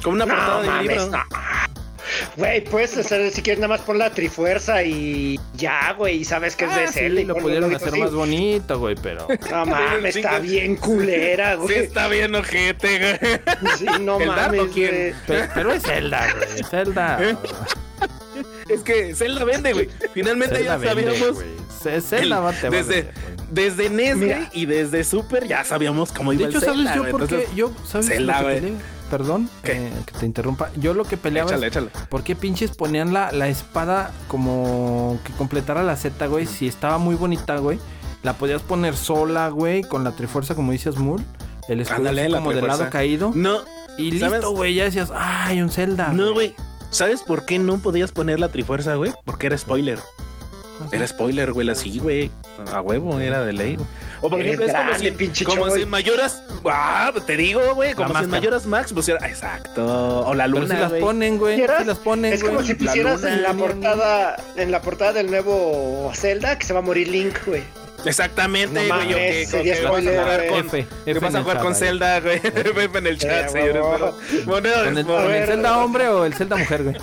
Con 0.03 0.14
una 0.14 0.27
no 0.27 0.35
portada 0.35 0.62
de 0.62 0.68
mames, 0.68 0.89
libro. 0.89 1.07
no. 1.07 1.72
Güey, 2.37 2.64
puedes 2.64 2.97
hacer, 2.97 3.31
si 3.31 3.43
quieres, 3.43 3.61
nada 3.61 3.77
más 3.77 3.81
pon 3.83 3.99
la 3.99 4.11
trifuerza 4.11 4.83
y 4.83 5.39
ya, 5.55 5.93
güey, 5.97 6.18
y 6.18 6.25
sabes 6.25 6.57
que 6.57 6.64
es 6.64 6.75
de 6.75 6.83
Ah, 6.85 6.87
sí, 6.89 6.93
Zelda. 7.01 7.20
y 7.20 7.25
lo 7.25 7.35
pudieron 7.37 7.75
hacer 7.75 7.89
así. 7.89 8.01
más 8.01 8.12
bonito, 8.12 8.79
güey, 8.79 8.95
pero... 9.03 9.27
No 9.51 9.66
mames, 9.66 10.16
está 10.16 10.39
bien 10.39 10.77
culera, 10.77 11.53
Sí, 11.57 11.59
güey. 11.62 11.79
está 11.79 12.09
bien 12.09 12.35
ojete, 12.35 12.99
güey. 12.99 13.77
Sí, 13.79 13.87
no 14.01 14.20
¿El 14.20 14.29
Dardo 14.29 14.57
mames, 14.59 14.73
quién? 14.75 15.14
Pero, 15.27 15.49
pero 15.55 15.73
es 15.73 15.83
Zelda, 15.83 16.27
güey. 16.35 16.62
Zelda. 16.70 17.18
Es 18.68 18.81
que 18.83 19.14
Zelda 19.14 19.45
vende, 19.45 19.73
güey. 19.73 19.89
Finalmente 20.14 20.57
Zelda 20.57 20.79
ya 20.83 20.95
vende, 20.95 21.18
sabíamos. 21.18 21.45
Zelda 22.09 22.37
el- 22.39 22.45
va 22.45 22.49
a 22.51 22.70
desde, 22.70 23.11
desde 23.51 23.91
NES, 23.91 24.16
güey, 24.18 24.49
y 24.53 24.66
desde 24.66 25.05
Super 25.05 25.47
ya 25.47 25.64
sabíamos 25.64 26.12
cómo 26.12 26.31
De 26.31 26.39
iba 26.39 26.49
hecho, 26.49 26.59
el 26.59 26.64
¿sabes 26.64 26.77
Zelda, 26.79 26.95
yo 26.95 27.01
güey. 27.03 27.12
por 27.12 27.27
qué? 27.29 27.47
Yo, 27.55 27.73
¿sabes 27.87 28.07
Zelda, 28.07 28.41
lo 28.41 28.49
que 28.49 28.61
güey. 28.61 28.73
Perdón 29.13 29.51
eh, 29.65 29.93
que 30.07 30.19
te 30.19 30.25
interrumpa. 30.25 30.71
Yo 30.77 30.95
lo 30.95 31.05
que 31.05 31.19
peleaba 31.19 31.51
Échale, 31.51 31.67
es... 31.67 31.73
échale. 31.73 31.91
¿Por 32.09 32.23
qué 32.23 32.35
pinches 32.35 32.71
ponían 32.71 33.13
la, 33.13 33.31
la 33.31 33.47
espada 33.49 34.11
como 34.27 35.21
que 35.23 35.35
completara 35.35 35.83
la 35.83 35.97
Z, 35.97 36.27
güey? 36.29 36.47
Si 36.47 36.67
estaba 36.67 36.97
muy 36.97 37.15
bonita, 37.15 37.59
güey. 37.59 37.79
La 38.23 38.33
podías 38.33 38.63
poner 38.63 38.97
sola, 38.97 39.51
güey, 39.51 39.83
con 39.83 40.03
la 40.03 40.13
trifuerza, 40.13 40.55
como 40.55 40.73
dices, 40.73 40.97
Mul. 40.97 41.23
El 41.69 41.83
escudo 41.83 41.99
Ándale, 41.99 42.23
así 42.23 42.31
la 42.33 42.39
como 42.39 42.51
de 42.53 42.57
trifuerza. 42.57 42.79
lado 42.85 42.91
caído. 42.91 43.33
No, 43.35 43.59
Y 43.99 44.19
¿sabes? 44.19 44.33
listo, 44.39 44.53
güey. 44.53 44.75
Ya 44.77 44.85
decías, 44.85 45.13
¡ay, 45.15 45.61
un 45.61 45.69
Zelda! 45.69 46.09
no, 46.09 46.33
güey. 46.33 46.55
¿Sabes 46.89 47.21
por 47.23 47.45
qué 47.45 47.59
no 47.59 47.77
podías 47.81 48.13
poner 48.13 48.41
la 48.41 48.49
trifuerza, 48.49 48.95
güey? 48.95 49.13
Porque 49.27 49.47
era 49.49 49.59
spoiler. 49.59 49.99
Era 50.91 51.07
spoiler, 51.07 51.53
güey, 51.53 51.68
así, 51.70 51.99
güey. 51.99 52.30
A 52.72 52.80
huevo, 52.80 53.18
era 53.20 53.45
de 53.45 53.53
ley. 53.53 53.76
güey. 53.76 53.89
O 54.20 54.30
por 54.30 54.41
Eres 54.41 54.55
ejemplo, 54.55 54.66
es 54.66 54.72
como 54.87 54.99
si, 54.99 55.11
pinche 55.12 55.45
como 55.45 55.70
si 55.70 55.83
en 55.83 55.89
Mayoras. 55.91 56.43
Ah, 56.64 57.12
te 57.26 57.37
digo, 57.37 57.74
güey. 57.74 57.95
Como 57.95 58.18
si. 58.18 58.26
Mayoras 58.26 58.66
Max 58.66 58.93
pusiera. 58.93 59.26
Exacto. 59.26 60.20
O 60.26 60.35
la 60.35 60.45
Pero 60.45 60.61
luna. 60.61 60.74
si 60.74 60.80
las 60.80 60.93
ponen, 60.93 61.39
güey. 61.39 61.57
Si 61.61 61.66
las 61.66 61.99
ponen, 61.99 62.33
Es 62.33 62.41
como 62.43 62.55
güey. 62.55 62.66
si 62.66 62.72
La 62.74 62.78
pusieras 62.78 63.20
luna, 63.22 63.35
en 63.35 63.43
la 63.43 63.55
portada, 63.55 64.37
en 64.57 64.70
la 64.70 64.80
portada 64.83 65.12
del 65.12 65.30
nuevo 65.30 66.11
Zelda 66.14 66.57
que 66.59 66.66
se 66.66 66.72
va 66.72 66.78
a 66.78 66.83
morir 66.83 67.09
Link, 67.09 67.37
güey. 67.47 67.62
Exactamente, 68.05 68.75
No 68.75 68.81
güey. 68.81 68.91
o 68.91 68.95
mames, 68.95 69.17
que, 69.17 69.47
sería 69.47 69.75
que 69.75 69.83
vas 69.85 70.07
a 70.07 70.11
jugar 70.11 70.47
con. 70.49 70.59
F, 70.67 70.87
Que 71.05 71.11
F 71.13 71.21
vas 71.21 71.31
en 71.31 71.37
a 71.37 71.39
el 71.39 71.43
jugar 71.45 71.57
chat, 71.57 71.65
con 71.65 71.73
ahí. 71.73 71.79
Zelda, 71.79 72.21
güey. 72.21 72.37
F 72.43 72.99
en 72.99 73.07
el 73.07 73.19
chat, 73.19 73.49
señores. 73.51 73.83
Monedas, 74.47 74.83
¿Con 74.85 74.99
el, 75.33 75.47
Zelda 75.47 75.79
hombre 75.79 76.09
o 76.09 76.25
el 76.25 76.35
Zelda 76.35 76.57
mujer, 76.57 76.83
güey? 76.85 76.97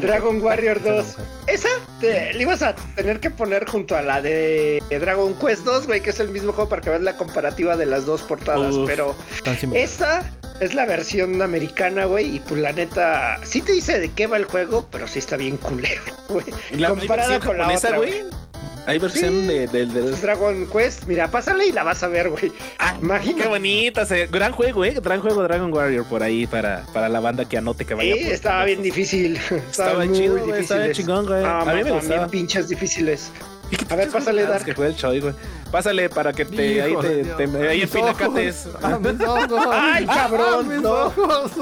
Dragon 0.00 0.42
Warrior 0.42 0.78
Zelda 0.80 0.96
2. 1.02 1.06
mujer. 1.06 1.24
Esa 1.46 1.68
te, 2.00 2.32
le 2.34 2.42
ibas 2.42 2.62
a 2.62 2.74
tener 2.96 3.20
que 3.20 3.30
poner 3.30 3.66
junto 3.68 3.96
a 3.96 4.02
la 4.02 4.20
de 4.22 4.82
Dragon 4.90 5.34
Quest 5.38 5.64
2, 5.64 5.86
güey, 5.86 6.00
que 6.00 6.10
es 6.10 6.20
el 6.20 6.28
mismo 6.28 6.52
juego 6.52 6.68
para 6.68 6.82
que 6.82 6.90
veas 6.90 7.02
la 7.02 7.16
comparativa 7.16 7.76
de 7.76 7.86
las 7.86 8.06
dos 8.06 8.22
portadas. 8.22 8.74
Uf. 8.74 8.86
Pero 8.86 9.14
esta 9.74 10.22
es 10.60 10.74
la 10.74 10.84
versión 10.84 11.40
americana, 11.40 12.04
güey, 12.04 12.36
y 12.36 12.40
pues 12.40 12.60
la 12.60 12.72
neta, 12.72 13.38
sí 13.44 13.62
te 13.62 13.72
dice 13.72 13.98
de 13.98 14.10
qué 14.12 14.26
va 14.26 14.36
el 14.36 14.44
juego, 14.44 14.86
pero 14.90 15.08
sí 15.08 15.18
está 15.18 15.36
bien 15.36 15.56
culero, 15.56 16.02
güey. 16.28 16.44
Comparada 16.86 17.38
versión 17.38 17.40
con 17.56 17.58
la 17.58 17.68
otra, 17.76 17.96
güey. 17.96 18.24
Hay 18.86 18.98
versión 18.98 19.40
Sí. 19.42 19.46
de, 19.46 19.66
del 19.68 19.92
del- 19.92 20.20
Dragon 20.20 20.66
Quest, 20.66 21.04
mira, 21.06 21.30
pásale 21.30 21.66
y 21.66 21.72
la 21.72 21.82
vas 21.84 22.02
a 22.02 22.08
ver, 22.08 22.30
güey. 22.30 22.50
Ah, 22.78 22.96
Imagínate. 23.00 23.42
Qué 23.42 23.48
bonita. 23.48 24.06
se- 24.06 24.26
Gran 24.26 24.52
juego, 24.52 24.84
eh. 24.84 24.94
Gran 25.02 25.20
juego 25.20 25.42
Dragon 25.42 25.72
Warrior 25.72 26.04
por 26.06 26.22
ahí 26.22 26.46
para, 26.46 26.84
para 26.92 27.08
la 27.08 27.20
banda 27.20 27.44
que 27.48 27.58
anote 27.58 27.84
que 27.84 27.94
vaya. 27.94 28.14
Sí, 28.14 28.24
por- 28.24 28.32
estaba 28.32 28.64
bien 28.64 28.82
difícil. 28.82 29.36
Estaba 29.70 30.04
muy 30.04 30.16
chido, 30.16 30.38
güey, 30.44 30.60
estaba 30.60 30.90
chingón, 30.92 31.26
güey. 31.26 31.44
Ah, 31.44 31.60
A 31.60 31.74
mí 31.74 31.84
me 31.84 31.92
gustaba. 31.92 32.26
pinches 32.28 32.68
difíciles. 32.68 33.30
¿Y 33.70 33.76
qué 33.76 33.86
A 33.88 33.96
ver, 33.96 34.08
pásale, 34.10 34.42
Dark. 34.44 34.64
que 34.64 34.74
juega 34.74 34.90
el 34.90 34.96
Choy, 34.96 35.20
güey. 35.20 35.34
Pásale 35.70 36.08
para 36.10 36.32
que 36.32 36.44
te. 36.44 36.82
ahí 36.82 36.90
Hijo 36.90 37.02
de 37.02 37.22
te. 37.24 37.46
Te- 37.46 37.68
ahí. 37.68 37.86
Pinacates. 37.86 38.66
Ah. 38.82 38.98
Ay, 39.94 40.06
cabrón, 40.06 40.68
mis 40.68 40.80
no. 40.80 40.90
ojos. 40.90 41.52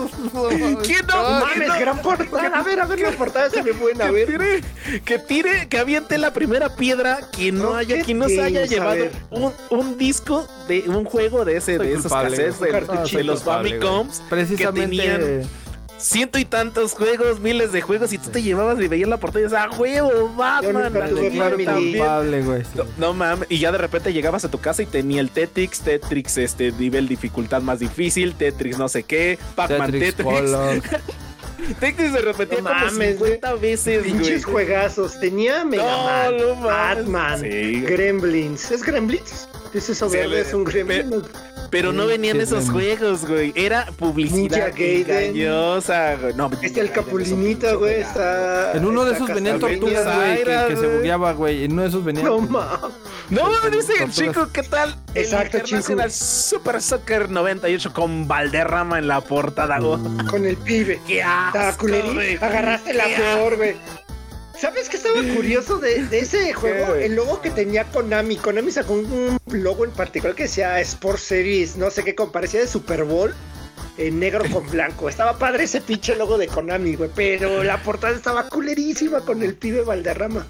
¿Quién 0.83 1.07
no? 1.07 1.23
Mames, 1.41 1.69
no. 1.69 1.79
gran 1.81 1.99
portada. 2.01 2.59
A 2.59 2.63
ver, 2.63 2.81
a 2.81 2.87
ver, 2.87 3.01
la 3.01 3.11
portada 3.13 3.51
se 3.51 3.61
ve 3.63 3.73
buena, 3.73 4.05
a 4.05 4.09
Que 4.09 4.13
ver. 4.15 4.27
tire, 4.27 5.01
que 5.05 5.19
tire, 5.19 5.69
que 5.69 5.79
aviente 5.79 6.17
la 6.17 6.33
primera 6.33 6.75
piedra 6.75 7.21
quien 7.31 7.59
no 7.59 7.65
No, 7.65 7.75
haya, 7.77 7.97
¿qué 7.97 8.03
quien 8.05 8.19
no 8.19 8.29
se 8.29 8.41
haya 8.41 8.65
llevado 8.65 9.05
un, 9.31 9.53
un 9.71 9.99
disco 9.99 10.49
de 10.67 10.85
un 10.87 11.05
juego 11.05 11.45
de 11.45 11.57
ese, 11.59 11.77
Soy 11.77 11.89
de 11.89 11.95
esos 11.95 12.11
cassettes 12.13 12.61
de, 12.61 12.73
de 13.19 13.25
los. 13.25 13.43
Famicoms. 13.43 14.23
Precisamente. 14.31 14.97
que 14.97 15.03
tenían 15.09 15.49
ciento 15.99 16.38
y 16.38 16.44
tantos 16.44 16.92
juegos, 16.92 17.40
miles 17.40 17.72
de 17.72 17.82
juegos, 17.82 18.12
y 18.12 18.18
tú 18.18 18.30
te 18.30 18.42
llevabas 18.42 18.80
y 18.80 18.88
veías 18.88 19.09
la 19.09 19.16
portada 19.18 19.40
y 19.40 19.44
dices, 19.44 19.59
¡ah, 19.61 19.70
huevo, 19.76 20.32
Batman! 20.36 20.92
nunca 20.92 21.09
tuve 21.09 21.32
Yo 21.34 21.42
Family. 21.42 21.64
también". 21.64 21.90
culpable, 21.99 22.42
güey. 22.42 22.62
sí. 22.62 22.70
No, 22.74 22.84
no 22.99 23.14
mames, 23.14 23.46
y 23.51 23.59
ya 23.59 23.72
de 23.72 23.78
repente 23.78 24.12
llegabas 24.12 24.44
a 24.44 24.51
tu 24.51 24.59
casa 24.59 24.82
y 24.82 24.86
tenía 24.86 25.20
el 25.20 25.30
Tetrix, 25.30 25.80
Tetrix, 25.80 26.38
este 26.38 26.72
nivel 26.72 27.09
dificultad 27.09 27.62
más 27.62 27.78
difícil, 27.80 28.34
Tetrix 28.34 28.78
no 28.78 28.88
sé 28.88 29.03
qué, 29.03 29.38
Pac-Man 29.55 29.90
Tetris 29.92 30.14
Tetris. 30.14 30.53
Tetris 31.80 32.12
se 32.12 32.20
repetía 32.20 32.59
No 32.62 32.68
como 32.70 32.80
mames, 32.86 33.18
50 33.18 33.55
veces, 33.57 33.99
güey. 34.01 34.12
Pinches 34.12 34.44
juegazos. 34.44 35.18
Tenía 35.20 35.64
Mega 35.64 35.82
No, 35.82 36.05
Man, 36.05 36.36
no 36.38 36.55
mames. 36.55 36.62
Batman, 37.07 37.40
Sí. 37.40 37.80
Gremlins. 37.82 38.70
¿Es 38.70 38.82
Gremlins? 38.82 39.49
¿Es 39.75 39.89
eso 39.89 40.09
Sí, 40.09 40.16
verde? 40.16 40.41
¿Es 40.41 40.55
un 40.55 40.64
Gremlin? 40.64 41.23
Pero 41.71 41.93
no 41.93 42.07
venían 42.07 42.41
esos 42.41 42.71
juegos, 42.71 43.27
güey. 43.27 43.53
Era 43.55 43.87
publicidad 43.99 44.39
Ninja 44.39 44.69
Gaiden. 44.71 45.37
engañosa, 45.37 46.17
güey. 46.17 46.34
No, 46.34 46.51
Este 46.63 46.80
el 46.80 46.91
Capulinita, 46.91 47.75
güey, 47.75 48.01
está... 48.01 48.72
En 48.72 48.87
uno 48.87 49.05
de 49.05 49.14
esos 49.14 49.29
venían 49.29 49.59
tortugas, 49.61 50.17
güey, 50.17 50.45
que, 50.45 50.64
que 50.68 50.76
se 50.76 50.87
bugueaba, 50.87 51.33
güey. 51.33 51.64
En 51.64 51.72
uno 51.72 51.83
de 51.83 51.88
esos 51.88 52.05
venían. 52.05 52.25
No 52.25 52.38
mames. 52.41 52.91
No, 53.29 53.51
dice 53.71 53.92
el 54.03 54.11
chico, 54.11 54.49
¿qué 54.51 54.63
tal? 54.63 54.97
El 55.14 55.25
Exacto, 55.25 55.59
International 55.59 56.11
Super 56.11 56.80
Soccer 56.80 57.29
98 57.29 57.92
con 57.92 58.26
Valderrama 58.26 58.99
en 58.99 59.07
la 59.09 59.21
portada, 59.21 59.79
güey. 59.79 59.99
Con 60.30 60.47
el 60.47 60.57
pibe. 60.57 60.99
¡Qué 61.07 61.22
asco! 61.22 61.87
Agarraste 62.41 62.95
la 62.95 63.05
¡Qué 63.05 63.17
peor, 63.17 63.57
güey. 63.57 63.76
¿Sabes 64.61 64.89
qué 64.89 64.97
estaba 64.97 65.22
curioso 65.35 65.79
de, 65.79 66.07
de 66.07 66.18
ese 66.18 66.53
juego? 66.53 66.95
El 66.97 67.14
logo 67.14 67.41
que 67.41 67.51
tenía 67.51 67.85
Konami. 67.85 68.37
Konami 68.37 68.72
sacó 68.72 68.95
un 68.95 69.39
logo 69.47 69.85
en 69.85 69.93
particular 69.93 70.35
que 70.35 70.45
decía 70.45 70.80
Sport 70.80 71.18
Series, 71.18 71.76
no 71.76 71.91
sé 71.91 72.03
qué, 72.03 72.17
como 72.17 72.33
parecía 72.33 72.61
de 72.61 72.67
Super 72.67 73.05
Bowl. 73.05 73.35
En 73.99 74.18
negro 74.18 74.45
con 74.53 74.67
blanco. 74.71 75.09
Estaba 75.09 75.39
padre 75.39 75.64
ese 75.64 75.80
pinche 75.80 76.17
logo 76.17 76.39
de 76.39 76.49
Konami, 76.49 76.97
güey. 76.97 77.11
Pero 77.14 77.63
la 77.63 77.83
portada 77.83 78.17
estaba 78.17 78.49
culerísima 78.49 79.21
con 79.21 79.43
el 79.43 79.55
pibe 79.55 79.83
Valderrama. 79.83 80.47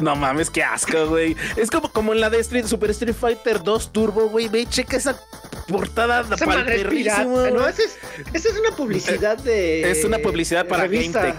No 0.00 0.16
mames, 0.16 0.48
qué 0.48 0.62
asco, 0.62 1.06
güey. 1.08 1.36
Es 1.56 1.70
como, 1.70 1.92
como 1.92 2.14
en 2.14 2.20
la 2.20 2.30
de 2.30 2.40
Street, 2.40 2.66
Super 2.66 2.90
Street 2.90 3.14
Fighter 3.14 3.62
2 3.62 3.92
Turbo, 3.92 4.28
güey. 4.28 4.48
Ve, 4.48 4.66
checa 4.66 4.96
esa 4.96 5.20
portada 5.68 6.22
madre 6.22 6.80
es 6.80 7.26
¿no? 7.26 7.68
Esa 7.68 7.82
es, 7.82 7.98
esa 8.32 8.48
es 8.48 8.58
una 8.58 8.74
publicidad 8.74 9.36
de. 9.38 9.90
Es 9.90 10.04
una 10.04 10.18
publicidad 10.18 10.66
para. 10.66 10.86
GameTech. 10.86 11.36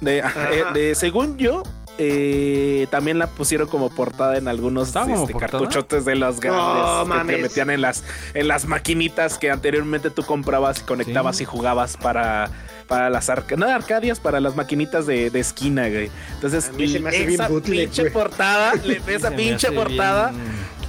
De, 0.00 0.18
eh, 0.50 0.64
de- 0.74 0.94
según 0.94 1.36
yo, 1.38 1.62
eh, 2.00 2.86
también 2.90 3.18
la 3.18 3.26
pusieron 3.26 3.68
como 3.68 3.90
portada 3.90 4.36
en 4.38 4.46
algunos 4.48 4.88
¿Estaba 4.88 5.06
como 5.06 5.22
este, 5.22 5.32
portada? 5.32 5.50
cartuchotes 5.64 6.04
de 6.04 6.14
los 6.14 6.38
grandes 6.38 7.26
que 7.26 7.32
te 7.36 7.42
metían 7.42 7.70
en 7.70 7.80
las, 7.80 8.04
en 8.34 8.46
las 8.48 8.66
maquinitas 8.66 9.36
que 9.36 9.50
anteriormente 9.50 10.10
tú 10.10 10.22
comprabas 10.24 10.78
y 10.80 10.82
conectabas 10.82 11.36
Sí. 11.38 11.42
y 11.42 11.46
jugabas 11.46 11.96
para, 11.96 12.50
para 12.86 13.10
las 13.10 13.28
arca 13.28 13.56
no, 13.56 13.66
arcadias, 13.66 14.20
para 14.20 14.38
las 14.40 14.54
maquinitas 14.54 15.06
de, 15.06 15.30
de 15.30 15.40
esquina, 15.40 15.88
güey. 15.88 16.08
Entonces, 16.34 16.68
A 16.68 16.72
mí 16.72 16.86
se 16.88 17.00
me 17.00 17.08
hace 17.08 17.26
bien 17.26 17.40
esa 17.40 17.48
pinche 17.60 18.10
portada, 18.12 18.72
esa 19.08 19.30
pinche 19.32 19.72
portada, 19.72 20.30
bien- 20.30 20.42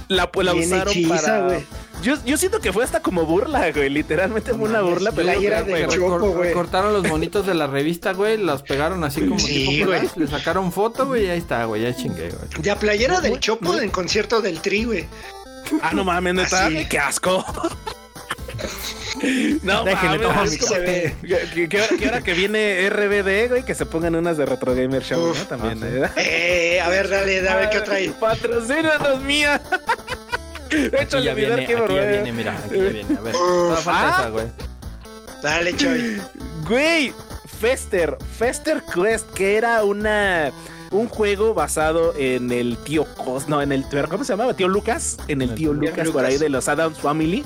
la, 0.08 0.30
pues, 0.30 0.44
la 0.46 0.54
usaron 0.54 0.88
hechiza, 0.92 1.16
para. 1.16 1.40
güey. 1.42 1.64
Yo, 2.02 2.16
yo 2.24 2.36
siento 2.36 2.60
que 2.60 2.72
fue 2.72 2.84
hasta 2.84 3.00
como 3.00 3.24
burla, 3.26 3.70
güey. 3.72 3.90
Literalmente 3.90 4.52
fue 4.54 4.68
una 4.68 4.80
burla, 4.80 5.12
pero 5.12 5.28
de 5.28 5.62
güey. 5.62 5.86
Choco, 5.88 6.18
güey. 6.32 6.48
Recortaron 6.48 6.92
los 6.92 7.06
monitos 7.08 7.46
de 7.46 7.54
la 7.54 7.66
revista, 7.66 8.12
güey, 8.12 8.38
los 8.38 8.62
pegaron 8.62 9.04
así 9.04 9.20
como 9.20 9.38
Sí, 9.38 9.46
tipo 9.66 9.86
güey. 9.86 10.00
collage, 10.00 10.20
le 10.20 10.26
sacaron 10.26 10.72
foto, 10.72 11.06
güey, 11.06 11.26
y 11.26 11.30
ahí 11.30 11.38
está, 11.38 11.64
güey, 11.64 11.82
ya 11.82 11.94
chingué, 11.94 12.30
güey. 12.30 12.62
Ya 12.62 12.76
playera 12.76 13.20
del 13.20 13.38
Chopo 13.40 13.72
muy- 13.72 13.84
en 13.84 13.90
concierto 13.90 14.40
del 14.40 14.60
Tri, 14.60 14.84
güey. 14.84 15.06
Ah, 15.82 15.92
no 15.94 16.04
mames, 16.04 16.34
neta. 16.34 16.66
Así. 16.66 16.86
Qué 16.88 16.98
asco. 16.98 17.44
no 19.62 19.84
Déjenle 19.84 20.26
mames. 20.26 20.58
Que, 20.58 21.68
que 21.68 21.80
ahora, 21.80 21.96
que 21.96 22.04
ahora 22.06 22.20
que 22.22 22.34
viene 22.34 22.88
RBD, 22.90 23.48
güey, 23.48 23.64
que 23.64 23.74
se 23.74 23.86
pongan 23.86 24.14
unas 24.14 24.36
de 24.36 24.46
Retro 24.46 24.74
Gamer 24.74 25.02
Show, 25.02 25.30
Uf, 25.30 25.38
¿no? 25.38 25.46
También, 25.46 26.04
ah, 26.04 26.10
sí. 26.14 26.20
¿eh? 26.20 26.74
Eh, 26.76 26.80
a 26.80 26.88
ver, 26.88 27.08
dale, 27.08 27.48
a 27.48 27.56
ver 27.56 27.70
qué 27.70 27.80
trae. 27.80 28.10
Patrocínanos, 28.10 29.20
mía. 29.22 29.60
Aquí 31.00 31.22
ya 31.22 31.34
viene, 31.34 31.62
aquí 31.64 31.72
ya 31.72 31.84
viene, 31.86 32.32
mira, 32.32 32.56
aquí 32.64 32.76
ya 32.76 32.88
viene, 32.88 33.16
a 33.18 33.20
ver. 33.20 33.34
Falta 33.82 33.82
Ah. 33.86 34.16
esa, 34.20 34.30
güey. 34.30 34.46
Dale, 35.42 35.76
Choy. 35.76 36.20
Güey, 36.68 37.12
Fester, 37.60 38.16
Fester 38.38 38.82
Quest, 38.94 39.28
que 39.32 39.56
era 39.56 39.82
una 39.84 40.52
un 40.92 41.08
juego 41.08 41.54
basado 41.54 42.14
en 42.16 42.50
el 42.52 42.76
tío 42.78 43.04
Cos, 43.14 43.48
no, 43.48 43.62
en 43.62 43.72
el 43.72 43.84
¿cómo 44.08 44.24
se 44.24 44.32
llamaba? 44.32 44.54
Tío 44.54 44.68
Lucas, 44.68 45.16
en 45.28 45.40
el 45.42 45.50
El 45.50 45.54
tío 45.56 45.70
tío 45.72 45.80
Lucas, 45.90 46.08
por 46.10 46.24
ahí 46.24 46.36
de 46.36 46.48
los 46.48 46.68
Adams 46.68 46.98
Family. 46.98 47.44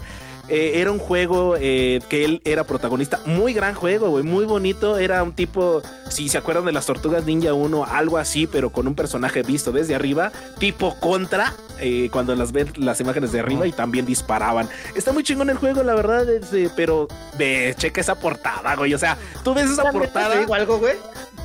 Eh, 0.48 0.72
era 0.76 0.90
un 0.92 0.98
juego 0.98 1.56
eh, 1.58 2.00
que 2.08 2.24
él 2.24 2.42
era 2.44 2.64
protagonista. 2.64 3.20
Muy 3.24 3.52
gran 3.54 3.74
juego, 3.74 4.10
güey. 4.10 4.24
Muy 4.24 4.44
bonito. 4.44 4.98
Era 4.98 5.22
un 5.22 5.32
tipo, 5.32 5.82
si 6.08 6.28
se 6.28 6.38
acuerdan 6.38 6.66
de 6.66 6.72
las 6.72 6.86
Tortugas 6.86 7.24
Ninja 7.24 7.54
1, 7.54 7.84
algo 7.84 8.18
así, 8.18 8.46
pero 8.46 8.70
con 8.70 8.86
un 8.86 8.94
personaje 8.94 9.42
visto 9.42 9.72
desde 9.72 9.94
arriba. 9.94 10.32
Tipo 10.58 10.96
contra, 11.00 11.54
eh, 11.80 12.08
cuando 12.12 12.34
las 12.34 12.52
ven 12.52 12.70
las 12.76 13.00
imágenes 13.00 13.32
de 13.32 13.40
arriba 13.40 13.66
y 13.66 13.72
también 13.72 14.04
disparaban. 14.04 14.68
Está 14.94 15.12
muy 15.12 15.22
chingón 15.22 15.48
el 15.50 15.56
juego, 15.56 15.82
la 15.82 15.94
verdad. 15.94 16.28
este, 16.28 16.70
pero 16.76 17.08
ve, 17.38 17.74
checa 17.78 18.00
esa 18.00 18.14
portada, 18.14 18.74
güey. 18.76 18.92
O 18.94 18.98
sea, 18.98 19.16
tú 19.42 19.54
ves 19.54 19.70
esa 19.70 19.84
¿Te 19.84 19.92
portada. 19.92 20.38
digo 20.38 20.54
algo, 20.54 20.78
güey? 20.78 20.94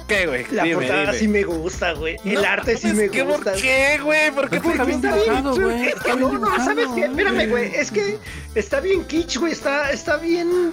¿Qué, 0.10 0.27
güey? 0.27 0.45
La 0.52 0.64
Dime, 0.64 0.76
portada 0.76 1.02
dime. 1.06 1.14
sí 1.18 1.27
me 1.30 1.44
gusta, 1.44 1.94
güey. 1.94 2.18
El 2.26 2.34
No, 2.34 2.41
arte 2.49 2.76
sí 2.77 2.88
me 2.94 3.10
que 3.10 3.22
gusta. 3.23 3.52
¿Por 3.53 3.61
qué, 3.61 3.99
güey? 4.03 4.31
¿Por 4.31 4.49
qué? 4.49 4.56
Es 4.57 4.61
que 4.61 4.69
está 4.69 4.84
¿Por 4.84 4.91
qué 4.91 4.98
bien 4.98 5.06
está 5.06 5.15
bien? 5.15 5.26
dibujado, 5.44 5.56
güey. 5.61 5.81
Es 5.86 5.94
Está 5.95 6.03
que 6.03 6.15
no, 6.19 6.31
no, 6.38 6.65
¿sabes 6.65 6.88
qué? 6.95 7.02
Espérame, 7.06 7.49
güey. 7.49 7.76
Es 7.76 7.91
que 7.91 8.18
está 8.56 8.80
bien 8.81 9.06
kitsch, 9.06 9.38
güey. 9.38 9.53
Está, 9.53 9.91
está 9.91 10.18
bien. 10.18 10.72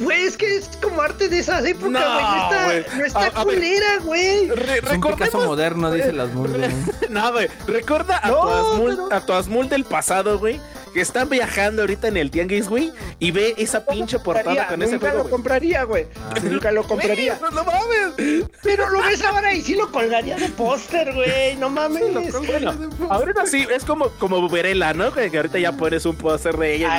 Güey, 0.00 0.24
es 0.24 0.36
que 0.36 0.56
es 0.56 0.68
como 0.82 1.00
arte 1.02 1.28
de 1.28 1.38
esa 1.38 1.60
época, 1.66 1.88
No, 1.88 2.00
güey. 2.00 2.24
No, 2.24 2.70
está, 2.72 2.96
no 2.98 3.04
está 3.04 3.40
A- 3.40 3.44
culera, 3.44 3.98
güey. 4.02 4.48
Re- 4.48 4.78
Es 4.78 4.90
un 4.92 5.00
Picasso 5.00 5.38
moderno, 5.46 5.90
dice 5.92 6.12
las 6.12 6.32
mujeres. 6.34 6.72
No, 7.10 7.30
güey. 7.32 7.48
Recuerda 7.68 8.18
a, 8.22 8.28
No, 8.28 8.40
tu 8.40 8.48
Asmul, 8.50 8.90
pero- 8.96 9.12
a 9.12 9.20
tu 9.24 9.32
Asmul 9.32 9.68
del 9.68 9.84
pasado, 9.84 10.38
güey. 10.40 10.60
Que 10.94 11.00
están 11.00 11.28
viajando 11.28 11.82
ahorita 11.82 12.06
en 12.08 12.16
el 12.16 12.30
Tianguis, 12.30 12.68
güey. 12.68 12.92
Y 13.18 13.32
ve 13.32 13.54
esa 13.58 13.84
pinche 13.84 14.18
portada 14.20 14.68
con 14.68 14.80
ese 14.80 14.92
Nunca 14.92 15.06
juego. 15.08 15.16
lo 15.16 15.22
güey. 15.24 15.32
compraría, 15.32 15.82
güey. 15.84 16.06
Nunca 16.44 16.70
lo 16.70 16.84
compraría. 16.84 17.34
Güey, 17.34 17.52
no 17.52 17.64
mames. 17.64 18.44
Pero 18.62 18.88
lo 18.90 19.02
ves 19.02 19.22
ahora 19.24 19.52
y 19.52 19.60
sí 19.62 19.74
lo 19.74 19.90
colgaría 19.90 20.36
de 20.36 20.48
póster, 20.50 21.12
güey. 21.12 21.56
No 21.56 21.68
mames. 21.68 22.00
Bueno, 22.46 22.72
ahorita 23.10 23.44
sí, 23.46 23.66
es 23.74 23.84
como, 23.84 24.08
como 24.20 24.48
Verela, 24.48 24.94
¿no? 24.94 25.12
Que, 25.12 25.30
que 25.30 25.36
ahorita 25.38 25.58
ya 25.58 25.72
pones 25.72 26.06
un 26.06 26.14
póster 26.16 26.56
de 26.56 26.76
ella. 26.76 26.86
y 26.86 26.90
Ahí 26.90 26.98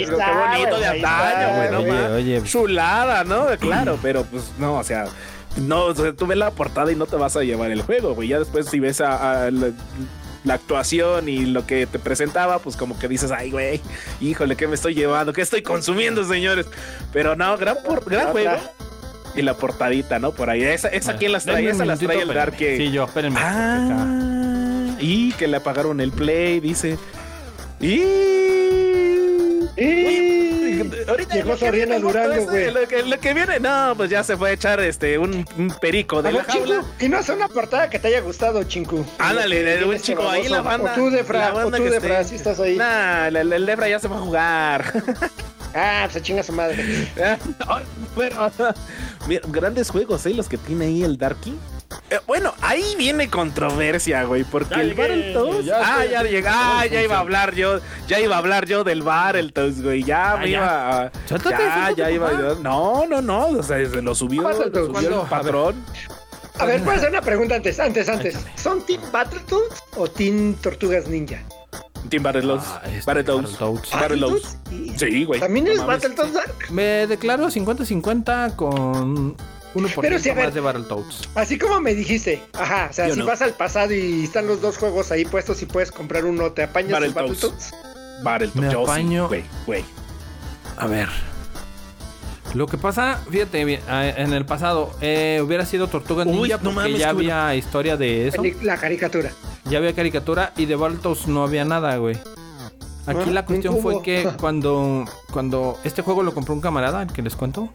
dices, 0.00 0.10
está, 0.12 0.26
"Ah, 0.26 0.54
qué 0.54 0.60
bonito 0.60 0.78
de 0.80 0.86
antaño, 0.86 1.56
güey. 1.56 1.70
No 1.70 1.78
Oye, 1.78 1.88
mames. 1.92 2.10
oye. 2.12 2.42
Chulada, 2.44 3.24
¿no? 3.24 3.46
Claro, 3.60 3.98
pero 4.02 4.24
pues 4.24 4.44
no, 4.58 4.74
o 4.74 4.84
sea. 4.84 5.06
No, 5.56 5.86
o 5.86 5.94
sea, 5.94 6.12
tú 6.12 6.26
ves 6.26 6.36
la 6.38 6.50
portada 6.52 6.92
y 6.92 6.94
no 6.96 7.06
te 7.06 7.16
vas 7.16 7.36
a 7.36 7.42
llevar 7.42 7.70
el 7.72 7.82
juego, 7.82 8.14
güey. 8.14 8.28
Ya 8.28 8.38
después 8.38 8.66
si 8.66 8.78
ves 8.80 9.00
a, 9.00 9.46
a 9.46 9.50
la, 9.50 9.70
la 10.44 10.54
actuación 10.54 11.28
y 11.28 11.44
lo 11.46 11.66
que 11.66 11.86
te 11.86 11.98
presentaba, 11.98 12.58
pues 12.60 12.76
como 12.76 12.98
que 12.98 13.08
dices, 13.08 13.30
ay, 13.30 13.50
güey, 13.50 13.80
híjole, 14.20 14.56
¿qué 14.56 14.66
me 14.66 14.74
estoy 14.74 14.94
llevando? 14.94 15.32
¿Qué 15.32 15.42
estoy 15.42 15.62
consumiendo, 15.62 16.24
señores? 16.24 16.66
Pero 17.12 17.36
no, 17.36 17.56
gran, 17.58 17.76
por- 17.86 18.04
gran 18.08 18.28
juego. 18.32 18.50
Y 19.36 19.42
la 19.42 19.54
portadita, 19.54 20.18
¿no? 20.18 20.32
Por 20.32 20.50
ahí. 20.50 20.62
Esa, 20.62 20.88
esa 20.88 21.16
quién 21.16 21.30
las 21.32 21.44
trae, 21.44 21.68
esa 21.68 21.84
las 21.84 21.98
trae 22.00 22.20
el 22.22 22.28
Dark. 22.34 22.56
que- 22.56 22.76
Sí, 22.78 22.90
yo, 22.90 23.04
espérenme. 23.04 23.38
Ah, 23.40 24.96
y 24.98 25.32
que 25.32 25.46
le 25.46 25.58
apagaron 25.58 26.00
el 26.00 26.10
play, 26.10 26.58
dice. 26.60 26.98
Y. 27.80 28.02
Y... 29.80 30.60
Ahorita 31.08 31.34
Llegó 31.34 31.56
Durango, 31.56 32.44
güey. 32.44 32.64
ese, 32.64 32.70
Lo 32.70 32.86
que, 32.86 33.02
lo 33.02 33.18
que 33.18 33.34
viene, 33.34 33.60
no, 33.60 33.94
pues 33.96 34.10
ya 34.10 34.22
se 34.22 34.36
fue 34.36 34.50
a 34.50 34.52
echar 34.52 34.80
este 34.80 35.18
un, 35.18 35.46
un 35.56 35.74
perico 35.80 36.22
de 36.22 36.28
A 36.28 36.32
la 36.32 36.38
ver, 36.38 36.46
jaula. 36.46 36.80
Chinku, 36.80 37.04
y 37.04 37.08
no 37.08 37.18
es 37.18 37.28
una 37.28 37.48
portada 37.48 37.88
que 37.88 37.98
te 37.98 38.08
haya 38.08 38.20
gustado, 38.20 38.62
Chinku. 38.64 39.04
Ándale, 39.18 39.78
vienes 39.78 40.02
chico, 40.02 40.28
ahí 40.28 40.48
la 40.48 40.60
banda. 40.60 40.92
O 40.92 40.94
tú, 40.94 41.10
de 41.10 41.18
la 41.18 41.24
Fra, 41.24 41.54
o 41.54 41.70
tú, 41.70 41.76
que 41.82 41.90
de 41.90 41.96
esté. 41.96 42.08
Fra, 42.08 42.24
si 42.24 42.34
estás 42.36 42.60
ahí. 42.60 42.76
Nah, 42.76 43.28
el, 43.28 43.66
Debra 43.66 43.88
ya 43.88 43.98
se 43.98 44.08
va 44.08 44.16
a 44.16 44.20
jugar. 44.20 44.92
Ah, 45.74 46.08
se 46.10 46.20
chinga 46.20 46.42
su 46.42 46.52
madre. 46.52 47.08
Pero, 48.16 48.50
mira, 49.28 49.42
grandes 49.48 49.88
juegos, 49.90 50.26
¿eh? 50.26 50.34
Los 50.34 50.48
que 50.48 50.58
tiene 50.58 50.86
ahí 50.86 51.04
el 51.04 51.16
Darky. 51.16 51.56
Eh, 52.10 52.18
bueno, 52.26 52.54
ahí 52.60 52.94
viene 52.96 53.28
controversia, 53.28 54.24
güey, 54.24 54.44
porque 54.44 54.74
Ya 54.74 54.80
el 54.80 54.88
llegué, 54.90 55.02
Battletoads. 55.02 55.64
ya 55.64 55.80
ah, 55.82 56.04
ya 56.04 56.22
llegué. 56.22 56.48
Ah, 56.48 56.86
ya 56.86 57.02
iba 57.02 57.16
a 57.16 57.20
hablar 57.20 57.54
yo. 57.54 57.80
Ya 58.06 58.20
iba 58.20 58.36
a 58.36 58.38
hablar 58.38 58.66
yo 58.66 58.84
del 58.84 59.02
Battletoads, 59.02 59.82
güey. 59.82 60.02
Ya 60.04 60.36
me 60.36 60.50
ya. 60.50 60.58
iba 60.58 61.02
a. 61.02 61.12
Ya, 61.28 61.90
ya 61.96 62.10
iba 62.10 62.32
yo. 62.32 62.54
No, 62.56 63.06
no, 63.06 63.20
no. 63.20 63.46
O 63.48 63.62
sea, 63.62 63.76
se 63.88 64.02
lo 64.02 64.14
subió, 64.14 64.42
lo 64.42 64.86
subió 64.86 65.08
el. 65.08 65.14
A 65.14 65.28
patrón. 65.28 65.84
A 66.58 66.64
ver, 66.66 66.82
puedo 66.82 66.96
hacer 66.96 67.10
una 67.10 67.22
pregunta 67.22 67.54
antes, 67.56 67.80
antes, 67.80 68.08
antes. 68.08 68.36
¿Son 68.56 68.84
Team 68.84 69.00
Battletoads 69.10 69.82
o 69.96 70.08
Team 70.08 70.54
Tortugas 70.60 71.08
Ninja? 71.08 71.42
Team 72.08 72.22
Battletoads. 72.22 72.64
Ah, 72.66 72.82
este, 72.86 73.04
Battletoads. 73.06 73.58
Battletoads. 73.58 73.90
Battletoads. 73.92 74.58
Sí, 74.96 75.24
güey. 75.24 75.40
¿También 75.40 75.64
mames. 75.66 75.86
Battletoads, 75.86 76.34
Dark? 76.34 76.54
Me 76.70 77.06
declaro 77.06 77.48
50-50 77.48 78.56
con 78.56 79.36
1% 79.74 79.98
Pero 80.00 80.18
sí, 80.18 80.30
a 80.30 80.34
ver. 80.34 80.44
más 80.46 80.54
de 80.54 80.60
Battletoads. 80.60 81.28
Así 81.34 81.58
como 81.58 81.80
me 81.80 81.94
dijiste, 81.94 82.42
ajá, 82.52 82.88
o 82.90 82.92
sea, 82.92 83.08
Yo 83.08 83.14
si 83.14 83.20
no. 83.20 83.26
vas 83.26 83.40
al 83.42 83.52
pasado 83.54 83.92
y 83.94 84.24
están 84.24 84.46
los 84.46 84.60
dos 84.60 84.76
juegos 84.78 85.10
ahí 85.12 85.24
puestos 85.24 85.62
y 85.62 85.66
puedes 85.66 85.90
comprar 85.92 86.24
uno, 86.24 86.52
¿te 86.52 86.62
apañas 86.64 87.00
el 87.02 87.12
Battletoads. 87.12 87.70
Battletoads? 87.72 88.22
Battletoads. 88.22 88.66
Me 88.66 88.72
yo 88.72 88.82
apaño. 88.82 89.28
Güey, 89.28 89.44
güey. 89.66 89.84
A 90.76 90.86
ver. 90.86 91.08
Lo 92.54 92.66
que 92.66 92.78
pasa, 92.78 93.20
fíjate, 93.30 93.64
bien, 93.64 93.80
en 93.88 94.32
el 94.32 94.44
pasado 94.44 94.90
eh, 95.00 95.40
hubiera 95.44 95.64
sido 95.64 95.86
Tortuga 95.86 96.24
Uy, 96.24 96.32
Ninja 96.32 96.56
no 96.56 96.70
porque 96.74 96.74
mames, 96.88 96.98
ya 96.98 97.10
había 97.10 97.54
historia 97.54 97.96
de 97.96 98.26
eso. 98.26 98.42
La 98.62 98.76
caricatura. 98.76 99.30
Ya 99.66 99.78
había 99.78 99.94
caricatura 99.94 100.52
y 100.56 100.66
de 100.66 100.74
Battletoads 100.74 101.28
no 101.28 101.44
había 101.44 101.64
nada, 101.64 101.96
güey. 101.98 102.16
Aquí 103.06 103.20
Ah, 103.28 103.30
la 103.30 103.44
cuestión 103.46 103.78
fue 103.80 104.02
que 104.02 104.28
cuando, 104.40 105.04
cuando 105.32 105.78
este 105.84 106.02
juego 106.02 106.24
lo 106.24 106.34
compró 106.34 106.54
un 106.54 106.60
camarada, 106.60 107.02
el 107.02 107.12
que 107.12 107.22
les 107.22 107.36
cuento, 107.36 107.68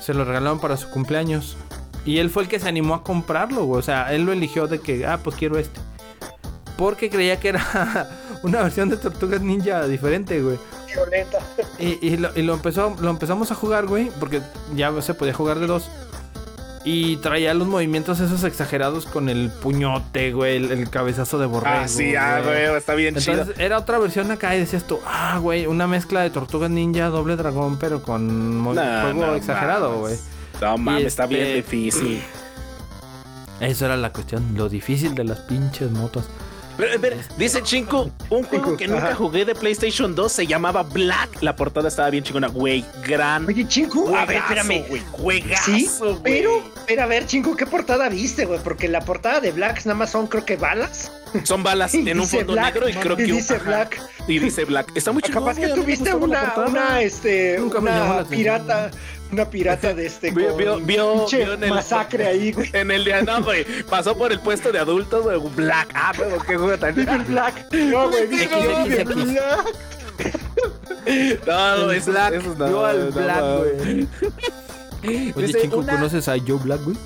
Se 0.00 0.14
lo 0.14 0.24
regalaron 0.24 0.60
para 0.60 0.76
su 0.76 0.88
cumpleaños. 0.90 1.56
Y 2.04 2.18
él 2.18 2.30
fue 2.30 2.42
el 2.42 2.48
que 2.48 2.60
se 2.60 2.68
animó 2.68 2.94
a 2.94 3.02
comprarlo, 3.02 3.64
güey. 3.64 3.78
O 3.78 3.82
sea, 3.82 4.12
él 4.12 4.24
lo 4.24 4.32
eligió 4.32 4.66
de 4.66 4.80
que, 4.80 5.06
ah, 5.06 5.18
pues 5.22 5.36
quiero 5.36 5.58
este. 5.58 5.80
Porque 6.76 7.08
creía 7.08 7.40
que 7.40 7.48
era 7.48 8.08
una 8.42 8.62
versión 8.62 8.88
de 8.88 8.96
Tortugas 8.96 9.40
Ninja 9.40 9.86
diferente, 9.86 10.42
güey. 10.42 10.58
Violenta. 10.86 11.38
Y, 11.78 12.06
y 12.06 12.16
lo, 12.16 12.30
y 12.36 12.42
lo 12.42 12.54
empezó, 12.54 12.94
lo 13.00 13.10
empezamos 13.10 13.50
a 13.50 13.54
jugar, 13.54 13.86
güey, 13.86 14.10
porque 14.20 14.42
ya 14.74 15.00
se 15.00 15.14
podía 15.14 15.32
jugar 15.32 15.58
de 15.58 15.66
dos. 15.66 15.88
Y 16.86 17.16
traía 17.16 17.54
los 17.54 17.66
movimientos 17.66 18.20
esos 18.20 18.44
exagerados 18.44 19.06
con 19.06 19.30
el 19.30 19.50
puñote, 19.50 20.32
güey, 20.32 20.56
el, 20.56 20.70
el 20.70 20.90
cabezazo 20.90 21.38
de 21.38 21.46
borrego. 21.46 21.76
Ah, 21.76 21.88
sí, 21.88 22.14
ah, 22.14 22.42
güey. 22.44 22.64
Está 22.76 22.94
bien 22.94 23.16
chido. 23.16 23.32
Entonces 23.40 23.58
era 23.58 23.78
otra 23.78 23.98
versión 23.98 24.30
acá 24.30 24.54
y 24.54 24.60
decías 24.60 24.84
tú, 24.86 24.98
ah, 25.06 25.38
güey, 25.40 25.66
una 25.66 25.86
mezcla 25.86 26.20
de 26.20 26.28
Tortugas 26.28 26.70
Ninja, 26.70 27.08
doble 27.08 27.36
dragón, 27.36 27.78
pero 27.78 28.02
con 28.02 28.62
No, 28.62 28.74
juego 28.74 29.12
no 29.26 29.34
exagerado, 29.34 30.00
güey. 30.00 30.16
No 30.60 30.76
mames, 30.76 31.06
está 31.06 31.24
este- 31.24 31.34
bien 31.36 31.54
difícil. 31.56 32.22
Eso 33.60 33.86
era 33.86 33.96
la 33.96 34.12
cuestión, 34.12 34.54
lo 34.54 34.68
difícil 34.68 35.14
de 35.14 35.24
las 35.24 35.38
pinches 35.40 35.90
motos. 35.90 36.24
Pero, 36.76 37.00
pero, 37.00 37.16
dice 37.36 37.62
Chinku, 37.62 38.10
un 38.30 38.42
juego 38.44 38.76
que 38.76 38.88
nunca 38.88 39.08
ajá. 39.08 39.14
jugué 39.14 39.44
de 39.44 39.54
PlayStation 39.54 40.14
2 40.14 40.32
se 40.32 40.46
llamaba 40.46 40.82
Black. 40.82 41.40
La 41.42 41.54
portada 41.54 41.88
estaba 41.88 42.10
bien 42.10 42.24
chingona, 42.24 42.48
güey. 42.48 42.84
Gran. 43.06 43.46
Oye, 43.46 43.66
Chinku, 43.68 44.14
a 44.14 44.24
ver, 44.26 44.38
espérame. 44.38 44.84
güey. 44.88 45.02
Juegazo, 45.12 45.64
Sí, 45.64 45.88
güey. 45.98 46.16
pero, 46.22 46.62
pero 46.86 47.02
a 47.02 47.06
ver, 47.06 47.26
Chinku, 47.26 47.54
¿qué 47.56 47.66
portada 47.66 48.08
viste, 48.08 48.44
güey? 48.44 48.58
Porque 48.62 48.88
la 48.88 49.00
portada 49.02 49.40
de 49.40 49.52
Blacks 49.52 49.86
nada 49.86 49.98
más 49.98 50.10
son, 50.10 50.26
creo 50.26 50.44
que 50.44 50.56
balas. 50.56 51.12
Son 51.44 51.62
balas 51.62 51.94
Y 51.94 52.08
en 52.10 52.18
un 52.18 52.24
dice 52.24 52.38
fondo 52.38 52.52
Black, 52.54 52.74
negro 52.74 52.88
y 52.88 52.92
creo 52.94 53.14
y 53.14 53.16
que. 53.18 53.32
dice 53.32 53.54
ajá, 53.56 53.64
Black. 53.64 54.02
Y 54.26 54.38
dice 54.40 54.64
Black. 54.64 54.90
Está 54.96 55.12
muy 55.12 55.22
chingón. 55.22 55.44
Capaz 55.44 55.60
que 55.60 55.68
tuviste 55.68 56.14
una, 56.14 56.54
una, 56.66 57.02
este, 57.02 57.56
Nunca 57.58 57.78
una 57.78 58.18
atención. 58.20 58.90
Una 59.34 59.44
pirata 59.50 59.92
de 59.94 60.06
este. 60.06 60.30
Vio- 60.30 60.56
vio- 60.56 60.78
vio- 60.80 61.18
pinche 61.18 61.44
vio 61.44 61.52
en 61.54 61.64
el- 61.64 61.70
masacre 61.70 62.26
ahí, 62.26 62.52
güey. 62.52 62.70
En 62.72 62.90
el 62.90 63.04
día, 63.04 63.22
no, 63.22 63.42
güey. 63.42 63.64
Pasó 63.88 64.16
por 64.16 64.32
el 64.32 64.40
puesto 64.40 64.72
de 64.72 64.78
adultos, 64.78 65.22
güey. 65.24 65.38
Black. 65.54 65.88
Ah, 65.94 66.12
pero 66.16 66.38
qué 66.38 66.56
juego 66.56 66.78
tan. 66.78 66.94
Little 66.96 67.18
Black. 67.28 67.66
No, 67.72 68.08
güey. 68.10 68.26
Black. 68.26 69.66
No, 71.46 71.76
no, 71.76 71.90
El 71.90 71.96
eso, 71.98 72.10
Black. 72.12 72.34
eso 72.34 72.54
no, 72.56 72.68
Yo 72.70 72.84
al 72.86 73.10
Black, 73.10 73.42
güey. 73.58 74.08
Oye, 75.34 75.46
Dice, 75.46 75.60
chico, 75.62 75.78
una- 75.78 75.92
¿conoces 75.96 76.28
a 76.28 76.36
Joe 76.38 76.58
Black, 76.62 76.80
güey? 76.82 76.96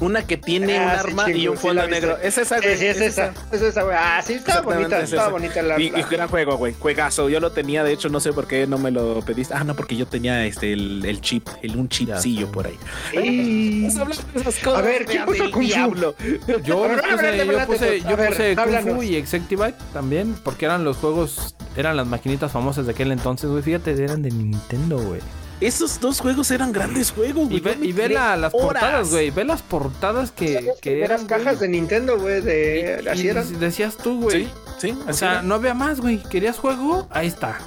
Una 0.00 0.26
que 0.26 0.36
tiene 0.36 0.78
Ah, 0.78 0.82
un 0.82 0.90
sí, 1.02 1.08
arma 1.10 1.30
y 1.30 1.46
un 1.48 1.56
sí 1.56 1.62
fondo 1.62 1.82
viste. 1.82 2.00
negro. 2.00 2.16
Es 2.22 2.38
esa, 2.38 2.58
Sí, 2.58 2.64
güey. 2.66 2.78
sí, 2.78 2.86
es 2.86 3.00
esa. 3.00 3.32
Es 3.52 3.60
esa, 3.60 3.82
güey. 3.82 3.96
Ah, 3.98 4.22
sí, 4.24 4.32
estaba 4.34 4.62
bonita. 4.62 4.98
es 4.98 5.04
Estaba 5.04 5.22
esa. 5.24 5.30
bonita 5.30 5.62
la. 5.62 5.80
Y, 5.80 5.86
y 5.88 6.02
gran 6.10 6.28
juego, 6.28 6.56
güey. 6.56 6.74
Juegazo. 6.78 7.28
Yo 7.28 7.38
lo 7.40 7.52
tenía, 7.52 7.84
de 7.84 7.92
hecho, 7.92 8.08
no 8.08 8.18
sé 8.20 8.32
por 8.32 8.46
qué 8.46 8.66
no 8.66 8.78
me 8.78 8.90
lo 8.90 9.20
pediste. 9.20 9.54
Ah, 9.54 9.62
no, 9.64 9.74
porque 9.76 9.96
yo 9.96 10.06
tenía 10.06 10.44
este 10.46 10.72
el, 10.72 11.04
el 11.04 11.20
chip, 11.20 11.46
el, 11.62 11.76
un 11.76 11.88
chipsillo 11.88 12.50
por 12.50 12.66
ahí. 12.66 12.78
Y- 13.22 13.82
Vamos 13.82 13.96
a 13.96 14.00
hablar 14.02 14.16
de 14.34 14.40
esas 14.40 14.54
cosas. 14.58 14.78
A 14.78 14.82
ver, 14.82 15.04
¿quién 15.04 15.18
vean, 15.18 15.26
puso 15.26 15.42
del 15.42 15.52
Kung 15.52 15.62
Fu? 15.64 15.68
diablo. 15.68 16.14
Yo, 16.64 16.82
puse, 16.82 17.46
yo 17.46 17.66
puse, 17.66 18.00
yo 18.00 18.16
puse 18.16 18.56
Kung 18.56 18.94
Fu 18.96 19.02
y 19.02 19.16
Exectivite 19.16 19.74
también, 19.92 20.34
porque 20.44 20.64
eran 20.64 20.84
los 20.84 20.96
juegos, 20.96 21.54
eran 21.76 21.96
las 21.96 22.06
maquinitas 22.06 22.50
famosas 22.52 22.86
de 22.86 22.92
aquel 22.92 23.12
entonces, 23.12 23.50
güey. 23.50 23.62
Fíjate, 23.62 23.92
eran 24.02 24.22
de 24.22 24.30
Nintendo, 24.30 24.98
güey. 24.98 25.20
Esos 25.60 26.00
dos 26.00 26.20
juegos 26.20 26.50
eran 26.50 26.72
grandes 26.72 27.10
juegos, 27.10 27.44
güey. 27.48 27.56
Y 27.58 27.60
ve, 27.60 27.76
y 27.82 27.92
ve 27.92 28.08
la- 28.08 28.36
las 28.36 28.54
horas. 28.54 28.64
portadas, 28.82 29.10
güey. 29.10 29.30
Ve 29.30 29.44
las 29.44 29.60
portadas 29.62 30.30
que, 30.32 30.72
que 30.80 30.90
de 30.96 31.04
eran. 31.04 31.18
las 31.20 31.26
cajas 31.28 31.60
de 31.60 31.68
Nintendo, 31.68 32.18
güey, 32.18 32.40
de 32.40 33.00
y- 33.04 33.08
así 33.08 33.24
y 33.24 33.28
eran. 33.28 33.60
decías 33.60 33.96
tú, 33.96 34.22
güey. 34.22 34.44
Sí, 34.44 34.50
sí. 34.78 34.98
O 35.06 35.12
sea, 35.12 35.32
era. 35.32 35.42
no 35.42 35.56
había 35.56 35.74
más, 35.74 36.00
güey. 36.00 36.22
¿Querías 36.22 36.56
juego? 36.58 37.06
Ahí 37.10 37.26
está. 37.26 37.58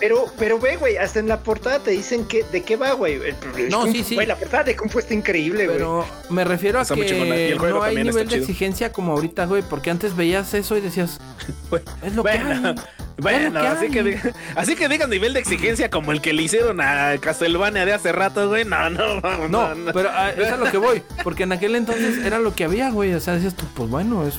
Pero, 0.00 0.26
pero 0.38 0.58
ve, 0.58 0.76
güey, 0.76 0.96
hasta 0.96 1.18
en 1.20 1.28
la 1.28 1.40
portada 1.40 1.78
te 1.78 1.90
dicen 1.92 2.24
que 2.26 2.44
de 2.44 2.62
qué 2.62 2.76
va, 2.76 2.92
güey. 2.92 3.18
No, 3.70 3.80
Kung 3.82 3.92
sí, 3.92 4.04
sí. 4.04 4.14
Güey, 4.14 4.26
la 4.26 4.36
portada 4.36 4.64
de 4.64 4.76
Kung 4.76 4.90
Fu 4.90 4.98
está 4.98 5.14
increíble, 5.14 5.64
güey. 5.66 5.78
Pero 5.78 6.06
me 6.28 6.44
refiero 6.44 6.78
a 6.78 6.82
Está 6.82 6.94
que 6.94 7.02
el 7.52 7.58
no 7.58 7.82
hay 7.82 7.96
nivel 7.96 8.26
de 8.28 8.34
chido. 8.34 8.42
exigencia 8.42 8.92
como 8.92 9.12
ahorita, 9.12 9.46
güey. 9.46 9.62
Porque 9.62 9.90
antes 9.90 10.14
veías 10.16 10.52
eso 10.54 10.76
y 10.76 10.80
decías, 10.80 11.18
Güey, 11.70 11.82
es 12.02 12.14
lo 12.14 12.22
que 12.24 12.30
Bueno, 12.38 12.68
hay. 12.68 12.74
bueno, 13.18 13.60
que 13.60 13.66
así 13.66 13.84
hay. 13.86 13.90
que, 13.90 14.04
diga- 14.04 14.34
así 14.54 14.76
que 14.76 14.88
digan 14.88 15.08
nivel 15.10 15.32
de 15.32 15.40
exigencia 15.40 15.88
como 15.90 16.12
el 16.12 16.20
que 16.20 16.32
le 16.32 16.42
hicieron 16.42 16.80
a 16.80 17.16
Castlevania 17.20 17.84
de 17.86 17.94
hace 17.94 18.12
rato, 18.12 18.48
güey. 18.48 18.64
No, 18.64 18.90
no, 18.90 19.20
no. 19.48 19.74
No, 19.74 19.92
pero 19.92 20.10
ah, 20.12 20.30
es 20.30 20.52
a 20.52 20.56
lo 20.56 20.70
que 20.70 20.78
voy. 20.78 21.02
Porque 21.24 21.44
en 21.44 21.52
aquel 21.52 21.74
entonces 21.74 22.18
era 22.24 22.38
lo 22.38 22.54
que 22.54 22.64
había, 22.64 22.90
güey. 22.90 23.14
O 23.14 23.20
sea, 23.20 23.34
decías 23.34 23.54
tú, 23.54 23.64
pues 23.74 23.88
bueno, 23.88 24.26
es. 24.26 24.38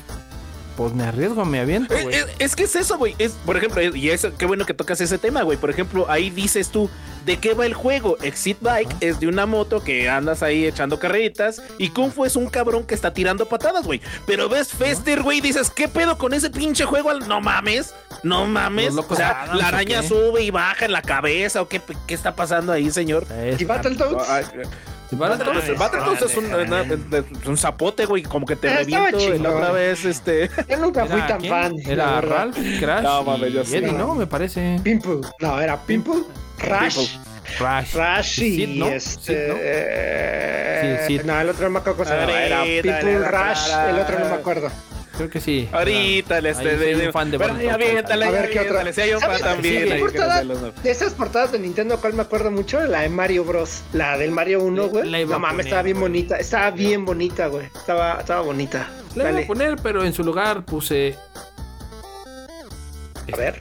Pues 0.77 0.93
me 0.93 1.03
arriesgo, 1.03 1.43
me 1.43 1.59
aviento, 1.59 1.93
Es, 1.95 2.03
güey. 2.03 2.15
es- 2.15 2.27
es 2.39 2.55
que 2.55 2.63
es 2.65 2.75
eso, 2.75 2.97
güey. 2.99 3.15
Es, 3.17 3.31
por 3.45 3.57
ejemplo, 3.57 3.81
y 3.81 4.09
eso, 4.11 4.31
qué 4.37 4.45
bueno 4.45 4.63
que 4.65 4.75
tocas 4.75 5.01
ese 5.01 5.17
tema, 5.17 5.41
güey. 5.41 5.57
Por 5.57 5.71
ejemplo, 5.71 6.05
ahí 6.09 6.29
dices 6.29 6.69
tú, 6.69 6.87
¿de 7.25 7.37
qué 7.39 7.55
va 7.55 7.65
el 7.65 7.73
juego? 7.73 8.15
Exit 8.21 8.57
Bike 8.61 8.95
es 9.01 9.19
de 9.19 9.27
una 9.27 9.47
moto 9.47 9.83
que 9.83 10.07
andas 10.07 10.43
ahí 10.43 10.65
echando 10.67 10.99
carreritas 10.99 11.63
y 11.79 11.89
Kung 11.89 12.11
Fu 12.11 12.25
es 12.25 12.35
un 12.35 12.47
cabrón 12.47 12.83
que 12.83 12.93
está 12.93 13.11
tirando 13.11 13.47
patadas, 13.47 13.85
güey. 13.85 14.01
Pero 14.27 14.47
ves 14.49 14.69
Fester, 14.69 15.23
güey, 15.23 15.39
y 15.39 15.41
dices, 15.41 15.71
¿qué 15.71 15.87
pedo 15.87 16.17
con 16.19 16.33
ese 16.35 16.51
pinche 16.51 16.85
juego? 16.85 17.11
No 17.21 17.41
mames, 17.41 17.95
no 18.21 18.45
mames. 18.45 18.93
Los 18.93 19.05
O 19.09 19.15
sea, 19.15 19.41
Adams, 19.45 19.57
la 19.59 19.65
¿o 19.65 19.67
araña 19.69 20.03
sube 20.03 20.43
y 20.43 20.51
baja 20.51 20.85
en 20.85 20.91
la 20.91 21.01
cabeza, 21.01 21.61
o 21.63 21.67
qué, 21.67 21.81
qué 22.05 22.13
está 22.13 22.35
pasando 22.35 22.71
ahí, 22.71 22.91
señor. 22.91 23.25
Es- 23.43 23.59
¿Y 23.59 23.65
Battletoads? 23.65 24.27
Battletoads 25.11 26.21
es 26.21 26.37
un, 26.37 26.53
una- 26.53 26.85
un 27.45 27.57
zapote, 27.57 28.05
güey, 28.05 28.23
como 28.23 28.45
que 28.45 28.55
te 28.55 28.69
reviento 28.75 29.19
y 29.33 29.39
la 29.39 29.51
otra 29.51 29.71
vez, 29.71 30.03
este... 30.05 30.49
Yo 30.69 30.77
nunca 30.77 31.05
fui 31.05 31.15
¿Era 31.17 31.27
tan 31.27 31.39
quién? 31.39 31.51
fan. 31.53 31.75
la 31.85 31.91
Era. 31.93 32.21
Ralph, 32.21 32.57
Crash 32.79 33.03
No, 33.03 33.23
mames, 33.23 33.53
yo 33.53 33.61
y 33.61 33.65
sí. 33.65 33.75
Eddie, 33.77 33.91
¿no? 33.93 34.15
Me 34.15 34.27
parece. 34.27 34.79
Pimple. 34.83 35.21
No, 35.39 35.61
era 35.61 35.77
Pimple, 35.77 36.23
Rush, 36.59 37.17
Crash. 37.57 37.93
Rush 37.95 38.39
y 38.43 38.55
Sid, 38.55 38.67
¿no? 38.79 38.87
este. 38.87 39.21
Sid, 39.45 39.47
¿no? 39.53 39.55
eh, 39.59 41.03
Sí, 41.07 41.17
Sid. 41.19 41.25
No, 41.25 41.39
el 41.39 41.49
otro 41.49 41.63
no 41.65 41.69
me 41.71 41.79
acuerdo. 41.79 42.13
Era 42.13 42.59
Ahorita 42.59 42.63
Pimple 42.99 43.03
le 43.13 43.19
da 43.19 43.27
Rush, 43.31 43.69
para- 43.69 43.89
el 43.89 43.99
otro 43.99 44.19
no 44.19 44.25
me 44.25 44.35
acuerdo. 44.35 44.71
Creo 45.17 45.29
que 45.29 45.41
sí. 45.41 45.67
Ahorita 45.71 46.39
le 46.41 46.49
Ahí 46.49 46.55
soy 46.55 46.65
de, 46.75 47.07
un 47.07 47.11
fan 47.13 47.31
de 47.31 47.39
Pero 47.39 47.53
Battletoads. 47.53 47.79
ya 47.79 47.87
aviéntale, 47.87 48.25
A 48.25 48.31
ver, 48.31 48.49
¿qué 48.51 48.59
otra? 48.59 48.93
Si 48.93 49.01
hay 49.01 49.13
un 49.13 49.19
fan 49.21 49.39
también. 49.41 49.83
Que 50.11 50.81
De 50.83 50.91
esas 50.91 51.13
portadas 51.13 51.51
de 51.51 51.59
Nintendo, 51.59 51.97
¿cuál 51.99 52.13
me 52.13 52.21
acuerdo 52.21 52.51
mucho? 52.51 52.79
La 52.85 53.01
de 53.01 53.09
Mario 53.09 53.43
Bros. 53.43 53.81
La 53.93 54.17
del 54.17 54.31
Mario 54.31 54.61
1, 54.63 54.83
Le- 54.83 54.87
güey. 54.89 55.09
la 55.09 55.19
iba 55.21 55.33
No 55.33 55.39
mames, 55.39 55.65
estaba 55.65 55.81
bien 55.81 55.97
güey. 55.97 56.09
bonita. 56.11 56.37
Estaba 56.37 56.69
bien 56.71 57.03
bonita, 57.05 57.47
güey. 57.47 57.65
Estaba, 57.65 58.19
estaba 58.19 58.41
bonita. 58.41 58.87
Le 59.15 59.21
iba 59.23 59.31
Dale. 59.31 59.43
a 59.43 59.47
poner, 59.47 59.75
pero 59.81 60.03
en 60.03 60.13
su 60.13 60.23
lugar 60.23 60.63
puse. 60.63 61.15
A 63.33 63.35
ver. 63.35 63.57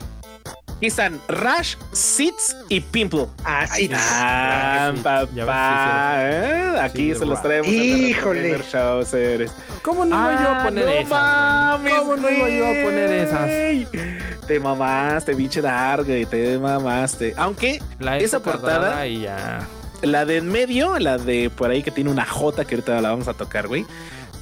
Aquí 0.77 0.85
están 0.85 1.19
Rush, 1.27 1.75
Seeds 1.91 2.55
y 2.69 2.81
Pimple. 2.81 3.25
Ah, 3.43 3.65
sí. 3.65 3.89
Ah, 3.95 4.91
sí, 4.95 5.01
papá. 5.01 5.27
ya 5.33 6.17
¿eh? 6.29 6.79
Aquí 6.81 7.13
Sí, 7.13 7.19
se 7.19 7.25
los 7.25 7.41
traemos. 7.41 7.67
Híjole. 7.67 8.59
¿Cómo 9.81 10.05
no 10.05 10.15
iba 10.15 10.43
yo 10.43 10.49
a 10.49 10.61
Ah, 10.61 10.63
poner 10.65 10.85
no 10.85 10.91
esas? 10.91 11.09
mames? 11.09 11.93
¿Cómo 11.95 12.15
no 12.17 12.29
iba 12.29 12.49
yo 12.49 12.65
a 12.65 12.83
poner 12.83 13.11
esas? 13.11 14.47
Te 14.47 14.59
mamaste, 14.59 15.35
pinche 15.35 15.61
dark, 15.61 16.05
güey. 16.05 16.27
Te 16.27 16.59
mamaste. 16.59 17.33
Aunque 17.37 17.81
La 17.99 18.19
esa 18.19 18.39
portada, 18.39 19.07
Y 19.07 19.21
ya. 19.21 19.67
la 20.03 20.25
de 20.25 20.37
en 20.37 20.47
medio, 20.47 20.99
la 20.99 21.17
de 21.17 21.49
por 21.49 21.71
ahí 21.71 21.81
que 21.81 21.89
tiene 21.89 22.11
una 22.11 22.23
J 22.25 22.65
que 22.65 22.75
ahorita 22.75 23.01
la 23.01 23.09
vamos 23.09 23.27
a 23.27 23.33
tocar, 23.33 23.67
güey. 23.67 23.83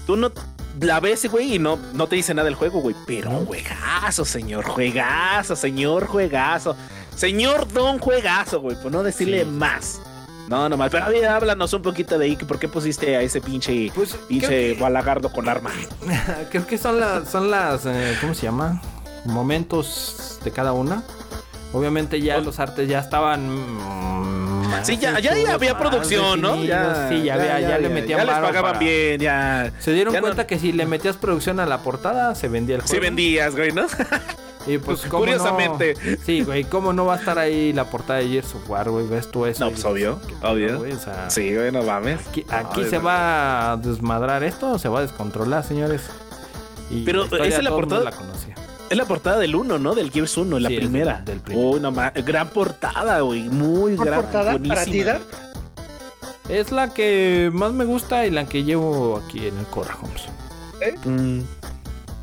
Tú 0.06 0.18
no 0.18 0.34
la 0.80 0.99
ves, 0.99 1.30
güey, 1.30 1.56
y 1.56 1.60
no, 1.60 1.77
no 1.93 2.07
te 2.07 2.15
dice 2.15 2.34
nada 2.34 2.45
del 2.45 2.56
juego, 2.56 2.80
güey. 2.81 2.95
Pero 3.06 3.31
juegazo, 3.45 4.26
señor, 4.26 4.65
juegazo, 4.65 5.56
señor, 5.56 6.07
juegazo. 6.07 6.76
Señor 7.15 7.72
Don 7.72 7.97
Juegazo, 7.99 8.60
güey, 8.60 8.76
por 8.81 8.91
no 8.91 9.02
decirle 9.02 9.41
Sí. 9.41 9.45
más. 9.45 10.02
No, 10.49 10.69
nomás. 10.69 10.91
Pero 10.91 11.06
a 11.06 11.10
ver, 11.10 11.26
háblanos 11.26 11.73
un 11.73 11.81
poquito 11.81 12.19
de 12.19 12.35
que 12.35 12.45
¿Por 12.45 12.60
qué 12.60 12.68
pusiste 12.68 13.15
a 13.15 13.22
ese 13.22 13.41
pinche, 13.41 13.91
Pues 13.95 14.14
pinche 14.27 14.76
que, 14.76 14.77
balagardo 14.80 15.31
con 15.31 15.49
arma? 15.49 15.72
creo 16.52 16.68
que 16.68 16.77
son 16.77 16.99
las, 16.99 17.30
son 17.30 17.49
las, 17.49 17.85
eh, 17.85 18.15
¿cómo 18.22 18.34
se 18.35 18.43
llama? 18.43 18.81
Momentos 19.26 20.39
de 20.43 20.52
cada 20.52 20.73
una. 20.73 21.03
Obviamente 21.73 22.22
ya 22.22 22.38
los 22.38 22.60
artes 22.60 22.88
ya 22.88 22.99
estaban. 22.99 23.49
Más 24.77 24.88
Sí, 24.88 24.97
ya, 24.97 25.19
ya, 25.19 25.35
ya 25.35 25.53
había 25.53 25.73
más 25.73 25.81
producción, 25.81 26.41
¿no? 26.41 26.52
definidos. 26.56 26.97
sí, 27.10 27.23
ya, 27.23 27.34
había, 27.35 27.60
ya, 27.60 27.77
le 27.77 27.89
metían 27.89 28.19
Ya 28.19 28.26
les 28.26 28.35
pagaban 28.35 28.64
para- 28.73 28.80
bien, 28.80 29.19
ya. 29.19 29.72
Se 29.80 29.91
dieron 29.93 30.14
Ya 30.14 30.19
no- 30.22 30.26
cuenta 30.27 30.47
que 30.47 30.60
si 30.60 30.72
le 30.72 30.85
metías 30.85 31.15
producción 31.18 31.60
a 31.60 31.65
la 31.65 31.80
portada, 31.80 32.35
se 32.35 32.47
vendía 32.47 32.76
el 32.76 32.81
juego. 32.81 32.93
Sí 32.93 32.99
vendías, 32.99 33.56
güey, 33.56 33.72
¿no? 33.72 33.85
Y 34.68 34.80
pues, 34.80 35.02
¿cómo 35.02 35.19
Curiosamente. 35.19 35.93
no? 36.03 36.18
Sí, 36.26 36.41
güey, 36.41 36.64
¿cómo 36.64 36.91
no 36.91 37.06
va 37.06 37.14
a 37.14 37.18
estar 37.18 37.38
ahí 37.38 37.72
la 37.72 37.84
portada 37.85 38.18
de 38.19 38.30
Gears 38.30 38.56
of 38.56 38.68
War, 38.68 38.89
güey? 38.89 39.06
¿Ves 39.06 39.30
tú 39.30 39.45
eso? 39.45 39.64
No, 39.64 39.69
pues, 39.69 39.85
obvio, 39.85 40.19
¿qué 40.27 40.34
pedo, 40.34 40.52
obvio. 40.52 40.77
güey? 40.80 40.91
O 40.93 40.97
sea, 40.99 41.30
Sí, 41.30 41.53
güey, 41.56 41.72
no 41.72 41.84
mames. 41.84 42.19
Aquí, 42.27 42.43
aquí 42.49 42.81
No, 42.81 42.89
se 42.89 42.97
va 42.97 43.73
a 43.73 43.77
desmadrar 43.77 44.43
esto 44.43 44.72
o 44.72 44.80
se 44.80 44.89
va 44.89 44.99
a 44.99 45.02
descontrolar, 45.03 45.64
señores. 45.64 46.02
Y 46.89 47.03
Pero, 47.06 47.26
¿esa 47.26 47.45
es 47.45 47.64
la 47.64 47.69
portada? 47.69 48.06
la 48.06 48.11
conocía. 48.11 48.55
Es 48.90 48.98
la 48.98 49.06
portada 49.06 49.40
del 49.40 49.56
1, 49.56 49.80
¿no? 49.80 49.95
Del 49.95 50.12
Gears 50.12 50.38
1, 50.38 50.60
la 50.60 50.70
Sí, 50.70 50.76
es 50.76 50.82
del- 50.82 50.90
primera. 50.90 51.22
del 51.26 51.40
primero. 51.40 51.70
Uy, 51.70 51.80
no 51.80 51.91
mames. 51.91 52.24
Gran 52.26 52.49
portada, 52.49 53.20
güey. 53.22 53.44
Muy 53.49 53.95
¿Por 53.95 54.06
gran. 54.06 54.22
portada 54.22 54.57
para 54.57 54.57
buenísima. 54.86 55.14
ti? 55.16 56.53
Es 56.53 56.72
la 56.72 56.94
que 56.94 57.49
más 57.52 57.74
me 57.74 57.86
gusta 57.86 58.26
y 58.28 58.32
la 58.32 58.45
que 58.45 58.64
llevo 58.64 59.18
aquí 59.26 59.48
en 59.48 59.57
el 59.57 59.66
Corra 59.66 59.98
Homes. 60.02 60.24
Mm. 61.06 61.41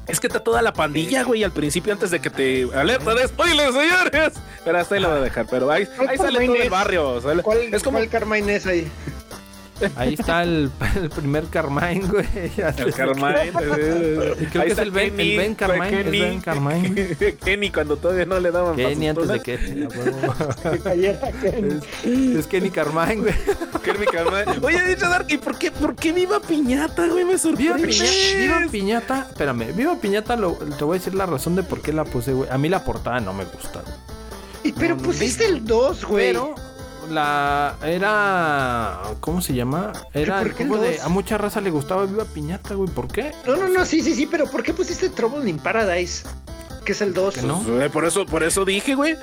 Es 0.07 0.21
que 0.21 0.27
está 0.29 0.41
toda 0.41 0.63
la 0.63 0.73
pandilla, 0.73 1.23
güey, 1.25 1.43
al 1.43 1.53
principio 1.53 1.93
antes 1.93 2.11
de 2.11 2.21
que 2.21 2.31
te 2.31 2.69
alerta 2.75 3.15
de 3.15 3.27
spoilers, 3.27 3.75
señores. 3.75 4.35
Pero 4.65 4.79
hasta 4.79 4.95
ahí 4.95 5.01
lo 5.01 5.09
voy 5.09 5.19
a 5.19 5.23
dejar, 5.23 5.47
pero 5.51 5.71
ahí, 5.71 5.87
¿Cuál 5.97 6.09
ahí 6.09 6.19
sale 6.19 6.47
todo 6.47 6.57
el 6.57 6.71
barrio. 6.71 7.21
sale- 7.21 7.43
¿Cuál, 7.43 7.59
es 7.75 7.83
como 7.83 7.99
¿Cuál 7.99 8.09
Carmine 8.09 8.55
es 8.57 8.67
ahí? 8.67 8.89
Ahí 9.97 10.15
está 10.19 10.43
el, 10.43 10.71
el 10.97 11.11
primer 11.11 11.45
Carmine, 11.47 12.07
güey. 12.07 12.27
el 12.57 12.95
Carmine. 12.95 13.53
Y 14.43 14.47
creo 14.47 14.63
ahí 14.63 14.67
que 14.69 14.73
es 14.73 14.79
el 14.79 14.91
Ben- 14.91 15.19
el 15.21 15.37
Ben 15.37 15.55
Carmine, 15.55 16.01
el 16.01 16.11
Ben 16.11 16.41
Carmine. 16.41 17.17
Kenny 17.45 17.71
cuando 17.71 17.97
todavía 17.97 18.25
no 18.27 18.39
le 18.41 18.51
daban 18.51 18.77
Kenny 18.77 19.09
antes 19.09 19.29
de 19.29 19.41
que. 19.41 19.55
Es, 21.43 22.37
es 22.37 22.47
Kenny 22.47 22.71
Carmine, 22.71 23.17
güey. 23.17 23.35
Kenny 23.83 24.07
Carmine. 24.07 24.67
Oye, 24.67 24.83
dicho 24.89 25.09
Dark, 25.09 25.27
¿y 25.29 25.39
por 25.39 25.59
qué, 25.59 25.71
por 25.71 25.95
qué 25.95 26.13
viva 26.13 26.41
piñata, 26.41 27.07
güey? 27.09 27.25
Me 27.25 27.37
Viva. 27.57 27.77
Piñata, 27.77 28.37
Viva 28.37 28.67
Piñata, 28.71 29.27
espérame, 29.31 29.73
Viva 29.77 29.97
Piñata, 30.01 30.37
lo- 30.37 30.53
te 30.55 30.85
voy 30.85 30.97
a 30.97 30.99
decir 30.99 31.15
la 31.15 31.27
razón 31.27 31.57
de 31.57 31.63
por 31.63 31.81
qué 31.83 31.93
la 31.93 32.05
puse, 32.05 32.33
güey. 32.33 32.49
A 32.51 32.59
mí 32.59 32.69
la 32.69 32.85
portada 32.85 33.21
no 33.21 33.33
me 33.33 33.45
gusta, 33.45 33.81
güey. 33.83 33.95
Y, 34.65 34.73
pero 34.73 34.95
No, 34.95 35.03
no, 35.03 35.09
pusiste 35.09 35.47
el 35.47 35.65
2, 35.65 36.05
güey. 36.05 36.27
Pero 36.33 36.55
la 37.11 37.77
era 37.85 39.01
¿cómo 39.20 39.41
se 39.41 39.55
llama? 39.55 39.93
Era 40.12 40.39
¿Pero 40.39 40.51
el 40.51 40.53
juego 40.53 40.79
de 40.79 41.01
a 41.01 41.09
mucha 41.09 41.39
raza 41.39 41.61
le 41.61 41.70
gustaba 41.70 42.07
Viva 42.07 42.24
Piñata, 42.24 42.74
güey, 42.74 42.91
¿por 42.91 43.09
qué? 43.09 43.33
No, 43.47 43.57
no, 43.57 43.69
no, 43.69 43.85
sí, 43.85 44.03
sí, 44.03 44.15
sí, 44.15 44.27
pero 44.27 44.47
¿por 44.47 44.62
qué 44.62 44.73
pusiste 44.74 45.09
Trouble 45.11 45.49
in 45.49 45.59
Paradise? 45.59 46.24
Que 46.85 46.93
es 46.93 47.01
el 47.01 47.15
2. 47.15 47.35
Que 47.35 47.43
no. 47.43 47.62
Eh, 47.81 47.91
Por 47.91 48.05
eso, 48.05 48.27
por 48.27 48.43
eso 48.43 48.65
dije, 48.65 48.95
güey. 48.97 49.16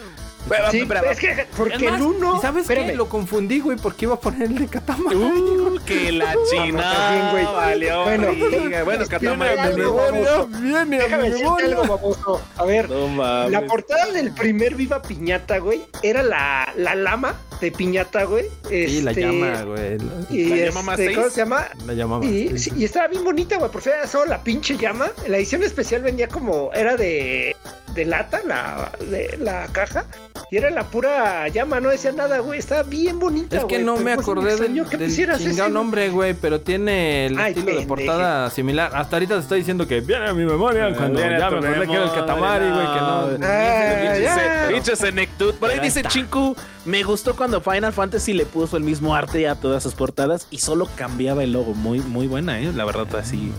Pero, 0.47 0.71
Sí, 0.71 0.85
pero- 0.87 1.09
es 1.11 1.19
que 1.19 1.45
porque 1.55 1.89
más, 1.89 1.99
el 1.99 2.05
uno. 2.07 2.37
¿y 2.37 2.41
sabes 2.41 2.61
espérame. 2.63 2.87
qué? 2.91 2.95
Lo 2.95 3.09
confundí, 3.09 3.59
güey, 3.59 3.77
porque 3.77 4.05
iba 4.05 4.15
a 4.15 4.19
poner 4.19 4.43
el 4.43 4.57
de 4.57 4.67
Katamari. 4.67 5.15
Uh, 5.15 5.77
que 5.85 6.11
la 6.11 6.35
china 6.49 6.81
también, 6.93 7.31
güey. 7.31 7.45
valió. 7.45 8.03
Bueno, 8.03 8.31
riga. 8.31 8.83
bueno, 8.83 9.05
viene 9.05 9.07
Katamari 9.07 9.49
a 9.51 9.63
mi 9.63 9.67
también. 9.69 9.87
memoria. 9.87 10.45
viene 10.59 10.97
Déjame 10.99 11.29
decirte 11.29 11.63
algo, 11.65 11.83
baboso. 11.85 12.41
A 12.57 12.65
ver, 12.65 12.89
No 12.89 13.07
mames. 13.09 13.51
la 13.51 13.65
portada 13.65 14.05
del 14.11 14.31
primer 14.31 14.75
Viva 14.75 15.01
Piñata, 15.01 15.57
güey, 15.59 15.81
era 16.03 16.23
la, 16.23 16.71
la 16.77 16.95
lama 16.95 17.35
de 17.61 17.71
Piñata, 17.71 18.23
güey. 18.23 18.45
Sí, 18.69 19.01
la 19.01 19.11
Este, 19.11 19.21
llama, 19.21 19.61
güey. 19.63 19.97
La, 19.99 20.05
Y 20.29 20.45
¿La 20.45 20.55
este, 20.55 20.65
llama 20.67 20.81
más 20.83 20.99
¿Cómo 21.15 21.29
se 21.29 21.37
llama? 21.41 21.67
la 21.85 21.93
llamaba. 21.93 22.25
Y, 22.25 22.57
sí, 22.57 22.71
y 22.77 22.85
estaba 22.85 23.07
bien 23.07 23.23
bonita, 23.23 23.57
güey, 23.57 23.69
porque 23.71 23.89
era 23.89 24.07
solo 24.07 24.25
la 24.25 24.41
pinche 24.43 24.77
llama. 24.77 25.11
La 25.27 25.37
edición 25.37 25.61
especial 25.63 26.01
venía 26.01 26.27
como, 26.27 26.71
era 26.73 26.95
de, 26.95 27.55
de 27.93 28.05
lata, 28.05 28.41
la, 28.45 28.91
de, 29.09 29.37
la 29.39 29.67
caja. 29.67 30.05
Y 30.51 30.57
era 30.57 30.69
la 30.71 30.83
pura 30.85 31.47
llama, 31.49 31.79
no 31.79 31.89
decía 31.89 32.11
nada, 32.11 32.39
güey. 32.39 32.59
Estaba 32.59 32.83
bien 32.83 33.19
bonita, 33.19 33.57
Es 33.57 33.65
que 33.65 33.75
güey, 33.75 33.85
no 33.85 33.93
pero 33.93 34.05
me 34.05 34.13
acordé 34.13 34.55
del, 34.55 34.73
del 34.73 34.85
pusieras 34.85 35.37
chingado 35.39 35.63
ese, 35.65 35.69
nombre, 35.69 36.09
güey, 36.09 36.33
pero 36.33 36.61
tiene 36.61 37.27
el 37.27 37.37
Ay, 37.37 37.53
estilo 37.53 37.79
de 37.79 37.85
portada 37.85 38.49
similar. 38.49 38.91
Hasta 38.95 39.15
ahorita 39.17 39.35
te 39.35 39.41
estoy 39.41 39.59
diciendo 39.59 39.87
que 39.87 40.01
viene 40.01 40.27
a 40.27 40.33
mi 40.33 40.45
memoria 40.45 40.93
cuando 40.95 41.19
ya 41.19 41.27
me 41.27 41.35
acordé 41.43 41.87
que 41.87 41.93
era 41.93 42.03
el 42.05 42.11
Katamari, 42.11 42.65
güey, 42.65 42.85
que 42.93 42.99
no... 42.99 43.47
Ah, 43.47 44.03
ese 44.03 44.19
le- 44.19 44.21
ya. 44.23 44.67
Pinche 44.69 44.95
Senectud. 44.95 45.55
Por 45.55 45.69
ahí 45.69 45.79
dice. 45.79 46.03
Chinku. 46.03 46.55
Me 46.85 47.03
gustó 47.03 47.35
cuando 47.35 47.61
Final 47.61 47.93
Fantasy 47.93 48.33
le 48.33 48.45
puso 48.45 48.77
el 48.77 48.83
mismo 48.83 49.13
arte 49.13 49.47
a 49.47 49.55
todas 49.55 49.83
sus 49.83 49.93
portadas 49.93 50.47
y 50.49 50.57
solo 50.59 50.87
cambiaba 50.95 51.43
el 51.43 51.51
logo. 51.51 51.73
Muy, 51.73 51.99
muy 51.99 52.25
buena, 52.27 52.59
¿eh? 52.59 52.71
La 52.73 52.85
verdad, 52.85 53.07
así. 53.17 53.51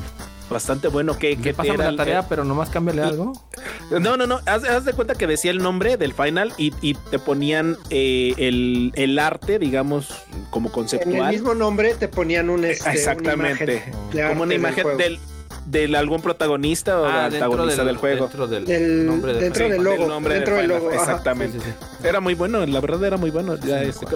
Bastante 0.51 0.89
bueno. 0.89 1.17
Que, 1.17 1.37
que 1.37 1.55
Pásame 1.55 1.75
era 1.77 1.85
la 1.85 1.91
el- 1.91 1.97
tarea, 1.97 2.29
pero 2.29 2.45
nomás 2.45 2.69
cámbiale 2.71 3.03
algo. 3.03 3.33
No, 4.01 4.17
no, 4.17 4.25
no. 4.27 4.41
Haz, 4.47 4.63
haz 4.65 4.85
de 4.85 4.93
cuenta 4.93 5.17
que 5.17 5.27
decía 5.27 5.51
el 5.51 5.59
nombre 5.59 5.97
del 5.97 6.13
final 6.15 6.53
y, 6.57 6.73
y 6.81 6.95
te 6.95 7.19
ponían 7.19 7.77
eh, 7.91 8.35
el, 8.37 8.93
el 8.95 9.19
arte, 9.19 9.59
digamos, 9.59 10.15
como 10.51 10.67
En 10.67 10.71
el 10.71 10.73
conceptual. 10.75 11.33
mismo 11.33 11.55
nombre 11.55 11.95
te 11.97 12.07
ponían 12.07 12.51
un, 12.51 12.65
este, 12.65 12.89
Exactamente. 12.91 13.35
una 13.35 13.49
imagen 13.51 13.67
de 14.13 14.23
arte 14.23 14.29
como 14.29 14.43
una 14.45 14.51
del 14.51 14.59
imagen 14.61 14.83
juego. 14.85 14.99
del, 14.99 15.19
del 15.67 15.95
algún 15.95 16.21
protagonista 16.23 17.01
o 17.01 17.05
Ah, 17.05 17.25
del 17.31 17.35
antagonista 17.43 17.85
del, 17.85 17.97
juego. 17.97 18.27
Dentro 18.27 18.47
del, 18.47 18.65
Del- 18.65 19.07
nombre 19.07 19.33
del 19.33 19.41
dentro 19.43 19.69
del 19.69 19.83
logo, 19.83 20.07
nombre 20.09 20.35
dentro 20.35 20.57
del 20.57 20.69
logo. 20.69 20.91
Exactamente. 20.91 21.59
Sí, 21.59 21.65
sí, 21.65 21.71
sí. 22.01 22.07
Era 22.09 22.21
muy 22.21 22.35
bueno, 22.35 22.65
la 22.67 22.81
verdad 22.81 23.05
era 23.05 23.17
muy 23.17 23.31
bueno. 23.31 23.57
Ya, 23.57 23.83
este, 23.83 24.07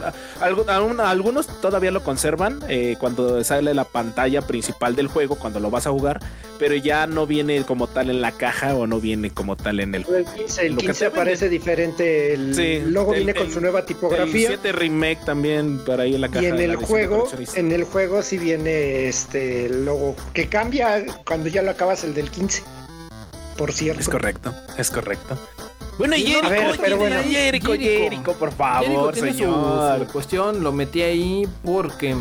aún- 0.40 1.00
algunos 1.00 1.46
todavía 1.60 1.90
lo 1.90 2.02
conservan 2.02 2.60
eh, 2.68 2.96
cuando 2.98 3.42
sale 3.44 3.74
la 3.74 3.84
pantalla 3.84 4.42
principal 4.42 4.96
del 4.96 5.06
juego, 5.08 5.36
cuando 5.36 5.60
lo 5.60 5.70
vas 5.70 5.86
a 5.86 5.90
jugar, 5.90 6.20
pero 6.58 6.74
ya 6.74 7.06
no 7.06 7.26
viene 7.26 7.62
como 7.64 7.86
tal 7.88 8.10
en 8.10 8.20
la 8.20 8.32
caja 8.32 8.74
o 8.74 8.86
no 8.86 9.00
viene 9.00 9.30
como 9.30 9.56
tal 9.56 9.80
en 9.80 9.94
el 9.94 10.06
El 10.08 10.24
15, 10.24 10.66
el 10.66 10.72
Lo 10.72 10.78
que 10.80 10.86
15 10.86 10.98
te 10.98 11.04
venden. 11.04 11.20
aparece 11.20 11.48
diferente, 11.48 12.34
el 12.34 12.54
Sí, 12.54 12.80
logo 12.86 13.12
el- 13.12 13.18
viene 13.18 13.34
con 13.34 13.46
el- 13.46 13.52
su 13.52 13.60
nueva 13.60 13.80
El 13.80 13.86
tipografía 13.86 14.48
7 14.48 14.72
remake 14.72 15.24
también 15.24 15.78
por 15.84 16.00
ahí 16.00 16.14
en 16.14 16.20
la 16.20 16.28
caja. 16.28 16.42
y 16.42 16.46
en 16.46 16.56
de 16.56 16.66
la 16.68 16.72
el 16.74 16.78
juego, 16.78 17.28
en 17.54 17.72
el 17.72 17.84
juego 17.84 18.22
sí 18.22 18.38
viene 18.38 19.08
este 19.08 19.66
el 19.66 19.84
logo 19.84 20.16
que 20.32 20.48
cambia 20.48 21.04
cuando 21.34 21.48
ya 21.48 21.62
lo 21.62 21.72
acabas 21.72 22.04
el 22.04 22.14
del 22.14 22.30
15. 22.30 22.62
Por 23.58 23.72
cierto. 23.72 24.00
Es 24.00 24.08
correcto, 24.08 24.54
es 24.78 24.88
correcto. 24.90 25.36
Bueno, 25.98 26.14
Sí, 26.14 26.26
Jericho, 26.26 26.48
ver, 26.50 26.78
pero 26.80 26.96
bueno. 26.96 27.16
Jericho, 27.24 27.72
Jericho. 27.72 27.90
Jericho, 28.04 28.32
por 28.34 28.50
Jericho 28.52 28.56
favor, 28.56 29.14
su- 29.16 29.20
señor. 29.26 29.98
su 30.06 30.12
cuestión, 30.12 30.62
lo 30.62 30.70
metí 30.72 31.02
ahí 31.02 31.48
porque 31.64 32.14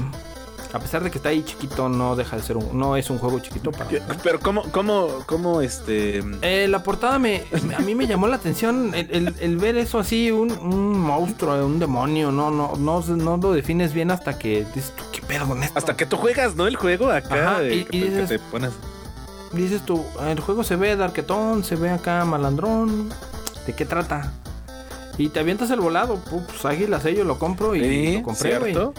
a 0.71 0.79
pesar 0.79 1.03
de 1.03 1.11
que 1.11 1.17
está 1.19 1.29
ahí 1.29 1.43
chiquito, 1.43 1.89
no 1.89 2.15
deja 2.15 2.35
de 2.37 2.41
ser 2.41 2.57
un, 2.57 2.75
no 2.77 2.97
es 2.97 3.11
un 3.11 3.19
juego 3.19 3.37
chiquito 3.39 3.71
para 3.71 3.85
mí. 3.91 3.97
Pero 4.23 4.39
cómo, 4.39 4.63
cómo, 4.71 5.07
cómo, 5.27 5.61
este... 5.61 6.23
Eh, 6.41 6.67
la 6.67 6.81
portada 6.81 7.19
me 7.19 7.43
a 7.77 7.79
mí 7.81 7.93
me 7.93 8.07
llamó 8.07 8.27
la 8.27 8.37
atención 8.37 8.91
el, 8.95 9.07
el- 9.11 9.35
el 9.39 9.57
ver 9.57 9.77
eso 9.77 9.99
así, 9.99 10.31
un, 10.31 10.51
un 10.51 10.99
monstruo, 10.99 11.63
un 11.65 11.77
demonio, 11.77 12.31
no, 12.31 12.49
no, 12.49 12.73
no, 12.75 13.01
no 13.01 13.37
lo 13.37 13.53
defines 13.53 13.93
bien 13.93 14.09
hasta 14.09 14.37
que 14.39 14.65
dices 14.73 14.93
tú, 14.95 15.03
¿qué 15.11 15.21
pedo 15.21 15.47
con 15.47 15.61
esto? 15.63 15.77
Hasta 15.77 15.95
que 15.95 16.05
tú 16.07 16.17
juegas, 16.17 16.55
¿no? 16.55 16.65
El 16.67 16.75
juego 16.75 17.09
acá, 17.11 17.51
Ajá, 17.53 17.59
de- 17.61 17.75
y- 17.75 17.85
que, 17.85 17.97
y 17.97 18.01
que 18.09 18.23
te 18.23 18.39
pones... 18.39 18.71
dices 19.61 19.83
tú, 19.85 20.03
el 20.27 20.39
juego 20.39 20.63
se 20.63 20.75
ve 20.75 20.95
darquetón, 20.95 21.63
se 21.63 21.75
ve 21.75 21.89
acá 21.91 22.25
malandrón, 22.25 23.09
¿de 23.67 23.73
qué 23.73 23.85
trata? 23.85 24.31
Y 25.17 25.29
te 25.29 25.39
avientas 25.39 25.69
el 25.69 25.79
volado, 25.79 26.15
pu- 26.17 26.43
pues 26.45 26.65
águila 26.65 26.99
sello, 26.99 27.23
lo 27.23 27.37
compro 27.37 27.75
y 27.75 27.81
Sí, 27.81 28.17
lo 28.17 28.23
compré, 28.23 28.57
güey. 28.59 28.73
¿cierto? 28.73 28.93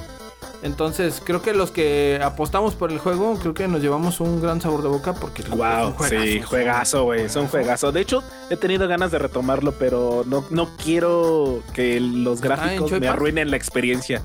Entonces, 0.64 1.20
creo 1.22 1.42
que 1.42 1.52
los 1.52 1.70
que 1.70 2.18
apostamos 2.24 2.74
por 2.74 2.90
el 2.90 2.98
juego, 2.98 3.38
creo 3.38 3.52
que 3.52 3.68
nos 3.68 3.82
llevamos 3.82 4.18
un 4.20 4.40
gran 4.40 4.62
sabor 4.62 4.82
de 4.82 4.88
boca 4.88 5.12
porque 5.12 5.42
es 5.42 5.48
un 5.50 5.58
Wow, 5.58 5.92
juegazo, 5.92 6.24
sí, 6.24 6.40
juegazo, 6.40 7.04
güey, 7.04 7.20
es 7.24 7.36
un 7.36 7.48
juegazo. 7.48 7.92
De 7.92 8.00
hecho, 8.00 8.22
he 8.48 8.56
tenido 8.56 8.88
ganas 8.88 9.10
de 9.10 9.18
retomarlo, 9.18 9.72
pero 9.78 10.24
no, 10.26 10.42
no 10.48 10.70
quiero 10.82 11.62
que 11.74 12.00
los 12.00 12.40
gráficos 12.40 12.90
me 12.92 13.06
arruinen 13.08 13.50
la 13.50 13.58
experiencia. 13.58 14.22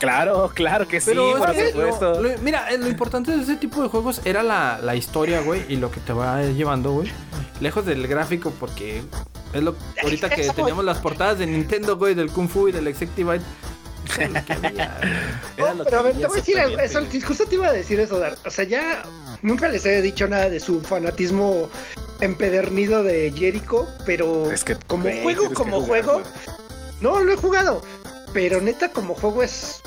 Claro, 0.00 0.50
claro 0.54 0.88
que 0.88 0.98
sí, 1.00 1.10
Pero 1.10 1.36
por 1.36 1.50
es 1.50 1.72
supuesto. 1.72 2.14
lo- 2.22 2.30
lo- 2.30 2.38
mira, 2.38 2.70
eh, 2.70 2.78
lo 2.78 2.88
importante 2.88 3.36
de 3.36 3.42
ese 3.42 3.56
tipo 3.56 3.82
de 3.82 3.88
juegos 3.88 4.22
era 4.24 4.42
la, 4.42 4.80
la 4.82 4.96
historia, 4.96 5.42
güey, 5.42 5.62
y 5.68 5.76
lo 5.76 5.90
que 5.90 6.00
te 6.00 6.14
va 6.14 6.42
llevando, 6.42 6.92
güey. 6.92 7.12
Lejos 7.60 7.84
del 7.84 8.08
gráfico, 8.08 8.50
porque 8.58 9.02
es 9.52 9.62
lo 9.62 9.76
ahorita 10.02 10.30
que 10.34 10.48
teníamos 10.52 10.86
las 10.86 10.98
portadas 10.98 11.38
de 11.38 11.46
Nintendo, 11.46 11.98
güey, 11.98 12.14
del 12.14 12.30
Kung 12.30 12.48
Fu 12.48 12.68
y 12.68 12.72
del 12.72 12.86
Executive 12.86 13.40
pero 14.16 15.98
a 15.98 16.02
ver, 16.02 16.16
te 16.16 16.26
voy 16.26 16.38
a 16.38 16.40
decir 16.40 16.58
algo, 16.58 16.78
eso, 16.78 17.00
justo 17.26 17.46
te 17.46 17.54
iba 17.54 17.68
a 17.68 17.72
decir 17.72 18.00
eso, 18.00 18.18
Dar. 18.18 18.36
O 18.44 18.50
sea, 18.50 18.64
ya 18.64 19.02
nunca 19.42 19.68
les 19.68 19.84
he 19.86 20.02
dicho 20.02 20.26
nada 20.28 20.50
de 20.50 20.60
su 20.60 20.80
fanatismo 20.80 21.70
empedernido 22.20 23.02
de 23.02 23.32
Jericho, 23.36 23.88
pero 24.06 24.50
Es 24.50 24.64
que, 24.64 24.76
como 24.86 25.10
juego, 25.22 25.52
como 25.54 25.80
juego, 25.80 26.22
no 27.00 27.20
lo 27.20 27.32
he 27.32 27.36
jugado, 27.36 27.82
pero 28.32 28.60
neta 28.60 28.90
como 28.90 29.14
juego 29.14 29.42
es 29.42 29.82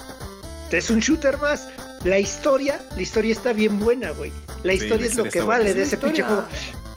es 0.77 0.89
un 0.89 0.99
shooter 0.99 1.37
más. 1.37 1.67
La 2.03 2.19
historia, 2.19 2.79
la 2.95 3.01
historia 3.01 3.31
está 3.31 3.53
bien 3.53 3.79
buena, 3.79 4.11
güey. 4.11 4.31
La 4.63 4.73
historia 4.73 5.07
es 5.07 5.15
lo 5.15 5.23
que 5.25 5.41
vale 5.41 5.73
de 5.73 5.81
Es 5.81 5.87
ese 5.87 5.97
pinche 5.97 6.23
juego. 6.23 6.43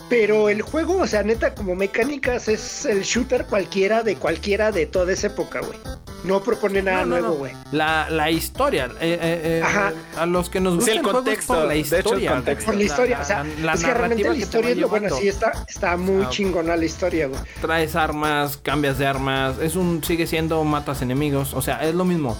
Pero 0.08 0.48
el 0.48 0.62
juego, 0.62 0.98
o 0.98 1.06
sea, 1.06 1.22
neta, 1.22 1.54
como 1.54 1.74
mecánicas, 1.74 2.48
es 2.48 2.84
el 2.86 3.02
shooter 3.02 3.44
cualquiera 3.44 4.02
de 4.02 4.16
cualquiera 4.16 4.72
de 4.72 4.86
toda 4.86 5.12
esa 5.12 5.28
época, 5.28 5.60
güey. 5.60 5.78
No 6.24 6.40
propone 6.42 6.82
nada 6.82 7.00
No, 7.00 7.06
no, 7.06 7.10
nuevo, 7.20 7.28
no. 7.28 7.34
güey. 7.34 7.52
La, 7.72 8.08
la 8.10 8.30
historia, 8.30 8.86
eh, 9.00 9.18
eh, 9.20 9.40
eh, 9.58 9.62
Ajá. 9.64 9.92
a 10.16 10.26
los 10.26 10.50
que 10.50 10.60
nos 10.60 10.74
gusta 10.76 10.90
el 10.90 10.96
el 10.98 11.02
contexto, 11.04 11.54
por 11.54 11.62
la 11.64 11.72
de 11.74 11.78
hecho, 11.80 11.94
el 11.94 11.98
historia. 12.00 12.30
contexto. 12.32 12.66
Por 12.66 12.74
la 12.74 12.82
historia, 12.82 13.18
o 13.20 13.24
sea, 13.24 13.44
la 13.62 13.72
es 13.74 13.80
que 13.84 13.94
realmente 13.94 14.22
narrativa 14.24 14.30
la 14.32 14.38
historia 14.38 14.70
es 14.70 14.76
lo 14.78 14.88
bueno, 14.88 15.16
sí, 15.16 15.28
está, 15.28 15.52
está 15.68 15.96
muy 15.96 16.24
Ah. 16.24 16.28
chingona 16.30 16.76
la 16.76 16.84
historia, 16.84 17.28
güey. 17.28 17.40
traes 17.60 17.94
armas, 17.94 18.56
cambias 18.56 18.98
de 18.98 19.06
armas, 19.06 19.58
es 19.60 19.76
un 19.76 20.02
sigue 20.02 20.26
siendo 20.26 20.62
matas 20.64 21.02
enemigos, 21.02 21.54
o 21.54 21.62
sea, 21.62 21.84
es 21.86 21.94
lo 21.94 22.04
mismo. 22.04 22.36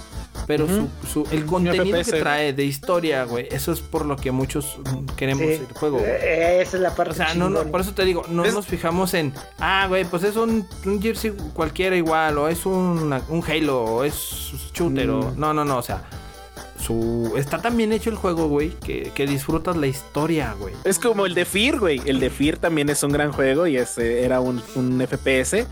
Pero 0.47 0.67
su, 0.67 0.87
su- 1.07 1.27
el 1.31 1.45
contenido 1.45 1.97
que 2.03 2.11
trae 2.19 2.53
de 2.53 2.63
historia, 2.63 3.23
güey, 3.25 3.47
eso 3.51 3.71
es 3.71 3.81
por 3.81 4.05
lo 4.05 4.15
que 4.15 4.31
muchos 4.31 4.77
mm, 4.79 5.05
queremos 5.15 5.45
Sí. 5.45 5.53
el 5.69 5.73
juego. 5.75 5.97
güey. 5.99 6.09
Eh, 6.09 6.61
Esa 6.61 6.77
es 6.77 6.81
la 6.83 6.95
parte 6.95 7.11
O 7.11 7.15
sea, 7.15 7.33
no, 7.35 7.49
no, 7.49 7.63
por 7.65 7.81
eso 7.81 7.93
te 7.93 8.03
digo, 8.05 8.23
no 8.29 8.45
Es- 8.45 8.53
nos 8.53 8.65
fijamos 8.65 9.13
en, 9.13 9.33
ah, 9.59 9.85
güey, 9.87 10.05
pues 10.05 10.23
es 10.23 10.35
un, 10.37 10.65
un 10.85 11.01
jersey 11.01 11.33
cualquiera 11.53 11.95
igual, 11.95 12.37
o 12.37 12.47
es 12.47 12.65
un, 12.65 13.13
un 13.29 13.43
Halo, 13.47 13.83
o 13.83 14.03
es 14.03 14.13
shooter, 14.73 15.09
o... 15.09 15.31
Mm. 15.31 15.39
No, 15.39 15.53
no, 15.53 15.65
no, 15.65 15.77
o 15.77 15.81
sea, 15.83 16.03
su... 16.79 17.33
está 17.37 17.61
tan 17.61 17.75
bien 17.77 17.91
hecho 17.91 18.09
el 18.09 18.15
juego, 18.15 18.47
güey, 18.47 18.69
que, 18.71 19.11
que 19.13 19.27
disfrutas 19.27 19.75
la 19.77 19.87
historia, 19.87 20.55
güey. 20.57 20.73
Es 20.83 20.97
como 20.97 21.25
el 21.25 21.35
de 21.35 21.45
Fear, 21.45 21.79
güey. 21.79 22.01
El 22.05 22.19
de 22.19 22.29
Fear 22.29 22.57
también 22.57 22.89
es 22.89 23.03
un 23.03 23.11
gran 23.11 23.31
juego 23.33 23.67
y 23.67 23.75
ese 23.77 24.23
era 24.23 24.39
un, 24.39 24.61
un 24.75 25.05
FPS, 25.05 25.67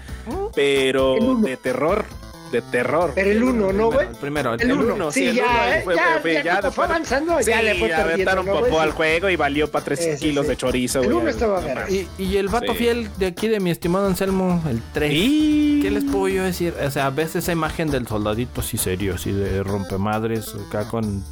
pero 0.53 1.15
El 1.15 1.23
uno. 1.23 1.47
de 1.47 1.57
terror. 1.57 2.05
De 2.51 2.61
terror. 2.61 3.11
Pero 3.13 3.31
el 3.31 3.43
uno, 3.43 3.73
¿no, 3.73 3.91
güey? 3.91 4.07
El 4.07 4.15
primero, 4.15 4.53
el 4.53 4.61
El 4.61 4.67
primero. 4.67 4.85
uno, 4.85 4.95
uno, 4.95 5.11
sí, 5.11 5.19
sí, 5.21 5.27
el 5.29 5.35
ya, 5.35 5.43
uno, 5.43 5.63
eh, 5.73 5.81
fue- 5.83 5.95
ya, 5.95 6.19
fue- 6.21 6.33
ya, 6.35 6.43
ya 6.43 6.49
como 6.51 6.61
fue 6.61 6.69
después- 6.69 6.89
avanzando, 6.89 7.39
Sí, 7.41 7.49
ya 7.51 7.61
le 7.61 7.71
fue 7.75 7.87
perdiendo, 7.89 8.03
aventaron 8.13 8.45
¿no, 8.45 8.53
popó 8.53 8.79
al 8.79 8.91
juego 8.91 9.29
y 9.29 9.35
valió 9.35 9.69
para 9.69 9.83
3 9.85 9.99
Sí, 9.99 10.11
sí, 10.13 10.17
kilos 10.29 10.45
sí. 10.45 10.49
de 10.51 10.57
chorizo, 10.57 10.99
El 11.01 11.05
güey. 11.07 11.17
uno 11.17 11.29
estaba 11.29 11.61
No. 11.61 11.89
Y, 11.89 12.07
y 12.17 12.37
el 12.37 12.47
vato 12.47 12.71
Sí. 12.73 12.77
fiel 12.79 13.09
de 13.17 13.25
aquí 13.27 13.47
de 13.47 13.59
mi 13.59 13.69
estimado 13.71 14.07
Anselmo, 14.07 14.63
el 14.69 14.81
3. 14.93 15.11
Y... 15.13 15.79
¿Qué 15.81 15.91
les 15.91 16.03
puedo 16.05 16.27
yo 16.29 16.43
decir? 16.43 16.73
O 16.85 16.89
sea, 16.91 17.09
ves 17.09 17.35
esa 17.35 17.51
imagen 17.51 17.91
del 17.91 18.07
soldadito 18.07 18.61
así 18.61 18.77
serio, 18.77 19.15
así 19.15 19.31
de 19.31 19.61
rompemadres, 19.63 20.53
acá 20.69 20.87
con 20.87 21.23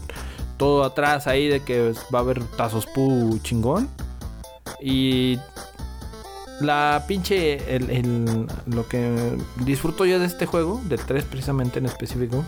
todo 0.58 0.84
atrás 0.84 1.28
ahí 1.28 1.48
de 1.48 1.62
que 1.62 1.94
va 2.14 2.20
a 2.20 2.22
haber 2.22 2.44
tazos 2.58 2.86
pu 2.86 3.40
chingón. 3.42 3.90
Y 4.82 5.40
la 6.61 7.03
pinche. 7.07 7.76
El, 7.76 7.90
el, 7.90 8.48
lo 8.68 8.88
que 8.88 9.38
disfruto 9.64 10.06
yo 10.06 10.19
de 10.19 10.26
este 10.26 10.45
juego, 10.45 10.82
del 10.86 10.99
3 10.99 11.23
precisamente 11.26 11.80
en 11.80 11.86
específico, 11.86 12.44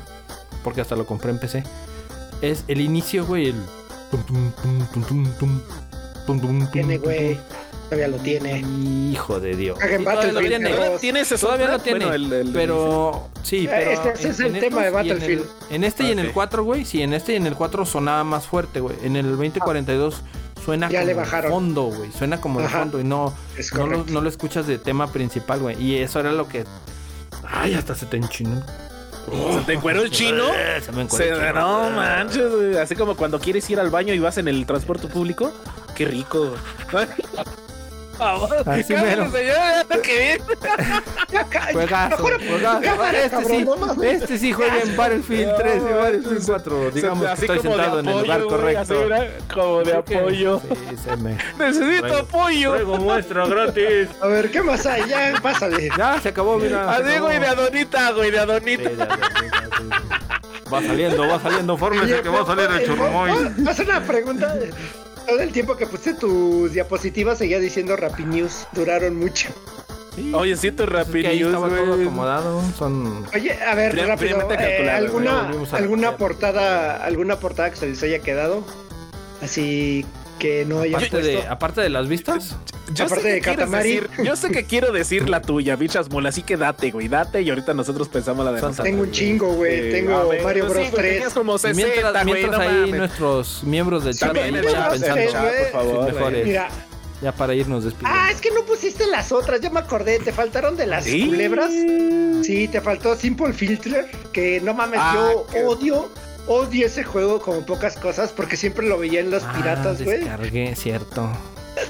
porque 0.63 0.81
hasta 0.81 0.95
lo 0.95 1.05
compré 1.05 1.31
en 1.31 1.39
PC, 1.39 1.63
es 2.41 2.63
el 2.67 2.81
inicio, 2.81 3.25
güey. 3.25 3.47
El. 3.47 3.55
Tiene, 6.71 6.97
güey. 6.97 7.37
Todavía 7.89 8.07
lo 8.09 8.17
tiene. 8.17 8.59
Hijo 9.11 9.39
de 9.39 9.55
Dios. 9.55 9.79
Todavía 9.79 10.31
lo 10.31 10.39
tiene. 10.41 10.69
Todavía 10.69 10.97
tiene 10.97 11.19
ese 11.21 11.37
Todavía 11.37 11.67
lo 11.69 11.79
tiene. 11.79 12.05
Bueno, 12.05 12.13
el, 12.13 12.33
el, 12.33 12.53
pero. 12.53 13.29
Sí, 13.43 13.65
eh, 13.65 13.69
pero. 13.69 13.91
Este, 13.91 14.23
en, 14.23 14.31
es 14.31 14.39
el 14.39 14.55
en 14.55 14.61
tema 14.61 14.83
de 14.83 14.89
Battlefield. 14.89 15.41
En, 15.41 15.47
el, 15.69 15.75
en 15.75 15.83
este 15.83 16.03
y 16.03 16.11
en 16.11 16.19
el 16.19 16.27
ah, 16.27 16.31
4, 16.33 16.63
güey. 16.63 16.85
Sí, 16.85 17.01
en 17.01 17.13
este 17.13 17.33
y 17.33 17.35
en 17.37 17.47
el 17.47 17.55
4 17.55 17.85
sonaba 17.85 18.23
más 18.23 18.45
fuerte, 18.45 18.79
güey. 18.81 18.95
En 19.03 19.15
el 19.15 19.29
2042. 19.29 20.21
Ah 20.23 20.46
suena 20.67 20.89
Ya 20.89 20.99
como 20.99 21.07
le 21.07 21.13
de 21.13 21.19
bajaron. 21.19 21.51
fondo, 21.51 21.83
güey. 21.83 22.11
Suena 22.11 22.41
como 22.41 22.59
de 22.59 22.65
Ajá. 22.65 22.79
fondo 22.79 22.99
y 22.99 23.03
no 23.05 23.33
no 23.73 23.77
lo, 23.77 23.85
correcto. 23.87 24.11
no 24.13 24.21
lo 24.21 24.27
escuchas 24.29 24.67
de 24.67 24.77
tema 24.77 25.07
principal, 25.11 25.59
güey. 25.61 25.81
Y 25.81 25.95
eso 25.97 26.19
era 26.19 26.31
lo 26.33 26.47
que 26.47 26.65
Ay, 27.49 27.73
hasta 27.75 27.95
se 27.95 28.05
te 28.05 28.17
enchinó. 28.17 28.61
¿Se 29.53 29.61
te 29.65 29.73
encueró 29.73 30.01
el 30.03 30.11
chino? 30.11 30.43
Eh, 30.53 30.81
Se 30.85 30.91
me 30.91 31.03
encueró 31.03 31.25
Se- 31.25 31.31
el 31.31 31.47
chino. 31.53 31.59
no 31.61 31.89
manches, 31.95 32.51
güey. 32.53 32.77
Así 32.77 32.95
como 32.95 33.15
cuando 33.15 33.39
quieres 33.39 33.69
ir 33.69 33.79
al 33.79 33.89
baño 33.89 34.13
y 34.13 34.19
vas 34.19 34.37
en 34.37 34.47
el 34.49 34.65
transporte 34.65 35.07
público. 35.07 35.51
Qué 35.95 36.05
rico. 36.05 36.51
Así 38.19 38.93
Cállate, 38.93 39.01
mero. 39.01 39.27
Juegazo, 41.73 42.23
cámara, 42.81 43.23
Este 43.23 43.29
cabrón, 43.29 43.67
sí, 43.99 44.07
este 44.07 44.37
sí 44.37 44.53
juega 44.53 44.81
en 44.81 44.95
Battlefield 44.97 45.55
3 45.57 45.75
y 45.75 45.93
Battlefield 45.93 46.45
4. 46.45 46.91
Digamos 46.91 47.25
que 47.25 47.31
Así 47.31 47.41
estoy 47.41 47.57
como 47.59 47.77
de 47.77 47.83
sentado 47.83 47.99
en 47.99 48.07
el 48.07 48.21
lugar 48.23 48.41
así, 48.77 48.93
correcto. 48.93 49.45
como 49.53 49.77
de 49.83 50.03
que- 50.03 50.17
apoyo. 50.17 50.61
Sí, 50.61 50.97
se 51.03 51.17
me... 51.17 51.37
Necesito 51.59 52.17
apoyo. 52.17 52.71
Traigo 52.73 52.97
muestra 52.97 53.45
gratis. 53.47 54.09
A 54.21 54.27
ver, 54.27 54.51
¿qué 54.51 54.61
más 54.63 54.85
hay? 54.85 55.07
Ya, 55.09 55.33
pásale. 55.41 55.89
Ya, 55.97 56.19
se 56.21 56.29
acabó, 56.29 56.57
mira. 56.57 56.89
Así, 56.91 57.03
acabó. 57.11 57.25
güey, 57.27 57.39
de 57.39 57.47
Adonita, 57.47 58.11
güey, 58.11 58.31
de 58.31 58.39
Adonita. 58.39 58.89
Va 60.71 60.81
saliendo, 60.81 61.27
va 61.27 61.39
saliendo. 61.39 61.77
Fórmese 61.77 62.21
que 62.21 62.29
va 62.29 62.41
a 62.41 62.45
salir 62.45 62.69
el 62.69 62.85
churrumoy. 62.85 63.31
Haz 63.67 63.79
una 63.79 64.01
pregunta. 64.03 64.53
Todo 65.27 65.41
el 65.41 65.51
tiempo 65.51 65.75
que 65.75 65.85
pusiste 65.85 66.13
tus 66.13 66.71
diapositivas 66.71 67.37
seguía 67.37 67.59
diciendo 67.59 67.97
Rappi 67.97 68.23
News. 68.23 68.65
Duraron 68.71 69.17
mucho. 69.17 69.49
Sí, 70.15 70.31
Oye, 70.33 70.55
siento 70.55 70.83
es 70.83 70.89
que 70.89 70.95
ahí 71.27 71.43
rápido, 71.43 71.49
estaba 71.49 71.67
todo 71.69 72.01
acomodado. 72.01 72.61
Son. 72.77 73.25
Oye, 73.35 73.53
a 73.61 73.75
ver, 73.75 73.95
rápido. 74.07 74.49
eh, 74.57 74.89
¿alguna, 74.89 75.51
a 75.71 75.75
alguna 75.75 76.15
portada, 76.17 77.03
alguna 77.03 77.39
portada 77.39 77.69
que 77.69 77.75
se 77.75 77.87
les 77.87 78.01
haya 78.03 78.19
quedado? 78.19 78.63
Así 79.41 80.05
que 80.37 80.65
no 80.65 80.81
haya 80.81 80.97
Aparte 80.97 81.21
de, 81.21 81.33
puesto. 81.33 81.51
aparte 81.51 81.81
de 81.81 81.89
las 81.89 82.07
vistas, 82.07 82.55
Yo 82.93 83.05
Aparte 83.05 83.23
sé, 83.23 83.27
de 83.29 83.35
que 83.35 83.41
quieres 83.41 83.59
Katamari. 83.65 83.89
decir, 83.95 84.09
yo 84.23 84.35
sé 84.35 84.49
que 84.51 84.63
quiero 84.65 84.91
decir 84.91 85.29
la 85.29 85.41
tuya, 85.41 85.75
bichas 85.75 86.09
mula, 86.09 86.29
así 86.29 86.41
que 86.43 86.55
date, 86.57 86.91
güey, 86.91 87.07
date 87.07 87.41
y 87.41 87.49
ahorita 87.49 87.73
nosotros 87.73 88.07
pensamos 88.07 88.45
la 88.45 88.51
de 88.53 88.61
nosotros. 88.61 88.83
Tengo 88.85 89.01
un 89.03 89.11
chingo, 89.11 89.53
güey. 89.53 89.73
Eh, 89.89 89.91
Tengo 89.91 90.29
ver, 90.29 90.43
Mario 90.43 90.63
pues 90.65 90.73
Bros 90.73 90.85
sí, 90.85 90.91
güey, 90.91 91.01
3. 91.01 91.13
tenías 91.15 91.33
como 91.33 91.57
60, 91.57 91.83
mientras, 91.85 92.23
güey, 92.25 92.33
mientras 92.41 92.61
no 92.61 92.69
ahí 92.69 92.79
mames. 92.81 92.97
nuestros 92.99 93.63
miembros 93.63 94.03
del 94.05 94.15
chat 94.17 94.33
También 94.33 94.53
Mario 94.55 94.71
chat, 94.71 94.93
el 94.93 95.01
por 95.71 95.71
favor. 95.71 96.13
Mejores. 96.13 96.45
Mira, 96.45 96.69
ya 97.21 97.31
para 97.31 97.55
irnos 97.55 97.83
despidiendo. 97.83 98.19
ah, 98.21 98.31
es 98.31 98.39
que 98.39 98.51
no 98.51 98.61
pusiste 98.63 99.07
las 99.07 99.31
otras. 99.31 99.59
Ya 99.59 99.69
me 99.71 99.79
acordé. 99.79 100.19
¿Te 100.19 100.31
faltaron 100.31 100.77
de 100.77 100.85
las 100.85 101.03
Sí. 101.03 101.25
culebras? 101.25 101.71
Sí, 102.43 102.67
te 102.67 102.79
faltó 102.79 103.15
Simple 103.15 103.53
Filter. 103.53 104.09
Que 104.31 104.61
no 104.61 104.73
mames, 104.73 104.99
Ah, 105.01 105.13
yo 105.15 105.47
qué- 105.51 105.63
odio. 105.65 106.09
Odio 106.47 106.85
ese 106.85 107.03
juego 107.03 107.41
como 107.41 107.65
pocas 107.65 107.95
cosas 107.97 108.31
porque 108.31 108.55
siempre 108.57 108.87
lo 108.87 108.97
veía 108.97 109.19
en 109.19 109.31
los 109.31 109.43
Ah, 109.43 109.53
piratas, 109.55 110.01
güey. 110.01 110.19
Descargué, 110.19 110.75
cierto. 110.75 111.29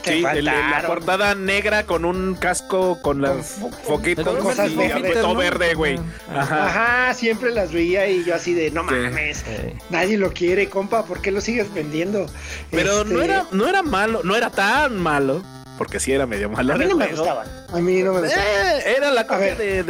Te 0.04 0.18
Sí, 0.18 0.26
el- 0.26 0.38
el- 0.40 0.46
la 0.46 0.84
portada 0.86 1.34
negra 1.34 1.84
con 1.86 2.04
un 2.04 2.36
casco 2.36 3.00
con 3.02 3.22
las 3.22 3.32
Con 3.32 3.72
fo- 3.72 3.76
foquitos 3.84 4.26
con 4.26 4.38
cosas 4.44 4.70
y 4.72 4.76
¿no? 4.76 5.36
verde, 5.36 5.76
güey. 5.76 5.98
Ajá. 6.36 6.66
Ajá, 7.06 7.14
siempre 7.14 7.52
las 7.52 7.72
veía 7.72 8.06
y 8.10 8.26
yo 8.26 8.36
así 8.36 8.54
de, 8.54 8.70
no 8.72 8.82
Sí. 8.82 8.96
mames, 8.96 9.46
nadie 9.90 10.18
lo 10.18 10.34
quiere, 10.34 10.68
compa, 10.68 11.06
¿por 11.06 11.22
qué 11.22 11.32
lo 11.32 11.40
sigues 11.40 11.74
vendiendo? 11.74 12.26
Pero 12.70 13.04
Este, 13.04 13.14
no 13.14 13.22
era 13.22 13.46
no 13.52 13.68
era 13.70 13.82
malo, 13.82 14.22
no 14.26 14.36
era 14.36 14.50
tan 14.50 14.98
malo, 15.00 15.42
porque 15.78 16.02
sí 16.02 16.12
era 16.12 16.26
medio 16.26 16.50
malo. 16.50 16.74
A 16.74 16.78
mí 16.78 16.86
no 16.86 16.98
me 16.98 17.06
juego. 17.08 17.22
gustaban. 17.24 17.48
A 17.72 17.78
mí 17.78 18.02
no 18.04 18.12
me 18.14 18.22
gustaban. 18.22 18.46
Eh, 18.46 18.94
era 18.98 19.12
la 19.12 19.26
copia 19.26 19.56
de. 19.56 19.84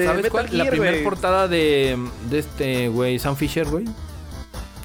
La 0.52 0.66
primera 0.70 1.04
portada 1.04 1.48
de, 1.48 1.98
de 2.30 2.38
este 2.40 2.90
güey, 2.90 3.18
Sam 3.18 3.36
Fisher, 3.36 3.66
güey. 3.66 3.86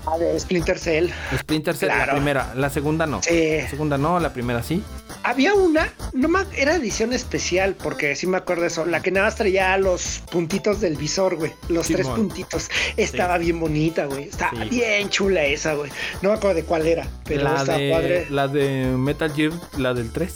A 0.07 0.17
ver, 0.17 0.39
Splinter 0.41 0.79
Cell. 0.79 1.11
Splinter 1.39 1.77
Cell, 1.77 1.89
la 1.89 2.11
primera. 2.13 2.53
La 2.57 2.71
segunda 2.71 3.07
no. 3.07 3.23
Sí. 3.23 3.59
La 3.63 3.69
segunda 3.69 3.97
no, 3.99 4.19
la 4.19 4.33
primera 4.33 4.63
sí. 4.63 4.83
Había 5.23 5.55
una, 5.55 5.93
no 6.13 6.29
me, 6.29 6.41
era 6.57 6.75
edición 6.75 7.13
especial, 7.13 7.77
porque 7.81 8.17
sí 8.17 8.27
me 8.27 8.37
acuerdo 8.39 8.63
de 8.63 8.69
eso, 8.69 8.85
la 8.85 9.01
que 9.01 9.13
nada 9.13 9.27
más 9.27 9.37
traía 9.37 9.77
los 9.79 10.21
puntitos 10.33 10.81
del 10.81 10.97
visor, 10.97 11.37
güey, 11.37 11.53
los 11.69 11.87
tres 11.87 12.09
puntitos. 12.09 12.69
Estaba 12.97 13.39
bien 13.39 13.61
bonita, 13.61 14.07
güey, 14.07 14.25
estaba 14.25 14.51
Sí. 14.65 14.69
bien 14.71 15.09
chula 15.11 15.45
esa, 15.45 15.75
güey. 15.75 15.93
No 16.23 16.31
me 16.31 16.35
acuerdo 16.35 16.57
de 16.57 16.65
cuál 16.65 16.87
era, 16.89 17.07
pero 17.25 17.45
la, 17.45 17.57
estaba 17.61 17.79
de, 17.79 17.91
padre. 17.93 18.27
la 18.31 18.49
de 18.49 18.87
Metal 18.99 19.33
Gear, 19.33 19.53
la 19.79 19.95
del 19.95 20.11
3. 20.11 20.35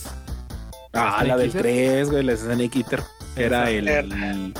Ah, 0.92 1.24
la 1.26 1.36
del 1.36 1.48
Eater. 1.48 1.62
3, 1.62 2.10
güey, 2.10 2.22
la 2.22 2.36
Snake 2.36 2.78
Eater. 2.78 3.02
Era 3.34 3.68
el, 3.70 3.88
el- 3.88 4.54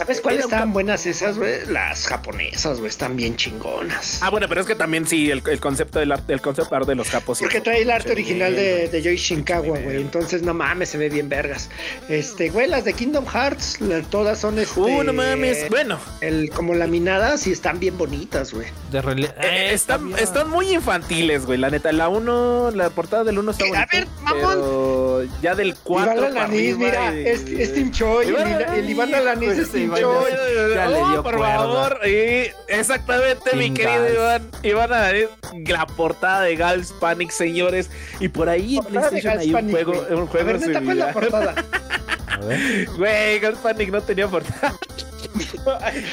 ¿Sabes 0.00 0.20
cuáles 0.20 0.38
era 0.40 0.46
un 0.46 0.52
estaban 0.52 0.72
buenas 0.72 1.06
esas, 1.06 1.38
güey? 1.38 1.66
Las 1.66 2.06
japonesas, 2.06 2.78
güey, 2.78 2.88
están 2.88 3.16
bien 3.16 3.36
chingonas. 3.36 4.18
Ah, 4.22 4.30
bueno, 4.30 4.46
pero 4.48 4.60
es 4.62 4.66
que 4.66 4.74
también 4.74 5.06
sí, 5.06 5.30
el, 5.30 5.42
el 5.46 5.60
concepto 5.60 5.98
del 5.98 6.12
arte, 6.12 6.32
el 6.32 6.40
concepto 6.40 6.74
art 6.74 6.86
de 6.86 6.94
los 6.94 7.08
capos. 7.10 7.38
Porque 7.40 7.60
trae 7.60 7.82
el 7.82 7.90
arte 7.90 8.12
original 8.12 8.52
bien, 8.54 8.64
de, 8.64 8.88
de 8.88 9.02
Joy 9.02 9.16
Shinkawa, 9.16 9.78
güey. 9.78 9.96
Entonces, 9.96 10.42
no 10.42 10.54
mames, 10.54 10.88
se 10.90 10.98
ve 10.98 11.08
bien 11.08 11.28
vergas. 11.28 11.68
Este, 12.08 12.50
güey, 12.50 12.66
las 12.68 12.84
de 12.84 12.92
Kingdom 12.94 13.26
Hearts, 13.26 13.80
la- 13.80 14.02
todas 14.02 14.38
son 14.38 14.58
este. 14.58 14.80
Uh, 14.80 15.02
no 15.02 15.12
mames. 15.12 15.68
Bueno, 15.68 15.98
El, 16.20 16.50
como 16.50 16.74
laminadas 16.74 17.46
y 17.46 17.52
están 17.52 17.78
bien 17.78 17.96
bonitas, 17.98 18.52
güey. 18.52 18.66
De 18.90 18.98
eh, 18.98 19.34
Eh, 19.42 19.70
están, 19.72 20.12
están 20.18 20.48
muy 20.50 20.72
infantiles, 20.72 21.46
güey. 21.46 21.58
La 21.58 21.70
neta, 21.70 21.92
la 21.92 22.08
1, 22.08 22.70
la 22.72 22.90
portada 22.90 23.24
del 23.24 23.38
1 23.38 23.50
está 23.50 23.64
A 23.64 23.68
bonita. 23.68 23.86
ver, 23.92 24.06
mamón. 24.22 24.54
Pero 24.54 25.09
ya 25.42 25.54
del 25.54 25.74
4. 25.82 26.12
Iván 26.14 26.36
Alanis, 26.36 26.76
mira, 26.76 27.14
es, 27.14 27.42
es 27.46 27.74
Team 27.74 27.90
Choi, 27.92 28.26
el, 28.26 28.30
Iván 28.32 28.48
Ila- 28.48 28.74
el 28.76 28.90
Iván 28.90 29.14
Alanis 29.14 29.50
es 29.58 29.74
Iván 29.74 30.00
Choi. 30.00 30.30
ya- 30.30 30.74
ya 30.74 30.88
le 30.88 30.96
dio 30.96 31.22
por 31.22 31.36
cuerda. 31.36 31.54
favor. 31.56 32.00
Y 32.06 32.50
exactamente, 32.68 33.56
mi 33.56 33.72
querido 33.74 34.02
Gals. 34.02 34.14
Iván. 34.14 34.50
Iván 34.62 34.92
Alanis, 34.92 35.28
la 35.66 35.86
portada 35.86 36.42
de 36.42 36.56
Gals 36.56 36.92
Panic, 37.00 37.30
señores. 37.30 37.90
Y 38.20 38.28
por 38.28 38.48
ahí 38.48 38.78
en 38.78 38.84
PlayStation 38.84 39.38
hay 39.38 39.46
un 39.48 39.52
Panic, 39.52 39.70
juego, 39.72 39.92
un 40.10 40.22
A 40.22 40.26
juego 40.26 40.46
ver, 40.46 40.60
neta, 40.60 40.80
¿cuál 40.80 40.98
es 40.98 41.04
la 41.04 41.12
similar. 41.12 41.12
portada? 41.14 41.54
A 42.28 42.38
ver. 42.44 42.86
Güey, 42.96 43.38
Gals 43.40 43.58
Panic 43.58 43.90
no 43.90 44.00
tenía 44.00 44.28
portada. 44.28 44.74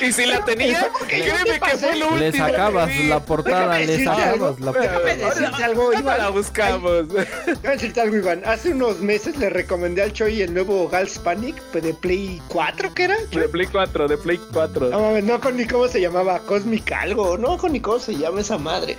Y 0.02 0.12
si 0.12 0.26
la 0.26 0.44
tenía, 0.46 0.90
créeme 1.08 1.60
que 1.60 1.78
fue 1.78 1.96
lo 1.96 2.10
último. 2.10 2.20
Le 2.20 2.32
sacabas 2.32 2.96
la 3.06 3.20
portada, 3.20 3.80
le 3.80 4.04
sacabas 4.04 4.60
la 4.60 4.74
portada. 4.74 5.66
algo, 5.66 5.94
Iván. 5.94 6.18
la 6.18 6.30
buscamos. 6.30 7.08
Déjame 7.10 7.60
decirte 7.64 8.02
algo, 8.02 8.18
Iván. 8.18 8.42
Hace 8.46 8.72
unos 8.72 9.00
meses 9.00 9.38
le 9.38 9.50
recomendé 9.50 10.02
al 10.04 10.14
Choi 10.14 10.42
el 10.42 10.54
nuevo 10.54 10.88
Gals 10.90 11.20
Panic 11.20 11.62
pues, 11.72 11.84
de 11.84 11.94
Play 11.94 12.42
4, 12.48 12.94
¿qué 12.94 13.04
era? 13.04 13.18
De 13.32 13.48
Play 13.50 13.68
4, 13.68 14.08
de 14.08 14.18
Play 14.18 14.40
4. 14.54 15.22
No 15.22 15.40
con 15.40 15.58
ni 15.58 15.66
cómo 15.66 15.88
se 15.88 16.02
llamaba, 16.02 16.40
Cosmic 16.40 16.92
algo, 16.92 17.38
no 17.38 17.58
con 17.58 17.74
ni 17.74 17.80
cómo 17.80 18.00
se 18.00 18.16
llama 18.16 18.42
esa 18.42 18.58
madre. 18.58 18.98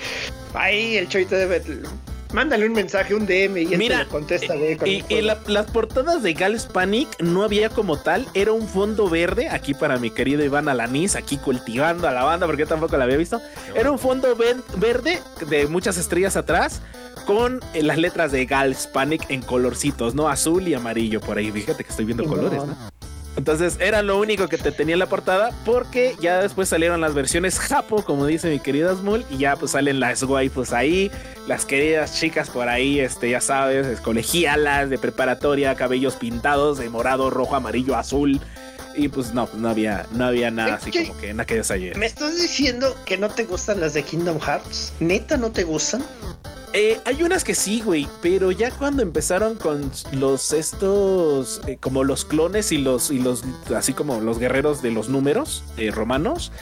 Ahí 0.54 0.96
el 0.96 1.08
Choi 1.08 1.24
te 1.24 1.36
debe. 1.36 1.62
Mándale 2.32 2.66
un 2.66 2.72
mensaje, 2.74 3.14
un 3.14 3.26
DM 3.26 3.56
y 3.58 3.72
él 3.72 3.78
Mira, 3.78 3.98
te 3.98 4.04
lo 4.04 4.10
contesta, 4.10 4.54
güey. 4.54 4.76
con 4.76 4.86
Y, 4.88 5.02
la- 5.22 5.38
las 5.46 5.66
portadas 5.70 6.22
de 6.22 6.34
Gals 6.34 6.66
Panic 6.66 7.08
no 7.22 7.42
había 7.42 7.70
como 7.70 7.96
tal, 7.98 8.26
era 8.34 8.52
un 8.52 8.68
fondo 8.68 9.08
verde, 9.08 9.48
aquí 9.48 9.72
para 9.72 9.98
mi 9.98 10.10
querido 10.10 10.44
Iván 10.44 10.68
Alanis, 10.68 11.16
aquí 11.16 11.38
cultivando 11.38 12.06
a 12.06 12.12
la 12.12 12.24
banda 12.24 12.46
porque 12.46 12.60
yo 12.62 12.66
tampoco 12.68 12.96
la 12.98 13.04
había 13.04 13.16
visto. 13.16 13.40
Era 13.74 13.90
un 13.90 13.98
fondo 13.98 14.36
verde 14.76 15.20
de 15.48 15.66
muchas 15.68 15.96
estrellas 15.96 16.36
atrás 16.36 16.80
con 17.26 17.60
eh, 17.74 17.82
las 17.82 17.98
letras 17.98 18.30
de 18.32 18.44
Gals 18.46 18.86
Panic 18.86 19.24
en 19.30 19.42
colorcitos, 19.42 20.14
¿no? 20.14 20.28
Azul 20.28 20.68
y 20.68 20.74
amarillo 20.74 21.20
por 21.20 21.38
ahí. 21.38 21.50
Fíjate 21.50 21.82
que 21.84 21.90
estoy 21.90 22.04
viendo 22.04 22.24
colores, 22.24 22.62
¿no? 22.64 22.76
Entonces 23.38 23.76
era 23.78 24.02
lo 24.02 24.18
único 24.18 24.48
que 24.48 24.58
te 24.58 24.72
tenía 24.72 24.96
en 24.96 24.98
la 24.98 25.06
portada 25.06 25.52
porque 25.64 26.16
ya 26.20 26.40
después 26.40 26.68
salieron 26.68 27.00
las 27.00 27.14
versiones 27.14 27.60
Japo, 27.60 28.02
como 28.02 28.26
dice 28.26 28.50
mi 28.50 28.58
querida 28.58 28.92
Smul, 28.96 29.24
y 29.30 29.38
ya 29.38 29.54
pues 29.54 29.70
salen 29.70 30.00
las 30.00 30.24
waifus 30.24 30.72
ahí, 30.72 31.08
las 31.46 31.64
queridas 31.64 32.18
chicas 32.18 32.50
por 32.50 32.68
ahí, 32.68 32.98
este, 32.98 33.30
ya 33.30 33.40
sabes, 33.40 33.86
es 33.86 34.00
colegialas 34.00 34.90
de 34.90 34.98
preparatoria, 34.98 35.76
cabellos 35.76 36.16
pintados 36.16 36.78
de 36.78 36.90
morado, 36.90 37.30
rojo, 37.30 37.54
amarillo, 37.54 37.96
azul. 37.96 38.40
Y 38.96 39.06
pues 39.06 39.32
no, 39.32 39.48
no 39.54 39.68
había, 39.68 40.06
no 40.10 40.24
había 40.24 40.50
nada 40.50 40.74
así 40.74 40.90
¿Qué? 40.90 41.06
como 41.06 41.20
que 41.20 41.30
en 41.30 41.38
aquellos 41.38 41.70
ayer. 41.70 41.96
¿Me 41.96 42.06
estás 42.06 42.34
diciendo 42.34 42.96
que 43.06 43.16
no 43.18 43.28
te 43.28 43.44
gustan 43.44 43.78
las 43.78 43.94
de 43.94 44.02
Kingdom 44.02 44.40
Hearts? 44.40 44.92
¿Neta 44.98 45.36
no 45.36 45.52
te 45.52 45.62
gustan? 45.62 46.02
Eh, 46.74 47.00
hay 47.06 47.22
unas 47.22 47.44
que 47.44 47.54
sí, 47.54 47.80
güey, 47.80 48.06
pero 48.20 48.50
ya 48.52 48.70
cuando 48.70 49.02
empezaron 49.02 49.56
con 49.56 49.90
los 50.12 50.52
estos, 50.52 51.60
eh, 51.66 51.78
como 51.80 52.04
los 52.04 52.24
clones 52.24 52.72
y 52.72 52.78
los, 52.78 53.10
y 53.10 53.18
los, 53.18 53.42
así 53.74 53.94
como 53.94 54.20
los 54.20 54.38
guerreros 54.38 54.82
de 54.82 54.90
los 54.90 55.08
números 55.08 55.64
eh, 55.78 55.90
romanos, 55.90 56.52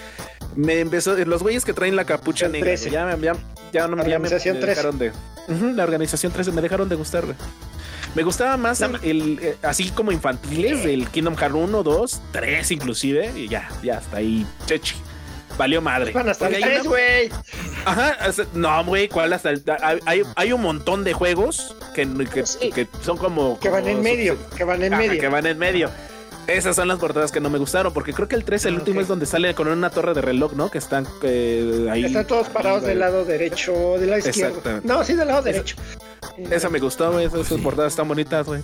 me 0.54 0.78
empezó, 0.80 1.16
los 1.16 1.42
güeyes 1.42 1.64
que 1.64 1.72
traen 1.72 1.96
la 1.96 2.04
capucha 2.04 2.46
El 2.46 2.52
negra, 2.52 2.66
13. 2.68 2.90
ya, 2.90 3.04
me- 3.04 3.20
ya, 3.20 3.34
ya 3.72 3.88
no 3.88 3.96
ya 4.06 4.18
me, 4.18 4.28
me 4.30 4.38
13. 4.38 4.52
dejaron 4.54 4.98
de, 4.98 5.12
la 5.74 5.82
organización 5.84 6.32
13 6.32 6.52
me 6.52 6.62
dejaron 6.62 6.88
de 6.88 6.94
gustar, 6.96 7.24
güey. 7.24 7.36
Me 8.14 8.22
gustaba 8.22 8.56
más 8.56 8.80
el, 8.80 8.94
el, 9.02 9.38
eh, 9.42 9.56
así 9.62 9.90
como 9.90 10.10
infantiles 10.12 10.84
del 10.84 11.08
Kingdom 11.08 11.36
Hearts 11.36 11.54
1, 11.54 11.82
2, 11.82 12.20
3 12.32 12.70
inclusive, 12.70 13.32
y 13.36 13.48
ya, 13.48 13.68
ya 13.82 13.98
hasta 13.98 14.18
ahí, 14.18 14.46
chechi. 14.66 14.94
Valió 15.56 15.80
madre. 15.80 16.12
Van 16.12 16.28
hasta 16.28 16.46
el 16.48 16.52
Porque 16.52 16.64
hay 16.64 16.70
3, 16.70 16.80
una- 16.82 16.90
güey. 16.90 17.30
Ajá, 17.84 18.16
no, 18.54 18.84
güey, 18.84 19.08
¿cuál 19.08 19.32
hasta 19.32 19.50
el- 19.50 19.62
hay, 19.82 19.98
hay, 20.04 20.22
hay 20.34 20.52
un 20.52 20.60
montón 20.62 21.02
de 21.04 21.12
juegos 21.14 21.74
que, 21.94 22.06
que, 22.32 22.44
Sí. 22.46 22.70
que 22.70 22.86
son 23.02 23.16
como... 23.16 23.58
Que 23.60 23.68
van 23.70 23.86
en 23.88 24.02
medio, 24.02 24.36
que 24.56 24.64
van 24.64 24.82
en 24.82 24.92
Ajá, 24.92 25.02
medio. 25.02 25.20
Que 25.20 25.28
van 25.28 25.46
en 25.46 25.58
medio. 25.58 25.90
Esas 26.46 26.76
son 26.76 26.86
las 26.86 26.98
portadas 27.00 27.32
que 27.32 27.40
no 27.40 27.50
me 27.50 27.58
gustaron, 27.58 27.92
porque 27.92 28.12
creo 28.12 28.28
que 28.28 28.36
el 28.36 28.44
3, 28.44 28.66
el 28.66 28.74
Ah, 28.74 28.78
último, 28.78 29.00
es 29.00 29.08
donde 29.08 29.26
sale 29.26 29.52
con 29.54 29.66
una 29.66 29.90
torre 29.90 30.14
de 30.14 30.20
reloj, 30.20 30.52
¿no? 30.52 30.70
Que 30.70 30.78
están 30.78 31.04
eh, 31.22 31.88
ahí. 31.90 32.04
Están 32.04 32.24
todos 32.26 32.48
parados 32.48 32.82
del 32.84 33.00
lado 33.00 33.24
derecho, 33.24 33.72
del 33.98 34.10
lado 34.10 34.28
izquierdo. 34.28 34.62
No, 34.84 35.02
sí, 35.02 35.14
del 35.14 35.26
lado 35.26 35.40
Esa- 35.40 35.50
derecho. 35.50 35.76
Esa 36.50 36.68
me 36.68 36.78
gustó, 36.78 37.10
güey. 37.12 37.24
Esas, 37.26 37.40
esas 37.46 37.60
portadas 37.60 37.92
están 37.92 38.06
bonitas, 38.06 38.46
güey. 38.46 38.62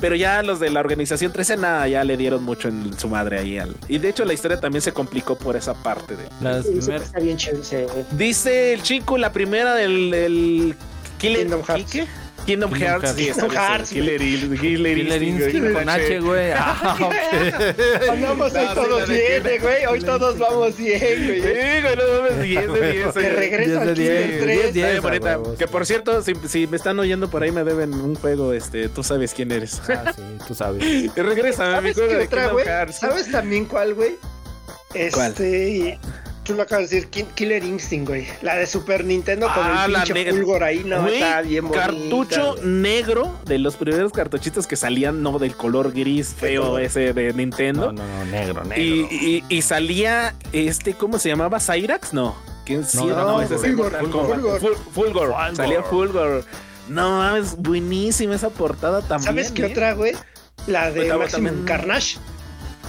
Pero 0.00 0.16
ya 0.16 0.42
los 0.42 0.60
de 0.60 0.70
la 0.70 0.80
organización 0.80 1.32
13 1.32 1.56
nada, 1.58 1.88
ya 1.88 2.04
le 2.04 2.16
dieron 2.16 2.42
mucho 2.42 2.68
en 2.68 2.98
su 2.98 3.08
madre 3.08 3.38
ahí 3.38 3.58
al. 3.58 3.76
Y 3.88 3.98
de 3.98 4.08
hecho 4.08 4.24
la 4.24 4.32
historia 4.32 4.58
también 4.58 4.82
se 4.82 4.92
complicó 4.92 5.36
por 5.36 5.56
esa 5.56 5.74
parte 5.74 6.16
de. 6.16 6.28
Las 6.40 6.64
Sí, 6.64 6.78
Está 6.78 7.20
bien 7.20 7.36
güey. 7.36 8.04
Dice 8.12 8.72
el 8.72 8.82
chico, 8.82 9.18
la 9.18 9.32
primera 9.32 9.74
del, 9.74 10.10
del 10.10 10.76
Kingdom 11.18 11.62
Hearts. 11.62 11.92
¿qué? 11.92 12.06
Kingdom, 12.46 12.70
Kingdom 12.72 12.88
Hearts. 12.88 13.04
Hearts. 13.04 13.16
Kingdom 13.16 13.50
Hearts, 13.50 13.90
Killer, 13.90 14.20
Il- 14.22 14.58
Killer, 14.60 14.98
Instinct, 14.98 15.22
Instinct 15.40 15.60
güey, 15.60 15.72
con 15.74 15.88
H, 15.88 16.20
güey. 16.20 16.50
Ah, 16.56 16.96
ok. 17.00 18.10
Andamos 18.10 18.54
hoy 18.54 18.66
todos 18.74 19.08
bien, 19.08 19.42
que- 19.42 19.58
güey. 19.58 19.86
Hoy 19.86 20.00
todos 20.00 20.38
vamos 20.38 20.76
bien, 20.76 20.98
güey. 21.26 21.40
Sí, 21.42 21.82
güey, 21.82 21.96
no 21.96 22.22
mames, 22.22 22.42
10 22.42 22.72
de 22.72 22.80
10. 22.92 23.14
De 23.14 23.20
güey. 23.22 23.36
regreso 23.36 23.70
10 23.70 23.80
de 23.80 23.88
al 23.90 23.94
10, 23.94 23.96
Killer 23.96 24.40
3. 24.42 24.46
10 24.46 24.46
de 24.46 24.54
Está 24.54 24.72
10. 24.72 24.90
bien 24.90 25.02
bonita. 25.02 25.32
a 25.32 25.38
huevos. 25.38 25.58
Que 25.58 25.66
por 25.68 25.86
cierto, 25.86 26.22
si, 26.22 26.32
si 26.48 26.66
me 26.66 26.76
están 26.76 26.98
oyendo 26.98 27.30
por 27.30 27.42
ahí, 27.42 27.52
me 27.52 27.62
deben 27.64 27.94
un 27.94 28.14
juego. 28.16 28.52
Este, 28.52 28.88
tú 28.88 29.02
sabes 29.02 29.32
quién 29.34 29.52
eres. 29.52 29.80
Ah, 29.88 30.12
sí, 30.16 30.22
tú 30.48 30.54
sabes. 30.54 30.82
Regresa 31.16 31.76
a 31.76 31.80
mi 31.80 31.92
¿Sabes 31.92 31.96
juego 31.96 32.12
de 32.20 32.28
Kingdom? 32.28 32.58
Hearts. 32.64 32.96
¿Sabes 32.98 33.30
también 33.30 33.64
cuál, 33.66 33.94
güey? 33.94 34.16
Este, 34.94 35.98
tú 36.50 36.56
lo 36.56 36.62
acabas 36.62 36.90
de 36.90 36.96
decir, 36.96 37.10
Ki- 37.10 37.26
Killer 37.34 37.62
Instinct, 37.64 38.08
güey. 38.08 38.26
La 38.42 38.56
de 38.56 38.66
Super 38.66 39.04
Nintendo 39.04 39.46
con 39.46 39.64
Ah, 39.64 39.84
el 39.86 39.92
la 39.92 40.02
pinche 40.04 40.30
fulgor 40.32 40.62
ahí, 40.64 40.82
no, 40.84 41.02
Güey, 41.02 41.14
está 41.14 41.40
bien 41.42 41.68
bonita, 41.68 41.86
cartucho 41.86 42.52
güey. 42.56 42.66
negro 42.66 43.38
de 43.46 43.58
los 43.58 43.76
primeros 43.76 44.12
cartuchitos 44.12 44.66
que 44.66 44.76
salían, 44.76 45.22
no 45.22 45.38
del 45.38 45.54
color 45.54 45.92
gris 45.92 46.34
feo 46.38 46.78
ese 46.78 47.12
de 47.12 47.32
Nintendo. 47.32 47.92
No, 47.92 48.02
no, 48.02 48.18
no, 48.18 48.24
negro, 48.26 48.64
negro. 48.64 48.82
Y, 48.82 49.06
y- 49.10 49.44
y 49.48 49.62
salía 49.62 50.34
este, 50.52 50.94
¿cómo 50.94 51.18
se 51.18 51.28
llamaba? 51.28 51.60
¿Cyrax? 51.60 52.12
No. 52.12 52.34
¿Quién 52.66 52.84
sí? 52.84 52.98
No, 52.98 53.06
No, 53.06 53.24
no, 53.24 53.42
ese 53.42 53.54
es 53.56 53.60
Fulgor, 53.62 53.96
Fulgor. 54.92 55.34
Salía 55.54 55.82
Fulgor. 55.82 56.44
No 56.88 57.18
mames, 57.18 57.56
buenísima 57.56 58.34
esa 58.34 58.50
portada 58.50 59.00
también. 59.02 59.22
¿Sabes 59.26 59.52
qué 59.52 59.62
¿eh? 59.62 59.66
otra, 59.66 59.92
güey? 59.94 60.12
La 60.66 60.90
de 60.90 61.12
Maximum 61.14 61.46
también. 61.46 61.64
Carnage. 61.64 62.18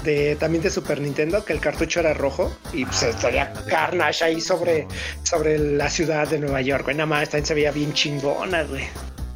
De, 0.04 0.36
también 0.36 0.64
de 0.64 0.70
Super 0.70 1.00
Nintendo, 1.00 1.46
que 1.46 1.54
el 1.54 1.60
cartucho 1.60 2.00
era 2.00 2.14
rojo 2.14 2.52
y 2.74 2.86
pues 2.86 3.04
estaría 3.04 3.54
Carnage 3.68 4.24
ahí 4.24 4.42
sobre, 4.42 4.88
sobre 5.24 5.58
la 5.60 5.90
ciudad 5.90 6.28
de 6.28 6.40
Nueva 6.40 6.62
York, 6.62 6.86
güey. 6.86 6.96
Nada 6.96 7.06
más, 7.06 7.30
también 7.30 7.46
se 7.46 7.54
veía 7.54 7.72
bien 7.72 7.94
chingona, 7.94 8.64
güey. 8.64 8.84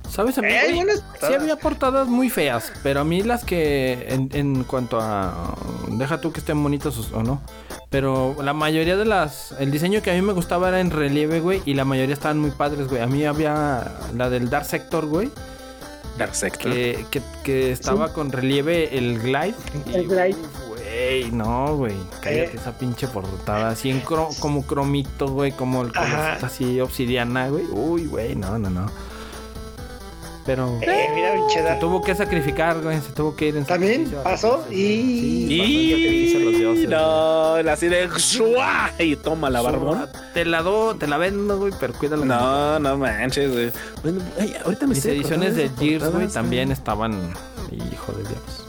¿Sabes? 0.09 0.37
A 0.37 0.41
mí, 0.41 0.47
Eh, 0.47 0.83
güey, 0.83 0.97
sí 1.19 1.33
había 1.33 1.57
portadas 1.57 2.07
muy 2.07 2.29
feas, 2.29 2.71
pero 2.83 3.01
a 3.01 3.03
mí 3.03 3.21
las 3.21 3.43
que 3.43 4.05
en, 4.07 4.29
en 4.33 4.63
cuanto 4.63 4.97
a... 4.99 5.55
Deja 5.89 6.21
tú 6.21 6.31
que 6.31 6.39
estén 6.39 6.61
bonitas 6.63 6.97
o, 6.97 7.17
o 7.17 7.23
no. 7.23 7.41
Pero 7.89 8.35
la 8.41 8.53
mayoría 8.53 8.95
de 8.97 9.05
las... 9.05 9.53
El 9.59 9.71
diseño 9.71 10.01
que 10.01 10.11
a 10.11 10.13
mí 10.13 10.21
me 10.21 10.33
gustaba 10.33 10.69
era 10.69 10.79
en 10.79 10.91
relieve, 10.91 11.41
güey. 11.41 11.61
Y 11.65 11.73
la 11.73 11.85
mayoría 11.85 12.13
estaban 12.13 12.39
muy 12.39 12.51
padres, 12.51 12.87
güey. 12.87 13.01
A 13.01 13.07
mí 13.07 13.25
había 13.25 13.91
la 14.15 14.29
del 14.29 14.49
Dark 14.49 14.65
Sector, 14.65 15.05
güey. 15.05 15.29
Dark 16.17 16.35
Sector. 16.35 16.71
Que, 16.71 17.05
que, 17.11 17.21
que 17.43 17.71
estaba 17.71 18.13
con 18.13 18.31
relieve 18.31 18.97
el 18.97 19.19
Glide. 19.19 19.55
El 19.93 20.03
Y, 20.03 20.05
Glide. 20.07 20.35
Güey, 20.69 21.31
no, 21.31 21.75
güey. 21.75 21.95
Cállate 22.21 22.43
Eh. 22.45 22.51
esa 22.55 22.77
pinche 22.77 23.07
portada. 23.07 23.69
Así 23.69 23.89
en 23.89 24.01
cro- 24.03 24.37
como 24.39 24.65
cromito, 24.65 25.27
güey. 25.27 25.51
Como 25.51 25.81
el 25.83 25.91
color 25.93 26.37
así 26.41 26.79
obsidiana, 26.79 27.49
güey. 27.49 27.65
Uy, 27.71 28.05
güey, 28.05 28.35
no, 28.35 28.57
no, 28.57 28.69
no. 28.69 28.85
Pero... 30.45 30.77
Eh, 30.81 31.07
mira, 31.15 31.31
Se 31.51 31.79
tuvo 31.79 32.01
que 32.03 32.13
sacrificar, 32.13 32.79
güey. 32.79 33.01
Se 33.01 33.11
tuvo 33.13 33.35
que 33.35 33.47
ir 33.47 33.57
en 33.57 33.65
También 33.65 34.11
pasó 34.23 34.63
y- 34.69 35.47
Sí, 35.47 35.57
pasó 35.57 35.65
en 35.65 35.89
sacrificio 35.89 36.37
a 36.37 36.43
los 36.43 36.57
dioses, 36.59 36.83
Y 36.83 36.87
no, 36.87 37.71
así 37.71 37.87
de 37.87 38.09
¡shua! 38.17 38.91
y 38.99 39.15
toma 39.15 39.49
la 39.49 39.61
barbón. 39.61 40.07
Te 40.35 40.45
la 40.45 40.61
do, 40.61 40.95
te 40.95 41.07
la 41.07 41.17
vendo, 41.17 41.57
güey, 41.57 41.73
pero 41.79 41.93
cuídala. 41.93 42.25
No, 42.25 42.77
no 42.79 42.97
manches, 42.97 43.51
güey. 43.51 43.71
Bueno, 44.03 44.21
ay, 44.39 44.55
ahorita 44.63 44.85
me 44.85 44.93
Mis 44.93 45.05
ediciones 45.05 45.55
de 45.55 45.69
Gears, 45.79 46.11
güey, 46.11 46.27
también 46.27 46.65
güey. 46.67 46.77
estaban. 46.77 47.33
Hijo 47.71 48.11
de 48.13 48.21
Dios. 48.23 48.65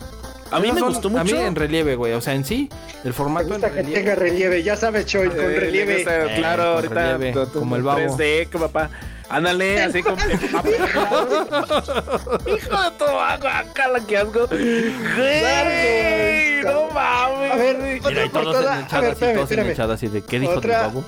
A 0.50 0.60
mí 0.60 0.72
me 0.72 0.78
son- 0.80 0.88
gustó 0.92 1.10
mucho. 1.10 1.20
A 1.20 1.24
mí 1.24 1.32
en 1.32 1.54
relieve, 1.56 1.96
güey. 1.96 2.12
O 2.14 2.20
sea, 2.22 2.32
en 2.34 2.44
sí, 2.46 2.70
el 3.04 3.08
Me 3.10 3.12
formato 3.12 3.46
en 3.48 3.52
gusta 3.54 3.68
que 3.70 3.82
relieve. 3.82 4.00
tenga 4.00 4.14
relieve, 4.14 4.62
ya 4.62 4.76
sabes, 4.76 5.04
Choy, 5.04 5.28
con 5.28 5.40
Eh, 5.40 5.60
relieve. 5.60 6.00
Eh, 6.02 6.34
claro, 6.36 6.62
con 6.62 6.72
ahorita. 6.76 7.16
relieve, 7.18 7.46
como 7.52 7.76
el 7.76 7.82
babo. 7.82 7.98
3D, 8.00 8.48
que 8.48 8.58
papá. 8.58 8.88
Ándale, 9.28 9.82
así 9.82 10.02
como. 10.02 10.16
Hijo 10.16 10.32
de 12.82 12.90
tu 12.98 13.04
guacala, 13.04 14.00
qué 14.06 14.16
asco. 14.18 14.46
Güey, 14.48 16.62
no 16.64 16.88
mames. 16.92 17.52
A 17.52 17.56
ver, 17.56 17.76
Mira, 18.06 18.24
y 18.24 18.28
todos 18.30 18.56
en 18.56 18.66
A 18.68 18.76
ver, 18.76 18.84
echadas 18.84 19.08
y 19.08 19.12
espérame, 19.12 19.34
todos 19.34 19.50
en 19.50 19.58
espérame. 19.58 19.70
echadas 19.70 20.02
y 20.02 20.08
de 20.08 20.22
qué 20.22 20.40
dijo 20.40 20.60
tu 20.60 20.68
babo. 20.68 21.04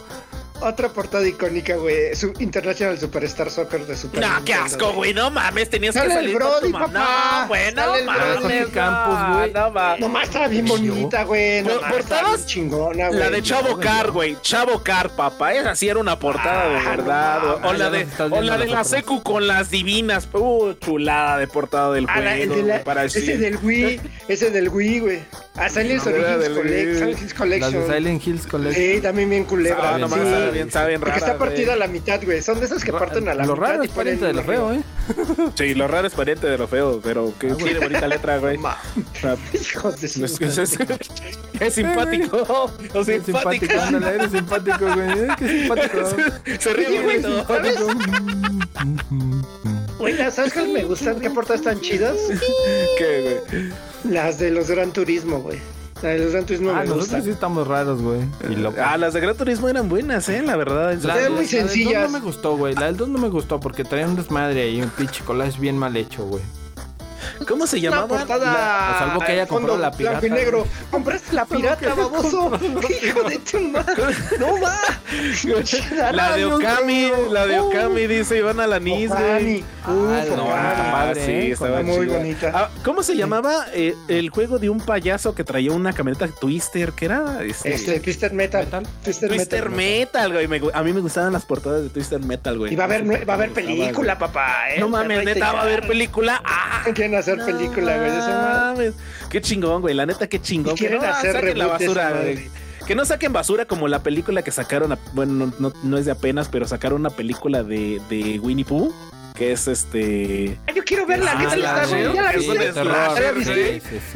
Otra 0.60 0.89
portada 0.89 1.26
icónica, 1.26 1.76
güey. 1.76 2.14
Su 2.16 2.32
International 2.40 2.98
Superstar 2.98 3.51
Soccer 3.51 3.86
de 3.86 3.97
Super 3.97 4.20
No, 4.20 4.28
qué 4.44 4.55
Nintendo, 4.55 4.64
asco, 4.64 4.93
güey. 4.93 5.14
No 5.14 5.30
mames, 5.30 5.70
tenías 5.70 5.94
Sale 5.94 6.09
que 6.09 6.12
el 6.14 6.20
salir 6.20 6.39
con 6.39 6.48
Brody, 6.51 6.66
tu 6.66 6.70
mamá. 6.70 6.86
papá. 6.93 7.40
No, 7.43 7.48
güey, 7.48 7.74
no 7.74 7.94
el 7.94 8.05
mames. 8.05 8.40
Brody. 8.40 8.59
no, 8.60 8.68
Campos, 8.72 9.36
güey. 9.36 9.52
No 9.52 9.70
mames. 9.70 10.01
Nomás 10.01 10.24
estaba 10.24 10.48
bien 10.48 10.66
bonita, 10.66 11.22
güey. 11.24 11.59
Estaba 11.59 11.89
portadas, 11.89 12.47
chingona, 12.47 13.09
güey. 13.09 13.20
La 13.20 13.30
de 13.30 13.43
Chavo 13.43 13.78
Car, 13.78 14.10
güey. 14.10 14.36
Chavo 14.43 14.82
Car, 14.82 15.10
papá. 15.10 15.55
Esa 15.55 15.76
sí 15.76 15.89
era 15.89 16.01
una 16.01 16.18
portada 16.18 16.68
de 16.68 16.76
Ah, 16.76 16.90
verdad. 16.90 17.40
no 17.60 17.68
o- 17.68 17.72
la 17.72 17.90
de, 17.90 18.06
o 18.30 18.40
la 18.43 18.59
de 18.59 18.66
la 18.66 18.82
secu 18.85 19.22
con 19.22 19.47
las 19.47 19.70
divinas. 19.70 20.28
Uh, 20.32 20.72
chulada 20.74 21.39
de 21.39 21.47
portada 21.47 21.93
del 21.93 22.06
Ah, 22.09 22.14
juego. 22.14 22.24
la- 22.28 22.36
el 22.36 22.48
de 22.48 22.56
la- 22.56 22.62
güey, 22.74 22.85
para 22.85 23.05
ese 23.05 23.20
decir. 23.20 23.39
del 23.39 23.59
Wii, 23.62 24.01
ese 24.26 24.51
del 24.51 24.68
Wii, 24.70 24.98
güey. 25.01 25.20
Ah, 25.60 25.68
Silent 25.68 26.05
No, 26.05 26.10
Collect- 26.12 26.18
Hills 26.18 27.20
Las 27.20 27.35
Collection. 27.35 27.72
de 27.89 27.94
Silent 27.97 28.26
Hills 28.26 28.47
Collection. 28.47 28.85
Sí, 28.94 29.01
también 29.01 29.28
bien 29.30 29.44
culebra. 29.44 29.94
Ah, 29.94 29.98
nomás 29.98 30.20
sí. 30.20 30.30
sabe 30.30 30.51
bien, 30.52 30.70
sabe 30.70 30.89
bien 30.89 31.01
Porque 31.01 31.18
está 31.18 31.36
partida 31.39 31.72
a 31.72 31.76
la 31.76 31.89
mitad, 31.89 32.20
güey. 32.24 32.43
Son 32.43 32.60
de 32.60 32.66
esas 32.66 32.85
que 32.85 32.93
parten 32.93 33.28
a 33.28 33.35
la 33.35 33.44
Lo 33.44 33.55
mitad. 33.55 33.66
raro 33.68 33.82
y 33.82 33.86
es 33.86 33.93
pariente 33.93 34.24
de 34.26 34.32
lo 34.35 34.43
feo, 34.44 34.72
¿eh? 34.72 34.82
Sí, 35.56 35.74
lo 35.74 35.89
raro 35.89 36.06
es 36.06 36.14
pariente 36.14 36.47
de 36.47 36.59
lo 36.59 36.68
feo, 36.68 37.01
pero 37.02 37.32
que 37.39 37.48
tiene 37.55 37.80
bonita 37.80 38.06
letra, 38.06 38.39
güey. 38.39 38.59
Ah, 38.64 38.76
Hijos 39.52 40.01
de 40.01 40.09
su 40.09 40.24
Es, 40.24 40.40
es- 40.40 40.59
es- 41.60 41.74
simpático. 41.74 42.36
O 42.94 43.01
Es 43.01 43.24
simpático, 43.24 43.80
ándale, 43.80 44.14
eres 44.16 44.30
simpático, 44.30 44.78
güey. 44.94 45.36
Qué 45.39 45.48
simpático. 45.48 45.98
Se 46.60 46.72
ríe 46.72 47.01
bonito. 47.01 47.47
Oiga, 49.98 50.30
¿sabes 50.30 50.52
cuáles 50.52 50.72
me 50.72 50.84
gustan? 50.84 51.18
¿Qué 51.20 51.30
portadas 51.30 51.62
tan 51.62 51.80
chidas? 51.80 52.16
¿Qué, 52.98 53.40
güey? 53.50 53.70
Las 54.04 54.38
de 54.38 54.50
los 54.50 54.68
Gran 54.70 54.92
Turismo, 54.92 55.40
güey. 55.40 55.58
La 56.02 56.10
de 56.10 56.18
los 56.20 56.30
Gran 56.32 56.46
Turismo 56.46 56.70
Ah, 56.70 56.74
me 56.74 56.80
nosotros 56.80 57.04
gustan. 57.06 57.24
sí 57.24 57.30
estamos 57.30 57.66
raros, 57.66 58.00
güey. 58.00 58.20
Ah, 58.80 58.96
las 58.96 59.14
de 59.14 59.20
Gran 59.20 59.36
Turismo 59.36 59.68
eran 59.68 59.88
buenas, 59.88 60.28
eh, 60.28 60.42
la 60.42 60.56
verdad. 60.56 60.94
La, 60.94 60.94
la- 60.94 60.98
muy 61.00 61.06
la 61.06 61.16
del 61.16 61.34
dos 61.36 61.46
sencillas. 61.48 62.02
no 62.04 62.18
me 62.18 62.24
gustó, 62.24 62.56
güey. 62.56 62.74
La 62.74 62.86
del 62.86 62.96
2 62.96 63.08
no 63.08 63.18
me 63.18 63.28
gustó 63.28 63.58
porque 63.58 63.82
traía 63.84 64.06
un 64.06 64.14
desmadre 64.14 64.62
ahí, 64.62 64.80
un 64.80 64.90
pinche 64.90 65.24
collage 65.24 65.58
bien 65.60 65.76
mal 65.76 65.96
hecho, 65.96 66.24
güey. 66.26 66.42
¿Cómo 67.47 67.66
se 67.66 67.81
llamaba? 67.81 68.09
portada. 68.09 68.97
a 68.97 68.98
salvo 68.98 69.20
que 69.20 69.32
haya 69.32 69.47
comprado 69.47 69.78
la 69.78 69.90
Blanco 69.90 70.19
y 70.19 70.28
pirata, 70.28 70.43
negro. 70.43 70.66
Compraste 70.90 71.35
la 71.35 71.44
pirata, 71.44 71.94
baboso. 71.94 72.52
Hijo 73.05 73.23
de 73.28 73.39
tu 73.39 73.60
madre. 73.60 74.15
No 74.39 74.60
va. 74.60 74.78
La 76.12 76.36
de 76.36 76.44
Okami, 76.44 77.10
la 77.31 77.47
de 77.47 77.59
Okami 77.60 78.06
dice 78.06 78.39
Iván 78.39 78.60
Alanis, 78.60 79.10
güey. 79.10 79.23
Okami. 79.23 79.65
Ah, 79.85 79.90
Uf, 79.90 80.36
no, 80.36 80.47
padre, 80.47 81.24
sí, 81.24 81.31
¿eh? 81.31 81.52
estaba 81.52 81.81
Está 81.81 81.93
muy 81.93 82.06
bonita. 82.06 82.52
Ah, 82.55 82.70
¿Cómo 82.85 83.02
se 83.02 83.16
llamaba 83.16 83.66
eh, 83.73 83.94
el 84.09 84.31
juego 84.31 84.59
de 84.59 84.69
un 84.69 84.81
payaso 84.81 85.35
que 85.35 85.44
traía 85.44 85.73
una 85.73 85.93
camioneta 85.93 86.28
Twister? 86.28 86.93
¿Qué 86.93 87.06
era? 87.06 87.43
Este, 87.43 87.73
Este, 87.73 88.01
Twisted 88.01 88.32
Metal. 88.32 88.65
Metal. 88.65 88.86
Twisted, 89.05 89.28
Twister 89.28 89.70
Metal. 89.70 90.31
Metal, 90.32 90.48
güey. 90.48 90.70
A 90.74 90.82
mí 90.82 90.93
me 90.93 91.01
gustaban 91.01 91.32
las 91.32 91.44
portadas 91.44 91.82
de 91.82 91.89
Twister 91.89 92.20
Metal, 92.20 92.59
güey. 92.59 92.73
Y 92.73 92.77
va 92.77 92.85
a 92.85 92.86
haber, 92.86 93.28
va 93.28 93.32
a 93.32 93.36
haber 93.36 93.51
película, 93.51 94.19
papá. 94.19 94.70
¿eh? 94.70 94.81
No 94.81 94.89
mames, 94.89 95.24
neta, 95.24 95.52
va 95.52 95.60
a 95.60 95.62
haber 95.62 95.86
película. 95.86 96.43
¡Ah! 96.44 96.85
Quieren 96.94 97.15
hacer 97.32 97.44
película, 97.56 97.96
güey. 97.96 98.10
de 98.10 98.18
esa 98.18 98.28
madre. 98.28 98.90
mames. 98.90 98.94
Qué 99.30 99.40
chingón, 99.40 99.80
güey. 99.82 99.94
La 99.94 100.06
neta, 100.06 100.26
qué 100.28 100.40
chingón. 100.40 100.74
Y 100.74 100.78
quieren 100.78 101.00
que 101.00 101.06
no 101.06 101.12
hacer 101.12 101.32
saquen 101.34 101.59
la 101.59 101.66
basura, 101.66 102.10
güey. 102.12 102.48
Que 102.86 102.94
no 102.94 103.05
saquen 103.05 103.32
basura 103.32 103.64
como 103.66 103.86
la 103.88 104.02
película 104.02 104.42
que 104.42 104.50
sacaron. 104.50 104.98
bueno, 105.12 105.32
no, 105.34 105.52
no- 105.59 105.72
no 105.82 105.98
es 105.98 106.06
de 106.06 106.12
apenas, 106.12 106.48
pero 106.48 106.66
sacaron 106.66 107.00
una 107.00 107.10
película 107.10 107.62
de, 107.62 108.00
de 108.09 108.38
Winnie 108.38 108.64
Pooh. 108.64 108.92
Que 109.39 109.52
es 109.52 109.69
este. 109.69 110.59
Yo 110.74 110.82
quiero 110.85 111.06
verla. 111.06 111.36
¿Qué 111.39 111.44
Ah, 111.47 111.48
tal 111.51 111.60
la 111.62 111.82
está, 111.82 111.86
güey? 111.86 112.02
¿Ya 112.02 112.23
la 112.23 112.31
un 112.31 113.44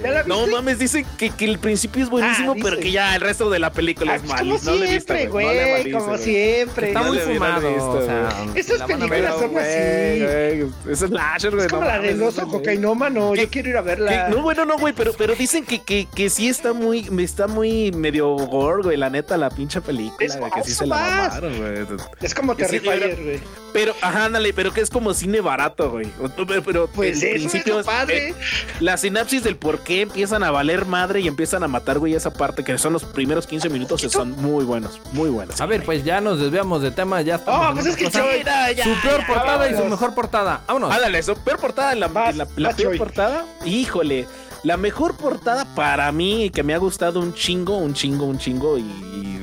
¿Ya 0.02 0.24
No 0.26 0.46
mames, 0.48 0.78
dicen 0.80 1.06
que, 1.16 1.30
que 1.30 1.44
el 1.44 1.58
principio 1.60 2.02
es 2.02 2.10
buenísimo, 2.10 2.52
Ah, 2.52 2.56
pero 2.60 2.70
dice. 2.76 2.82
que 2.82 2.90
ya 2.92 3.14
el 3.14 3.20
resto 3.20 3.48
de 3.48 3.58
la 3.60 3.70
película 3.72 4.12
Ah, 4.12 4.16
es 4.16 4.22
pues 4.22 4.32
mal. 4.32 4.40
como 4.40 4.52
no 4.54 4.58
siempre, 4.86 5.26
güey. 5.28 5.90
No 5.90 5.98
Como 6.00 6.18
siempre. 6.18 6.88
Está 6.88 7.02
muy 7.02 7.18
vi, 7.18 7.22
fumado, 7.22 7.88
o 7.98 8.04
sea, 8.04 8.28
ver. 8.54 8.98
películas 8.98 9.34
son 9.38 9.56
así. 9.58 10.90
Es 10.90 10.98
slasher, 10.98 11.50
güey. 11.54 11.66
Es 11.66 11.72
como 11.72 11.84
la 11.84 11.98
del 12.00 12.22
oso 12.22 12.48
cocainómano. 12.48 13.34
Yo 13.36 13.48
quiero 13.48 13.68
ir 13.70 13.76
a 13.76 13.82
verla. 13.82 14.28
No, 14.28 14.42
bueno, 14.42 14.64
no, 14.64 14.76
güey, 14.78 14.92
pero, 14.92 15.12
pero 15.12 15.34
dicen 15.36 15.64
que, 15.64 15.80
que, 15.82 16.06
que 16.12 16.30
sí 16.30 16.48
está 16.48 16.72
muy, 16.72 17.08
está 17.22 17.46
muy 17.46 17.92
medio 17.92 18.28
gore, 18.34 18.82
güey, 18.82 18.96
la 18.96 19.08
neta, 19.10 19.36
la 19.36 19.50
pinche 19.50 19.80
película, 19.80 20.36
güey, 20.36 20.50
que 20.50 20.64
sí 20.64 20.72
se 20.74 20.86
la 20.86 20.96
mamaron, 20.96 21.56
güey. 21.58 21.72
Es 22.20 22.34
como 22.34 22.56
Terrifier, 22.56 23.22
güey. 23.22 23.40
Pero, 23.72 23.94
ajá, 24.02 24.26
ándale, 24.26 24.52
pero 24.52 24.72
que 24.72 24.80
es 24.82 24.90
como 24.90 25.11
como 25.12 25.20
cine 25.20 25.40
barato, 25.40 25.90
güey. 25.90 26.08
Pero, 26.36 26.62
pero 26.62 26.86
Pues 26.88 27.22
el 27.22 27.32
principio 27.34 27.80
es 27.80 27.86
padre. 27.86 28.28
eh, 28.30 28.34
la 28.80 28.96
sinapsis 28.96 29.42
del 29.44 29.56
por 29.56 29.80
qué 29.80 30.02
empiezan 30.02 30.42
a 30.42 30.50
valer 30.50 30.86
madre 30.86 31.20
y 31.20 31.28
empiezan 31.28 31.62
a 31.62 31.68
matar, 31.68 31.98
güey, 31.98 32.14
esa 32.14 32.32
parte 32.32 32.64
que 32.64 32.76
son 32.78 32.92
los 32.92 33.04
primeros 33.04 33.46
15 33.46 33.68
minutos 33.68 34.00
que 34.00 34.08
son 34.08 34.30
muy 34.42 34.64
buenos, 34.64 35.00
muy 35.12 35.30
buenos. 35.30 35.60
A 35.60 35.66
ver, 35.66 35.84
pues 35.84 36.04
ya 36.04 36.20
nos 36.20 36.40
desviamos 36.40 36.82
de 36.82 36.90
tema, 36.90 37.20
ya 37.22 37.36
estamos. 37.36 37.66
Oh, 37.70 37.74
pues 37.74 37.86
es 37.86 37.96
que. 37.96 38.10
Choy- 38.10 38.42
ya, 38.44 38.84
Su 38.84 38.94
peor 39.02 39.20
ya, 39.20 39.26
portada 39.26 39.70
y 39.70 39.76
su 39.76 39.84
mejor 39.84 40.14
portada. 40.14 40.60
Vámonos. 40.66 40.92
Ándale, 40.92 41.22
su 41.22 41.34
peor 41.36 41.58
portada, 41.58 41.94
la, 41.94 42.08
Vas, 42.08 42.36
la- 42.36 42.46
peor 42.46 42.74
Choy. 42.76 42.98
portada, 42.98 43.44
híjole, 43.64 44.26
la 44.64 44.76
mejor 44.76 45.14
portada 45.14 45.64
para 45.74 46.10
mí, 46.12 46.50
que 46.50 46.62
me 46.62 46.74
ha 46.74 46.78
gustado 46.78 47.20
un 47.20 47.34
chingo, 47.34 47.76
un 47.78 47.94
chingo, 47.94 48.24
un 48.26 48.38
chingo, 48.38 48.78
y, 48.78 48.82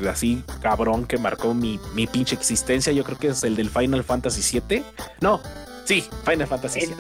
y 0.01 0.07
así 0.07 0.43
cabrón 0.61 1.05
que 1.05 1.17
marcó 1.17 1.53
mi, 1.53 1.79
mi 1.93 2.07
pinche 2.07 2.35
existencia, 2.35 2.93
yo 2.93 3.03
creo 3.03 3.17
que 3.17 3.27
es 3.27 3.43
el 3.43 3.55
del 3.55 3.69
Final 3.69 4.03
Fantasy 4.03 4.59
VII. 4.69 4.83
No, 5.21 5.41
sí, 5.85 6.05
Final 6.25 6.47
Fantasy 6.47 6.79
VII. 6.81 6.95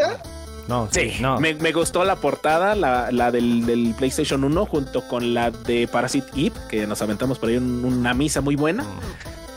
No, 0.67 0.87
sí, 0.91 1.09
Sí, 1.11 1.21
no. 1.21 1.39
me, 1.39 1.55
me 1.55 1.71
gustó 1.71 2.03
la 2.03 2.17
portada, 2.17 2.75
la, 2.75 3.11
la 3.11 3.31
del, 3.31 3.65
del 3.65 3.95
PlayStation 3.97 4.43
1, 4.43 4.65
junto 4.67 5.01
con 5.07 5.33
la 5.33 5.49
de 5.49 5.87
Parasite 5.87 6.27
Eve, 6.35 6.53
que 6.69 6.85
nos 6.85 7.01
aventamos 7.01 7.39
por 7.39 7.49
ahí 7.49 7.57
un- 7.57 7.83
una 7.85 8.13
misa 8.13 8.41
muy 8.41 8.55
buena. 8.55 8.85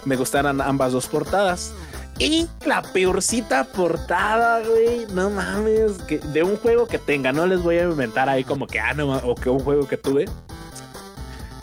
Me 0.06 0.16
gustaron 0.16 0.60
ambas 0.62 0.92
dos 0.92 1.06
portadas. 1.08 1.72
Y 2.18 2.46
la 2.66 2.82
peorcita 2.82 3.64
portada, 3.64 4.60
güey, 4.60 5.06
no 5.12 5.30
mames, 5.30 5.92
que 6.06 6.18
de 6.18 6.42
un 6.42 6.56
juego 6.56 6.86
que 6.86 6.98
tenga, 6.98 7.32
no 7.32 7.46
les 7.46 7.62
voy 7.62 7.78
a 7.78 7.84
inventar 7.84 8.28
ahí 8.28 8.44
como 8.44 8.66
que, 8.66 8.78
ah, 8.78 8.94
no, 8.94 9.16
o 9.16 9.34
que 9.34 9.50
un 9.50 9.58
juego 9.58 9.88
que 9.88 9.96
tuve. 9.96 10.26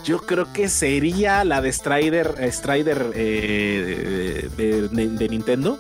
Yo 0.03 0.19
creo 0.19 0.51
que 0.51 0.69
sería 0.69 1.43
la 1.45 1.61
de 1.61 1.71
Strider, 1.71 2.35
Strider 2.51 3.11
eh, 3.13 4.49
de 4.57 5.30
Nintendo. 5.30 5.80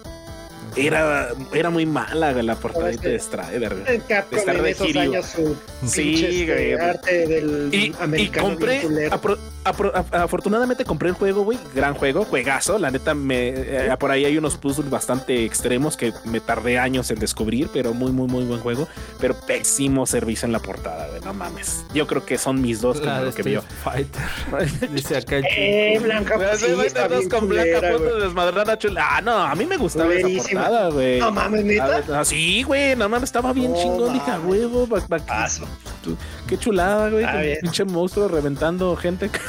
Era, 0.75 1.29
era 1.53 1.69
muy 1.69 1.85
mala 1.85 2.31
la 2.43 2.55
portadita 2.55 3.09
de 3.09 3.19
Strider. 3.19 3.75
En 3.87 4.01
Capcom 4.01 4.37
Está 4.39 4.53
en 4.53 4.63
de 4.63 4.69
esos 4.71 4.95
años 4.95 5.25
su 5.25 5.55
Sí, 5.85 6.25
este, 6.25 6.45
güey. 6.45 6.73
arte 6.73 7.27
del 7.27 7.69
Y, 7.71 7.77
y 7.77 7.95
americano 7.99 8.49
compré, 8.49 8.83
apro- 9.09 9.37
apro- 9.65 9.91
a- 10.11 10.23
afortunadamente 10.23 10.85
compré 10.85 11.09
el 11.09 11.15
juego, 11.15 11.43
güey, 11.43 11.57
gran 11.73 11.93
juego, 11.93 12.23
juegazo, 12.25 12.77
la 12.77 12.91
neta, 12.91 13.13
me, 13.13 13.49
eh, 13.49 13.95
por 13.99 14.11
ahí 14.11 14.25
hay 14.25 14.37
unos 14.37 14.57
puzzles 14.57 14.89
bastante 14.89 15.45
extremos 15.45 15.97
que 15.97 16.13
me 16.25 16.39
tardé 16.39 16.77
años 16.79 17.09
en 17.11 17.19
descubrir, 17.19 17.69
pero 17.73 17.93
muy, 17.93 18.11
muy, 18.11 18.27
muy 18.27 18.45
buen 18.45 18.59
juego, 18.59 18.87
pero 19.19 19.35
pésimo 19.35 20.05
servicio 20.05 20.45
en 20.45 20.51
la 20.51 20.59
portada, 20.59 21.07
güey, 21.09 21.21
no 21.21 21.33
mames. 21.33 21.83
Yo 21.93 22.07
creo 22.07 22.25
que 22.25 22.37
son 22.37 22.61
mis 22.61 22.81
dos 22.81 22.99
como 22.99 23.13
de 23.19 23.25
lo 23.25 23.33
que 23.33 23.43
vio. 23.43 23.63
Fighter. 23.83 24.89
Dice 24.93 25.17
acá 25.17 25.37
el 25.37 25.45
Eh, 25.49 25.99
Blanca, 26.01 26.37
sí, 26.57 26.65
está 26.85 27.07
bien 27.07 27.29
con 27.29 27.47
Blanca 27.49 27.79
culera, 27.79 27.97
de 27.97 28.21
desmadrada 28.25 28.77
chula. 28.77 29.07
Ah, 29.11 29.21
no, 29.21 29.31
a 29.37 29.55
mí 29.55 29.65
me 29.65 29.77
gustaba 29.77 30.13
esa 30.13 30.23
Culerísima. 30.23 30.58
Güey. 30.91 31.19
No 31.19 31.31
mames, 31.31 31.63
¿neta? 31.65 32.01
Ah, 32.13 32.25
sí, 32.25 32.63
güey, 32.63 32.95
no 32.95 33.07
mames, 33.09 33.29
estaba 33.29 33.53
bien 33.53 33.71
No 33.71 33.77
chingón, 33.77 34.13
dije, 34.13 34.31
huevo, 34.45 34.87
pa- 34.87 35.01
pa- 35.07 35.19
Paso. 35.19 35.65
tú- 36.03 36.17
qué 36.47 36.57
chulada, 36.57 37.09
güey, 37.09 37.25
pinche 37.61 37.85
monstruo 37.85 38.27
reventando 38.27 38.95
gente. 38.95 39.29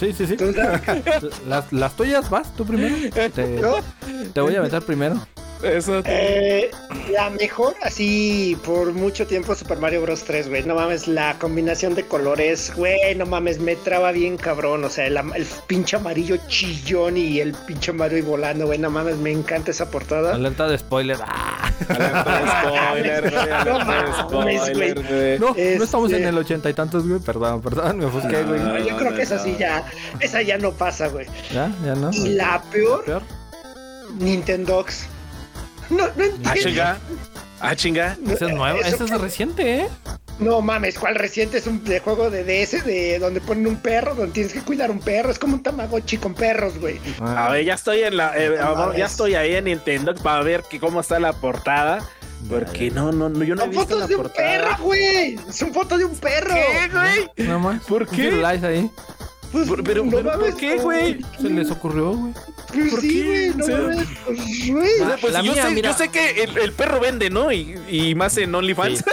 Sí, 0.00 0.12
sí, 0.12 0.26
sí. 0.26 0.36
Las, 1.46 1.72
las 1.72 1.94
tuyas, 1.96 2.28
vas 2.28 2.52
tú 2.56 2.66
primero. 2.66 2.96
Te, 3.14 3.30
te 4.34 4.40
voy 4.40 4.56
a 4.56 4.60
meter 4.62 4.82
primero. 4.82 5.14
Eso. 5.64 6.02
Eh, 6.04 6.70
la 7.10 7.30
mejor, 7.30 7.74
así 7.82 8.56
por 8.64 8.92
mucho 8.92 9.26
tiempo, 9.26 9.54
Super 9.54 9.78
Mario 9.78 10.02
Bros. 10.02 10.22
3, 10.24 10.48
güey. 10.48 10.62
No 10.64 10.74
mames, 10.74 11.08
la 11.08 11.38
combinación 11.38 11.94
de 11.94 12.04
colores, 12.06 12.72
güey, 12.76 13.14
no 13.16 13.26
mames, 13.26 13.58
me 13.58 13.76
traba 13.76 14.12
bien 14.12 14.36
cabrón. 14.36 14.84
O 14.84 14.90
sea, 14.90 15.06
el, 15.06 15.16
el 15.16 15.46
pinche 15.66 15.96
amarillo 15.96 16.36
chillón 16.48 17.16
y 17.16 17.40
el 17.40 17.52
pinche 17.52 17.92
Mario 17.92 18.18
y 18.18 18.22
volando, 18.22 18.66
güey. 18.66 18.78
No 18.78 18.90
mames, 18.90 19.16
me 19.16 19.30
encanta 19.32 19.70
esa 19.70 19.90
portada. 19.90 20.34
Alerta 20.34 20.66
de 20.68 20.78
spoiler. 20.78 21.18
Ah. 21.22 21.70
spoiler, 21.84 23.30
güey, 23.30 23.46
No 23.64 23.76
alerta 23.80 24.24
de 24.24 24.34
mames, 24.34 24.60
spoiler, 24.62 25.02
güey. 25.02 25.38
No, 25.38 25.48
Este- 25.50 25.78
no 25.78 25.84
estamos 25.84 26.12
en 26.12 26.24
el 26.24 26.38
ochenta 26.38 26.70
y 26.70 26.74
tantos, 26.74 27.06
güey. 27.08 27.20
Perdón, 27.20 27.60
perdón, 27.62 27.98
me 27.98 28.04
ofusqué, 28.06 28.42
güey. 28.42 28.60
No, 28.60 28.78
yo 28.78 28.92
no, 28.92 28.96
creo 28.98 29.10
no, 29.10 29.16
que 29.16 29.22
esa 29.22 29.38
sí 29.38 29.52
no. 29.52 29.58
ya, 29.58 29.84
esa 30.20 30.42
ya 30.42 30.58
no 30.58 30.72
pasa, 30.72 31.08
güey. 31.08 31.26
¿Ya? 31.52 31.72
¿Ya 31.84 31.94
no? 31.94 32.10
Y 32.12 32.30
la 32.30 32.62
peor, 32.70 33.04
¿Peor? 33.04 33.22
Nintendox. 34.18 35.06
No, 35.90 35.96
no 36.06 36.12
Ah, 36.16 36.24
entiendo. 36.24 36.52
chinga. 36.54 36.98
Ah, 37.60 37.76
chinga. 37.76 38.16
Esa 38.28 38.46
es 38.46 38.54
nueva. 38.54 38.78
Eso 38.80 39.04
Esa 39.04 39.14
es 39.14 39.20
reciente, 39.20 39.76
¿eh? 39.80 39.88
No 40.40 40.60
mames, 40.60 40.98
¿cuál 40.98 41.14
reciente? 41.14 41.58
Es 41.58 41.66
un 41.68 41.84
de 41.84 42.00
juego 42.00 42.28
de 42.28 42.42
DS 42.42 42.84
de 42.84 43.18
donde 43.20 43.40
ponen 43.40 43.68
un 43.68 43.76
perro, 43.76 44.14
donde 44.16 44.32
tienes 44.32 44.52
que 44.52 44.60
cuidar 44.62 44.90
un 44.90 44.98
perro. 44.98 45.30
Es 45.30 45.38
como 45.38 45.54
un 45.54 45.62
Tamagotchi 45.62 46.16
con 46.16 46.34
perros, 46.34 46.78
güey. 46.78 46.98
A 47.20 47.50
ver, 47.50 47.64
ya 47.64 47.74
estoy 47.74 48.02
en 48.02 48.16
la. 48.16 48.32
eh, 48.36 48.58
ya 48.96 49.06
estoy 49.06 49.36
ahí 49.36 49.54
en 49.54 49.64
Nintendo 49.66 50.12
para 50.14 50.42
ver 50.42 50.64
que 50.68 50.80
cómo 50.80 51.00
está 51.00 51.20
la 51.20 51.32
portada. 51.32 52.04
Porque 52.50 52.90
no, 52.90 53.10
no, 53.10 53.30
no, 53.30 53.42
yo 53.42 53.54
no 53.54 53.62
he 53.62 53.64
Son 53.64 53.70
visto 53.70 53.84
fotos 53.86 54.00
la 54.00 54.06
de 54.06 54.16
un 54.16 54.28
perro, 54.28 54.76
güey. 54.82 55.38
Son 55.50 55.72
fotos 55.72 55.98
de 55.98 56.04
un 56.04 56.16
perro. 56.16 56.54
¿Qué, 56.54 56.88
güey? 56.92 57.48
No 57.48 57.58
más. 57.60 57.82
¿Por 57.84 58.06
qué? 58.06 58.44
Ahí. 58.44 58.90
Pues, 59.54 59.68
Pero- 59.70 59.82
pero- 59.84 60.04
pero 60.10 60.32
¿por 60.38 60.56
qué, 60.56 60.76
güey? 60.76 61.18
Se 61.40 61.48
les 61.48 61.70
ocurrió, 61.70 62.12
güey. 62.12 62.32
Pues 62.72 62.90
¿Por 62.90 63.00
sí, 63.00 63.08
qué? 63.08 63.24
güey, 63.24 63.50
no 63.56 63.64
O 63.64 63.66
sea, 63.66 63.78
mames. 63.78 64.08
Ah, 65.02 65.16
Pues 65.20 65.34
yo, 65.34 65.42
mía, 65.42 65.68
sé, 65.68 65.82
yo 65.82 65.92
sé 65.94 66.08
que 66.08 66.42
el, 66.42 66.58
el 66.58 66.72
perro 66.72 67.00
vende, 67.00 67.30
¿no? 67.30 67.52
Y, 67.52 67.78
y 67.88 68.14
más 68.14 68.36
en 68.38 68.54
OnlyFans. 68.54 69.04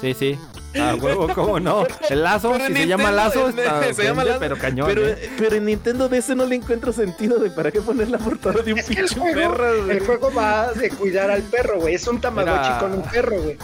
Sí, 0.00 0.14
sí. 0.14 0.38
A 0.80 0.94
huevo, 0.96 1.28
¿cómo 1.34 1.60
no? 1.60 1.86
El 2.10 2.22
lazo, 2.24 2.52
Pero 2.52 2.66
si 2.66 2.72
se 2.74 2.86
llama 2.86 3.12
lazo, 3.12 3.48
en- 3.50 3.58
está, 3.58 3.92
se 3.94 4.02
llama 4.04 4.24
lazo, 4.24 4.40
pero 4.40 4.56
cañón. 4.58 4.86
Pero, 4.88 5.06
¿eh? 5.06 5.30
pero 5.38 5.56
en 5.56 5.66
Nintendo 5.66 6.08
de 6.08 6.18
ese 6.18 6.34
no 6.34 6.46
le 6.46 6.56
encuentro 6.56 6.92
sentido 6.92 7.38
de 7.38 7.50
para 7.50 7.70
qué 7.70 7.80
poner 7.80 8.08
la 8.08 8.18
portada 8.18 8.62
de 8.62 8.72
un 8.72 8.80
pinche 8.80 9.14
perro. 9.16 9.82
güey. 9.84 9.96
el 9.98 10.00
juego 10.04 10.32
va 10.32 10.72
de 10.72 10.88
cuidar 10.90 11.30
al 11.30 11.42
perro, 11.42 11.80
güey. 11.80 11.94
Es 11.94 12.06
un 12.08 12.20
Tamagotchi 12.20 12.68
Era- 12.70 12.78
con 12.80 12.92
un 12.94 13.02
perro, 13.02 13.40
güey. 13.42 13.56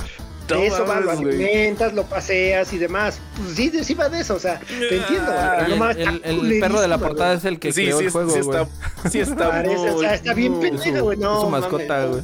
No 0.51 0.61
De 0.61 0.67
eso 0.67 0.87
va, 0.87 1.01
lo 1.01 1.11
alimentas, 1.13 1.93
lo 1.95 2.05
paseas 2.05 2.73
y 2.73 2.79
demás. 2.79 3.21
Pues 3.37 3.57
sí, 3.57 3.71
de- 3.71 3.85
sí 3.85 3.95
va 3.95 4.09
de 4.09 4.21
eso, 4.21 4.35
o 4.35 4.39
sea, 4.39 4.59
te 4.61 4.97
entiendo. 4.97 5.31
Ah, 5.33 5.67
no 5.69 5.91
el, 5.91 6.61
perro 6.61 6.81
de 6.81 6.89
la 6.89 6.99
portada 6.99 7.31
güey. 7.31 7.39
es 7.39 7.45
el 7.45 7.59
que 7.59 7.73
Sí, 7.73 7.85
creó 7.85 7.99
sí, 7.99 8.05
el 8.07 8.11
juego, 8.11 8.31
sí 8.31 8.41
güey. 8.41 8.61
está, 8.63 9.09
sí 9.11 9.19
está 9.21 9.49
Parece, 9.51 9.91
o 9.91 9.99
sea, 10.01 10.15
está 10.15 10.35
bien 10.35 10.55
su- 10.83 11.03
güey. 11.03 11.17
No, 11.19 11.41
su 11.43 11.49
mames. 11.49 11.61
mascota, 11.71 12.07
güey. 12.07 12.23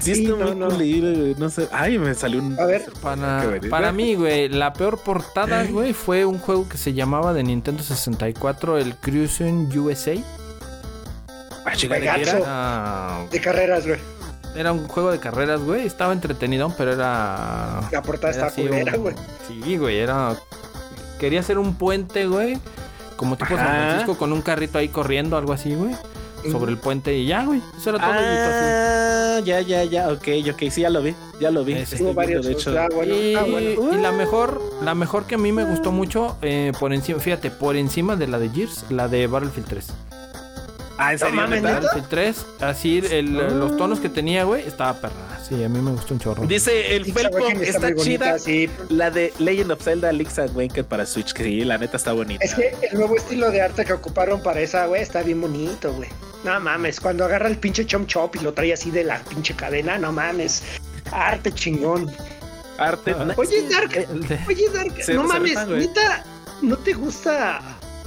Sí, 0.00 0.14
Sí, 0.16 0.24
está 0.24 0.36
no, 0.36 0.46
muy 0.46 0.54
no. 0.56 0.70
güey, 0.70 1.34
No 1.38 1.48
sé. 1.50 1.68
Ay, 1.72 1.98
me 1.98 2.14
salió 2.14 2.40
un. 2.40 2.58
A 2.58 2.64
ver. 2.66 2.84
Para, 3.00 3.44
verga. 3.46 3.68
para 3.70 3.92
mí, 3.92 4.14
güey, 4.14 4.48
la 4.48 4.72
peor 4.72 4.98
portada, 4.98 5.64
güey, 5.64 5.92
fue 5.92 6.24
un 6.24 6.38
juego 6.38 6.68
que 6.68 6.76
se 6.76 6.92
llamaba 6.92 7.32
de 7.32 7.42
Nintendo 7.44 7.82
64, 7.82 8.78
el 8.78 8.96
Cruising 8.96 9.68
USA. 9.78 10.14
Ah, 11.64 11.72
chica. 11.76 11.96
Ah, 12.46 13.24
De 13.30 13.40
carreras, 13.40 13.86
güey. 13.86 13.98
Era 14.54 14.72
un 14.72 14.86
juego 14.88 15.10
de 15.10 15.18
carreras, 15.18 15.60
güey. 15.60 15.86
Estaba 15.86 16.12
entretenido, 16.12 16.72
pero 16.76 16.92
era. 16.92 17.80
La 17.90 18.02
portada 18.02 18.32
era 18.32 18.46
está 18.46 18.52
así 18.60 18.66
culera, 18.68 18.94
un- 18.96 19.02
güey. 19.02 19.14
Sí, 19.48 19.76
güey, 19.76 19.98
era. 19.98 20.36
Quería 21.18 21.40
hacer 21.40 21.58
un 21.58 21.74
puente, 21.74 22.26
güey. 22.26 22.58
Como 23.16 23.36
tipo 23.36 23.54
San. 23.56 23.66
Francisco 23.66 24.16
con 24.18 24.32
un 24.32 24.42
carrito 24.42 24.78
ahí 24.78 24.88
corriendo, 24.88 25.36
algo 25.36 25.52
así, 25.52 25.74
güey. 25.74 25.94
Sobre 26.50 26.72
el 26.72 26.78
puente 26.78 27.14
y 27.16 27.26
ya, 27.26 27.44
güey. 27.44 27.62
Eso 27.78 27.90
era 27.90 28.00
todo. 28.00 28.10
Ah, 28.12 29.40
ya, 29.44 29.60
ya, 29.60 29.84
ya. 29.84 30.08
Ok, 30.08 30.26
ok. 30.52 30.70
Sí, 30.72 30.80
ya 30.80 30.90
lo 30.90 31.00
vi. 31.00 31.14
Ya 31.40 31.52
lo 31.52 31.64
vi. 31.64 31.74
Tuvo 31.84 31.96
viendo, 31.96 32.14
varios. 32.14 32.46
de 32.46 32.52
hecho. 32.52 32.74
ah, 32.76 32.88
bueno, 32.92 33.14
y, 33.14 33.34
ah, 33.36 33.44
bueno. 33.48 33.94
y 33.96 34.00
la 34.02 34.10
mejor, 34.10 34.60
la 34.82 34.96
mejor 34.96 35.24
que 35.26 35.36
a 35.36 35.38
mí 35.38 35.52
me 35.52 35.62
gustó 35.64 35.92
mucho, 35.92 36.36
eh, 36.42 36.72
por 36.80 36.92
encima, 36.92 37.20
fíjate, 37.20 37.52
por 37.52 37.76
encima 37.76 38.16
de 38.16 38.26
la 38.26 38.40
de 38.40 38.48
Gears, 38.48 38.86
la 38.90 39.06
de 39.06 39.28
Battlefield 39.28 39.68
3. 39.68 39.86
Ah, 41.02 41.12
¿en 41.12 41.18
serio? 41.18 41.34
mames, 41.34 41.62
neta? 41.62 41.74
¿neta? 41.74 41.86
Battlefield 41.86 42.08
3, 42.08 42.46
así 42.60 43.02
el- 43.10 43.32
los 43.34 43.76
tonos 43.76 44.00
que 44.00 44.08
tenía, 44.08 44.44
güey, 44.44 44.66
estaba 44.66 44.94
perra. 44.94 45.14
Sí, 45.48 45.62
a 45.64 45.68
mí 45.68 45.80
me 45.80 45.90
gustó 45.90 46.14
un 46.14 46.20
chorro. 46.20 46.46
Dice 46.46 46.94
el 46.96 47.12
Felpo, 47.12 47.38
Awakening 47.38 47.64
está, 47.64 47.94
chida. 47.96 48.38
sí. 48.38 48.70
La 48.88 49.10
de 49.10 49.32
Legend 49.38 49.72
of 49.72 49.82
Zelda 49.82 50.12
Link's 50.12 50.38
Awakened 50.38 50.84
para 50.86 51.04
Switch, 51.04 51.32
que 51.32 51.44
sí, 51.44 51.64
la 51.64 51.76
neta 51.78 51.96
está 51.96 52.12
bonita. 52.12 52.44
Es 52.44 52.54
que 52.54 52.74
el 52.90 52.96
nuevo 52.98 53.16
estilo 53.16 53.50
de 53.50 53.60
arte 53.60 53.84
que 53.84 53.92
ocuparon 53.92 54.40
para 54.42 54.60
esa, 54.60 54.86
güey, 54.86 55.02
está 55.02 55.22
bien 55.22 55.40
bonito, 55.40 55.92
güey. 55.92 56.08
No 56.44 56.58
mames, 56.60 57.00
cuando 57.00 57.24
agarra 57.24 57.48
el 57.48 57.58
pinche 57.58 57.84
chom 57.86 58.06
chop 58.06 58.36
y 58.36 58.38
lo 58.40 58.52
trae 58.54 58.72
así 58.72 58.90
de 58.90 59.04
la 59.04 59.18
pinche 59.24 59.54
cadena, 59.54 59.98
no 59.98 60.12
mames. 60.12 60.62
Arte 61.10 61.52
chingón. 61.52 62.10
Arte. 62.78 63.14
Ah. 63.18 63.24
no, 63.26 63.34
Oye, 63.36 63.58
es 63.58 63.64
que- 63.64 63.68
Dark, 63.68 63.92
El 64.10 64.26
de- 64.28 64.40
oye, 64.48 64.68
Dark, 64.72 64.94
no 64.98 65.04
se 65.04 65.14
mames, 65.14 65.68
neta, 65.68 66.24
¿no 66.62 66.76
te 66.78 66.94
gusta 66.94 67.60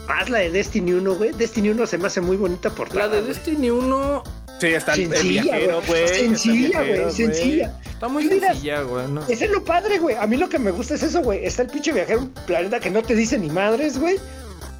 más 0.08 0.30
la 0.30 0.40
de 0.40 0.52
Destiny 0.52 0.94
1, 0.94 1.16
güey? 1.16 1.32
Destiny 1.32 1.70
1 1.70 1.88
se 1.88 1.98
me 1.98 2.08
hace 2.08 2.22
muy 2.22 2.38
bonita 2.38 2.70
por 2.70 2.94
La 2.96 3.08
de 3.08 3.22
Destiny 3.22 3.70
1 3.70 4.24
Sí, 4.60 4.68
está 4.68 4.96
Sencilla, 4.96 5.44
güey. 5.58 5.66
güey. 5.88 6.04
está 6.04 6.18
el 6.18 6.38
Sencilla, 6.38 6.80
güey, 6.84 7.12
sencilla. 7.12 7.80
está 7.90 8.08
muy 8.08 8.28
sencilla, 8.28 8.82
güey. 8.84 9.08
¿no? 9.10 9.22
Ese 9.28 9.46
es 9.46 9.52
lo 9.52 9.64
padre, 9.66 10.00
güey. 10.00 10.16
A 10.16 10.26
mí 10.28 10.38
lo 10.38 10.48
que 10.48 10.60
me 10.60 10.72
gusta 10.72 10.96
es 10.96 11.04
eso, 11.04 11.22
güey. 11.22 11.44
Está 11.46 11.64
el 11.64 11.70
pinche 11.70 11.92
viajero, 11.92 12.22
un 12.22 12.30
planeta 12.30 12.80
que 12.80 12.90
no 12.90 13.02
te 13.04 13.16
dice 13.16 13.38
ni 13.38 13.50
madres, 13.50 14.00
güey. 14.00 14.16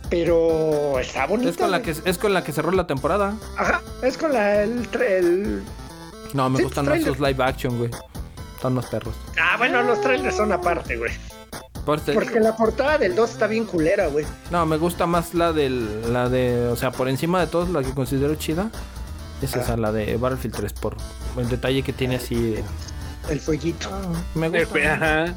Pero 0.10 1.00
está 1.00 1.26
bonito. 1.26 1.50
Es 1.50 1.58
con, 1.58 1.72
la 1.72 1.82
que, 1.82 1.92
es 2.06 2.18
con 2.18 2.34
la 2.34 2.44
que 2.44 2.52
cerró 2.54 2.72
la 2.72 2.88
temporada. 2.88 3.36
Ajá, 3.58 3.82
es 4.02 4.18
con 4.18 4.32
la, 4.34 4.62
el, 4.64 4.90
tra- 4.92 5.02
el... 5.10 5.64
No, 6.34 6.50
me 6.50 6.58
Sí, 6.58 6.64
gustan 6.64 6.86
más 6.86 7.02
los 7.02 7.20
live 7.20 7.44
action, 7.44 7.78
güey. 7.78 7.90
Están 8.56 8.74
más 8.76 8.86
perros. 8.86 9.16
Ah, 9.42 9.56
bueno, 9.58 9.82
los 9.84 10.00
trailers 10.02 10.36
son 10.38 10.52
aparte, 10.52 10.96
güey. 10.96 11.12
Por 11.86 12.02
Porque 12.02 12.40
la 12.40 12.56
portada 12.56 12.98
del 12.98 13.16
2 13.16 13.30
está 13.30 13.48
bien 13.48 13.66
culera, 13.66 14.08
güey. 14.08 14.26
No, 14.50 14.66
me 14.66 14.78
gusta 14.78 15.06
más 15.06 15.34
la 15.36 15.54
del, 15.54 16.12
la 16.12 16.30
de, 16.30 16.68
o 16.68 16.76
sea, 16.76 16.92
por 16.92 17.08
encima 17.08 17.40
de 17.40 17.48
todos, 17.48 17.70
la 17.70 17.84
que 17.84 17.94
considero 17.94 18.34
chida, 18.36 18.72
Es 19.42 19.56
esa, 19.56 19.78
la 19.78 19.92
de 19.92 20.18
Battlefield 20.18 20.56
3, 20.56 20.74
por 20.74 20.98
el 21.38 21.48
detalle 21.48 21.84
que 21.84 21.94
tiene 21.94 22.16
así 22.16 22.36
de... 22.36 22.64
El 23.30 23.40
fueguito. 23.40 23.90
Me 24.34 24.50
gusta. 24.50 24.94
Ajá. 24.94 25.36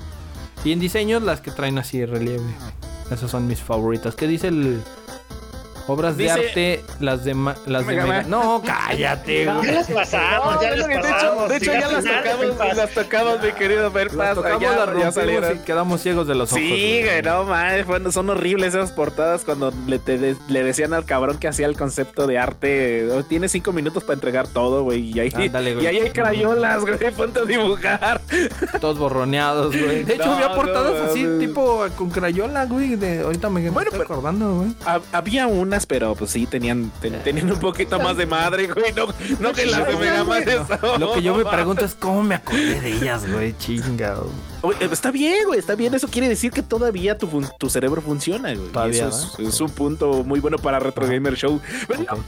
Y 0.64 0.72
en 0.72 0.80
diseños 0.80 1.22
las 1.22 1.40
que 1.40 1.50
traen 1.50 1.78
así 1.78 2.04
relieve. 2.04 2.44
Esas 3.10 3.30
son 3.30 3.46
mis 3.46 3.60
favoritas. 3.60 4.14
¿Qué 4.14 4.26
dice 4.26 4.48
el 4.48 4.82
obras 5.88 6.16
de 6.16 6.30
arte 6.30 6.84
las 7.00 7.24
de 7.24 7.34
ma- 7.34 7.56
las 7.66 7.86
de 7.86 7.96
Mega. 7.96 8.22
No, 8.22 8.62
cállate. 8.64 9.44
Ya 9.46 9.54
güey. 9.54 9.72
las 9.72 9.90
pasamos, 9.90 10.60
ya 10.60 10.70
las 10.76 10.86
de 10.86 10.94
hecho, 10.94 11.02
pasamos. 11.08 11.48
de 11.48 11.56
hecho 11.56 11.72
sí, 11.72 11.78
ya 11.80 11.88
las 11.88 12.04
tocamos, 12.04 12.76
las 12.76 12.90
tocamos, 12.94 13.42
mi 13.42 13.52
querido 13.52 13.90
Fer 13.90 14.14
Las 14.14 14.26
Paz, 14.28 14.34
tocamos, 14.36 14.60
ya- 14.62 14.86
las 14.86 15.14
ya 15.14 15.52
y 15.54 15.58
quedamos 15.64 16.00
ciegos 16.02 16.26
de 16.26 16.34
los 16.34 16.52
ojos. 16.52 16.62
Sí, 16.62 17.00
güey, 17.04 17.22
no 17.22 17.44
mames, 17.44 17.86
bueno, 17.86 18.12
son 18.12 18.30
horribles 18.30 18.74
esas 18.74 18.92
portadas 18.92 19.44
cuando 19.44 19.72
le, 19.86 19.98
te 19.98 20.18
de- 20.18 20.36
le 20.48 20.62
decían 20.62 20.92
al 20.94 21.04
cabrón 21.04 21.38
que 21.38 21.48
hacía 21.48 21.66
el 21.66 21.76
concepto 21.76 22.26
de 22.26 22.38
arte, 22.38 23.08
"Oh, 23.10 23.22
tiene 23.24 23.48
cinco 23.48 23.72
minutos 23.72 24.04
para 24.04 24.14
entregar 24.14 24.46
todo, 24.48 24.82
güey, 24.84 25.10
y 25.14 25.20
ahí, 25.20 25.32
Ándale, 25.34 25.74
güey. 25.74 25.84
y 25.84 25.88
ahí 25.88 25.98
hay 25.98 26.10
crayolas, 26.10 26.80
güey, 26.82 26.98
ponte 27.16 27.40
a 27.40 27.44
dibujar. 27.44 28.20
Todos 28.80 28.98
borroneados, 28.98 29.76
güey. 29.76 30.04
De 30.04 30.14
hecho, 30.14 30.26
No, 30.26 30.34
había 30.34 30.54
portadas 30.54 30.92
no, 31.02 31.10
así, 31.10 31.26
tipo 31.40 31.84
con 31.96 32.10
crayola, 32.10 32.66
güey. 32.66 32.96
De... 32.96 33.20
Ahorita 33.20 33.48
me, 33.50 33.68
Bueno, 33.70 33.90
estoy 33.90 34.00
pero- 34.04 34.04
acordando, 34.14 34.56
güey. 34.56 34.74
Ha- 34.86 35.00
Había 35.12 35.46
pero 35.86 36.14
pues 36.14 36.30
sí, 36.30 36.46
tenían, 36.46 36.90
ten- 37.00 37.22
tenían 37.22 37.50
un 37.50 37.60
poquito 37.60 37.98
más 38.00 38.16
de 38.16 38.26
madre, 38.26 38.66
güey, 38.68 38.92
no, 38.92 39.06
no 39.40 39.52
que 39.52 39.66
las 39.66 39.86
de 39.86 39.96
Mega 39.96 40.24
Man. 40.24 40.42
eso. 40.46 40.98
Lo 40.98 41.12
que 41.14 41.22
yo 41.22 41.34
me 41.34 41.44
pregunto 41.44 41.84
es 41.84 41.94
cómo 41.94 42.22
me 42.22 42.34
acordé 42.36 42.80
de 42.80 42.92
ellas, 42.96 43.30
güey. 43.30 43.56
Chinga. 43.58 44.14
güey. 44.14 44.30
Oye, 44.62 44.76
eh, 44.84 44.88
Está 44.92 45.10
bien, 45.10 45.46
güey, 45.46 45.58
está 45.60 45.74
bien. 45.74 45.94
Eso 45.94 46.08
quiere 46.08 46.28
decir 46.28 46.50
que 46.52 46.62
todavía 46.62 47.16
tu, 47.16 47.28
tu 47.58 47.70
cerebro 47.70 48.00
funciona, 48.02 48.52
güey. 48.54 48.66
Y 48.68 48.72
Todavía, 48.72 49.08
eso 49.08 49.34
es, 49.38 49.48
es 49.54 49.60
un 49.60 49.70
punto 49.70 50.24
muy 50.24 50.40
bueno 50.40 50.58
para 50.58 50.78
Retro 50.80 51.06
Gamer 51.06 51.36
Show. 51.36 51.60
Bueno, 51.88 52.04
Ok. 52.12 52.18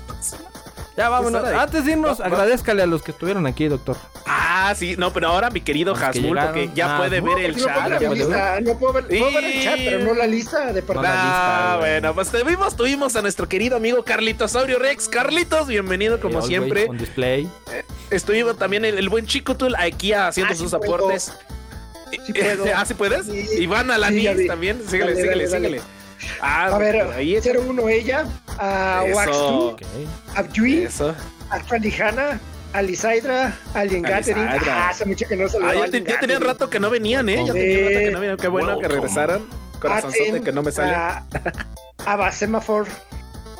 Ya 0.97 1.09
vámonos. 1.09 1.41
Pues, 1.43 1.55
Antes 1.55 1.85
de 1.85 1.93
irnos, 1.93 2.21
va- 2.21 2.27
agradezcale 2.27 2.83
a 2.83 2.87
los 2.87 3.03
que 3.03 3.12
estuvieron 3.12 3.47
aquí, 3.47 3.69
doctor. 3.69 3.97
Ah, 4.27 4.75
sí, 4.77 4.97
no, 4.99 5.12
pero 5.12 5.29
ahora 5.29 5.49
mi 5.51 5.61
querido 5.61 5.95
que 5.95 6.05
Hasmul, 6.05 6.25
llegaron. 6.31 6.53
porque 6.53 6.71
ya 6.75 6.97
Ah, 6.97 6.99
puede 6.99 7.21
no, 7.23 7.35
ver 7.35 7.45
el 7.47 7.53
No 7.57 7.62
puedo 7.65 8.29
chat. 8.29 8.61
no 8.62 8.79
puedo 8.79 8.93
ver, 8.93 9.07
puedo 9.07 9.33
ver 9.33 9.45
el 9.45 9.65
chat, 9.65 9.77
pero 9.77 9.99
no 10.05 10.15
la 10.15 10.27
lista 10.27 10.73
de 10.73 10.83
No 10.83 10.95
lista, 10.95 11.73
Ah, 11.75 11.77
bueno, 11.79 12.15
pues 12.15 12.31
tuvimos, 12.31 12.77
tuvimos 12.77 13.17
a 13.17 13.23
nuestro 13.23 13.49
querido 13.49 13.77
amigo 13.77 14.05
Carlitos 14.05 14.51
Saurio 14.51 14.79
Rex. 14.79 15.09
Carlitos, 15.09 15.69
bienvenido 15.69 16.21
como 16.21 16.41
Eh, 16.41 16.43
siempre. 16.43 16.87
On 16.89 16.99
display. 16.99 17.49
Estuvimos 18.11 18.59
también 18.59 18.85
el, 18.85 18.99
el 18.99 19.09
buen 19.09 19.27
chico 19.27 19.57
Tul 19.57 19.75
aquí 19.79 20.12
haciendo 20.12 20.53
Ah, 20.53 20.57
sí 20.57 20.62
sus 20.65 20.73
puedo. 20.73 20.95
aportes. 20.97 21.33
Sí 22.27 22.33
puedo. 22.33 22.65
¿Ah, 22.75 22.85
sí 22.85 22.95
puedes? 22.95 23.27
Sí. 23.27 23.47
Iván 23.62 23.91
Alanis 23.91 24.47
también. 24.49 24.83
Síguele, 24.87 25.15
síguele, 25.15 25.47
síguele. 25.47 25.81
Ah, 26.41 26.67
A 26.67 26.79
ver, 26.79 27.03
ahí 27.17 27.37
es. 27.37 27.45
01 27.47 27.89
ella, 27.89 28.25
a 28.59 29.05
Eso. 29.07 29.19
Wax2, 29.19 29.73
Ok. 29.75 29.83
a 30.37 30.49
Yui, 30.53 30.83
Eso. 30.85 31.15
a 31.51 31.61
Fanijana, 31.61 32.41
a 32.73 32.83
Lisaidra, 32.83 33.53
a 33.75 33.79
Alien. 33.81 34.03
Gathering. 34.03 34.47
Ah, 34.69 34.89
hace 34.91 35.05
mucho 35.05 35.27
que 35.29 35.37
no 35.37 35.47
Ah, 35.47 35.49
saludaba 35.49 35.75
ya, 35.75 35.81
a 35.81 35.83
te- 35.83 35.89
Alien 35.89 36.05
ya 36.05 36.21
tenían 36.21 36.41
Gathering. 36.41 36.47
rato 36.59 36.71
que 36.71 36.81
no 36.81 36.91
venían, 36.91 37.29
¿eh? 37.29 37.45
Ya 37.47 37.53
tenían 37.53 37.85
rato 37.85 37.99
que 37.99 38.11
no 38.12 38.21
venían. 38.21 38.37
Qué 38.39 38.49
bueno 38.49 38.79
que 38.79 38.89
regresaran. 38.89 39.43
Corazonzote 39.81 40.43
que 40.43 40.53
no 40.53 40.62
me 40.62 40.73
sale. 40.73 40.95
A, 40.95 41.25
a 42.07 42.17
Basemafor, 42.17 42.87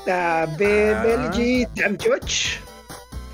a 0.07 0.47
B. 0.59 0.94
Ah. 0.94 1.02
Belgi, 1.02 1.66
Damn 1.74 1.97
George, 1.98 2.59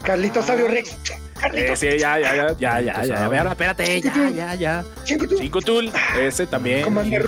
Carlitos 0.03 0.45
Ah. 0.45 0.47
Sabio 0.49 0.69
Rex, 0.69 0.91
Eh, 0.91 1.19
Carlitos, 1.41 1.79
sí, 1.79 1.87
ya, 1.99 2.19
ya, 2.19 2.35
ya, 2.35 2.57
ya, 2.59 2.81
ya, 2.81 3.05
ya. 3.05 3.25
A 3.25 3.29
ver, 3.29 3.47
espérate, 3.47 4.01
ya, 4.01 4.31
ya, 4.31 4.55
ya. 4.55 4.85
Chingutu, 5.05 5.37
Cinco 5.39 5.61
Tool, 5.61 5.93
ese 6.19 6.47
también. 6.47 6.83
Commander 6.85 7.27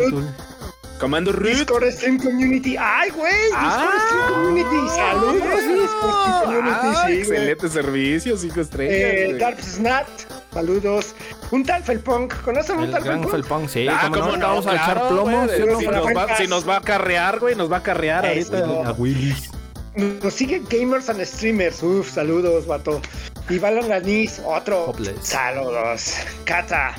Comando 0.99 1.33
Root. 1.33 1.49
Discord 1.59 1.91
Stream 1.93 2.19
Community. 2.19 2.77
¡Ay, 2.79 3.11
güey! 3.11 3.33
Discord 3.45 3.55
Ah. 3.65 3.99
Stream 4.07 4.35
Community. 4.35 4.89
Saludos 4.95 5.43
a 5.43 5.57
Discord 5.57 6.13
Stream 6.13 6.45
Community. 6.45 6.71
Ah, 6.73 7.05
sí, 7.07 7.13
güey. 7.13 7.19
excelente 7.21 7.69
servicio, 7.69 8.37
cinco 8.37 8.59
Eh, 8.59 8.63
estrellas. 8.63 9.27
güey. 9.29 9.39
Dark 9.39 9.63
Snat. 9.63 10.07
Saludos. 10.53 11.15
Un 11.51 11.65
tal 11.65 11.83
Felpunk. 11.85 12.35
¿Conocen 12.43 12.79
un 12.79 12.91
tal 12.91 13.03
gran 13.05 13.21
Felpunk? 13.21 13.31
Felpong, 13.33 13.69
sí. 13.69 13.87
Ah, 13.89 14.09
cómo 14.13 14.17
no, 14.17 14.21
cómo 14.23 14.31
ahorita 14.31 14.47
vamos 14.49 14.67
a 14.67 14.71
claro, 14.71 14.85
echar 14.93 15.09
plomo. 15.09 15.45
güey. 15.45 15.57
¿sí 15.57 15.63
o 15.63 15.67
no, 15.67 15.79
si, 15.79 15.87
nos 15.87 16.07
va, 16.17 16.37
si 16.37 16.47
nos 16.47 16.69
va 16.69 16.77
a 16.77 16.81
carrear, 16.81 17.39
güey, 17.39 17.55
nos 17.55 17.71
va 17.73 17.77
a 17.79 17.83
carrear 17.83 18.27
Eso. 18.27 18.57
ahorita. 18.57 18.89
A 18.89 18.93
Willis. 18.93 19.51
Nos 19.95 20.35
siguen 20.35 20.65
gamers 20.71 21.09
and 21.09 21.25
streamers. 21.25 21.83
Uf, 21.83 22.13
saludos, 22.13 22.67
vato. 22.67 23.01
Y 23.49 23.59
Balan 23.59 23.89
Lanis, 23.89 24.41
otro. 24.45 24.85
Hopeless. 24.87 25.17
Saludos. 25.23 26.15
Cata. 26.45 26.95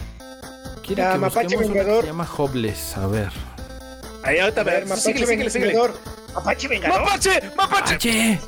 Quiere 0.85 1.03
Ah, 1.03 1.11
que 1.13 1.17
Mapache 1.19 1.55
Vengador. 1.57 2.01
se 2.01 2.07
llama 2.07 2.27
Hopeless. 2.37 2.97
A 2.97 3.07
ver. 3.07 3.29
Ahí 4.29 4.39
ahorita, 4.39 4.61
A 4.61 4.63
ver, 4.63 4.73
síguele, 4.87 4.89
Mapache 4.89 5.25
síguele, 5.25 5.49
síguele. 5.49 5.71
Vengador. 5.73 5.99
Mapache 6.35 6.67
Vengador. 6.67 7.01
¡Mapache! 7.01 7.41
¡Mapache! 7.55 7.93
¡Mapache! 7.95 8.39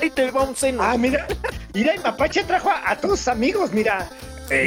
Ahí 0.00 0.10
te 0.10 0.30
vamos 0.30 0.62
en. 0.62 0.80
Ah, 0.80 0.96
mira. 0.96 1.26
Mira, 1.74 1.94
el 1.94 2.00
Mapache 2.02 2.44
trajo 2.44 2.70
a, 2.70 2.90
a 2.90 2.96
todos 2.96 3.18
sus 3.18 3.28
amigos, 3.28 3.72
mira. 3.72 4.08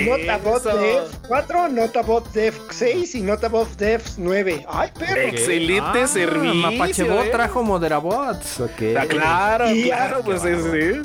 Notabot. 0.07 0.63
Dev 0.63 1.03
4, 1.27 1.69
Notabot 1.69 2.31
Dev 2.31 2.53
6 2.71 3.15
y 3.15 3.21
Notabot 3.21 3.69
Dev 3.77 4.01
9. 4.17 4.65
¡Ay, 4.67 4.89
perro! 4.97 5.21
Excelente 5.21 6.01
Ah, 6.03 6.07
servicio. 6.07 6.53
Mapache 6.55 7.03
Bot 7.03 7.25
eh. 7.25 7.29
trajo 7.29 7.63
Moderabots. 7.63 8.59
Ok. 8.61 8.81
Ah, 8.97 9.05
claro, 9.07 9.71
Y- 9.71 9.83
claro, 9.83 10.21
pues 10.23 10.43
es, 10.43 10.63
sí. 10.63 11.01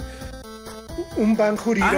Un 1.17 1.37
Van 1.37 1.57
Ah. 1.83 1.93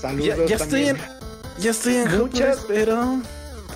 Saludos 0.00 0.26
Ya, 0.26 0.46
ya 0.46 0.56
estoy 0.56 0.86
en. 0.88 0.96
también. 0.96 1.18
Ya 1.58 1.70
estoy 1.70 1.96
en 1.96 2.18
Muchas- 2.18 2.58
pero. 2.66 3.20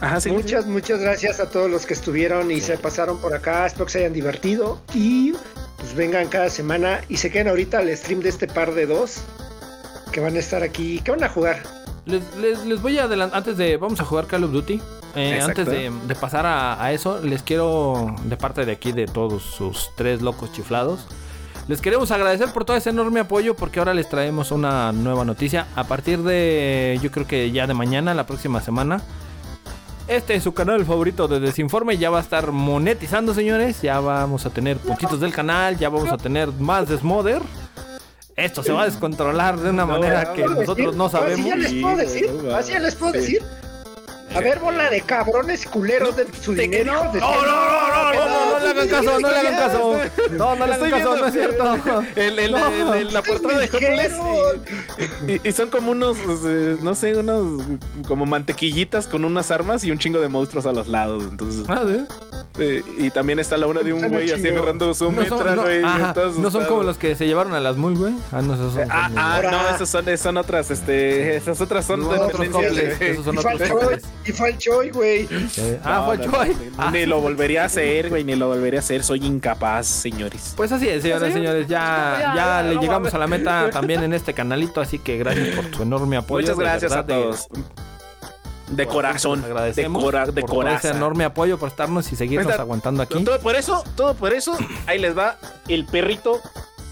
Ajá, 0.01 0.21
sí. 0.21 0.31
Muchas, 0.31 0.67
muchas 0.67 1.01
gracias 1.01 1.41
a 1.41 1.51
todos 1.51 1.71
los 1.71 1.87
que 1.87 1.95
estuvieron 1.95 2.51
y 2.51 2.61
se 2.61 2.77
pasaron 2.77 3.19
por 3.19 3.35
acá. 3.35 3.67
Espero 3.67 3.87
que 3.87 3.93
se 3.93 3.99
hayan 4.01 4.13
divertido 4.13 4.81
y 4.95 5.33
pues 5.79 5.95
vengan 5.95 6.29
cada 6.29 6.51
semana 6.51 7.01
y 7.09 7.17
se 7.17 7.31
queden 7.31 7.49
ahorita 7.49 7.79
al 7.79 7.97
stream 7.97 8.21
de 8.21 8.29
este 8.29 8.47
par 8.47 8.75
de 8.75 8.87
dos 8.87 9.19
que 10.13 10.21
van 10.21 10.37
a 10.37 10.39
estar 10.39 10.63
aquí. 10.63 11.01
¿Qué 11.05 11.11
van 11.11 11.25
a 11.25 11.29
jugar? 11.29 11.63
Les, 12.05 12.23
les, 12.37 12.65
les 12.65 12.81
voy 12.81 12.99
a 12.99 13.05
adelantar, 13.05 13.39
antes 13.39 13.57
de, 13.57 13.77
vamos 13.79 13.99
a 14.01 14.05
jugar 14.05 14.27
Call 14.27 14.45
of 14.45 14.53
Duty. 14.53 14.81
Eh, 15.17 15.41
antes 15.41 15.67
de, 15.67 15.91
de 16.07 16.15
pasar 16.15 16.45
a, 16.45 16.83
a 16.83 16.93
eso, 16.93 17.21
les 17.23 17.43
quiero, 17.43 18.15
de 18.25 18.37
parte 18.37 18.67
de 18.67 18.73
aquí, 18.73 18.93
de 18.93 19.07
todos 19.07 19.43
sus 19.43 19.91
tres 19.97 20.21
locos 20.21 20.53
chiflados, 20.53 21.07
les 21.69 21.81
queremos 21.81 22.11
agradecer 22.11 22.53
por 22.53 22.67
todo 22.67 22.77
ese 22.77 22.91
enorme 22.91 23.21
apoyo 23.21 23.57
porque 23.57 23.79
ahora 23.79 23.95
les 23.95 24.09
traemos 24.11 24.51
una 24.51 24.93
nueva 24.93 25.25
noticia. 25.25 25.67
A 25.75 25.85
partir 25.85 26.19
de, 26.23 26.99
yo 27.03 27.11
creo 27.11 27.27
que 27.27 27.51
ya 27.51 27.67
de 27.67 27.73
mañana, 27.73 28.13
la 28.13 28.27
próxima 28.27 28.61
semana, 28.61 29.01
este 30.09 30.35
es 30.35 30.43
su 30.43 30.53
canal 30.55 30.85
favorito 30.85 31.27
de 31.29 31.41
Desinforme. 31.41 31.97
Ya 31.99 32.11
va 32.11 32.19
a 32.19 32.23
estar 32.23 32.53
monetizando, 32.53 33.35
señores. 33.35 33.83
Ya 33.83 34.01
vamos 34.01 34.47
a 34.47 34.51
tener 34.51 34.79
puntitos 34.79 35.21
del 35.21 35.33
canal. 35.33 35.77
Ya 35.79 35.89
vamos 35.89 36.11
a 36.13 36.17
tener 36.17 36.51
más 36.53 36.89
Desmother. 36.89 37.43
Esto 38.37 38.63
se 38.63 38.71
va 38.73 38.83
a 38.83 38.85
descontrolar 38.85 39.59
de 39.59 39.71
una 39.71 39.87
manera 39.87 40.33
que 40.35 40.43
¿Puedo 40.43 40.61
nosotros 40.61 40.77
decir? 40.77 40.97
no 40.99 41.07
Así 41.07 41.17
sabemos. 41.17 41.47
ya 41.47 41.57
les 41.57 41.73
puedo 41.83 41.97
decir. 41.97 42.31
Así 42.55 42.73
ya 42.73 42.79
les 42.81 42.95
puedo 42.95 43.13
sí. 43.23 43.39
A 44.35 44.41
ver, 44.41 44.59
bola 44.59 44.91
de 44.91 45.01
cabrones 45.01 45.65
culeros 45.67 46.15
de 46.17 46.27
su 46.43 46.53
dinero. 46.55 46.93
No, 46.93 47.13
no, 47.15 47.21
no, 47.21 48.13
no, 48.13 48.13
no, 48.13 48.25
no, 48.27 48.51
no 48.51 48.59
le 48.61 48.69
hagan 48.71 48.89
caso, 48.89 49.21
no 49.21 49.31
le 49.31 49.37
hagan 49.39 49.55
caso. 49.57 49.99
No, 50.33 50.57
no 50.57 50.67
le 50.67 50.75
hagan 50.75 50.91
caso, 50.91 51.17
no 51.17 51.27
es 51.27 51.33
cierto. 51.33 51.79
El, 52.17 52.39
el, 52.39 52.53
No. 52.53 52.69
el- 52.95 53.01
el- 53.07 53.15
la 53.15 53.23
portada 53.23 53.59
de 53.59 53.67
Hopeless. 53.67 54.13
Y, 55.27 55.49
y 55.49 55.53
son 55.53 55.71
como 55.71 55.93
unos, 55.93 56.19
no 56.83 56.95
sé, 56.95 57.17
unos 57.17 57.63
como 58.07 58.27
mantequillitas 58.27 59.07
con 59.07 59.25
unas 59.25 59.51
armas 59.51 59.85
y 59.85 59.91
un 59.91 59.99
chingo 59.99 60.21
de 60.21 60.29
monstruos 60.29 60.67
a 60.67 60.73
los 60.73 60.89
lados. 60.89 61.23
Entonces, 61.31 61.65
Ah, 61.69 61.83
¿sí? 61.87 62.05
eh, 62.59 62.83
y 62.99 63.11
también 63.11 63.39
está 63.39 63.57
la 63.57 63.67
una 63.69 63.81
de 63.83 63.93
un 63.95 64.07
güey 64.09 64.31
así 64.31 64.49
agarrando 64.49 64.93
su 64.93 65.11
metra, 65.13 65.55
no, 65.55 65.63
güey. 65.63 65.81
no 65.83 66.51
son 66.51 66.65
como 66.67 66.83
los 66.83 66.99
que 66.99 67.15
se 67.17 67.27
llevaron 67.27 67.55
a 67.55 67.61
las 67.61 67.77
muy, 67.77 67.95
güey. 67.95 68.15
Ah, 68.33 68.43
no, 68.43 68.55
esos 68.55 68.75
son. 68.75 68.91
Ah, 68.91 69.11
ah, 69.17 69.41
no, 69.51 69.75
esas 69.75 69.89
son, 69.89 70.19
son 70.19 70.37
otras, 70.37 70.71
este, 70.71 71.37
esas 71.37 71.59
otras 71.61 71.87
son 71.87 72.01
No, 72.01 72.09
de 72.09 72.97
esos 73.13 73.25
son 73.25 73.39
otros. 73.39 74.03
Y 74.27 74.33
fue 74.33 74.49
al 74.49 74.59
Choi, 74.59 74.91
güey. 74.91 75.29
Eh, 75.57 75.81
Ah, 75.85 75.99
No, 76.01 76.05
fue 76.07 76.19
no, 76.19 76.25
Choi. 76.33 76.49
no, 76.49 76.57
Ah, 76.79 76.91
Ni 76.91 77.07
lo 77.07 77.21
volvería 77.21 77.63
a 77.63 77.67
hacer, 77.67 78.09
güey, 78.09 78.25
ni 78.25 78.35
lo 78.37 78.49
volvería 78.49 78.81
a 78.81 78.83
hacer. 78.83 79.03
Soy 79.05 79.25
incapaz, 79.25 79.87
señores. 79.87 80.53
Pues 80.57 80.73
así 80.73 80.89
es, 80.89 81.03
señoras 81.03 81.31
y 81.31 81.33
señores. 81.33 81.67
Ya, 81.69 82.33
Ya, 82.35 82.63
le 82.63 82.77
llegamos 82.81 83.13
a 83.15 83.19
la 83.19 83.27
meta 83.27 83.71
también 83.73 84.03
en 84.03 84.13
este 84.13 84.35
canalito. 84.35 84.81
Así 84.81 84.99
que 84.99 85.17
gracias 85.19 85.55
por 85.57 85.67
tu 85.67 85.83
enorme 85.83 86.17
apoyo. 86.17 86.43
Muchas 86.43 86.59
de 86.59 86.65
gracias 86.65 86.91
verdad, 86.93 87.11
a 87.11 87.17
de- 87.17 87.23
todos. 87.25 87.49
De 88.69 88.85
por- 88.85 88.95
corazón. 88.95 89.39
les 89.39 89.45
De, 89.47 89.51
agradecemos 89.53 90.03
cora- 90.03 90.27
de 90.27 90.41
por 90.41 90.51
todo 90.51 90.63
ese 90.63 90.69
corazón. 90.81 90.97
enorme 90.97 91.25
apoyo 91.25 91.57
por 91.59 91.69
estarnos 91.69 92.11
y 92.13 92.17
seguirnos 92.17 92.53
aguantando 92.59 93.03
aquí. 93.03 93.23
Todo 93.23 93.39
por 93.39 93.55
eso, 93.55 93.85
todo 93.95 94.15
por 94.15 94.33
eso. 94.33 94.57
Ahí 94.87 94.99
les 94.99 95.17
va 95.17 95.37
el 95.69 95.85
perrito. 95.87 96.41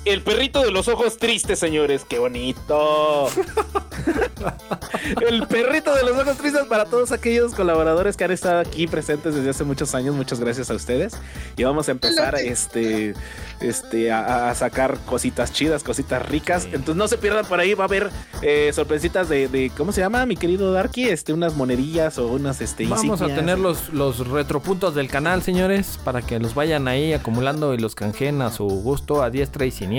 El 0.04 0.20
perrito 0.22 0.62
de 0.62 0.70
los 0.70 0.88
ojos 0.88 1.16
tristes, 1.16 1.58
señores. 1.58 2.04
¡Qué 2.06 2.18
bonito! 2.18 3.28
el 5.26 5.46
perrito 5.46 5.94
de 5.94 6.02
los 6.02 6.12
ojos 6.12 6.36
tristes 6.36 6.64
para 6.66 6.84
todos 6.84 7.10
aquellos 7.10 7.54
colaboradores 7.54 8.14
que 8.16 8.24
han 8.24 8.30
estado 8.30 8.60
aquí 8.60 8.86
presentes 8.86 9.34
desde 9.34 9.48
hace 9.50 9.64
muchos 9.64 9.94
años. 9.94 10.14
Muchas 10.14 10.40
gracias 10.40 10.70
a 10.70 10.74
ustedes. 10.74 11.14
Y 11.56 11.64
vamos 11.64 11.88
a 11.88 11.92
empezar 11.92 12.34
este, 12.36 13.14
este, 13.60 14.12
a, 14.12 14.50
a 14.50 14.54
sacar 14.54 14.98
cositas 15.06 15.52
chidas, 15.54 15.82
cositas 15.82 16.26
ricas. 16.28 16.66
Entonces 16.66 16.96
no 16.96 17.08
se 17.08 17.16
pierdan 17.16 17.46
por 17.46 17.58
ahí. 17.60 17.72
Va 17.72 17.84
a 17.84 17.86
haber 17.86 18.10
eh, 18.42 18.70
sorpresitas 18.74 19.30
de, 19.30 19.48
de- 19.48 19.70
¿cómo 19.74 19.90
se 19.92 20.02
llama, 20.02 20.26
mi 20.26 20.36
querido 20.36 20.70
Darky? 20.70 21.08
Este, 21.08 21.32
unas 21.32 21.54
monedillas 21.56 22.18
o 22.18 22.26
unas 22.26 22.60
este, 22.60 22.86
Vamos 22.86 23.22
a 23.22 23.26
tener 23.28 23.58
los, 23.58 23.88
los 23.88 24.28
retropuntos 24.28 24.94
del 24.94 25.08
canal, 25.08 25.42
señores, 25.42 25.98
para 26.04 26.20
que 26.20 26.38
los 26.38 26.54
vayan 26.54 26.88
ahí 26.88 27.14
acumulando 27.14 27.72
y 27.72 27.78
los 27.78 27.94
canjeen 27.94 28.42
a 28.42 28.50
su 28.50 28.64
gusto, 28.66 29.22
a 29.22 29.30
diestra 29.30 29.64
y 29.64 29.70
siniestra. 29.70 29.93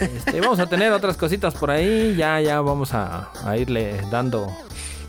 Este, 0.00 0.40
vamos 0.40 0.58
a 0.58 0.66
tener 0.66 0.92
otras 0.92 1.16
cositas 1.16 1.54
por 1.54 1.70
ahí. 1.70 2.14
Ya, 2.16 2.40
ya 2.40 2.60
vamos 2.60 2.94
a, 2.94 3.30
a 3.44 3.56
irle 3.56 4.00
dando 4.10 4.50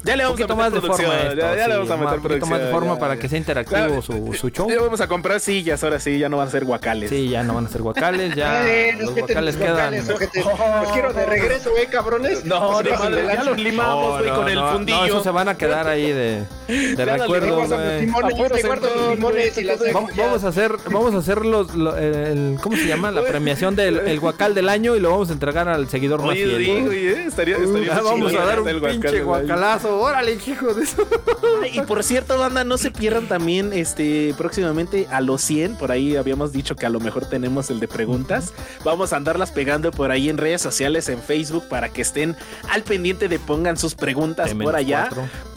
Ya 0.06 0.15
le 0.15 0.23
un 0.23 0.30
vamos 0.30 0.41
a 0.41 0.48
poquito 0.48 0.56
meter 0.56 0.57
más 0.57 0.73
de 0.73 0.80
producción, 0.82 1.11
forma. 1.11 1.22
a 1.22 1.23
esto, 1.27 1.36
ya, 1.41 1.56
ya 1.56 1.64
sí, 1.65 1.69
le 1.69 1.76
vamos 1.77 1.91
a 1.91 1.98
meter 1.98 2.19
poquito 2.19 2.45
más 2.45 2.60
de 2.60 2.65
producción, 2.65 2.72
forma 2.72 2.94
ya, 2.94 2.99
para 2.99 3.15
ya. 3.15 3.22
que 3.22 3.30
sea 3.30 3.38
interactivo 3.38 3.77
Claro, 3.86 4.02
su, 4.02 4.34
su 4.34 4.49
show. 4.49 4.69
Ya 4.69 4.82
vamos 4.82 5.02
a 5.02 5.07
comprar 5.07 5.40
sillas, 5.40 5.84
ahora 5.84 5.99
sí, 5.99 6.19
ya 6.19 6.30
no 6.30 6.38
van 6.38 6.48
a 6.48 6.52
ser 6.52 6.65
guacales. 6.65 7.10
Sí, 7.10 7.30
ya 7.30 7.44
no 7.44 7.56
van 7.56 7.65
a 7.65 7.69
ser 7.69 7.82
guacales, 7.82 8.36
ya 8.36 8.65
Eh, 8.76 8.91
los 8.94 9.15
respeten 9.15 9.26
guacales 9.26 9.56
los 9.56 9.64
quedan. 9.64 9.76
locales, 9.95 10.10
ojete. 10.10 10.44
Los 10.86 10.91
quiero 10.91 11.14
de 11.14 11.26
regreso, 11.26 11.72
güey, 11.72 11.88
cabrones. 11.88 12.45
No, 12.45 12.60
pasan 12.84 13.11
madre, 13.11 13.26
ya 13.34 13.44
los 13.44 13.57
limamos, 13.60 14.19
güey, 14.19 14.32
con 14.34 14.49
el 14.49 14.56
no, 14.56 14.72
fundillo. 14.73 14.98
No, 14.99 15.06
esos 15.06 15.23
se 15.23 15.30
van 15.32 15.48
a 15.49 15.56
quedar 15.57 15.88
ahí 15.88 16.11
de, 16.11 16.44
de 16.68 17.06
recuerdo, 17.06 17.60
los 17.61 17.69
los 17.69 17.80
Vamos, 20.15 20.44
a 20.44 20.48
hacer, 20.48 20.76
vamos 20.91 21.14
a 21.14 21.18
hacer 21.18 21.45
los, 21.45 21.73
lo- 21.76 21.95
el, 21.98 22.57
¿cómo 22.61 22.76
se 22.76 22.88
llama? 22.88 23.11
La 23.11 23.23
premiación 23.23 23.76
del 23.76 23.99
el 23.99 24.19
guacal 24.19 24.53
del 24.53 24.69
año 24.69 24.95
y 24.95 24.99
lo 24.99 25.11
vamos 25.11 25.30
a 25.30 25.34
entregar 25.34 25.68
al 25.68 25.88
seguidor 25.90 26.22
más 26.23 26.36
fiel. 26.36 26.88
oye, 26.88 27.26
estaría, 27.27 27.57
estaría 27.57 27.94
vamos 28.02 28.34
a 28.34 28.45
dar 28.45 28.61
un 28.61 28.82
pinche 28.82 29.11
del 29.11 29.23
Órale, 30.00 30.38
hijo 30.46 30.74
de 30.74 30.84
eso. 30.84 31.08
Ay, 31.62 31.72
Y 31.76 31.82
por 31.82 32.04
cierto, 32.04 32.38
banda, 32.38 32.64
no 32.64 32.78
se 32.78 32.92
pierdan 32.92 33.28
también 33.28 33.74
este 33.74 34.34
próximamente 34.38 35.08
a 35.10 35.22
los 35.22 35.42
100. 35.42 35.76
Por 35.76 35.92
ahí 35.92 36.16
habíamos 36.16 36.52
dicho 36.52 36.76
que 36.76 36.86
a 36.86 36.90
lo 36.90 37.00
mejor 37.00 37.26
tenemos 37.26 37.70
el 37.70 37.80
de 37.80 37.88
preguntas. 37.88 38.54
Vamos 38.84 39.14
a 39.14 39.18
andarlas 39.18 39.52
pegando 39.52 39.92
por 39.92 40.12
ahí 40.12 40.30
en 40.30 40.38
redes 40.38 40.62
sociales, 40.62 41.10
en 41.10 41.22
Facebook, 41.22 41.68
para 41.70 41.90
que 41.90 42.02
estén 42.02 42.36
al 42.70 42.84
pendiente 42.84 43.28
de 43.28 43.40
pongan 43.40 43.78
sus 43.78 43.96
preguntas 43.96 44.52
T-4. 44.52 44.64
por 44.64 44.76
allá. 44.76 45.10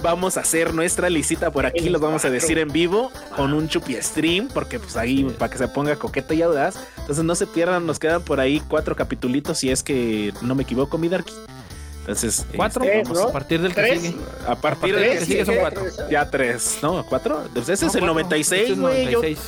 Vamos 0.03 0.37
a 0.37 0.41
hacer 0.41 0.75
nuestra 0.75 1.11
licita 1.11 1.51
por 1.51 1.67
aquí, 1.67 1.89
los 1.89 2.01
vamos 2.01 2.25
a 2.25 2.31
decir 2.31 2.59
en 2.59 2.69
vivo 2.69 3.11
con 3.37 3.53
un 3.53 3.69
chupi 3.69 3.95
stream, 4.01 4.49
porque 4.49 4.79
pues 4.79 4.97
ahí 4.97 5.25
para 5.39 5.51
que 5.51 5.59
se 5.59 5.69
ponga 5.69 5.97
coqueta 5.97 6.35
y 6.35 6.43
audaz. 6.43 6.77
Entonces 6.99 7.25
no 7.25 7.35
se 7.35 7.47
pierdan, 7.47 7.87
nos 7.87 7.99
quedan 7.99 8.23
por 8.23 8.41
ahí 8.41 8.63
cuatro 8.69 8.95
capitulitos, 8.95 9.59
si 9.59 9.71
es 9.71 9.83
que 9.83 10.33
no 10.43 10.55
me 10.55 10.63
equivoco, 10.63 10.99
mi 10.99 11.09
Darky. 11.09 11.33
Entonces, 12.09 12.47
Cuatro, 12.57 12.83
este, 12.85 12.95
Tres, 12.95 13.05
vamos 13.09 13.23
¿no? 13.23 13.29
a 13.29 13.33
partir 13.33 13.61
del 13.61 13.75
que 13.75 13.81
¿Tres? 13.83 14.01
sigue. 14.03 14.17
a 14.47 14.55
partir 14.55 14.95
Tres, 14.95 15.13
de 15.13 15.19
que 15.19 15.25
sigue 15.27 15.45
son 15.45 15.57
cuatro. 15.57 15.83
ya 16.11 16.31
tres, 16.31 16.79
¿no? 16.83 17.05
¿Cuatro? 17.05 17.43
Pues 17.53 17.69
ese 17.69 17.85
No, 17.85 17.91
es 17.91 17.95
el 17.97 18.01
cuatro. 18.01 18.07
96, 18.15 18.61
Este 18.63 18.73
es 18.73 18.79
güey. 18.81 19.05
yo- 19.11 19.19
96. 19.21 19.39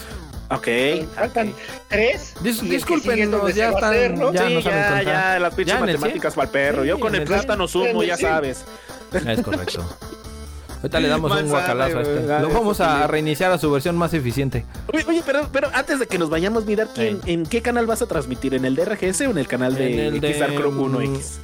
Ok. 0.51 1.15
Faltan 1.15 1.55
tres. 1.89 2.35
Dis- 2.43 2.49
es 2.62 2.62
discúlpenos, 2.62 3.31
donde 3.41 3.55
ya 3.55 3.69
están- 3.70 3.85
hacer, 3.85 4.19
¿no? 4.19 4.32
ya 4.32 4.47
sí, 4.49 4.55
no 4.55 4.61
saben 4.62 5.05
ya, 5.07 5.12
ya, 5.32 5.39
las 5.39 5.55
pinches 5.55 5.81
matemáticas 5.81 6.35
para 6.35 6.45
el 6.47 6.51
perro. 6.53 6.85
Yo 6.85 6.97
Sí, 6.97 7.01
con 7.01 7.11
en 7.15 7.15
el 7.15 7.20
el 7.23 7.28
plátano 7.28 7.66
sumo, 7.66 8.03
ya 8.03 8.16
sabes. 8.19 8.65
Es 9.15 9.43
correcto. 9.43 9.82
Ahorita 10.82 10.99
le 11.01 11.09
damos 11.09 11.31
un 11.31 11.37
Manzana, 11.37 11.51
guacalazo 11.61 11.99
a 11.99 12.03
este. 12.03 12.15
güey, 12.27 12.41
Lo 12.43 12.49
vamos 12.51 12.81
a 12.81 13.07
reiniciar 13.07 13.53
a 13.53 13.59
su 13.59 13.70
versión 13.70 13.97
más 13.97 14.12
eficiente. 14.15 14.65
Oye, 14.93 15.05
oye, 15.07 15.23
pero, 15.27 15.49
pero 15.53 15.69
antes 15.74 15.99
de 15.99 16.07
que 16.07 16.19
nos 16.19 16.31
vayamos, 16.31 16.65
mirar 16.65 16.89
¿en, 16.97 17.23
Sí. 17.23 17.32
en 17.32 17.45
qué 17.47 17.61
canal 17.62 17.87
vas 17.87 18.01
a 18.03 18.07
transmitir? 18.07 18.55
¿En 18.55 18.65
el 18.65 18.74
de 18.74 18.85
RGS 18.87 19.27
o 19.27 19.31
en 19.31 19.39
el 19.39 19.47
canal 19.47 19.74
de, 19.74 19.93
En 20.09 20.15
el 20.15 20.20
de- 20.20 20.32
XR 20.35 20.55
Club 20.55 20.78
1X? 20.81 21.39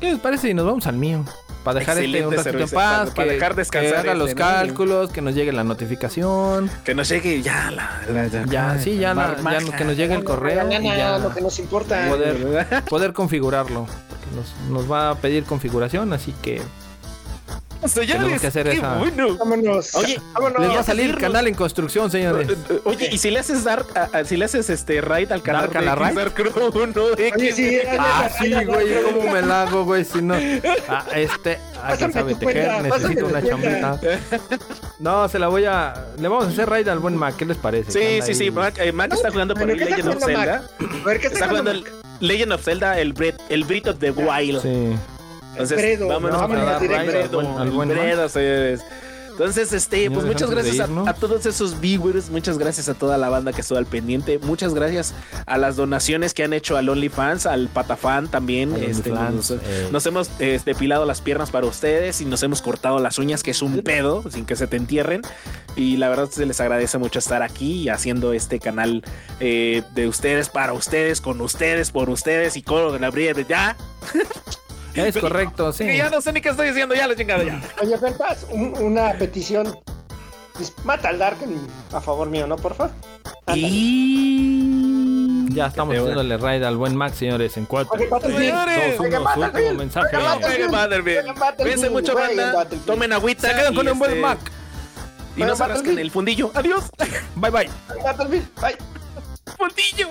¿Qué 0.00 0.10
les 0.12 0.20
parece 0.20 0.48
si 0.48 0.54
nos 0.54 0.66
vamos 0.66 0.86
al 0.86 0.96
mío? 0.96 1.24
Para 1.64 1.80
dejar 1.80 1.98
este 1.98 2.24
un 2.24 2.32
ratito 2.32 2.58
en 2.58 2.68
paz, 2.68 2.70
para- 2.70 3.14
para 3.14 3.28
que, 3.28 3.34
dejar 3.34 3.50
que 3.52 3.56
descansar 3.56 3.96
haga 3.98 4.14
los 4.14 4.30
¿no? 4.30 4.36
cálculos, 4.36 5.10
que 5.10 5.20
nos 5.20 5.34
llegue 5.34 5.52
la 5.52 5.64
notificación. 5.64 6.70
Que 6.84 6.94
nos 6.94 7.08
llegue 7.08 7.42
ya 7.42 7.70
la. 7.72 8.02
la- 8.08 8.44
Ya, 8.46 8.78
sí, 8.78 8.98
ya, 8.98 9.08
la- 9.08 9.14
Marmaja. 9.14 9.58
ya 9.60 9.76
que 9.76 9.84
nos 9.84 9.96
llegue 9.96 10.14
el 10.14 10.22
correo 10.22 10.68
y 10.70 10.84
ya 10.84 11.18
lo 11.18 11.34
que 11.34 11.40
nos 11.40 11.58
importa. 11.58 12.06
poder, 12.08 12.84
poder 12.88 13.12
configurarlo. 13.12 13.86
Porque 14.08 14.26
Nos, 14.36 14.70
nos 14.70 14.90
va 14.90 15.10
a 15.10 15.14
pedir 15.16 15.42
configuración, 15.44 16.12
así 16.12 16.32
que 16.40 16.62
Tenemos 17.94 18.40
que 18.40 18.46
hacer 18.46 18.68
qué 18.68 18.76
esa- 18.76 18.96
bueno. 18.98 19.36
Vámonos. 19.36 19.94
Oye, 19.94 20.20
vámonos. 20.32 20.60
les 20.60 20.70
va 20.70 20.80
a 20.80 20.82
salir 20.82 21.06
irnos. 21.06 21.20
canal 21.20 21.46
en 21.46 21.54
construcción, 21.54 22.10
señores. 22.10 22.48
Oye, 22.84 23.08
y 23.12 23.18
si 23.18 23.30
le 23.30 23.38
haces 23.40 23.64
dar, 23.64 23.84
a- 23.94 24.18
a- 24.18 24.24
si 24.24 24.36
le 24.36 24.44
haces 24.46 24.68
este 24.70 25.00
raid 25.00 25.30
al 25.32 25.42
canal 25.42 25.62
¿Dark 25.62 25.76
a 25.76 25.80
la 25.82 25.90
de 25.94 25.96
raid? 25.96 26.12
XR 26.18 26.30
Club 26.32 26.74
1X, 26.74 27.32
Oye, 27.36 27.52
sí, 27.52 27.78
Ah, 27.98 28.28
sí, 28.40 28.52
güey, 28.64 29.02
¿cómo 29.04 29.32
me 29.32 29.42
la 29.42 29.62
hago, 29.62 29.84
güey? 29.84 30.04
Si 30.04 30.20
no. 30.22 30.34
Ah, 30.88 31.04
este. 31.14 31.58
Ah, 31.82 31.94
quién 31.96 32.12
sabe 32.12 32.34
tejer, 32.34 32.82
necesito 32.82 33.26
una 33.26 33.42
chambita. 33.42 34.00
No, 34.98 35.28
se 35.28 35.38
la 35.38 35.48
voy 35.48 35.64
a. 35.66 35.94
Le 36.18 36.28
vamos 36.28 36.46
a 36.46 36.48
hacer 36.48 36.68
raid 36.68 36.88
al 36.88 36.98
buen 36.98 37.16
Mac, 37.16 37.36
¿qué 37.36 37.44
les 37.44 37.56
parece? 37.56 37.90
Sí, 37.92 38.22
sí, 38.26 38.34
sí. 38.34 38.50
Mac, 38.50 38.74
eh, 38.78 38.92
Mac 38.92 39.12
está 39.12 39.30
jugando 39.30 39.54
por 39.54 39.64
Bueno, 39.66 39.72
ahí 39.74 39.78
¿qué 39.78 39.94
está 39.94 39.96
Legend 40.10 40.22
of 40.22 40.24
Zelda. 40.24 40.62
A 41.02 41.04
ver, 41.06 41.20
¿qué 41.20 41.26
está 41.28 41.48
jugando 41.48 41.70
el 41.70 41.84
Legend 42.20 42.52
of 42.52 42.64
Zelda, 42.64 42.98
el 42.98 43.12
Breath, 43.12 43.40
el 43.50 43.64
Breath 43.64 43.88
of 43.88 43.98
the 43.98 44.10
Wild. 44.10 44.62
Sí. 44.62 44.96
Entonces, 45.56 45.78
Bredo, 45.78 46.08
vámonos 46.08 46.38
vamos 46.38 46.58
a 46.58 47.64
buen 47.70 47.88
Bredo, 47.88 48.28
señores. 48.28 48.82
Entonces, 49.36 49.70
este, 49.74 50.10
pues 50.10 50.24
muchas 50.24 50.50
gracias 50.50 50.80
a, 50.80 51.10
a 51.10 51.12
todos 51.12 51.44
esos 51.44 51.78
viewers, 51.78 52.30
muchas 52.30 52.56
gracias 52.56 52.88
a 52.88 52.94
toda 52.94 53.18
la 53.18 53.28
banda 53.28 53.52
que 53.52 53.60
estuvo 53.60 53.76
al 53.76 53.84
pendiente, 53.84 54.38
muchas 54.38 54.72
gracias 54.72 55.12
a 55.44 55.58
las 55.58 55.76
donaciones 55.76 56.32
que 56.32 56.42
han 56.42 56.54
hecho 56.54 56.78
al 56.78 56.88
OnlyFans, 56.88 57.44
al 57.44 57.68
Patafan 57.68 58.28
también, 58.28 58.74
este, 58.76 59.12
OnlyFans, 59.12 59.34
nos, 59.34 59.50
eh. 59.50 59.88
nos 59.92 60.06
hemos 60.06 60.30
eh, 60.38 60.58
depilado 60.64 61.04
las 61.04 61.20
piernas 61.20 61.50
para 61.50 61.66
ustedes 61.66 62.22
y 62.22 62.24
nos 62.24 62.42
hemos 62.44 62.62
cortado 62.62 62.98
las 62.98 63.18
uñas, 63.18 63.42
que 63.42 63.50
es 63.50 63.60
un 63.60 63.82
pedo, 63.84 64.24
sin 64.30 64.46
que 64.46 64.56
se 64.56 64.66
te 64.68 64.78
entierren. 64.78 65.20
Y 65.76 65.98
la 65.98 66.08
verdad 66.08 66.30
se 66.30 66.46
les 66.46 66.58
agradece 66.58 66.96
mucho 66.96 67.18
estar 67.18 67.42
aquí 67.42 67.82
y 67.82 67.88
haciendo 67.90 68.32
este 68.32 68.58
canal 68.58 69.04
eh, 69.40 69.82
de 69.94 70.08
ustedes, 70.08 70.48
para 70.48 70.72
ustedes, 70.72 71.20
con 71.20 71.42
ustedes, 71.42 71.90
por 71.90 72.08
ustedes 72.08 72.56
y 72.56 72.62
con 72.62 72.98
la 72.98 73.10
brilla 73.10 73.34
de 73.34 73.44
ya. 73.44 73.76
Es 74.96 75.16
correcto, 75.18 75.72
sí. 75.72 75.96
Ya 75.96 76.10
no 76.10 76.20
sé 76.20 76.32
ni 76.32 76.40
qué 76.40 76.48
estoy 76.50 76.68
diciendo, 76.68 76.94
ya 76.94 77.06
la 77.06 77.14
chingada 77.16 77.44
ya. 77.44 77.60
Oye, 77.82 77.96
Felpas, 77.98 78.46
un- 78.50 78.74
una 78.78 79.12
petición. 79.14 79.76
Mata 80.84 81.10
al 81.10 81.18
Dark 81.18 81.36
en- 81.42 81.66
a 81.94 82.00
favor 82.00 82.30
mío, 82.30 82.46
¿no, 82.46 82.56
porfa? 82.56 82.90
Ándale. 83.46 83.68
Y 83.68 85.46
Ya 85.54 85.66
estamos 85.66 85.94
haciéndole 85.96 86.36
raid 86.36 86.62
al 86.64 86.76
buen 86.76 86.96
Max, 86.96 87.16
señores, 87.18 87.56
en 87.56 87.66
cuatro. 87.66 87.96
Señores, 88.20 88.98
mensaje. 89.76 90.16
Cuídense 91.58 91.90
mucho, 91.90 92.14
banda. 92.14 92.66
Tomen 92.84 93.12
agüita. 93.12 93.48
Se 93.50 93.54
quedan 93.54 93.74
con 93.74 93.86
y, 93.86 93.90
un 93.90 93.98
buen 93.98 94.20
Mac. 94.20 94.38
Y 95.36 95.42
no 95.42 95.54
se 95.56 95.66
rasquen 95.66 95.98
el 95.98 96.10
fundillo. 96.10 96.50
Adiós. 96.54 96.84
Bye 97.36 97.50
bye. 97.50 97.70
Battlefield, 98.02 98.48
bye. 98.60 98.76
Fundillo. 99.58 100.08